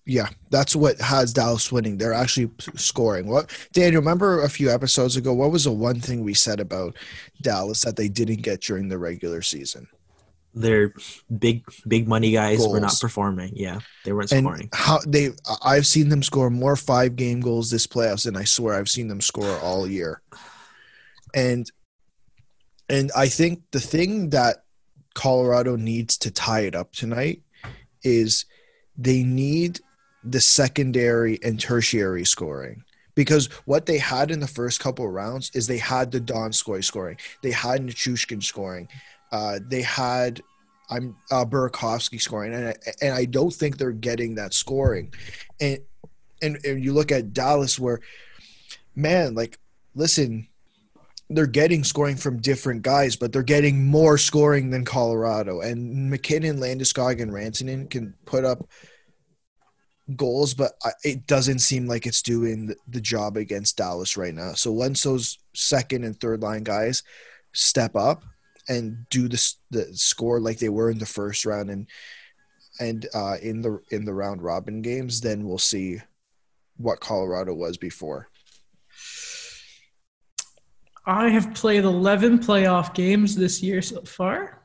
yeah, 0.05 0.29
that's 0.49 0.75
what 0.75 0.99
has 0.99 1.33
Dallas 1.33 1.71
winning. 1.71 1.97
They're 1.97 2.13
actually 2.13 2.51
scoring. 2.75 3.27
What 3.27 3.51
Daniel, 3.73 4.01
remember 4.01 4.41
a 4.41 4.49
few 4.49 4.69
episodes 4.71 5.15
ago, 5.15 5.33
what 5.33 5.51
was 5.51 5.65
the 5.65 5.71
one 5.71 5.99
thing 5.99 6.23
we 6.23 6.33
said 6.33 6.59
about 6.59 6.95
Dallas 7.41 7.81
that 7.81 7.95
they 7.95 8.09
didn't 8.09 8.41
get 8.41 8.61
during 8.61 8.89
the 8.89 8.97
regular 8.97 9.41
season? 9.41 9.87
Their 10.55 10.93
big, 11.39 11.63
big 11.87 12.07
money 12.07 12.31
guys 12.31 12.59
were 12.67 12.79
not 12.79 12.95
performing. 13.01 13.53
Yeah, 13.55 13.79
they 14.05 14.13
weren't 14.13 14.31
And 14.31 14.45
scoring. 14.45 14.69
how 14.71 14.99
they 15.07 15.31
I've 15.63 15.87
seen 15.87 16.09
them 16.09 16.21
score 16.21 16.49
more 16.51 16.75
five 16.75 17.15
game 17.15 17.41
goals 17.41 17.71
this 17.71 17.87
playoffs 17.87 18.25
than 18.25 18.35
I 18.37 18.43
swear 18.43 18.75
I've 18.75 18.89
seen 18.89 19.07
them 19.07 19.21
score 19.21 19.57
all 19.59 19.87
year. 19.87 20.21
And 21.33 21.69
and 22.89 23.11
I 23.15 23.29
think 23.29 23.63
the 23.71 23.79
thing 23.79 24.29
that 24.31 24.63
Colorado 25.15 25.75
needs 25.75 26.17
to 26.19 26.29
tie 26.31 26.61
it 26.61 26.75
up 26.75 26.91
tonight 26.91 27.41
is 28.03 28.45
they 28.97 29.23
need 29.23 29.79
the 30.23 30.41
secondary 30.41 31.39
and 31.43 31.59
tertiary 31.59 32.25
scoring. 32.25 32.83
Because 33.15 33.45
what 33.65 33.85
they 33.85 33.99
had 33.99 34.31
in 34.31 34.39
the 34.39 34.47
first 34.47 34.79
couple 34.79 35.07
rounds 35.07 35.51
is 35.53 35.67
they 35.67 35.77
had 35.77 36.11
the 36.11 36.19
Donskoy 36.19 36.83
scoring, 36.83 37.17
they 37.43 37.51
had 37.51 37.81
Nichushkin 37.81 38.41
scoring, 38.41 38.87
uh, 39.31 39.59
they 39.67 39.81
had 39.81 40.41
I'm 40.89 41.15
uh, 41.31 41.45
Burakovsky 41.45 42.21
scoring, 42.21 42.53
and 42.53 42.67
I, 42.67 42.75
and 43.01 43.13
I 43.13 43.25
don't 43.25 43.53
think 43.53 43.77
they're 43.77 43.91
getting 43.91 44.35
that 44.35 44.53
scoring, 44.53 45.13
and 45.59 45.79
and, 46.41 46.59
and 46.65 46.83
you 46.83 46.93
look 46.93 47.11
at 47.11 47.33
Dallas 47.33 47.79
where, 47.79 47.99
man, 48.95 49.33
like 49.33 49.57
listen, 49.95 50.47
they're 51.35 51.47
getting 51.47 51.83
scoring 51.83 52.15
from 52.15 52.41
different 52.41 52.81
guys, 52.81 53.15
but 53.15 53.31
they're 53.31 53.43
getting 53.43 53.85
more 53.85 54.17
scoring 54.17 54.69
than 54.69 54.85
Colorado, 54.85 55.61
and 55.61 56.09
MacKinnon, 56.09 56.57
Landeskog, 56.57 57.21
and 57.21 57.31
Rantanen 57.31 57.89
can 57.89 58.13
put 58.25 58.45
up 58.45 58.67
goals, 60.15 60.53
but 60.53 60.73
it 61.03 61.27
doesn't 61.27 61.59
seem 61.59 61.87
like 61.87 62.05
it's 62.05 62.21
doing 62.21 62.67
the, 62.67 62.75
the 62.87 63.01
job 63.01 63.37
against 63.37 63.77
Dallas 63.77 64.17
right 64.17 64.33
now. 64.33 64.53
So 64.53 64.71
once 64.71 65.03
those 65.03 65.39
second 65.53 66.03
and 66.03 66.19
third 66.19 66.41
line 66.41 66.63
guys 66.63 67.03
step 67.53 67.95
up 67.95 68.23
and 68.67 69.05
do 69.09 69.27
the 69.27 69.53
the 69.71 69.87
score 69.93 70.39
like 70.39 70.57
they 70.59 70.69
were 70.69 70.89
in 70.89 70.97
the 70.97 71.05
first 71.05 71.45
round 71.45 71.69
and 71.69 71.87
and 72.79 73.07
uh, 73.13 73.37
in 73.41 73.61
the 73.61 73.79
in 73.91 74.05
the 74.05 74.13
round 74.13 74.41
robin 74.41 74.81
games, 74.81 75.21
then 75.21 75.45
we'll 75.45 75.57
see 75.57 75.99
what 76.77 76.99
Colorado 76.99 77.53
was 77.53 77.77
before. 77.77 78.29
I 81.05 81.29
have 81.29 81.53
played 81.53 81.83
11 81.83 82.39
playoff 82.39 82.93
games 82.93 83.35
this 83.35 83.61
year 83.61 83.81
so 83.81 84.01
far. 84.01 84.61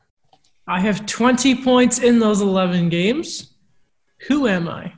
I 0.67 0.79
have 0.79 1.05
20 1.05 1.63
points 1.63 1.99
in 1.99 2.19
those 2.19 2.41
11 2.41 2.89
games. 2.89 3.55
Who 4.27 4.47
am 4.47 4.67
I? 4.69 4.93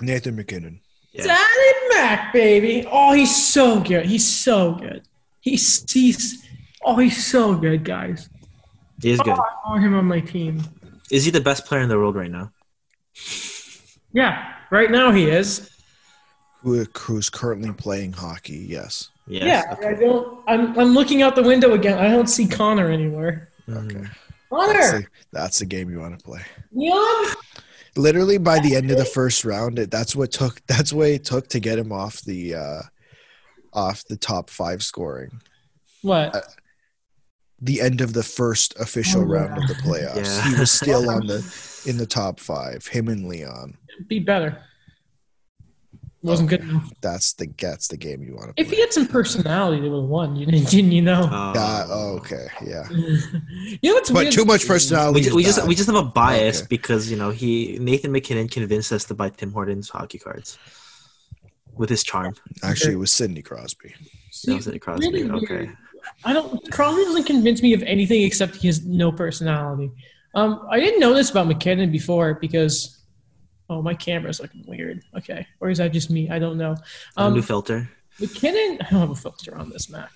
Nathan 0.00 0.36
MacKinnon. 0.36 0.80
Yeah. 1.12 1.26
Daddy 1.26 1.94
Mac, 1.94 2.32
baby. 2.32 2.86
Oh, 2.90 3.12
he's 3.12 3.34
so 3.34 3.80
good. 3.80 4.06
He's 4.06 4.26
so 4.26 4.74
good. 4.74 5.06
He's 5.40 5.90
he's 5.90 6.44
oh, 6.84 6.96
he's 6.96 7.24
so 7.24 7.54
good, 7.54 7.84
guys. 7.84 8.28
He 9.00 9.10
is 9.10 9.20
oh, 9.20 9.24
good. 9.24 9.34
Oh, 9.38 9.42
I 9.42 9.70
want 9.70 9.84
him 9.84 9.94
on 9.94 10.06
my 10.06 10.20
team. 10.20 10.62
Is 11.10 11.24
he 11.24 11.30
the 11.30 11.40
best 11.40 11.66
player 11.66 11.82
in 11.82 11.88
the 11.88 11.96
world 11.96 12.16
right 12.16 12.30
now? 12.30 12.50
Yeah, 14.12 14.54
right 14.70 14.90
now 14.90 15.12
he 15.12 15.28
is. 15.30 15.70
Who, 16.62 16.84
who's 16.96 17.28
currently 17.28 17.72
playing 17.72 18.14
hockey? 18.14 18.66
Yes. 18.68 19.10
Yes. 19.26 19.44
yeah, 19.44 19.72
okay. 19.74 19.88
I 19.88 19.94
don't. 19.94 20.42
I'm 20.46 20.78
I'm 20.78 20.94
looking 20.94 21.22
out 21.22 21.34
the 21.34 21.42
window 21.42 21.72
again. 21.72 21.98
I 21.98 22.08
don't 22.10 22.26
see 22.26 22.46
Connor 22.46 22.90
anywhere. 22.90 23.50
Okay. 23.68 24.00
That's 24.00 24.10
Connor, 24.50 25.00
the, 25.00 25.06
that's 25.32 25.58
the 25.60 25.66
game 25.66 25.90
you 25.90 25.98
want 25.98 26.18
to 26.18 26.24
play. 26.24 26.40
Leon. 26.72 27.34
Literally 27.96 28.38
by 28.38 28.58
the 28.60 28.74
end 28.76 28.90
of 28.90 28.98
the 28.98 29.04
first 29.04 29.44
round, 29.44 29.78
it, 29.78 29.90
that's 29.90 30.14
what 30.14 30.30
took. 30.32 30.60
That's 30.66 30.92
what 30.92 31.08
it 31.08 31.24
took 31.24 31.48
to 31.48 31.60
get 31.60 31.78
him 31.78 31.90
off 31.92 32.20
the 32.22 32.54
uh, 32.56 32.82
off 33.72 34.04
the 34.04 34.16
top 34.16 34.50
five 34.50 34.82
scoring. 34.82 35.40
What? 36.02 36.44
The 37.60 37.80
end 37.80 38.00
of 38.02 38.12
the 38.12 38.22
first 38.22 38.78
official 38.78 39.22
Oh, 39.22 39.26
round 39.26 39.56
of 39.56 39.68
the 39.68 39.74
Yeah. 39.74 39.80
playoffs, 40.12 40.48
he 40.52 40.58
was 40.60 40.70
still 40.70 41.08
on 41.08 41.26
the 41.26 41.82
in 41.86 41.96
the 41.96 42.06
top 42.06 42.40
five. 42.40 42.86
Him 42.86 43.08
and 43.08 43.26
Leon. 43.26 43.78
It'd 43.96 44.08
be 44.08 44.18
better. 44.18 44.60
Wasn't 46.24 46.48
good 46.48 46.60
enough. 46.62 46.90
That's 47.02 47.34
the 47.34 47.46
that's 47.58 47.88
the 47.88 47.96
game 47.96 48.22
you 48.22 48.34
want 48.34 48.56
to 48.56 48.60
If 48.60 48.68
play. 48.68 48.76
he 48.76 48.80
had 48.82 48.92
some 48.92 49.06
personality, 49.06 49.82
they 49.82 49.88
would 49.88 50.00
have 50.00 50.08
won. 50.08 50.36
You 50.36 50.46
didn't, 50.46 50.68
didn't 50.70 50.92
you 50.92 51.02
know? 51.02 51.28
Oh. 51.30 51.52
Yeah, 51.54 51.86
oh, 51.88 52.16
okay, 52.16 52.46
yeah. 52.64 52.88
you 52.90 53.90
know 53.90 53.94
what's 53.94 54.10
But 54.10 54.22
weird? 54.24 54.32
too 54.32 54.44
much 54.44 54.66
personality. 54.66 55.20
we, 55.20 55.22
ju- 55.22 55.28
is 55.28 55.34
we 55.34 55.42
just 55.44 55.58
bad. 55.58 55.68
we 55.68 55.74
just 55.74 55.86
have 55.86 55.96
a 55.96 56.02
bias 56.02 56.60
Okay. 56.60 56.66
because 56.70 57.10
you 57.10 57.16
know 57.16 57.30
he 57.30 57.78
Nathan 57.80 58.10
MacKinnon 58.10 58.48
convinced 58.48 58.90
us 58.92 59.04
to 59.04 59.14
buy 59.14 59.28
Tim 59.28 59.52
Hortons 59.52 59.90
hockey 59.90 60.18
cards 60.18 60.58
with 61.74 61.90
his 61.90 62.02
charm. 62.02 62.34
actually 62.62 62.94
it 62.94 62.98
was 62.98 63.12
Sidney 63.12 63.42
Crosby. 63.42 63.94
See, 64.30 64.50
That 64.52 64.56
was 64.56 64.66
it, 64.68 64.78
Crosby. 64.80 65.06
really 65.08 65.24
weird. 65.30 65.44
okay. 65.44 65.70
I 66.24 66.32
don't. 66.32 66.70
Crosby 66.70 67.02
doesn't 67.04 67.24
convince 67.24 67.62
me 67.62 67.72
of 67.74 67.82
anything 67.82 68.22
except 68.22 68.56
he 68.56 68.68
has 68.68 68.84
no 68.84 69.10
personality. 69.12 69.90
Um, 70.34 70.66
I 70.70 70.80
didn't 70.80 71.00
know 71.00 71.14
this 71.14 71.30
about 71.30 71.46
MacKinnon 71.46 71.90
before 71.92 72.34
because, 72.34 72.93
oh, 73.70 73.82
my 73.82 73.94
camera's 73.94 74.40
looking 74.40 74.64
weird. 74.66 75.02
Okay, 75.16 75.46
or 75.60 75.70
is 75.70 75.78
that 75.78 75.92
just 75.92 76.10
me? 76.10 76.30
I 76.30 76.38
don't 76.38 76.58
know. 76.58 76.76
a 77.16 77.30
new 77.30 77.36
Um, 77.38 77.42
filter. 77.42 77.90
MacKinnon, 78.20 78.78
I 78.80 78.90
don't 78.90 79.00
have 79.00 79.10
a 79.10 79.14
filter 79.14 79.56
on 79.56 79.70
this 79.70 79.90
Mac. 79.90 80.10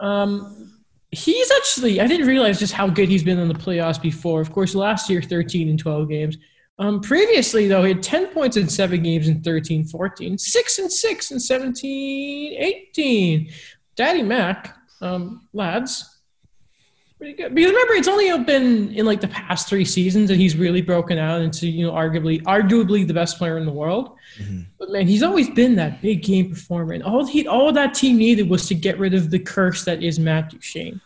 Um, 0.00 0.78
he's 1.10 1.50
actually, 1.52 2.00
I 2.00 2.06
didn't 2.06 2.26
realize 2.26 2.58
just 2.58 2.72
how 2.72 2.88
good 2.88 3.08
he's 3.08 3.22
been 3.22 3.38
in 3.38 3.48
the 3.48 3.54
playoffs 3.54 4.00
before. 4.00 4.40
Of 4.40 4.52
course, 4.52 4.74
last 4.74 5.08
year, 5.08 5.22
13 5.22 5.68
and 5.68 5.78
12 5.78 6.08
games. 6.08 6.36
Um, 6.80 7.00
previously, 7.00 7.66
though, 7.66 7.82
he 7.82 7.92
had 7.92 8.02
10 8.02 8.28
points 8.28 8.56
in 8.56 8.68
seven 8.68 9.02
games 9.02 9.28
in 9.28 9.42
13 9.42 9.84
14, 9.84 10.38
6 10.38 10.78
and 10.78 10.92
6 10.92 11.30
in 11.32 11.40
17 11.40 12.54
18. 12.58 13.50
Daddy 13.96 14.22
Mac, 14.22 14.76
um, 15.00 15.48
lads, 15.52 16.17
pretty 17.18 17.34
good. 17.34 17.54
Because 17.54 17.70
remember, 17.70 17.94
it's 17.94 18.08
only 18.08 18.44
been 18.44 18.92
in 18.94 19.04
like 19.04 19.20
the 19.20 19.28
past 19.28 19.68
three 19.68 19.84
seasons 19.84 20.28
that 20.28 20.36
he's 20.36 20.56
really 20.56 20.80
broken 20.82 21.18
out 21.18 21.40
into, 21.42 21.68
you 21.68 21.86
know, 21.86 21.92
arguably, 21.92 22.42
arguably 22.44 23.06
the 23.06 23.14
best 23.14 23.38
player 23.38 23.58
in 23.58 23.66
the 23.66 23.72
world. 23.72 24.16
Mhm. 24.38 24.66
But 24.78 24.90
man, 24.90 25.06
he's 25.08 25.22
always 25.22 25.50
been 25.50 25.74
that 25.76 26.00
big 26.00 26.22
game 26.22 26.50
performer, 26.50 26.92
and 26.94 27.02
all 27.02 27.26
he 27.26 27.46
all 27.46 27.72
that 27.72 27.94
team 27.94 28.16
needed 28.18 28.48
was 28.48 28.66
to 28.68 28.74
get 28.74 28.98
rid 28.98 29.14
of 29.14 29.30
the 29.30 29.38
curse 29.38 29.84
that 29.84 30.02
is 30.02 30.18
Matt 30.18 30.50
Duchene. 30.50 31.00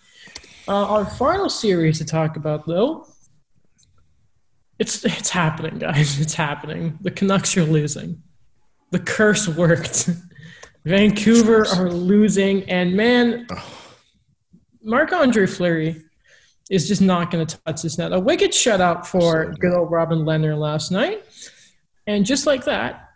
Uh, 0.68 0.86
our 0.86 1.04
final 1.06 1.48
series 1.48 1.98
to 1.98 2.04
talk 2.04 2.36
about, 2.36 2.66
though, 2.66 3.06
it's 4.78 5.04
it's 5.04 5.30
happening, 5.30 5.78
guys. 5.78 6.20
It's 6.24 6.34
happening. 6.34 6.98
The 7.00 7.10
Canucks 7.10 7.56
are 7.56 7.64
losing. 7.64 8.22
The 8.90 8.98
curse 9.00 9.48
worked. 9.48 10.10
Vancouver 10.84 11.64
are 11.76 11.90
losing, 11.92 12.68
and 12.68 12.94
man, 12.94 13.46
Oh, 13.50 13.64
Marc 14.82 15.12
Andre 15.12 15.46
Fleury 15.46 16.02
is 16.70 16.88
just 16.88 17.02
not 17.02 17.30
going 17.30 17.46
to 17.46 17.58
touch 17.64 17.82
this 17.82 17.98
net. 17.98 18.12
A 18.12 18.20
wicked 18.20 18.50
shutout 18.52 19.06
for 19.06 19.40
Absolutely. 19.42 19.60
good 19.60 19.74
old 19.74 19.90
Robin 19.90 20.20
Lehner 20.20 20.58
last 20.58 20.90
night. 20.90 21.24
And 22.06 22.24
just 22.24 22.46
like 22.46 22.64
that, 22.64 23.10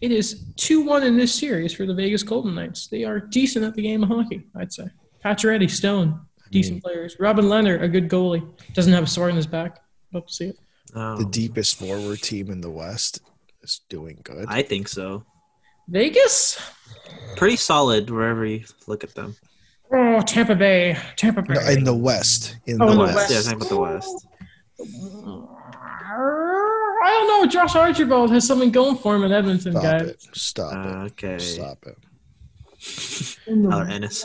it 0.00 0.12
is 0.12 0.44
2 0.56 0.82
1 0.82 1.02
in 1.02 1.16
this 1.16 1.34
series 1.34 1.74
for 1.74 1.86
the 1.86 1.94
Vegas 1.94 2.22
Golden 2.22 2.54
Knights. 2.54 2.86
They 2.86 3.04
are 3.04 3.20
decent 3.20 3.64
at 3.64 3.74
the 3.74 3.82
game 3.82 4.02
of 4.02 4.08
hockey, 4.08 4.46
I'd 4.56 4.72
say. 4.72 4.84
Pacioretty, 5.24 5.70
Stone, 5.70 6.20
decent 6.50 6.82
players. 6.82 7.16
Robin 7.20 7.44
Lehner, 7.44 7.82
a 7.82 7.88
good 7.88 8.08
goalie. 8.08 8.48
Doesn't 8.72 8.92
have 8.92 9.04
a 9.04 9.06
sword 9.06 9.30
in 9.30 9.36
his 9.36 9.46
back. 9.46 9.78
Love 10.12 10.26
to 10.26 10.32
see 10.32 10.46
it. 10.46 10.56
Oh, 10.94 11.16
the 11.16 11.26
deepest 11.26 11.78
forward 11.78 12.20
team 12.22 12.50
in 12.50 12.60
the 12.60 12.70
West 12.70 13.20
is 13.62 13.80
doing 13.88 14.20
good. 14.24 14.46
I 14.48 14.62
think 14.62 14.88
so. 14.88 15.24
Vegas? 15.88 16.58
Pretty 17.36 17.56
solid 17.56 18.08
wherever 18.10 18.46
you 18.46 18.64
look 18.86 19.04
at 19.04 19.14
them. 19.14 19.36
Oh, 19.92 20.20
Tampa 20.22 20.54
Bay. 20.54 20.96
Tampa 21.16 21.42
Bay. 21.42 21.54
No, 21.54 21.60
in 21.68 21.84
the 21.84 21.94
West. 21.94 22.56
In 22.66 22.80
Oh, 22.80 22.86
the 22.90 22.92
the 22.94 23.00
West. 23.00 23.16
West. 23.16 23.30
Yeah, 23.32 23.40
talking 23.42 23.56
about 23.56 23.68
the 23.68 23.80
West. 23.80 24.26
I 27.02 27.26
don't 27.26 27.28
know. 27.28 27.46
Josh 27.50 27.74
Archibald 27.74 28.30
has 28.32 28.46
something 28.46 28.70
going 28.70 28.96
for 28.96 29.16
him 29.16 29.24
in 29.24 29.32
Edmonton, 29.32 29.72
Stop 29.72 29.82
guys. 29.82 30.02
it. 30.08 30.22
Stop 30.32 30.72
Uh, 30.72 31.04
okay. 31.06 31.34
it. 31.34 31.40
Stop 31.40 31.84
it. 31.86 33.36
In 33.46 33.68
Tyler 33.68 33.84
Ennis. 33.88 34.24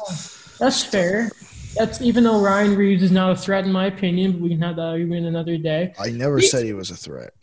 That's 0.60 0.84
fair. 0.84 1.32
That's 1.76 2.02
even 2.02 2.24
though 2.24 2.40
Ryan 2.40 2.76
Reaves 2.76 3.04
is 3.04 3.12
not 3.12 3.32
a 3.32 3.36
threat 3.36 3.66
in 3.66 3.72
my 3.72 3.88
opinion, 3.88 4.34
but 4.34 4.42
we 4.42 4.50
can 4.50 4.62
have 4.62 4.78
that 4.78 4.82
argument 4.84 5.26
another 5.26 5.58
day. 5.58 5.94
I 6.00 6.10
never 6.12 6.38
He- 6.40 6.48
said 6.48 6.64
he 6.66 6.74
was 6.74 6.90
a 6.92 6.96
threat. 6.96 7.34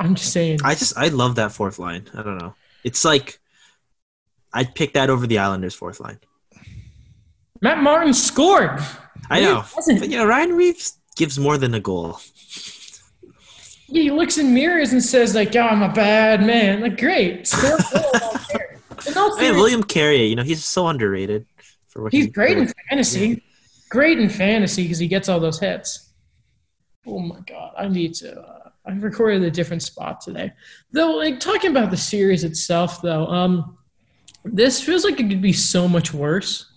I'm 0.00 0.14
just 0.14 0.32
saying. 0.32 0.60
I 0.64 0.74
just 0.74 0.96
I 0.96 1.08
love 1.08 1.36
that 1.36 1.52
fourth 1.52 1.78
line. 1.78 2.08
I 2.14 2.22
don't 2.22 2.38
know. 2.38 2.54
It's 2.84 3.04
like 3.04 3.38
I'd 4.54 4.74
pick 4.74 4.92
that 4.94 5.08
over 5.10 5.26
the 5.26 5.38
Islanders' 5.38 5.74
fourth 5.74 6.00
line. 6.00 6.18
Matt 7.60 7.82
Martin 7.82 8.12
scored. 8.12 8.80
I 9.30 9.38
Yeah, 9.40 9.46
know, 9.48 9.64
but 9.98 10.08
you 10.10 10.16
know 10.16 10.26
Ryan 10.26 10.52
Reaves 10.54 10.98
gives 11.16 11.38
more 11.38 11.56
than 11.58 11.74
a 11.74 11.80
goal. 11.80 12.18
He 13.86 14.10
looks 14.10 14.38
in 14.38 14.54
mirrors 14.54 14.92
and 14.92 15.02
says 15.02 15.34
like, 15.34 15.54
"Oh, 15.54 15.60
I'm 15.60 15.82
a 15.82 15.92
bad 15.92 16.44
man." 16.44 16.80
Like, 16.80 16.98
great, 16.98 17.46
score 17.46 17.76
goal, 17.92 18.10
I 18.14 18.18
don't 18.18 18.48
care. 18.50 18.78
In 19.06 19.18
all 19.18 19.38
I 19.38 19.40
mean, 19.42 19.54
William 19.56 19.82
Carrier, 19.82 20.24
you 20.24 20.34
know, 20.36 20.42
he's 20.42 20.64
so 20.64 20.88
underrated 20.88 21.46
for 21.88 22.02
what 22.02 22.12
he's 22.12 22.24
he- 22.26 22.30
great 22.30 22.56
in 22.58 22.72
fantasy. 22.88 23.42
Great 23.90 24.18
in 24.18 24.30
fantasy 24.30 24.84
because 24.84 24.98
he 24.98 25.06
gets 25.08 25.28
all 25.28 25.38
those 25.38 25.60
hits. 25.60 26.10
Oh 27.06 27.18
my 27.18 27.40
god, 27.46 27.74
I 27.76 27.88
need 27.88 28.14
to. 28.14 28.40
Uh, 28.40 28.70
I 28.86 28.92
recorded 28.92 29.42
a 29.42 29.50
different 29.50 29.82
spot 29.82 30.20
today. 30.22 30.52
Though, 30.92 31.12
like 31.16 31.38
talking 31.38 31.70
about 31.70 31.90
the 31.90 31.96
series 31.96 32.42
itself, 32.44 33.02
though, 33.02 33.26
um, 33.26 33.76
this 34.44 34.82
feels 34.82 35.04
like 35.04 35.20
it 35.20 35.28
could 35.28 35.42
be 35.42 35.52
so 35.52 35.88
much 35.88 36.12
worse 36.12 36.68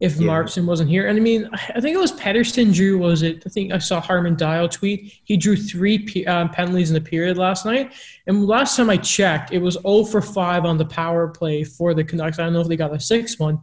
if 0.00 0.16
Yeah. 0.16 0.28
Markstrom 0.28 0.64
wasn't 0.64 0.88
here. 0.88 1.08
And 1.08 1.18
I 1.18 1.20
mean, 1.20 1.48
I 1.52 1.80
think 1.80 1.94
it 1.94 1.98
was 1.98 2.12
Pettersson 2.12 2.72
drew. 2.72 2.96
Was 2.98 3.22
it? 3.22 3.42
I 3.44 3.50
think 3.50 3.72
I 3.72 3.78
saw 3.78 4.00
Harman 4.00 4.34
Dayal 4.36 4.70
tweet. 4.70 5.12
He 5.24 5.36
drew 5.36 5.56
three 5.56 6.24
um, 6.26 6.48
penalties 6.48 6.90
in 6.90 6.94
the 6.94 7.00
period 7.00 7.36
last 7.36 7.66
night. 7.66 7.92
And 8.26 8.46
last 8.46 8.76
time 8.76 8.88
I 8.88 8.96
checked, 8.96 9.52
it 9.52 9.58
was 9.58 9.76
0 9.82 10.04
for 10.04 10.22
5 10.22 10.64
on 10.64 10.78
the 10.78 10.86
power 10.86 11.28
play 11.28 11.64
for 11.64 11.92
the 11.92 12.02
Canucks. 12.04 12.38
I 12.38 12.44
don't 12.44 12.54
know 12.54 12.60
if 12.60 12.68
they 12.68 12.76
got 12.76 12.94
a 12.94 13.00
sixth 13.00 13.38
one, 13.38 13.60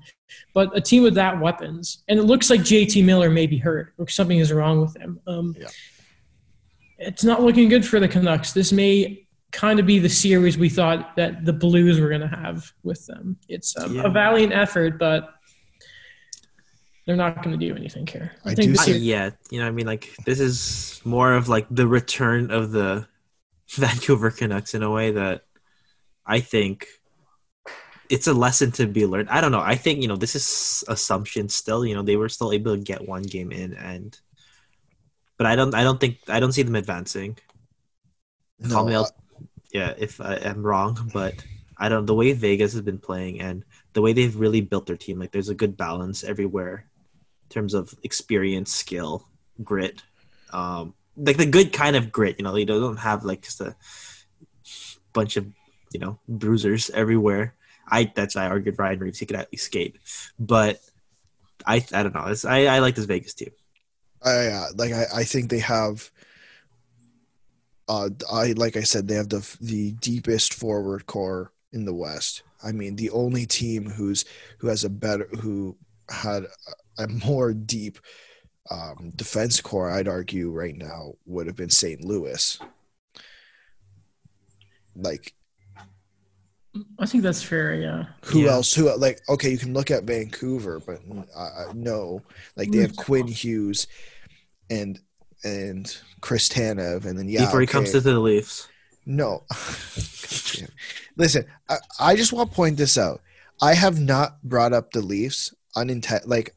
but 0.53 0.75
a 0.77 0.81
team 0.81 1.01
with 1.01 1.15
that 1.15 1.39
weapons, 1.39 2.03
and 2.07 2.19
it 2.19 2.23
looks 2.23 2.49
like 2.51 2.61
JT 2.61 3.03
Miller 3.03 3.29
may 3.31 3.47
be 3.47 3.57
hurt 3.57 3.93
or 3.97 4.07
something 4.07 4.37
is 4.37 4.51
wrong 4.51 4.81
with 4.81 4.95
him. 4.97 5.19
Um, 5.25 5.55
Yeah. 5.59 5.67
It's 6.99 7.23
not 7.23 7.43
looking 7.43 7.69
good 7.69 7.85
for 7.85 7.99
the 7.99 8.07
Canucks. 8.07 8.53
This 8.53 8.71
may 8.71 9.26
kind 9.57 9.79
of 9.79 9.85
be 9.88 9.97
the 9.97 10.07
series 10.09 10.55
we 10.57 10.69
thought 10.69 11.15
that 11.15 11.43
the 11.43 11.51
Blues 11.53 11.99
were 11.99 12.09
going 12.09 12.21
to 12.21 12.27
have 12.27 12.71
with 12.84 13.03
them. 13.07 13.35
It's 13.49 13.75
um, 13.75 13.95
Yeah. 13.95 14.03
a 14.05 14.09
valiant 14.09 14.53
effort, 14.53 14.99
but 14.99 15.34
they're 17.05 17.15
not 17.15 17.41
going 17.43 17.57
to 17.57 17.65
do 17.67 17.75
anything 17.75 18.05
here. 18.05 18.34
I 18.45 18.53
think 18.53 18.69
do 18.69 18.73
the 18.73 18.79
I, 18.79 18.85
series- 18.85 19.03
yeah, 19.03 19.29
you 19.49 19.59
know, 19.59 19.67
I 19.67 19.71
mean, 19.71 19.88
like 19.88 20.13
this 20.25 20.39
is 20.39 21.01
more 21.03 21.34
of 21.34 21.47
like 21.49 21.65
the 21.71 21.88
return 21.88 22.51
of 22.51 22.71
the 22.71 23.07
Vancouver 23.71 24.29
Canucks 24.31 24.73
in 24.75 24.84
a 24.84 24.91
way 24.91 25.11
that 25.11 25.43
I 26.25 26.39
think 26.39 26.85
it's 28.09 28.27
a 28.27 28.34
lesson 28.34 28.71
to 28.73 28.85
be 28.88 29.05
learned. 29.05 29.29
I 29.29 29.41
don't 29.41 29.51
know. 29.51 29.59
I 29.61 29.75
think 29.75 30.01
you 30.01 30.07
know 30.07 30.15
this 30.17 30.35
is 30.35 30.84
assumption 30.88 31.49
still. 31.49 31.85
You 31.85 31.95
know, 31.95 32.03
they 32.03 32.15
were 32.17 32.29
still 32.29 32.51
able 32.53 32.75
to 32.77 32.81
get 32.81 33.07
one 33.07 33.23
game 33.23 33.51
in, 33.51 33.73
and 33.73 34.17
but 35.38 35.47
I 35.47 35.55
don't. 35.55 35.73
I 35.73 35.84
don't 35.84 35.99
think. 35.99 36.17
I 36.27 36.39
don't 36.39 36.51
see 36.53 36.63
them 36.63 36.75
advancing. 36.75 37.38
Call 38.69 38.85
me 38.85 38.93
No, 38.93 39.01
out. 39.01 39.11
Yeah, 39.72 39.94
if 39.98 40.22
I 40.22 40.35
am 40.35 40.64
wrong, 40.64 41.10
but 41.14 41.35
I 41.77 41.89
don't. 41.89 42.06
The 42.06 42.15
way 42.15 42.34
Vegas 42.34 42.73
has 42.73 42.81
been 42.81 42.99
playing 42.99 43.41
and 43.41 43.64
the 43.94 44.02
way 44.02 44.14
they've 44.14 44.35
really 44.35 44.61
built 44.61 44.85
their 44.85 44.98
team, 44.98 45.19
like 45.19 45.31
there's 45.31 45.49
a 45.49 45.56
good 45.56 45.76
balance 45.77 46.23
everywhere 46.23 46.85
in 47.44 47.49
terms 47.49 47.73
of 47.73 47.94
experience, 48.03 48.73
skill, 48.73 49.27
grit. 49.64 50.02
Um, 50.52 50.94
like 51.18 51.38
the 51.38 51.45
good 51.45 51.73
kind 51.73 51.95
of 51.95 52.11
grit. 52.11 52.35
You 52.38 52.44
know, 52.44 52.53
they 52.53 52.65
don't 52.65 52.98
have 52.98 53.26
like 53.26 53.41
just 53.41 53.61
a 53.61 53.76
bunch 55.14 55.38
of 55.38 55.48
you 55.91 55.99
know 55.99 56.19
bruisers 56.27 56.89
everywhere. 56.91 57.56
I 57.89 58.11
that's 58.15 58.35
I 58.35 58.48
argued 58.48 58.80
Ryan 58.80 58.99
Reaves 58.99 59.19
he 59.19 59.26
could 59.26 59.38
at 59.38 59.52
least 59.52 59.65
skate, 59.65 59.98
but 60.39 60.80
I 61.65 61.85
I 61.94 62.03
don't 62.03 62.15
know. 62.15 62.26
It's, 62.27 62.45
I 62.45 62.65
I 62.65 62.80
like 62.80 62.95
this 62.95 63.06
Vegas 63.06 63.34
team. 63.34 63.52
I 64.23 64.69
like 64.76 64.94
I, 64.94 65.06
I 65.15 65.23
think 65.23 65.49
they 65.49 65.60
have 65.60 66.11
uh 67.88 68.09
I 68.31 68.53
like 68.53 68.77
I 68.77 68.81
said 68.84 69.07
they 69.07 69.15
have 69.15 69.30
the 69.30 69.57
the 69.61 69.91
deepest 69.93 70.53
forward 70.53 71.05
core 71.05 71.51
in 71.73 71.85
the 71.85 71.93
West. 71.93 72.43
I 72.64 72.72
mean, 72.72 72.95
the 72.95 73.09
only 73.11 73.45
team 73.45 73.89
who's 73.89 74.26
who 74.59 74.68
has 74.68 74.84
a 74.84 74.89
better 74.89 75.27
who 75.41 75.77
had 76.09 76.45
a, 76.97 77.03
a 77.03 77.07
more 77.07 77.53
deep 77.53 77.99
um, 78.72 79.11
defense 79.15 79.61
core, 79.61 79.91
I'd 79.91 80.07
argue 80.09 80.51
right 80.51 80.76
now 80.76 81.14
would 81.26 81.47
have 81.47 81.55
been 81.55 81.69
St. 81.69 82.03
Louis. 82.03 82.61
Like 84.95 85.34
I 86.99 87.05
think 87.05 87.23
that's 87.23 87.43
fair. 87.43 87.73
Yeah. 87.76 88.05
Who 88.26 88.47
Yeah. 88.47 88.49
else? 88.49 88.73
Who 88.73 88.93
like? 88.97 89.22
Okay, 89.30 89.51
you 89.51 89.57
can 89.57 89.73
look 89.73 89.91
at 89.91 90.03
Vancouver, 90.03 90.80
but 90.80 90.99
uh, 91.35 91.39
uh, 91.39 91.65
no, 91.73 92.26
like 92.55 92.72
they 92.72 92.80
have 92.80 92.95
Quinn 92.95 93.27
Hughes 93.27 93.88
and 94.69 94.99
and 95.43 95.97
Chris 96.22 96.49
Tanev, 96.49 97.05
and 97.05 97.18
then 97.18 97.30
yeah, 97.30 97.45
Before 97.45 97.59
he 97.59 97.65
okay. 97.65 97.72
comes 97.72 97.91
to 97.91 97.99
the 98.01 98.19
Leafs. 98.19 98.68
No. 99.05 99.43
Listen, 101.15 101.45
I, 101.69 101.77
I 101.99 102.15
just 102.15 102.34
want 102.34 102.49
to 102.49 102.55
point 102.55 102.77
this 102.77 102.97
out. 102.97 103.22
I 103.61 103.73
have 103.73 103.99
not 103.99 104.41
brought 104.43 104.73
up 104.73 104.91
the 104.91 105.01
Leafs 105.01 105.53
unintent 105.76 106.27
like 106.27 106.55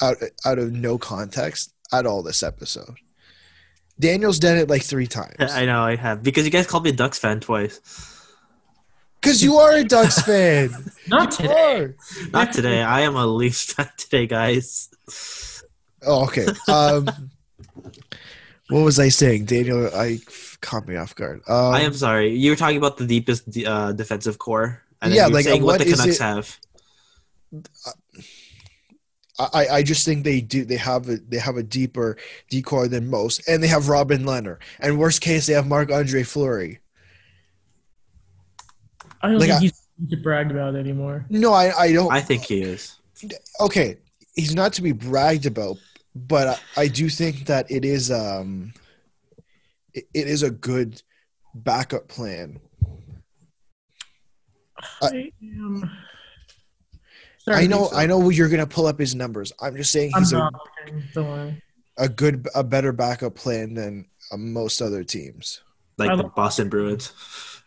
out 0.00 0.16
out 0.44 0.58
of 0.58 0.72
no 0.72 0.98
context 0.98 1.72
at 1.92 2.06
all 2.06 2.22
this 2.22 2.42
episode. 2.42 2.96
Daniel's 3.98 4.38
done 4.38 4.56
it 4.56 4.68
like 4.70 4.82
three 4.82 5.06
times. 5.06 5.36
I 5.38 5.66
know 5.66 5.82
I 5.82 5.96
have 5.96 6.22
because 6.22 6.44
you 6.44 6.50
guys 6.50 6.66
called 6.66 6.84
me 6.84 6.90
a 6.90 6.94
Ducks 6.94 7.18
fan 7.18 7.40
twice. 7.40 7.80
Because 9.20 9.42
you 9.44 9.56
are 9.56 9.76
a 9.76 9.84
Ducks 9.84 10.22
fan. 10.26 10.70
Not 11.06 11.38
You 11.38 11.48
today. 11.48 11.74
are. 11.82 11.96
Not 12.32 12.52
today. 12.54 12.80
I 12.82 13.00
am 13.00 13.16
a 13.16 13.26
Leafs 13.26 13.74
fan 13.74 13.90
today, 13.98 14.26
guys. 14.26 14.88
Oh, 16.06 16.24
okay. 16.24 16.46
Um, 16.66 17.30
what 18.68 18.80
was 18.84 18.98
I 18.98 19.08
saying, 19.08 19.46
Daniel? 19.46 19.90
I 19.94 20.18
caught 20.60 20.86
me 20.86 20.96
off 20.96 21.14
guard. 21.14 21.40
Um, 21.48 21.74
I 21.74 21.80
am 21.82 21.92
sorry. 21.94 22.34
You 22.34 22.50
were 22.50 22.56
talking 22.56 22.76
about 22.76 22.96
the 22.98 23.06
deepest 23.06 23.44
uh, 23.66 23.92
defensive 23.92 24.38
core. 24.38 24.82
And 25.02 25.12
then 25.12 25.16
Yeah, 25.16 25.26
like, 25.26 25.44
saying 25.44 25.62
what, 25.62 25.78
what 25.78 25.80
the 25.80 25.86
is 25.92 26.00
Canucks 26.00 26.16
it- 26.16 26.22
have. 26.22 26.58
I, 29.54 29.66
I 29.78 29.82
just 29.82 30.04
think 30.04 30.22
they 30.24 30.42
do. 30.42 30.66
They 30.66 30.76
have 30.76 31.08
a 31.08 31.16
they 31.16 31.38
have 31.38 31.56
a 31.56 31.62
deeper 31.62 32.18
decor 32.50 32.88
than 32.88 33.08
most, 33.08 33.48
and 33.48 33.62
they 33.62 33.68
have 33.68 33.88
Robin 33.88 34.24
Lehner. 34.24 34.58
And 34.80 34.98
worst 34.98 35.22
case, 35.22 35.46
they 35.46 35.54
have 35.54 35.66
Marc 35.66 35.90
Andre 35.90 36.22
Fleury. 36.24 36.80
I 39.22 39.28
don't 39.30 39.38
Like, 39.38 39.48
think 39.48 39.58
I- 39.58 39.60
he's 39.62 39.80
to 40.10 40.16
brag 40.18 40.50
about 40.50 40.76
anymore. 40.76 41.24
No, 41.30 41.54
I 41.54 41.72
I 41.76 41.92
don't. 41.92 42.12
I 42.12 42.20
think 42.20 42.44
he 42.44 42.60
is. 42.62 42.96
okay, 43.60 43.96
he's 44.34 44.54
not 44.54 44.74
to 44.74 44.82
be 44.82 44.92
bragged 44.92 45.46
about, 45.46 45.76
but 46.28 46.60
I, 46.76 46.82
I 46.82 46.88
do 46.88 47.08
think 47.08 47.46
that 47.46 47.70
it 47.70 47.84
is 47.84 48.10
um, 48.10 48.72
it, 49.94 50.04
it 50.14 50.26
is 50.26 50.42
a 50.42 50.50
good 50.50 51.02
backup 51.54 52.08
plan. 52.08 52.60
I 55.02 55.30
am. 55.42 55.90
Sorry, 57.38 57.64
I 57.64 57.66
know 57.66 57.82
Lisa. 57.82 57.96
I 57.96 58.06
know 58.06 58.30
you're 58.30 58.48
gonna 58.48 58.66
pull 58.66 58.86
up 58.86 58.98
his 58.98 59.14
numbers. 59.14 59.52
I'm 59.60 59.76
just 59.76 59.92
saying 59.92 60.12
I'm 60.14 60.22
he's 60.22 60.32
a. 60.32 60.50
Don't 61.14 61.26
worry. 61.28 61.62
a 61.98 62.08
good 62.08 62.46
a 62.54 62.64
better 62.64 62.92
backup 62.92 63.34
plan 63.34 63.74
than 63.74 64.06
uh, 64.30 64.36
most 64.36 64.80
other 64.80 65.04
teams. 65.04 65.62
Like 65.98 66.16
the 66.16 66.24
Boston 66.24 66.68
Bruins 66.68 67.12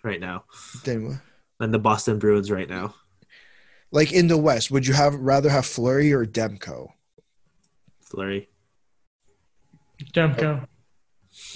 right 0.03 0.19
now. 0.19 0.43
Then 0.83 1.21
And 1.59 1.73
the 1.73 1.79
Boston 1.79 2.17
Bruins 2.17 2.49
right 2.49 2.67
now. 2.69 2.95
like 3.91 4.11
in 4.11 4.27
the 4.27 4.37
West, 4.37 4.71
would 4.71 4.87
you 4.87 4.93
have 4.93 5.13
rather 5.15 5.49
have 5.49 5.65
Fleury 5.67 6.11
or 6.13 6.25
Demko? 6.25 6.89
Fleury. 8.13 8.47
Demko. 10.13 10.67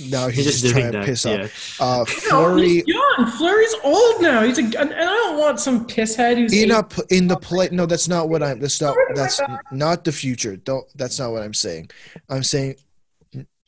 No, 0.09 0.27
he's, 0.27 0.38
He's 0.38 0.45
just, 0.45 0.61
just 0.63 0.73
trying 0.73 0.91
to 0.91 0.97
that. 0.99 1.05
piss 1.05 1.23
Yeah. 1.25 1.43
off. 1.43 1.77
Uh, 1.81 1.97
No, 1.99 2.05
Fleury 2.05 2.67
he's 2.67 2.84
young. 2.88 3.27
Fleury's 3.38 3.75
old 3.84 4.21
now. 4.21 4.41
He's 4.41 4.57
a, 4.57 4.63
and 4.63 4.91
I 4.93 5.01
don't 5.03 5.38
want 5.38 5.59
some 5.59 5.85
pisshead 5.88 6.38
who's 6.38 6.51
in 6.51 6.71
eight- 6.71 6.75
a 6.77 6.84
p- 6.84 7.03
in 7.15 7.27
the 7.27 7.38
play. 7.38 7.69
No, 7.71 7.85
that's 7.85 8.07
not 8.07 8.27
what 8.27 8.41
I'm. 8.41 8.59
That's 8.59 8.81
not. 8.81 8.95
That's 9.13 9.39
not 9.71 10.03
the 10.03 10.11
future. 10.11 10.55
Don't. 10.57 10.84
That's 10.95 11.19
not 11.19 11.31
what 11.31 11.43
I'm 11.43 11.53
saying. 11.53 11.91
I'm 12.27 12.41
saying 12.41 12.75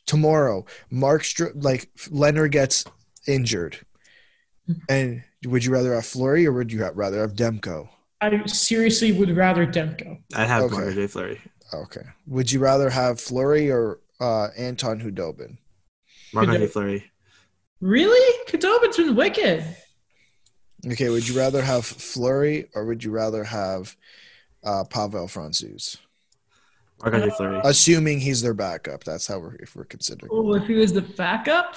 tomorrow, 0.06 0.64
Mark 0.90 1.22
Str- 1.22 1.54
like 1.54 1.88
Lehner 2.08 2.50
gets 2.50 2.84
injured, 3.28 3.78
and 4.88 5.22
would 5.44 5.64
you 5.64 5.72
rather 5.72 5.94
have 5.94 6.06
Fleury 6.06 6.44
or 6.44 6.52
would 6.52 6.72
you 6.72 6.82
ha- 6.82 6.90
rather 6.94 7.20
have 7.20 7.34
Demko? 7.34 7.88
I 8.20 8.44
seriously 8.46 9.12
would 9.12 9.36
rather 9.36 9.64
Demko. 9.64 10.18
I 10.34 10.44
have 10.44 10.64
Okay. 10.64 10.74
Marc 10.74 10.86
Andre 10.88 11.06
Fleury. 11.06 11.40
Okay. 11.72 12.02
Would 12.26 12.50
you 12.50 12.60
rather 12.60 12.90
have 12.90 13.20
Fleury 13.20 13.70
or 13.70 14.00
uh, 14.20 14.48
Anton 14.56 15.00
Khudobin? 15.00 15.58
Marc 16.32 16.46
Who 16.46 16.52
Andre 16.52 16.58
did- 16.66 16.72
Fleury. 16.72 17.10
Really? 17.80 18.44
Khudobin's 18.48 18.96
been 18.96 19.16
wicked. 19.16 19.64
Okay. 20.86 21.08
Would 21.08 21.28
you 21.28 21.36
rather 21.38 21.62
have 21.62 21.86
Fleury 21.86 22.68
or 22.74 22.84
would 22.84 23.02
you 23.04 23.10
rather 23.10 23.44
have 23.44 23.96
uh, 24.64 24.84
Pavel 24.84 25.26
Francouz? 25.26 25.96
Marc 27.02 27.14
Andre 27.14 27.30
Fleury. 27.30 27.60
Assuming 27.64 28.20
he's 28.20 28.42
their 28.42 28.52
backup. 28.54 29.04
That's 29.04 29.26
how 29.26 29.38
we're 29.38 29.54
if 29.56 29.74
we're 29.74 29.84
considering. 29.84 30.30
Oh, 30.32 30.54
if 30.54 30.66
he 30.66 30.74
was 30.74 30.92
the 30.92 31.00
backup, 31.00 31.74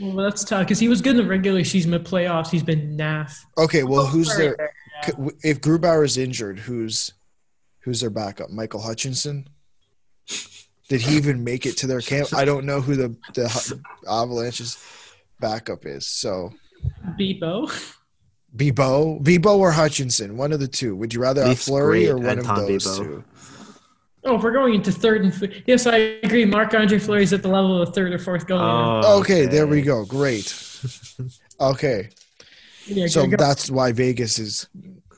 well, 0.00 0.16
that's 0.16 0.42
tough 0.42 0.60
because 0.66 0.80
he 0.80 0.88
was 0.88 1.00
good 1.00 1.10
in 1.16 1.18
the 1.18 1.28
regular 1.28 1.62
season, 1.62 1.92
but 1.92 2.04
playoffs 2.04 2.50
he's 2.50 2.62
been 2.64 2.96
naff. 2.96 3.32
Okay. 3.58 3.84
Well, 3.84 4.06
who's 4.06 4.32
Sorry. 4.32 4.48
their 4.56 4.72
c- 5.04 5.12
if 5.44 5.60
Grubauer 5.60 6.04
is 6.04 6.16
injured? 6.16 6.58
Who's 6.58 7.12
who's 7.80 8.00
their 8.00 8.10
backup? 8.10 8.50
Michael 8.50 8.80
Hutchinson. 8.80 9.48
Did 10.88 11.00
he 11.02 11.16
even 11.16 11.44
make 11.44 11.66
it 11.66 11.76
to 11.78 11.86
their 11.86 12.00
camp? 12.00 12.34
I 12.34 12.44
don't 12.44 12.64
know 12.66 12.80
who 12.80 12.96
the 12.96 13.16
the 13.34 13.80
Avalanche's 14.08 14.76
backup 15.38 15.86
is. 15.86 16.06
So 16.06 16.52
Bibeau? 17.18 17.70
Bibeau, 18.56 19.22
Bibeau 19.22 19.58
or 19.58 19.70
Hutchinson, 19.70 20.36
one 20.36 20.52
of 20.52 20.58
the 20.58 20.66
two. 20.66 20.96
Would 20.96 21.14
you 21.14 21.20
rather 21.20 21.42
have 21.42 21.50
Leafs 21.50 21.66
Fleury 21.66 22.08
or 22.08 22.16
one 22.16 22.38
Anton 22.38 22.58
of 22.60 22.66
those 22.66 22.84
Bibeau. 22.86 22.96
two? 22.98 23.24
Oh, 24.24 24.36
if 24.36 24.42
we're 24.42 24.52
going 24.52 24.74
into 24.74 24.90
third 24.92 25.22
and 25.24 25.32
f- 25.32 25.62
yes, 25.66 25.86
I 25.86 25.96
agree. 26.24 26.44
Marc 26.44 26.74
Andre 26.74 26.98
Fleury's 26.98 27.32
at 27.32 27.42
the 27.42 27.48
level 27.48 27.80
of 27.80 27.94
third 27.94 28.12
or 28.12 28.18
fourth 28.18 28.46
goalie. 28.46 29.02
Oh, 29.04 29.20
Okay, 29.20 29.46
there 29.46 29.66
we 29.66 29.82
go. 29.82 30.04
Great. 30.04 30.52
Okay, 31.60 32.08
yeah, 32.86 33.06
so 33.06 33.26
go- 33.26 33.36
that's 33.36 33.70
why 33.70 33.92
Vegas 33.92 34.38
is 34.38 34.66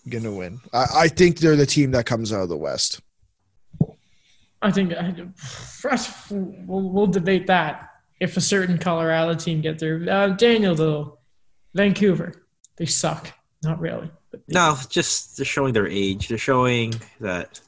gonna 0.08 0.32
win. 0.32 0.60
I, 0.72 0.86
I 0.94 1.08
think 1.08 1.38
they're 1.38 1.56
the 1.56 1.66
team 1.66 1.90
that 1.92 2.06
comes 2.06 2.32
out 2.32 2.42
of 2.42 2.48
the 2.48 2.56
West. 2.56 3.00
I 4.60 4.70
think 4.70 4.92
I, 4.92 5.12
we'll, 6.30 6.88
we'll 6.90 7.06
debate 7.08 7.48
that 7.48 7.88
if 8.20 8.36
a 8.36 8.40
certain 8.40 8.78
Colorado 8.78 9.34
team 9.34 9.60
get 9.60 9.78
there. 9.80 10.04
Uh, 10.08 10.28
Daniel 10.28 10.74
though, 10.74 11.18
Vancouver, 11.74 12.46
they 12.76 12.86
suck. 12.86 13.32
Not 13.64 13.80
really. 13.80 14.10
But 14.30 14.46
they- 14.46 14.54
No, 14.54 14.76
just 14.88 15.36
they're 15.36 15.44
showing 15.46 15.72
their 15.72 15.88
age. 15.88 16.28
They're 16.28 16.38
showing 16.38 16.94
that 17.20 17.60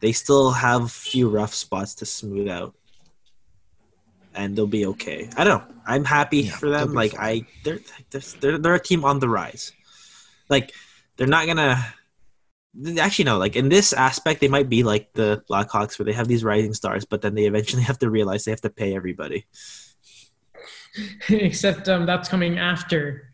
they 0.00 0.12
still 0.12 0.52
have 0.52 0.82
a 0.84 0.88
few 0.88 1.28
rough 1.28 1.54
spots 1.54 1.94
to 1.96 2.06
smooth 2.06 2.48
out, 2.48 2.74
and 4.34 4.56
they'll 4.56 4.66
be 4.66 4.86
okay. 4.86 5.28
I 5.36 5.44
don't 5.44 5.68
know. 5.68 5.74
I'm 5.86 6.04
happy 6.04 6.38
Yeah, 6.42 6.52
for 6.52 6.70
them. 6.70 6.92
Like 6.92 7.12
fine. 7.12 7.20
I, 7.20 7.46
they're, 7.64 7.80
they're 8.10 8.20
they're 8.40 8.58
they're 8.58 8.74
a 8.74 8.80
team 8.80 9.04
on 9.04 9.18
the 9.18 9.28
rise. 9.28 9.72
Like 10.48 10.72
they're 11.22 11.28
not 11.28 11.46
gonna. 11.46 11.94
Actually, 12.98 13.26
no. 13.26 13.38
Like 13.38 13.54
in 13.54 13.68
this 13.68 13.92
aspect, 13.92 14.40
they 14.40 14.48
might 14.48 14.68
be 14.68 14.82
like 14.82 15.12
the 15.12 15.44
Blackhawks, 15.48 15.96
where 15.96 16.04
they 16.04 16.12
have 16.12 16.26
these 16.26 16.42
rising 16.42 16.74
stars, 16.74 17.04
but 17.04 17.22
then 17.22 17.36
they 17.36 17.44
eventually 17.44 17.82
have 17.90 18.00
to 18.00 18.10
realize 18.10 18.44
they 18.44 18.50
have 18.50 18.60
to 18.62 18.70
pay 18.70 18.96
everybody. 18.96 19.46
Except 21.28 21.88
um, 21.88 22.06
that's 22.06 22.28
coming 22.28 22.58
after. 22.58 23.28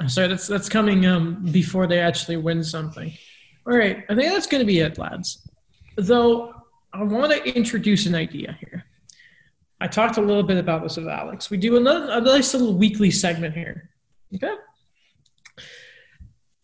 I'm 0.00 0.08
sorry, 0.08 0.28
that's 0.28 0.46
that's 0.46 0.70
coming 0.70 1.04
um, 1.04 1.44
before 1.52 1.86
they 1.86 2.00
actually 2.00 2.38
win 2.38 2.64
something. 2.64 3.12
All 3.66 3.76
right, 3.76 4.06
I 4.08 4.14
think 4.14 4.32
that's 4.32 4.46
going 4.46 4.62
to 4.62 4.66
be 4.66 4.78
it, 4.78 4.96
lads. 4.96 5.46
Though 5.98 6.54
I 6.94 7.02
want 7.02 7.30
to 7.30 7.44
introduce 7.54 8.06
an 8.06 8.14
idea 8.14 8.56
here. 8.58 8.86
I 9.82 9.86
talked 9.86 10.16
a 10.16 10.22
little 10.22 10.44
bit 10.44 10.56
about 10.56 10.82
this 10.82 10.96
with 10.96 11.08
Alex. 11.08 11.50
We 11.50 11.58
do 11.58 11.76
another 11.76 12.10
a 12.10 12.22
nice 12.22 12.54
little 12.54 12.72
weekly 12.72 13.10
segment 13.10 13.54
here. 13.54 13.90
Okay. 14.34 14.54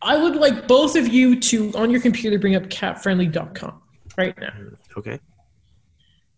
I 0.03 0.17
would 0.17 0.37
like 0.37 0.67
both 0.67 0.97
of 0.97 1.09
you 1.09 1.39
to 1.41 1.73
on 1.75 1.91
your 1.91 2.01
computer 2.01 2.39
bring 2.39 2.57
up 2.57 2.65
capfriendly.com 2.65 3.83
right 4.17 4.39
now 4.41 4.53
Okay. 4.97 5.19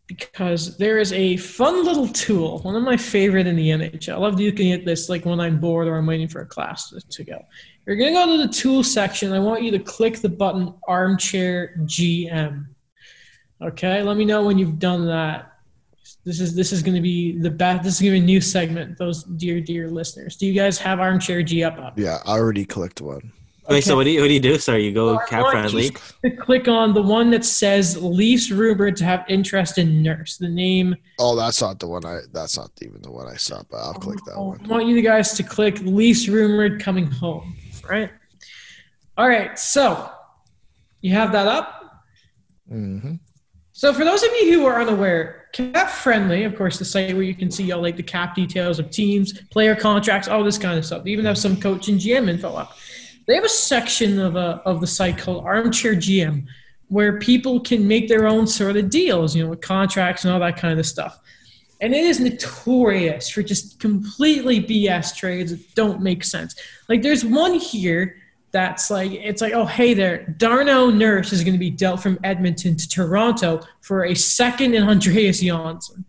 because 0.06 0.76
there 0.78 0.98
is 0.98 1.12
a 1.12 1.36
fun 1.38 1.84
little 1.84 2.08
tool, 2.08 2.58
one 2.60 2.74
of 2.76 2.82
my 2.82 2.96
favorite 2.96 3.46
in 3.46 3.56
the 3.56 3.68
NHL. 3.70 4.14
I 4.14 4.16
love 4.16 4.38
looking 4.38 4.72
at 4.72 4.84
this 4.84 5.08
like 5.08 5.24
when 5.24 5.40
I'm 5.40 5.58
bored 5.60 5.88
or 5.88 5.96
I'm 5.96 6.06
waiting 6.06 6.28
for 6.28 6.40
a 6.42 6.46
class 6.46 6.90
to, 6.90 7.00
to 7.00 7.24
go. 7.24 7.38
You're 7.86 7.96
going 7.96 8.12
to 8.12 8.20
go 8.20 8.36
to 8.36 8.46
the 8.46 8.52
tool 8.52 8.84
section. 8.84 9.32
I 9.32 9.38
want 9.38 9.62
you 9.62 9.70
to 9.72 9.78
click 9.78 10.18
the 10.20 10.28
button 10.28 10.74
Armchair 10.86 11.74
GM. 11.80 12.66
Okay, 13.62 14.02
let 14.02 14.16
me 14.16 14.24
know 14.24 14.44
when 14.44 14.58
you've 14.58 14.78
done 14.78 15.06
that. 15.06 15.48
This 16.24 16.40
is 16.40 16.54
this 16.54 16.72
is 16.72 16.82
going 16.82 16.94
to 16.94 17.00
be 17.00 17.38
the 17.40 17.50
best. 17.50 17.82
This 17.82 17.94
is 17.94 18.00
going 18.00 18.12
to 18.12 18.18
be 18.20 18.22
a 18.22 18.26
new 18.26 18.40
segment. 18.40 18.98
Those 18.98 19.24
dear 19.24 19.60
dear 19.60 19.88
listeners, 19.90 20.36
do 20.36 20.46
you 20.46 20.52
guys 20.52 20.78
have 20.78 21.00
Armchair 21.00 21.42
G 21.42 21.64
up 21.64 21.78
up? 21.78 21.98
Yeah, 21.98 22.18
I 22.24 22.32
already 22.38 22.64
clicked 22.64 23.00
one. 23.00 23.32
Okay, 23.72 23.80
so 23.80 23.96
what 23.96 24.04
do 24.04 24.10
you 24.10 24.20
what 24.20 24.28
do 24.28 24.34
you 24.34 24.40
do? 24.40 24.58
Sorry, 24.58 24.84
you 24.84 24.92
go 24.92 25.16
I 25.18 25.24
cap 25.26 25.42
want 25.42 25.52
friendly. 25.52 25.84
you 25.84 26.30
to 26.30 26.36
click 26.36 26.68
on 26.68 26.94
the 26.94 27.02
one 27.02 27.30
that 27.30 27.44
says 27.44 28.00
Leafs 28.02 28.50
rumored 28.50 28.96
to 28.96 29.04
have 29.04 29.24
interest 29.28 29.78
in 29.78 30.02
Nurse. 30.02 30.36
The 30.36 30.48
name 30.48 30.94
Oh, 31.18 31.36
that's 31.36 31.60
not 31.60 31.78
the 31.78 31.86
one 31.88 32.04
I. 32.04 32.20
That's 32.32 32.56
not 32.56 32.70
even 32.82 33.02
the 33.02 33.10
one 33.10 33.28
I 33.28 33.36
saw, 33.36 33.62
but 33.70 33.78
I'll 33.78 33.94
click 33.94 34.18
that 34.26 34.38
one. 34.38 34.60
I 34.64 34.68
want 34.68 34.86
you 34.86 35.00
guys 35.02 35.32
to 35.34 35.42
click 35.42 35.78
least 35.80 36.28
rumored 36.28 36.80
coming 36.80 37.06
home. 37.06 37.56
Right? 37.88 38.10
All 39.18 39.28
right. 39.28 39.58
So 39.58 40.10
you 41.00 41.12
have 41.14 41.32
that 41.32 41.46
up. 41.46 42.04
hmm 42.68 43.14
So 43.72 43.92
for 43.92 44.04
those 44.04 44.22
of 44.22 44.30
you 44.40 44.52
who 44.52 44.66
are 44.66 44.80
unaware, 44.80 45.48
Cap 45.52 45.90
Friendly, 45.90 46.44
of 46.44 46.56
course, 46.56 46.78
the 46.78 46.84
site 46.84 47.12
where 47.12 47.22
you 47.22 47.34
can 47.34 47.50
see 47.50 47.70
all 47.72 47.82
like 47.82 47.96
the 47.96 48.02
cap 48.02 48.34
details 48.34 48.78
of 48.78 48.90
teams, 48.90 49.38
player 49.50 49.76
contracts, 49.76 50.26
all 50.28 50.42
this 50.42 50.56
kind 50.56 50.78
of 50.78 50.84
stuff. 50.86 51.04
They 51.04 51.10
even 51.10 51.26
have 51.26 51.36
some 51.36 51.60
coach 51.60 51.88
and 51.88 52.00
GM 52.00 52.28
info 52.28 52.54
up. 52.54 52.76
They 53.26 53.34
have 53.34 53.44
a 53.44 53.48
section 53.48 54.18
of 54.18 54.36
a 54.36 54.62
of 54.64 54.80
the 54.80 54.86
site 54.86 55.18
called 55.18 55.44
Armchair 55.44 55.94
GM, 55.94 56.46
where 56.88 57.18
people 57.18 57.60
can 57.60 57.86
make 57.86 58.08
their 58.08 58.26
own 58.26 58.46
sort 58.46 58.76
of 58.76 58.90
deals, 58.90 59.34
you 59.34 59.44
know, 59.44 59.50
with 59.50 59.60
contracts 59.60 60.24
and 60.24 60.32
all 60.32 60.40
that 60.40 60.56
kind 60.56 60.78
of 60.78 60.86
stuff. 60.86 61.18
And 61.80 61.94
it 61.94 62.04
is 62.04 62.20
notorious 62.20 63.28
for 63.28 63.42
just 63.42 63.80
completely 63.80 64.62
BS 64.62 65.16
trades 65.16 65.50
that 65.52 65.74
don't 65.74 66.00
make 66.00 66.22
sense. 66.22 66.54
Like 66.88 67.02
there's 67.02 67.24
one 67.24 67.54
here 67.54 68.16
that's 68.52 68.90
like 68.90 69.10
it's 69.12 69.40
like 69.40 69.54
oh 69.54 69.64
hey 69.64 69.94
there 69.94 70.26
Darnell 70.36 70.92
Nurse 70.92 71.32
is 71.32 71.42
going 71.42 71.54
to 71.54 71.58
be 71.58 71.70
dealt 71.70 72.02
from 72.02 72.18
Edmonton 72.22 72.76
to 72.76 72.86
Toronto 72.86 73.62
for 73.80 74.04
a 74.04 74.14
second 74.14 74.74
and 74.74 74.88
Andreas 74.88 75.40
Johnsson. 75.40 76.04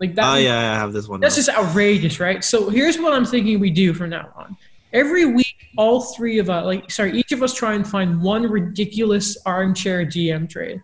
Like 0.00 0.16
that. 0.16 0.32
Oh 0.32 0.36
yeah, 0.36 0.72
I 0.72 0.74
have 0.74 0.92
this 0.92 1.06
one. 1.06 1.20
That's 1.20 1.36
now. 1.36 1.44
just 1.44 1.56
outrageous, 1.56 2.18
right? 2.18 2.42
So 2.42 2.70
here's 2.70 2.98
what 2.98 3.12
I'm 3.12 3.24
thinking 3.24 3.60
we 3.60 3.70
do 3.70 3.94
from 3.94 4.10
now 4.10 4.32
on. 4.34 4.56
Every 4.92 5.24
week, 5.24 5.70
all 5.76 6.02
three 6.02 6.38
of 6.38 6.50
us, 6.50 6.64
like 6.64 6.90
sorry, 6.90 7.18
each 7.18 7.32
of 7.32 7.42
us 7.42 7.54
try 7.54 7.74
and 7.74 7.86
find 7.86 8.22
one 8.22 8.42
ridiculous 8.42 9.38
armchair 9.46 10.04
GM 10.04 10.48
trade, 10.48 10.80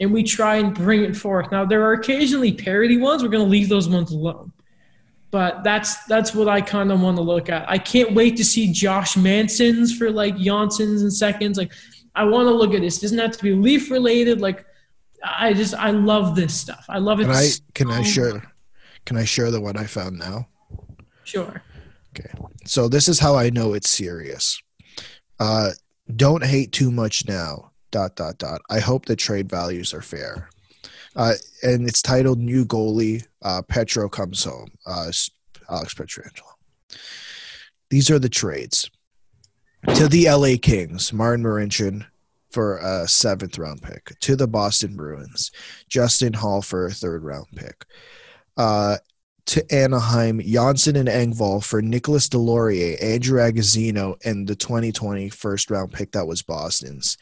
and 0.00 0.12
we 0.12 0.22
try 0.22 0.56
and 0.56 0.74
bring 0.74 1.04
it 1.04 1.16
forth. 1.16 1.50
Now 1.52 1.64
there 1.64 1.84
are 1.84 1.92
occasionally 1.92 2.52
parody 2.52 2.96
ones. 2.96 3.22
We're 3.22 3.28
going 3.28 3.44
to 3.44 3.50
leave 3.50 3.68
those 3.68 3.88
ones 3.88 4.12
alone 4.12 4.52
but 5.30 5.62
that's 5.62 6.04
that's 6.04 6.34
what 6.34 6.48
I 6.48 6.60
kind 6.60 6.90
of 6.90 7.00
want 7.00 7.16
to 7.16 7.22
look 7.22 7.48
at. 7.48 7.68
I 7.68 7.78
can't 7.78 8.14
wait 8.14 8.36
to 8.38 8.44
see 8.44 8.72
Josh 8.72 9.16
Manson's 9.16 9.96
for 9.96 10.10
like 10.10 10.36
Johnssons 10.36 11.02
and 11.02 11.12
seconds. 11.12 11.56
Like 11.56 11.72
I 12.14 12.24
want 12.24 12.48
to 12.48 12.52
look 12.52 12.74
at 12.74 12.80
this. 12.80 12.98
It 12.98 13.02
doesn't 13.02 13.18
have 13.18 13.36
to 13.36 13.42
be 13.42 13.54
Leaf 13.54 13.90
related. 13.90 14.40
Like 14.40 14.64
I 15.22 15.52
just 15.52 15.74
I 15.74 15.90
love 15.90 16.34
this 16.34 16.54
stuff. 16.54 16.84
I 16.88 16.98
love 16.98 17.20
it. 17.20 17.24
Can 17.24 17.32
I 17.32 17.42
so 17.44 17.62
can 17.74 17.90
I 17.90 18.02
share 18.02 18.52
can 19.04 19.16
I 19.16 19.24
share 19.24 19.50
the 19.50 19.60
one 19.60 19.76
I 19.76 19.84
found 19.84 20.18
now? 20.18 20.48
Sure. 21.24 21.62
Okay. 22.10 22.30
So 22.66 22.88
this 22.88 23.08
is 23.08 23.18
how 23.18 23.36
I 23.36 23.50
know 23.50 23.72
it's 23.72 23.90
serious. 23.90 24.60
Uh 25.38 25.70
don't 26.16 26.44
hate 26.44 26.72
too 26.72 26.90
much 26.90 27.26
now. 27.26 27.70
Dot 27.90 28.16
dot 28.16 28.38
dot. 28.38 28.60
I 28.70 28.80
hope 28.80 29.06
the 29.06 29.16
trade 29.16 29.48
values 29.48 29.92
are 29.92 30.02
fair. 30.02 30.48
Uh, 31.16 31.34
and 31.62 31.88
it's 31.88 32.02
titled 32.02 32.38
"New 32.38 32.64
Goalie." 32.64 33.26
Uh, 33.42 33.62
Petro 33.62 34.08
comes 34.08 34.44
home. 34.44 34.70
Uh, 34.86 35.10
Alex 35.68 35.94
Pietrangelo. 35.94 36.42
These 37.90 38.10
are 38.10 38.18
the 38.18 38.28
trades 38.28 38.90
to 39.94 40.08
the 40.08 40.28
LA 40.28 40.56
Kings. 40.60 41.12
Martin 41.12 41.44
Marincin 41.44 42.06
for 42.50 42.78
a 42.78 43.08
seventh 43.08 43.58
round 43.58 43.82
pick. 43.82 44.12
To 44.20 44.36
the 44.36 44.46
Boston 44.46 44.96
Bruins, 44.96 45.50
Justin 45.88 46.34
Holl 46.34 46.62
for 46.62 46.86
a 46.86 46.92
third 46.92 47.24
round 47.24 47.46
pick. 47.56 47.84
Uh, 48.56 48.98
to 49.50 49.74
Anaheim, 49.74 50.40
Johnsson 50.40 50.94
and 50.94 51.08
Engvall 51.08 51.64
for 51.64 51.82
Nicolas 51.82 52.28
Deslauriers, 52.28 53.02
Andrew 53.02 53.40
Agozzino, 53.40 54.14
and 54.24 54.46
the 54.46 54.54
2020 54.54 55.28
first 55.28 55.72
round 55.72 55.92
pick 55.92 56.12
that 56.12 56.28
was 56.28 56.40
Boston's. 56.40 57.18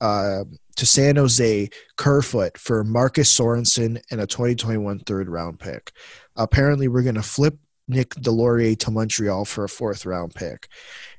Uh, 0.00 0.42
to 0.74 0.86
San 0.86 1.14
Jose, 1.14 1.68
Kerfoot 1.96 2.58
for 2.58 2.82
Marcus 2.82 3.32
Sorensen 3.32 4.02
and 4.10 4.20
a 4.20 4.26
2021 4.26 4.98
third 5.00 5.28
round 5.28 5.60
pick. 5.60 5.92
Apparently, 6.34 6.88
we're 6.88 7.02
going 7.02 7.14
to 7.14 7.22
flip 7.22 7.56
Nick 7.86 8.10
Deslauriers 8.16 8.78
to 8.80 8.90
Montreal 8.90 9.44
for 9.44 9.62
a 9.62 9.68
fourth 9.68 10.04
round 10.04 10.34
pick. 10.34 10.66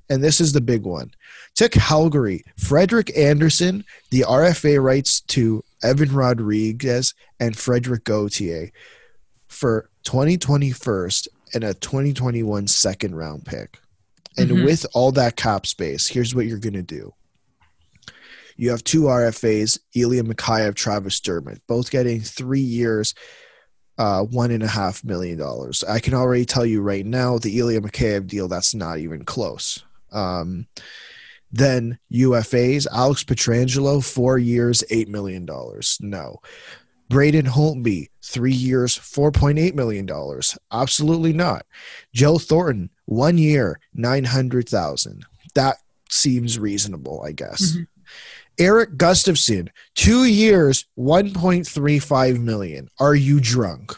And 0.09 0.21
this 0.21 0.41
is 0.41 0.51
the 0.51 0.59
big 0.59 0.83
one. 0.83 1.11
To 1.55 1.69
Calgary, 1.69 2.43
Frederik 2.57 3.17
Andersen, 3.17 3.85
the 4.09 4.25
RFA 4.27 4.83
rights 4.83 5.21
to 5.21 5.63
Evan 5.81 6.13
Rodrigues 6.13 7.13
and 7.39 7.57
Frederik 7.57 8.03
Gauthier 8.03 8.71
for 9.47 9.90
2020 10.03 10.71
first 10.71 11.27
and 11.53 11.63
a 11.63 11.73
2021 11.73 12.67
second 12.67 13.15
round 13.15 13.45
pick. 13.45 13.79
And 14.37 14.49
Mhm. 14.49 14.65
with 14.65 14.85
all 14.93 15.11
that 15.13 15.35
cap 15.35 15.65
space, 15.67 16.07
here's 16.07 16.33
what 16.33 16.45
you're 16.45 16.57
going 16.59 16.73
to 16.73 16.81
do. 16.81 17.13
You 18.55 18.69
have 18.69 18.83
two 18.83 19.03
RFAs, 19.09 19.79
Ilya 19.95 20.23
Mikheyev, 20.23 20.75
Travis 20.75 21.19
Dermott, 21.19 21.61
both 21.67 21.89
getting 21.91 22.21
three 22.21 22.59
years, 22.61 23.13
uh, 23.97 24.23
one 24.23 24.51
and 24.51 24.63
a 24.63 24.67
half 24.67 25.03
million 25.03 25.37
dollars. 25.37 25.83
I 25.83 25.99
can 25.99 26.13
already 26.13 26.45
tell 26.45 26.65
you 26.65 26.81
right 26.81 27.05
now, 27.05 27.37
the 27.37 27.57
Ilya 27.59 27.81
Mikheyev 27.81 28.27
deal, 28.27 28.47
that's 28.47 28.73
not 28.73 28.99
even 28.99 29.25
close. 29.25 29.83
Um, 30.11 30.67
then 31.51 31.99
UFAs, 32.11 32.87
Alex 32.91 33.23
Pietrangelo, 33.23 34.03
four 34.03 34.37
years, 34.37 34.83
$8 34.89 35.07
million. 35.09 35.45
No. 35.99 36.39
Braden 37.11 37.45
Holtby, 37.45 38.07
three 38.23 38.53
years, 38.53 38.97
$4.8 38.97 39.73
million. 39.75 40.09
Absolutely 40.71 41.33
not. 41.33 41.65
Joe 42.13 42.37
Thornton, 42.37 42.89
one 43.05 43.37
year, 43.37 43.79
900000 43.93 45.25
That 45.53 45.77
seems 46.09 46.57
reasonable, 46.57 47.21
I 47.25 47.31
guess. 47.33 47.73
Mhm. 47.73 47.87
Erik 48.59 48.97
Gustafsson, 48.97 49.69
two 49.95 50.25
years, 50.25 50.85
1.35 50.97 52.39
million. 52.39 52.89
Are 52.99 53.15
you 53.15 53.39
drunk? 53.39 53.97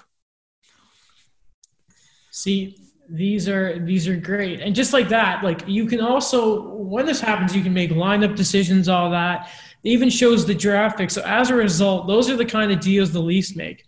See, 2.31 2.77
these 3.09 3.47
are 3.47 3.77
these 3.79 4.07
are 4.07 4.15
great, 4.15 4.59
and 4.61 4.73
just 4.73 4.93
like 4.93 5.09
that, 5.09 5.43
like 5.43 5.67
you 5.67 5.85
can 5.85 5.99
also 6.01 6.73
when 6.75 7.05
this 7.05 7.19
happens, 7.21 7.55
you 7.55 7.61
can 7.61 7.73
make 7.73 7.91
lineup 7.91 8.35
decisions, 8.35 8.87
all 8.89 9.11
that. 9.11 9.49
It 9.83 9.89
even 9.89 10.09
shows 10.09 10.45
the 10.45 10.55
draft 10.55 10.97
pick. 10.97 11.11
So 11.11 11.21
as 11.23 11.49
a 11.49 11.55
result, 11.55 12.07
those 12.07 12.29
are 12.29 12.37
the 12.37 12.45
kind 12.45 12.71
of 12.71 12.79
deals 12.79 13.11
the 13.11 13.21
Leafs 13.21 13.55
make. 13.55 13.85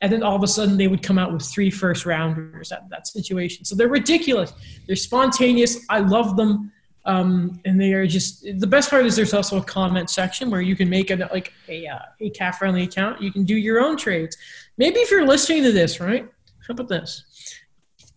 And 0.00 0.12
then 0.12 0.22
all 0.22 0.36
of 0.36 0.42
a 0.42 0.46
sudden, 0.46 0.76
they 0.76 0.88
would 0.88 1.02
come 1.02 1.18
out 1.18 1.32
with 1.32 1.42
three 1.42 1.70
first 1.70 2.04
rounders 2.04 2.72
at 2.72 2.88
that 2.90 3.06
situation. 3.06 3.64
So 3.64 3.74
they're 3.74 3.88
ridiculous. 3.88 4.52
They're 4.86 4.96
spontaneous. 4.96 5.84
I 5.88 6.00
love 6.00 6.36
them. 6.36 6.72
Um, 7.06 7.60
and 7.64 7.80
they 7.80 7.92
are 7.92 8.06
just 8.06 8.44
the 8.58 8.66
best 8.66 8.88
part 8.88 9.04
is 9.04 9.14
there's 9.14 9.34
also 9.34 9.58
a 9.58 9.64
comment 9.64 10.08
section 10.08 10.50
where 10.50 10.62
you 10.62 10.74
can 10.74 10.88
make 10.88 11.10
a 11.10 11.28
like 11.32 11.52
a 11.68 11.86
uh, 11.86 11.98
a 12.20 12.30
cap 12.30 12.56
friendly 12.56 12.84
account. 12.84 13.20
You 13.20 13.30
can 13.30 13.44
do 13.44 13.54
your 13.54 13.80
own 13.80 13.96
trades. 13.96 14.36
Maybe 14.78 15.00
if 15.00 15.10
you're 15.10 15.26
listening 15.26 15.62
to 15.64 15.72
this, 15.72 16.00
right? 16.00 16.26
How 16.66 16.72
about 16.72 16.88
this? 16.88 17.24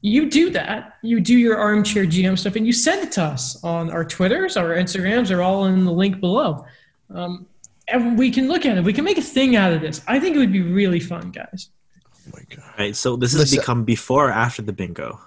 You 0.02 0.30
do 0.30 0.50
that. 0.52 0.98
You 1.04 1.20
do 1.20 1.38
your 1.38 1.58
armchair 1.58 2.06
GM 2.06 2.40
stuff, 2.40 2.56
and 2.56 2.66
you 2.66 2.72
send 2.72 3.06
it 3.06 3.12
to 3.14 3.24
us 3.24 3.62
on 3.64 3.92
our 3.92 4.06
Twitters, 4.06 4.56
our 4.56 4.70
Instagrams. 4.70 5.28
They're 5.28 5.42
all 5.42 5.66
in 5.66 5.84
the 5.84 5.92
link 5.92 6.22
below. 6.22 6.66
Um, 7.14 7.48
and 7.88 8.18
we 8.18 8.32
can 8.32 8.48
look 8.48 8.66
at 8.66 8.78
it. 8.78 8.84
We 8.84 8.94
can 8.94 9.06
make 9.06 9.18
a 9.18 9.22
thing 9.22 9.56
out 9.56 9.72
of 9.72 9.82
this. 9.82 10.02
I 10.08 10.20
think 10.20 10.36
it 10.36 10.40
would 10.40 10.52
be 10.52 10.62
really 10.62 11.00
fun, 11.00 11.32
guys. 11.32 11.70
Oh 12.14 12.32
my 12.34 12.42
God. 12.56 12.66
Right. 12.78 12.96
So 12.96 13.16
this 13.16 13.32
has 13.32 13.40
Listen- 13.42 13.60
become 13.60 13.84
before 13.86 14.28
or 14.28 14.32
after 14.32 14.62
the 14.62 14.74
bingo. 14.74 15.20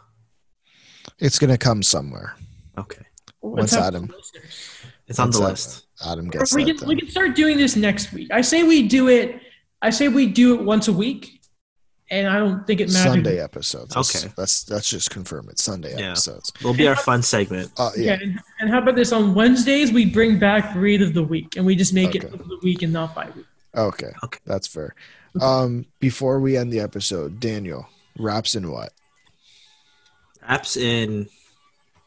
It's 1.19 1.39
going 1.39 1.51
to 1.51 1.59
come 1.59 1.83
somewhere. 1.83 2.35
Okay. 2.79 3.03
What's 3.41 3.75
Adam? 3.75 4.13
It's 5.07 5.19
on 5.19 5.29
What's 5.29 5.39
the 5.39 5.45
that? 5.45 5.51
list. 5.51 5.87
Adam 6.07 6.29
Or 6.29 6.31
gets 6.31 6.55
we 6.55 6.65
that 6.65 6.79
can 6.79 6.89
we 6.89 6.97
can 6.97 7.11
start 7.11 7.35
doing 7.35 7.57
this 7.59 7.77
next 7.77 8.13
week. 8.13 8.31
I 8.33 8.41
say 8.43 8.63
we 8.63 8.87
do 8.89 9.09
it. 9.09 9.41
I 9.83 9.91
say 9.91 10.09
we 10.09 10.27
do 10.27 10.55
it 10.55 10.63
once 10.65 10.89
a 10.89 10.93
week, 10.93 11.40
and 12.11 12.27
I 12.29 12.39
don't 12.39 12.67
think 12.67 12.81
it 12.81 12.89
matters. 12.89 13.03
Sunday 13.03 13.41
episodes. 13.41 13.95
Let's- 13.95 14.25
Okay. 14.25 14.33
Let's 14.37 14.69
let's 14.71 14.91
just 14.91 15.11
confirm 15.11 15.49
it. 15.49 15.59
Sunday 15.59 15.95
Yeah. 15.97 16.11
episodes. 16.11 16.53
It'll 16.61 16.75
be 16.75 16.89
our 16.89 16.97
fun 16.97 17.23
segment. 17.23 17.71
Uh, 17.77 17.91
Yeah. 17.97 18.05
yeah. 18.05 18.19
and, 18.23 18.41
and 18.61 18.71
how 18.71 18.79
about 18.79 18.97
this? 18.97 19.13
On 19.13 19.35
Wednesdays, 19.35 19.93
we 19.93 20.05
bring 20.07 20.39
back 20.39 20.75
read 20.75 21.03
of 21.03 21.15
the 21.15 21.23
week, 21.23 21.57
and 21.57 21.65
we 21.65 21.77
just 21.77 21.93
make 21.95 22.15
it 22.15 22.25
Okay. 22.25 22.35
of 22.35 22.49
the 22.49 22.59
week 22.63 22.83
and 22.83 22.93
not 22.93 23.15
by 23.15 23.27
week. 23.37 23.47
Okay. 23.77 24.11
Okay. 24.25 24.41
That's 24.45 24.67
fair. 24.67 24.95
Um, 25.41 25.87
before 26.01 26.41
we 26.41 26.57
end 26.57 26.73
the 26.73 26.81
episode, 26.81 27.39
Daniel 27.39 27.87
wraps 28.19 28.57
in 28.57 28.69
what? 28.71 28.93
Apps 30.49 30.77
in 30.77 31.29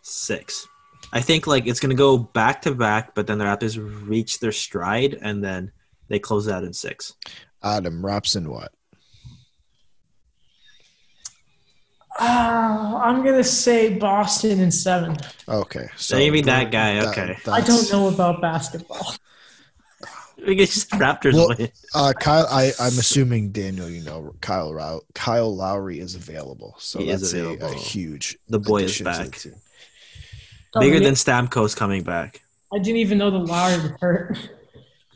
six. 0.01 0.67
I 1.13 1.21
think 1.21 1.47
like 1.47 1.67
it's 1.67 1.79
gonna 1.79 1.93
go 1.95 2.17
back 2.17 2.61
to 2.63 2.73
back, 2.73 3.13
but 3.15 3.27
then 3.27 3.37
the 3.37 3.45
Raptors 3.45 3.77
reach 4.07 4.39
their 4.39 4.51
stride 4.51 5.17
and 5.21 5.43
then 5.43 5.71
they 6.09 6.19
close 6.19 6.47
out 6.49 6.63
in 6.63 6.73
six. 6.73 7.13
Adam 7.61 8.05
wraps 8.05 8.35
in 8.35 8.49
what? 8.49 8.73
Uh, 12.19 12.99
I'm 13.03 13.23
gonna 13.23 13.43
say 13.43 13.97
Boston 13.97 14.59
in 14.59 14.71
seven. 14.71 15.17
Okay. 15.47 15.87
So 15.97 16.15
Maybe 16.15 16.41
that 16.41 16.71
guy. 16.71 16.99
Okay, 17.07 17.35
I 17.47 17.61
don't 17.61 17.91
know 17.91 18.07
about 18.07 18.39
basketball. 18.41 19.15
we 20.47 20.55
get 20.55 20.69
just 20.69 20.89
Raptors 20.91 21.33
Well, 21.33 21.55
win. 21.57 21.69
Uh, 21.93 22.13
Kyle, 22.19 22.45
I, 22.49 22.71
I'm 22.79 22.97
assuming 22.99 23.51
Daniel, 23.51 23.89
you 23.89 24.03
know, 24.03 24.35
Kyle 24.41 24.73
Row, 24.73 25.01
Kyle 25.15 25.53
Lowry 25.55 25.99
is 25.99 26.15
available, 26.15 26.75
so 26.77 26.99
He 26.99 27.09
is 27.09 27.31
that's 27.31 27.33
a, 27.33 27.65
a 27.65 27.73
huge. 27.73 28.37
The 28.47 28.59
boy 28.59 28.83
is 28.83 28.99
addition 29.01 29.31
to 29.31 29.49
the 29.49 29.55
back. 30.73 30.81
Bigger 30.81 30.99
than 30.99 31.13
Stamkos 31.13 31.75
coming 31.75 32.03
back. 32.03 32.41
I 32.73 32.79
didn't 32.79 32.97
even 32.97 33.17
know 33.17 33.29
the 33.31 33.37
Lowry 33.39 33.81
was 33.81 33.91
hurt. 33.99 34.37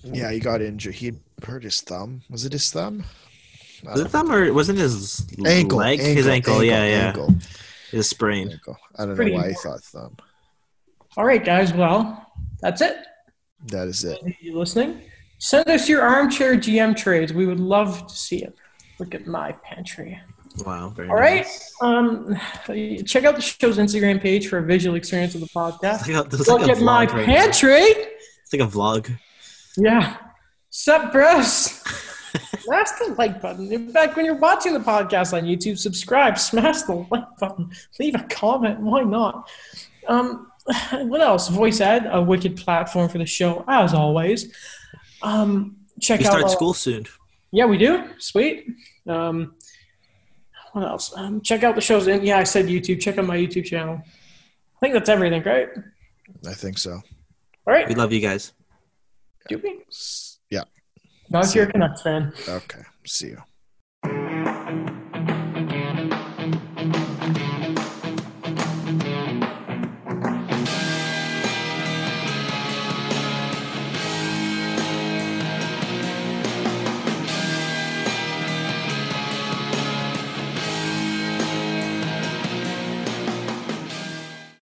Yeah, 0.04 0.32
he 0.32 0.40
got 0.40 0.62
injured. 0.62 0.96
He 0.96 1.14
hurt 1.44 1.64
his 1.64 1.82
thumb. 1.82 2.22
Was 2.30 2.46
it 2.46 2.54
his 2.54 2.72
thumb? 2.72 3.04
I 3.86 3.92
Was 3.92 4.00
it 4.00 4.04
don't 4.06 4.12
thumb 4.12 4.32
or 4.32 4.52
wasn't 4.54 4.80
his 4.80 5.26
ankle, 5.46 5.80
leg? 5.80 6.00
ankle, 6.00 6.16
his 6.16 6.28
ankle, 6.28 6.64
yeah, 6.64 6.84
yeah. 6.86 7.08
ankle, 7.08 7.34
His 7.92 8.10
sprain. 8.10 8.50
ankle. 8.52 8.78
I 8.96 9.00
don't 9.04 9.10
know 9.10 9.16
Pretty 9.16 9.32
why 9.32 9.46
I 9.46 9.48
important. 9.50 9.84
thought 9.84 10.02
thumb. 10.02 10.18
All 11.16 11.26
right, 11.26 11.44
guys. 11.44 11.74
Well, 11.74 12.26
that's 12.62 12.82
it. 12.82 12.98
That 13.68 13.88
is 13.88 14.04
it. 14.04 14.20
Thank 14.24 14.38
you 14.42 14.58
listening. 14.58 15.02
Send 15.40 15.68
us 15.70 15.88
your 15.88 16.02
armchair 16.02 16.56
GM 16.56 16.96
trades. 16.96 17.34
We 17.34 17.46
would 17.46 17.60
love 17.60 18.08
to 18.08 18.16
see 18.16 18.44
it. 18.44 18.56
Look 19.00 19.14
at 19.14 19.28
my 19.28 19.52
pantry. 19.64 20.20
Wow. 20.66 20.90
Very 20.90 21.10
All 21.10 21.16
right. 21.16 21.38
nice. 21.46 21.74
Um, 21.82 22.36
check 23.06 23.26
out 23.26 23.36
the 23.36 23.42
show's 23.42 23.78
Instagram 23.78 24.20
page 24.20 24.48
for 24.48 24.58
a 24.58 24.64
visual 24.64 24.96
experience 24.96 25.36
of 25.36 25.42
the 25.42 25.48
podcast. 25.48 26.08
Like 26.08 26.32
a, 26.34 26.36
Look 26.36 26.48
like 26.48 26.70
at 26.70 26.82
my 26.82 27.06
vlog 27.06 27.14
right 27.14 27.28
now. 27.28 27.34
pantry. 27.36 27.82
It's 27.82 28.52
like 28.54 28.62
a 28.62 28.66
vlog. 28.66 29.16
Yeah. 29.78 30.18
Sup, 30.72 31.12
bros? 31.12 31.84
Smash 32.60 32.90
the 33.00 33.16
like 33.18 33.42
button. 33.42 33.72
In 33.72 33.90
fact, 33.92 34.16
when 34.16 34.26
you're 34.26 34.36
watching 34.36 34.74
the 34.74 34.80
podcast 34.80 35.34
on 35.36 35.44
YouTube, 35.44 35.78
subscribe, 35.78 36.38
smash 36.38 36.82
the 36.84 37.06
like 37.12 37.26
button, 37.40 37.70
leave 38.00 38.16
a 38.16 38.24
comment. 38.30 38.80
Why 38.80 39.04
not? 39.04 39.50
Um, 40.08 40.52
what 40.92 41.22
else? 41.22 41.48
Voice 41.50 41.82
ad, 41.82 42.08
a 42.12 42.22
wicked 42.22 42.58
platform 42.58 43.10
for 43.10 43.18
the 43.18 43.26
show, 43.26 43.64
as 43.68 43.94
always. 43.94 44.54
Um, 45.22 45.78
check 46.02 46.20
We 46.20 46.26
out. 46.26 46.32
start 46.32 46.44
all- 46.44 46.50
school 46.50 46.74
soon. 46.74 47.06
Yeah, 47.52 47.66
we 47.66 47.78
do. 47.78 48.04
Sweet. 48.20 48.68
Um, 49.08 49.56
what 50.74 50.84
else? 50.86 51.14
Um, 51.16 51.42
check 51.42 51.64
out 51.64 51.76
the 51.76 51.82
shows. 51.82 52.08
In, 52.08 52.24
yeah, 52.24 52.38
I 52.38 52.44
said 52.44 52.66
YouTube. 52.66 53.00
Check 53.00 53.18
out 53.18 53.26
my 53.26 53.38
YouTube 53.38 53.66
channel. 53.66 54.02
I 54.06 54.80
think 54.82 54.94
that's 54.94 55.10
everything, 55.10 55.42
right? 55.44 55.70
I 56.46 56.54
think 56.54 56.78
so. 56.78 56.92
All 56.92 57.02
right. 57.74 57.88
We 57.88 57.96
love 57.96 58.12
you 58.12 58.20
guys. 58.20 58.52
Do 59.48 59.60
we? 59.64 59.80
Not 61.30 61.46
if 61.46 61.56
you're 61.56 61.66
a 61.66 61.72
Canucks 61.72 62.02
fan. 62.02 62.34
Okay. 62.48 62.82
See 63.06 63.28
you. 63.28 63.42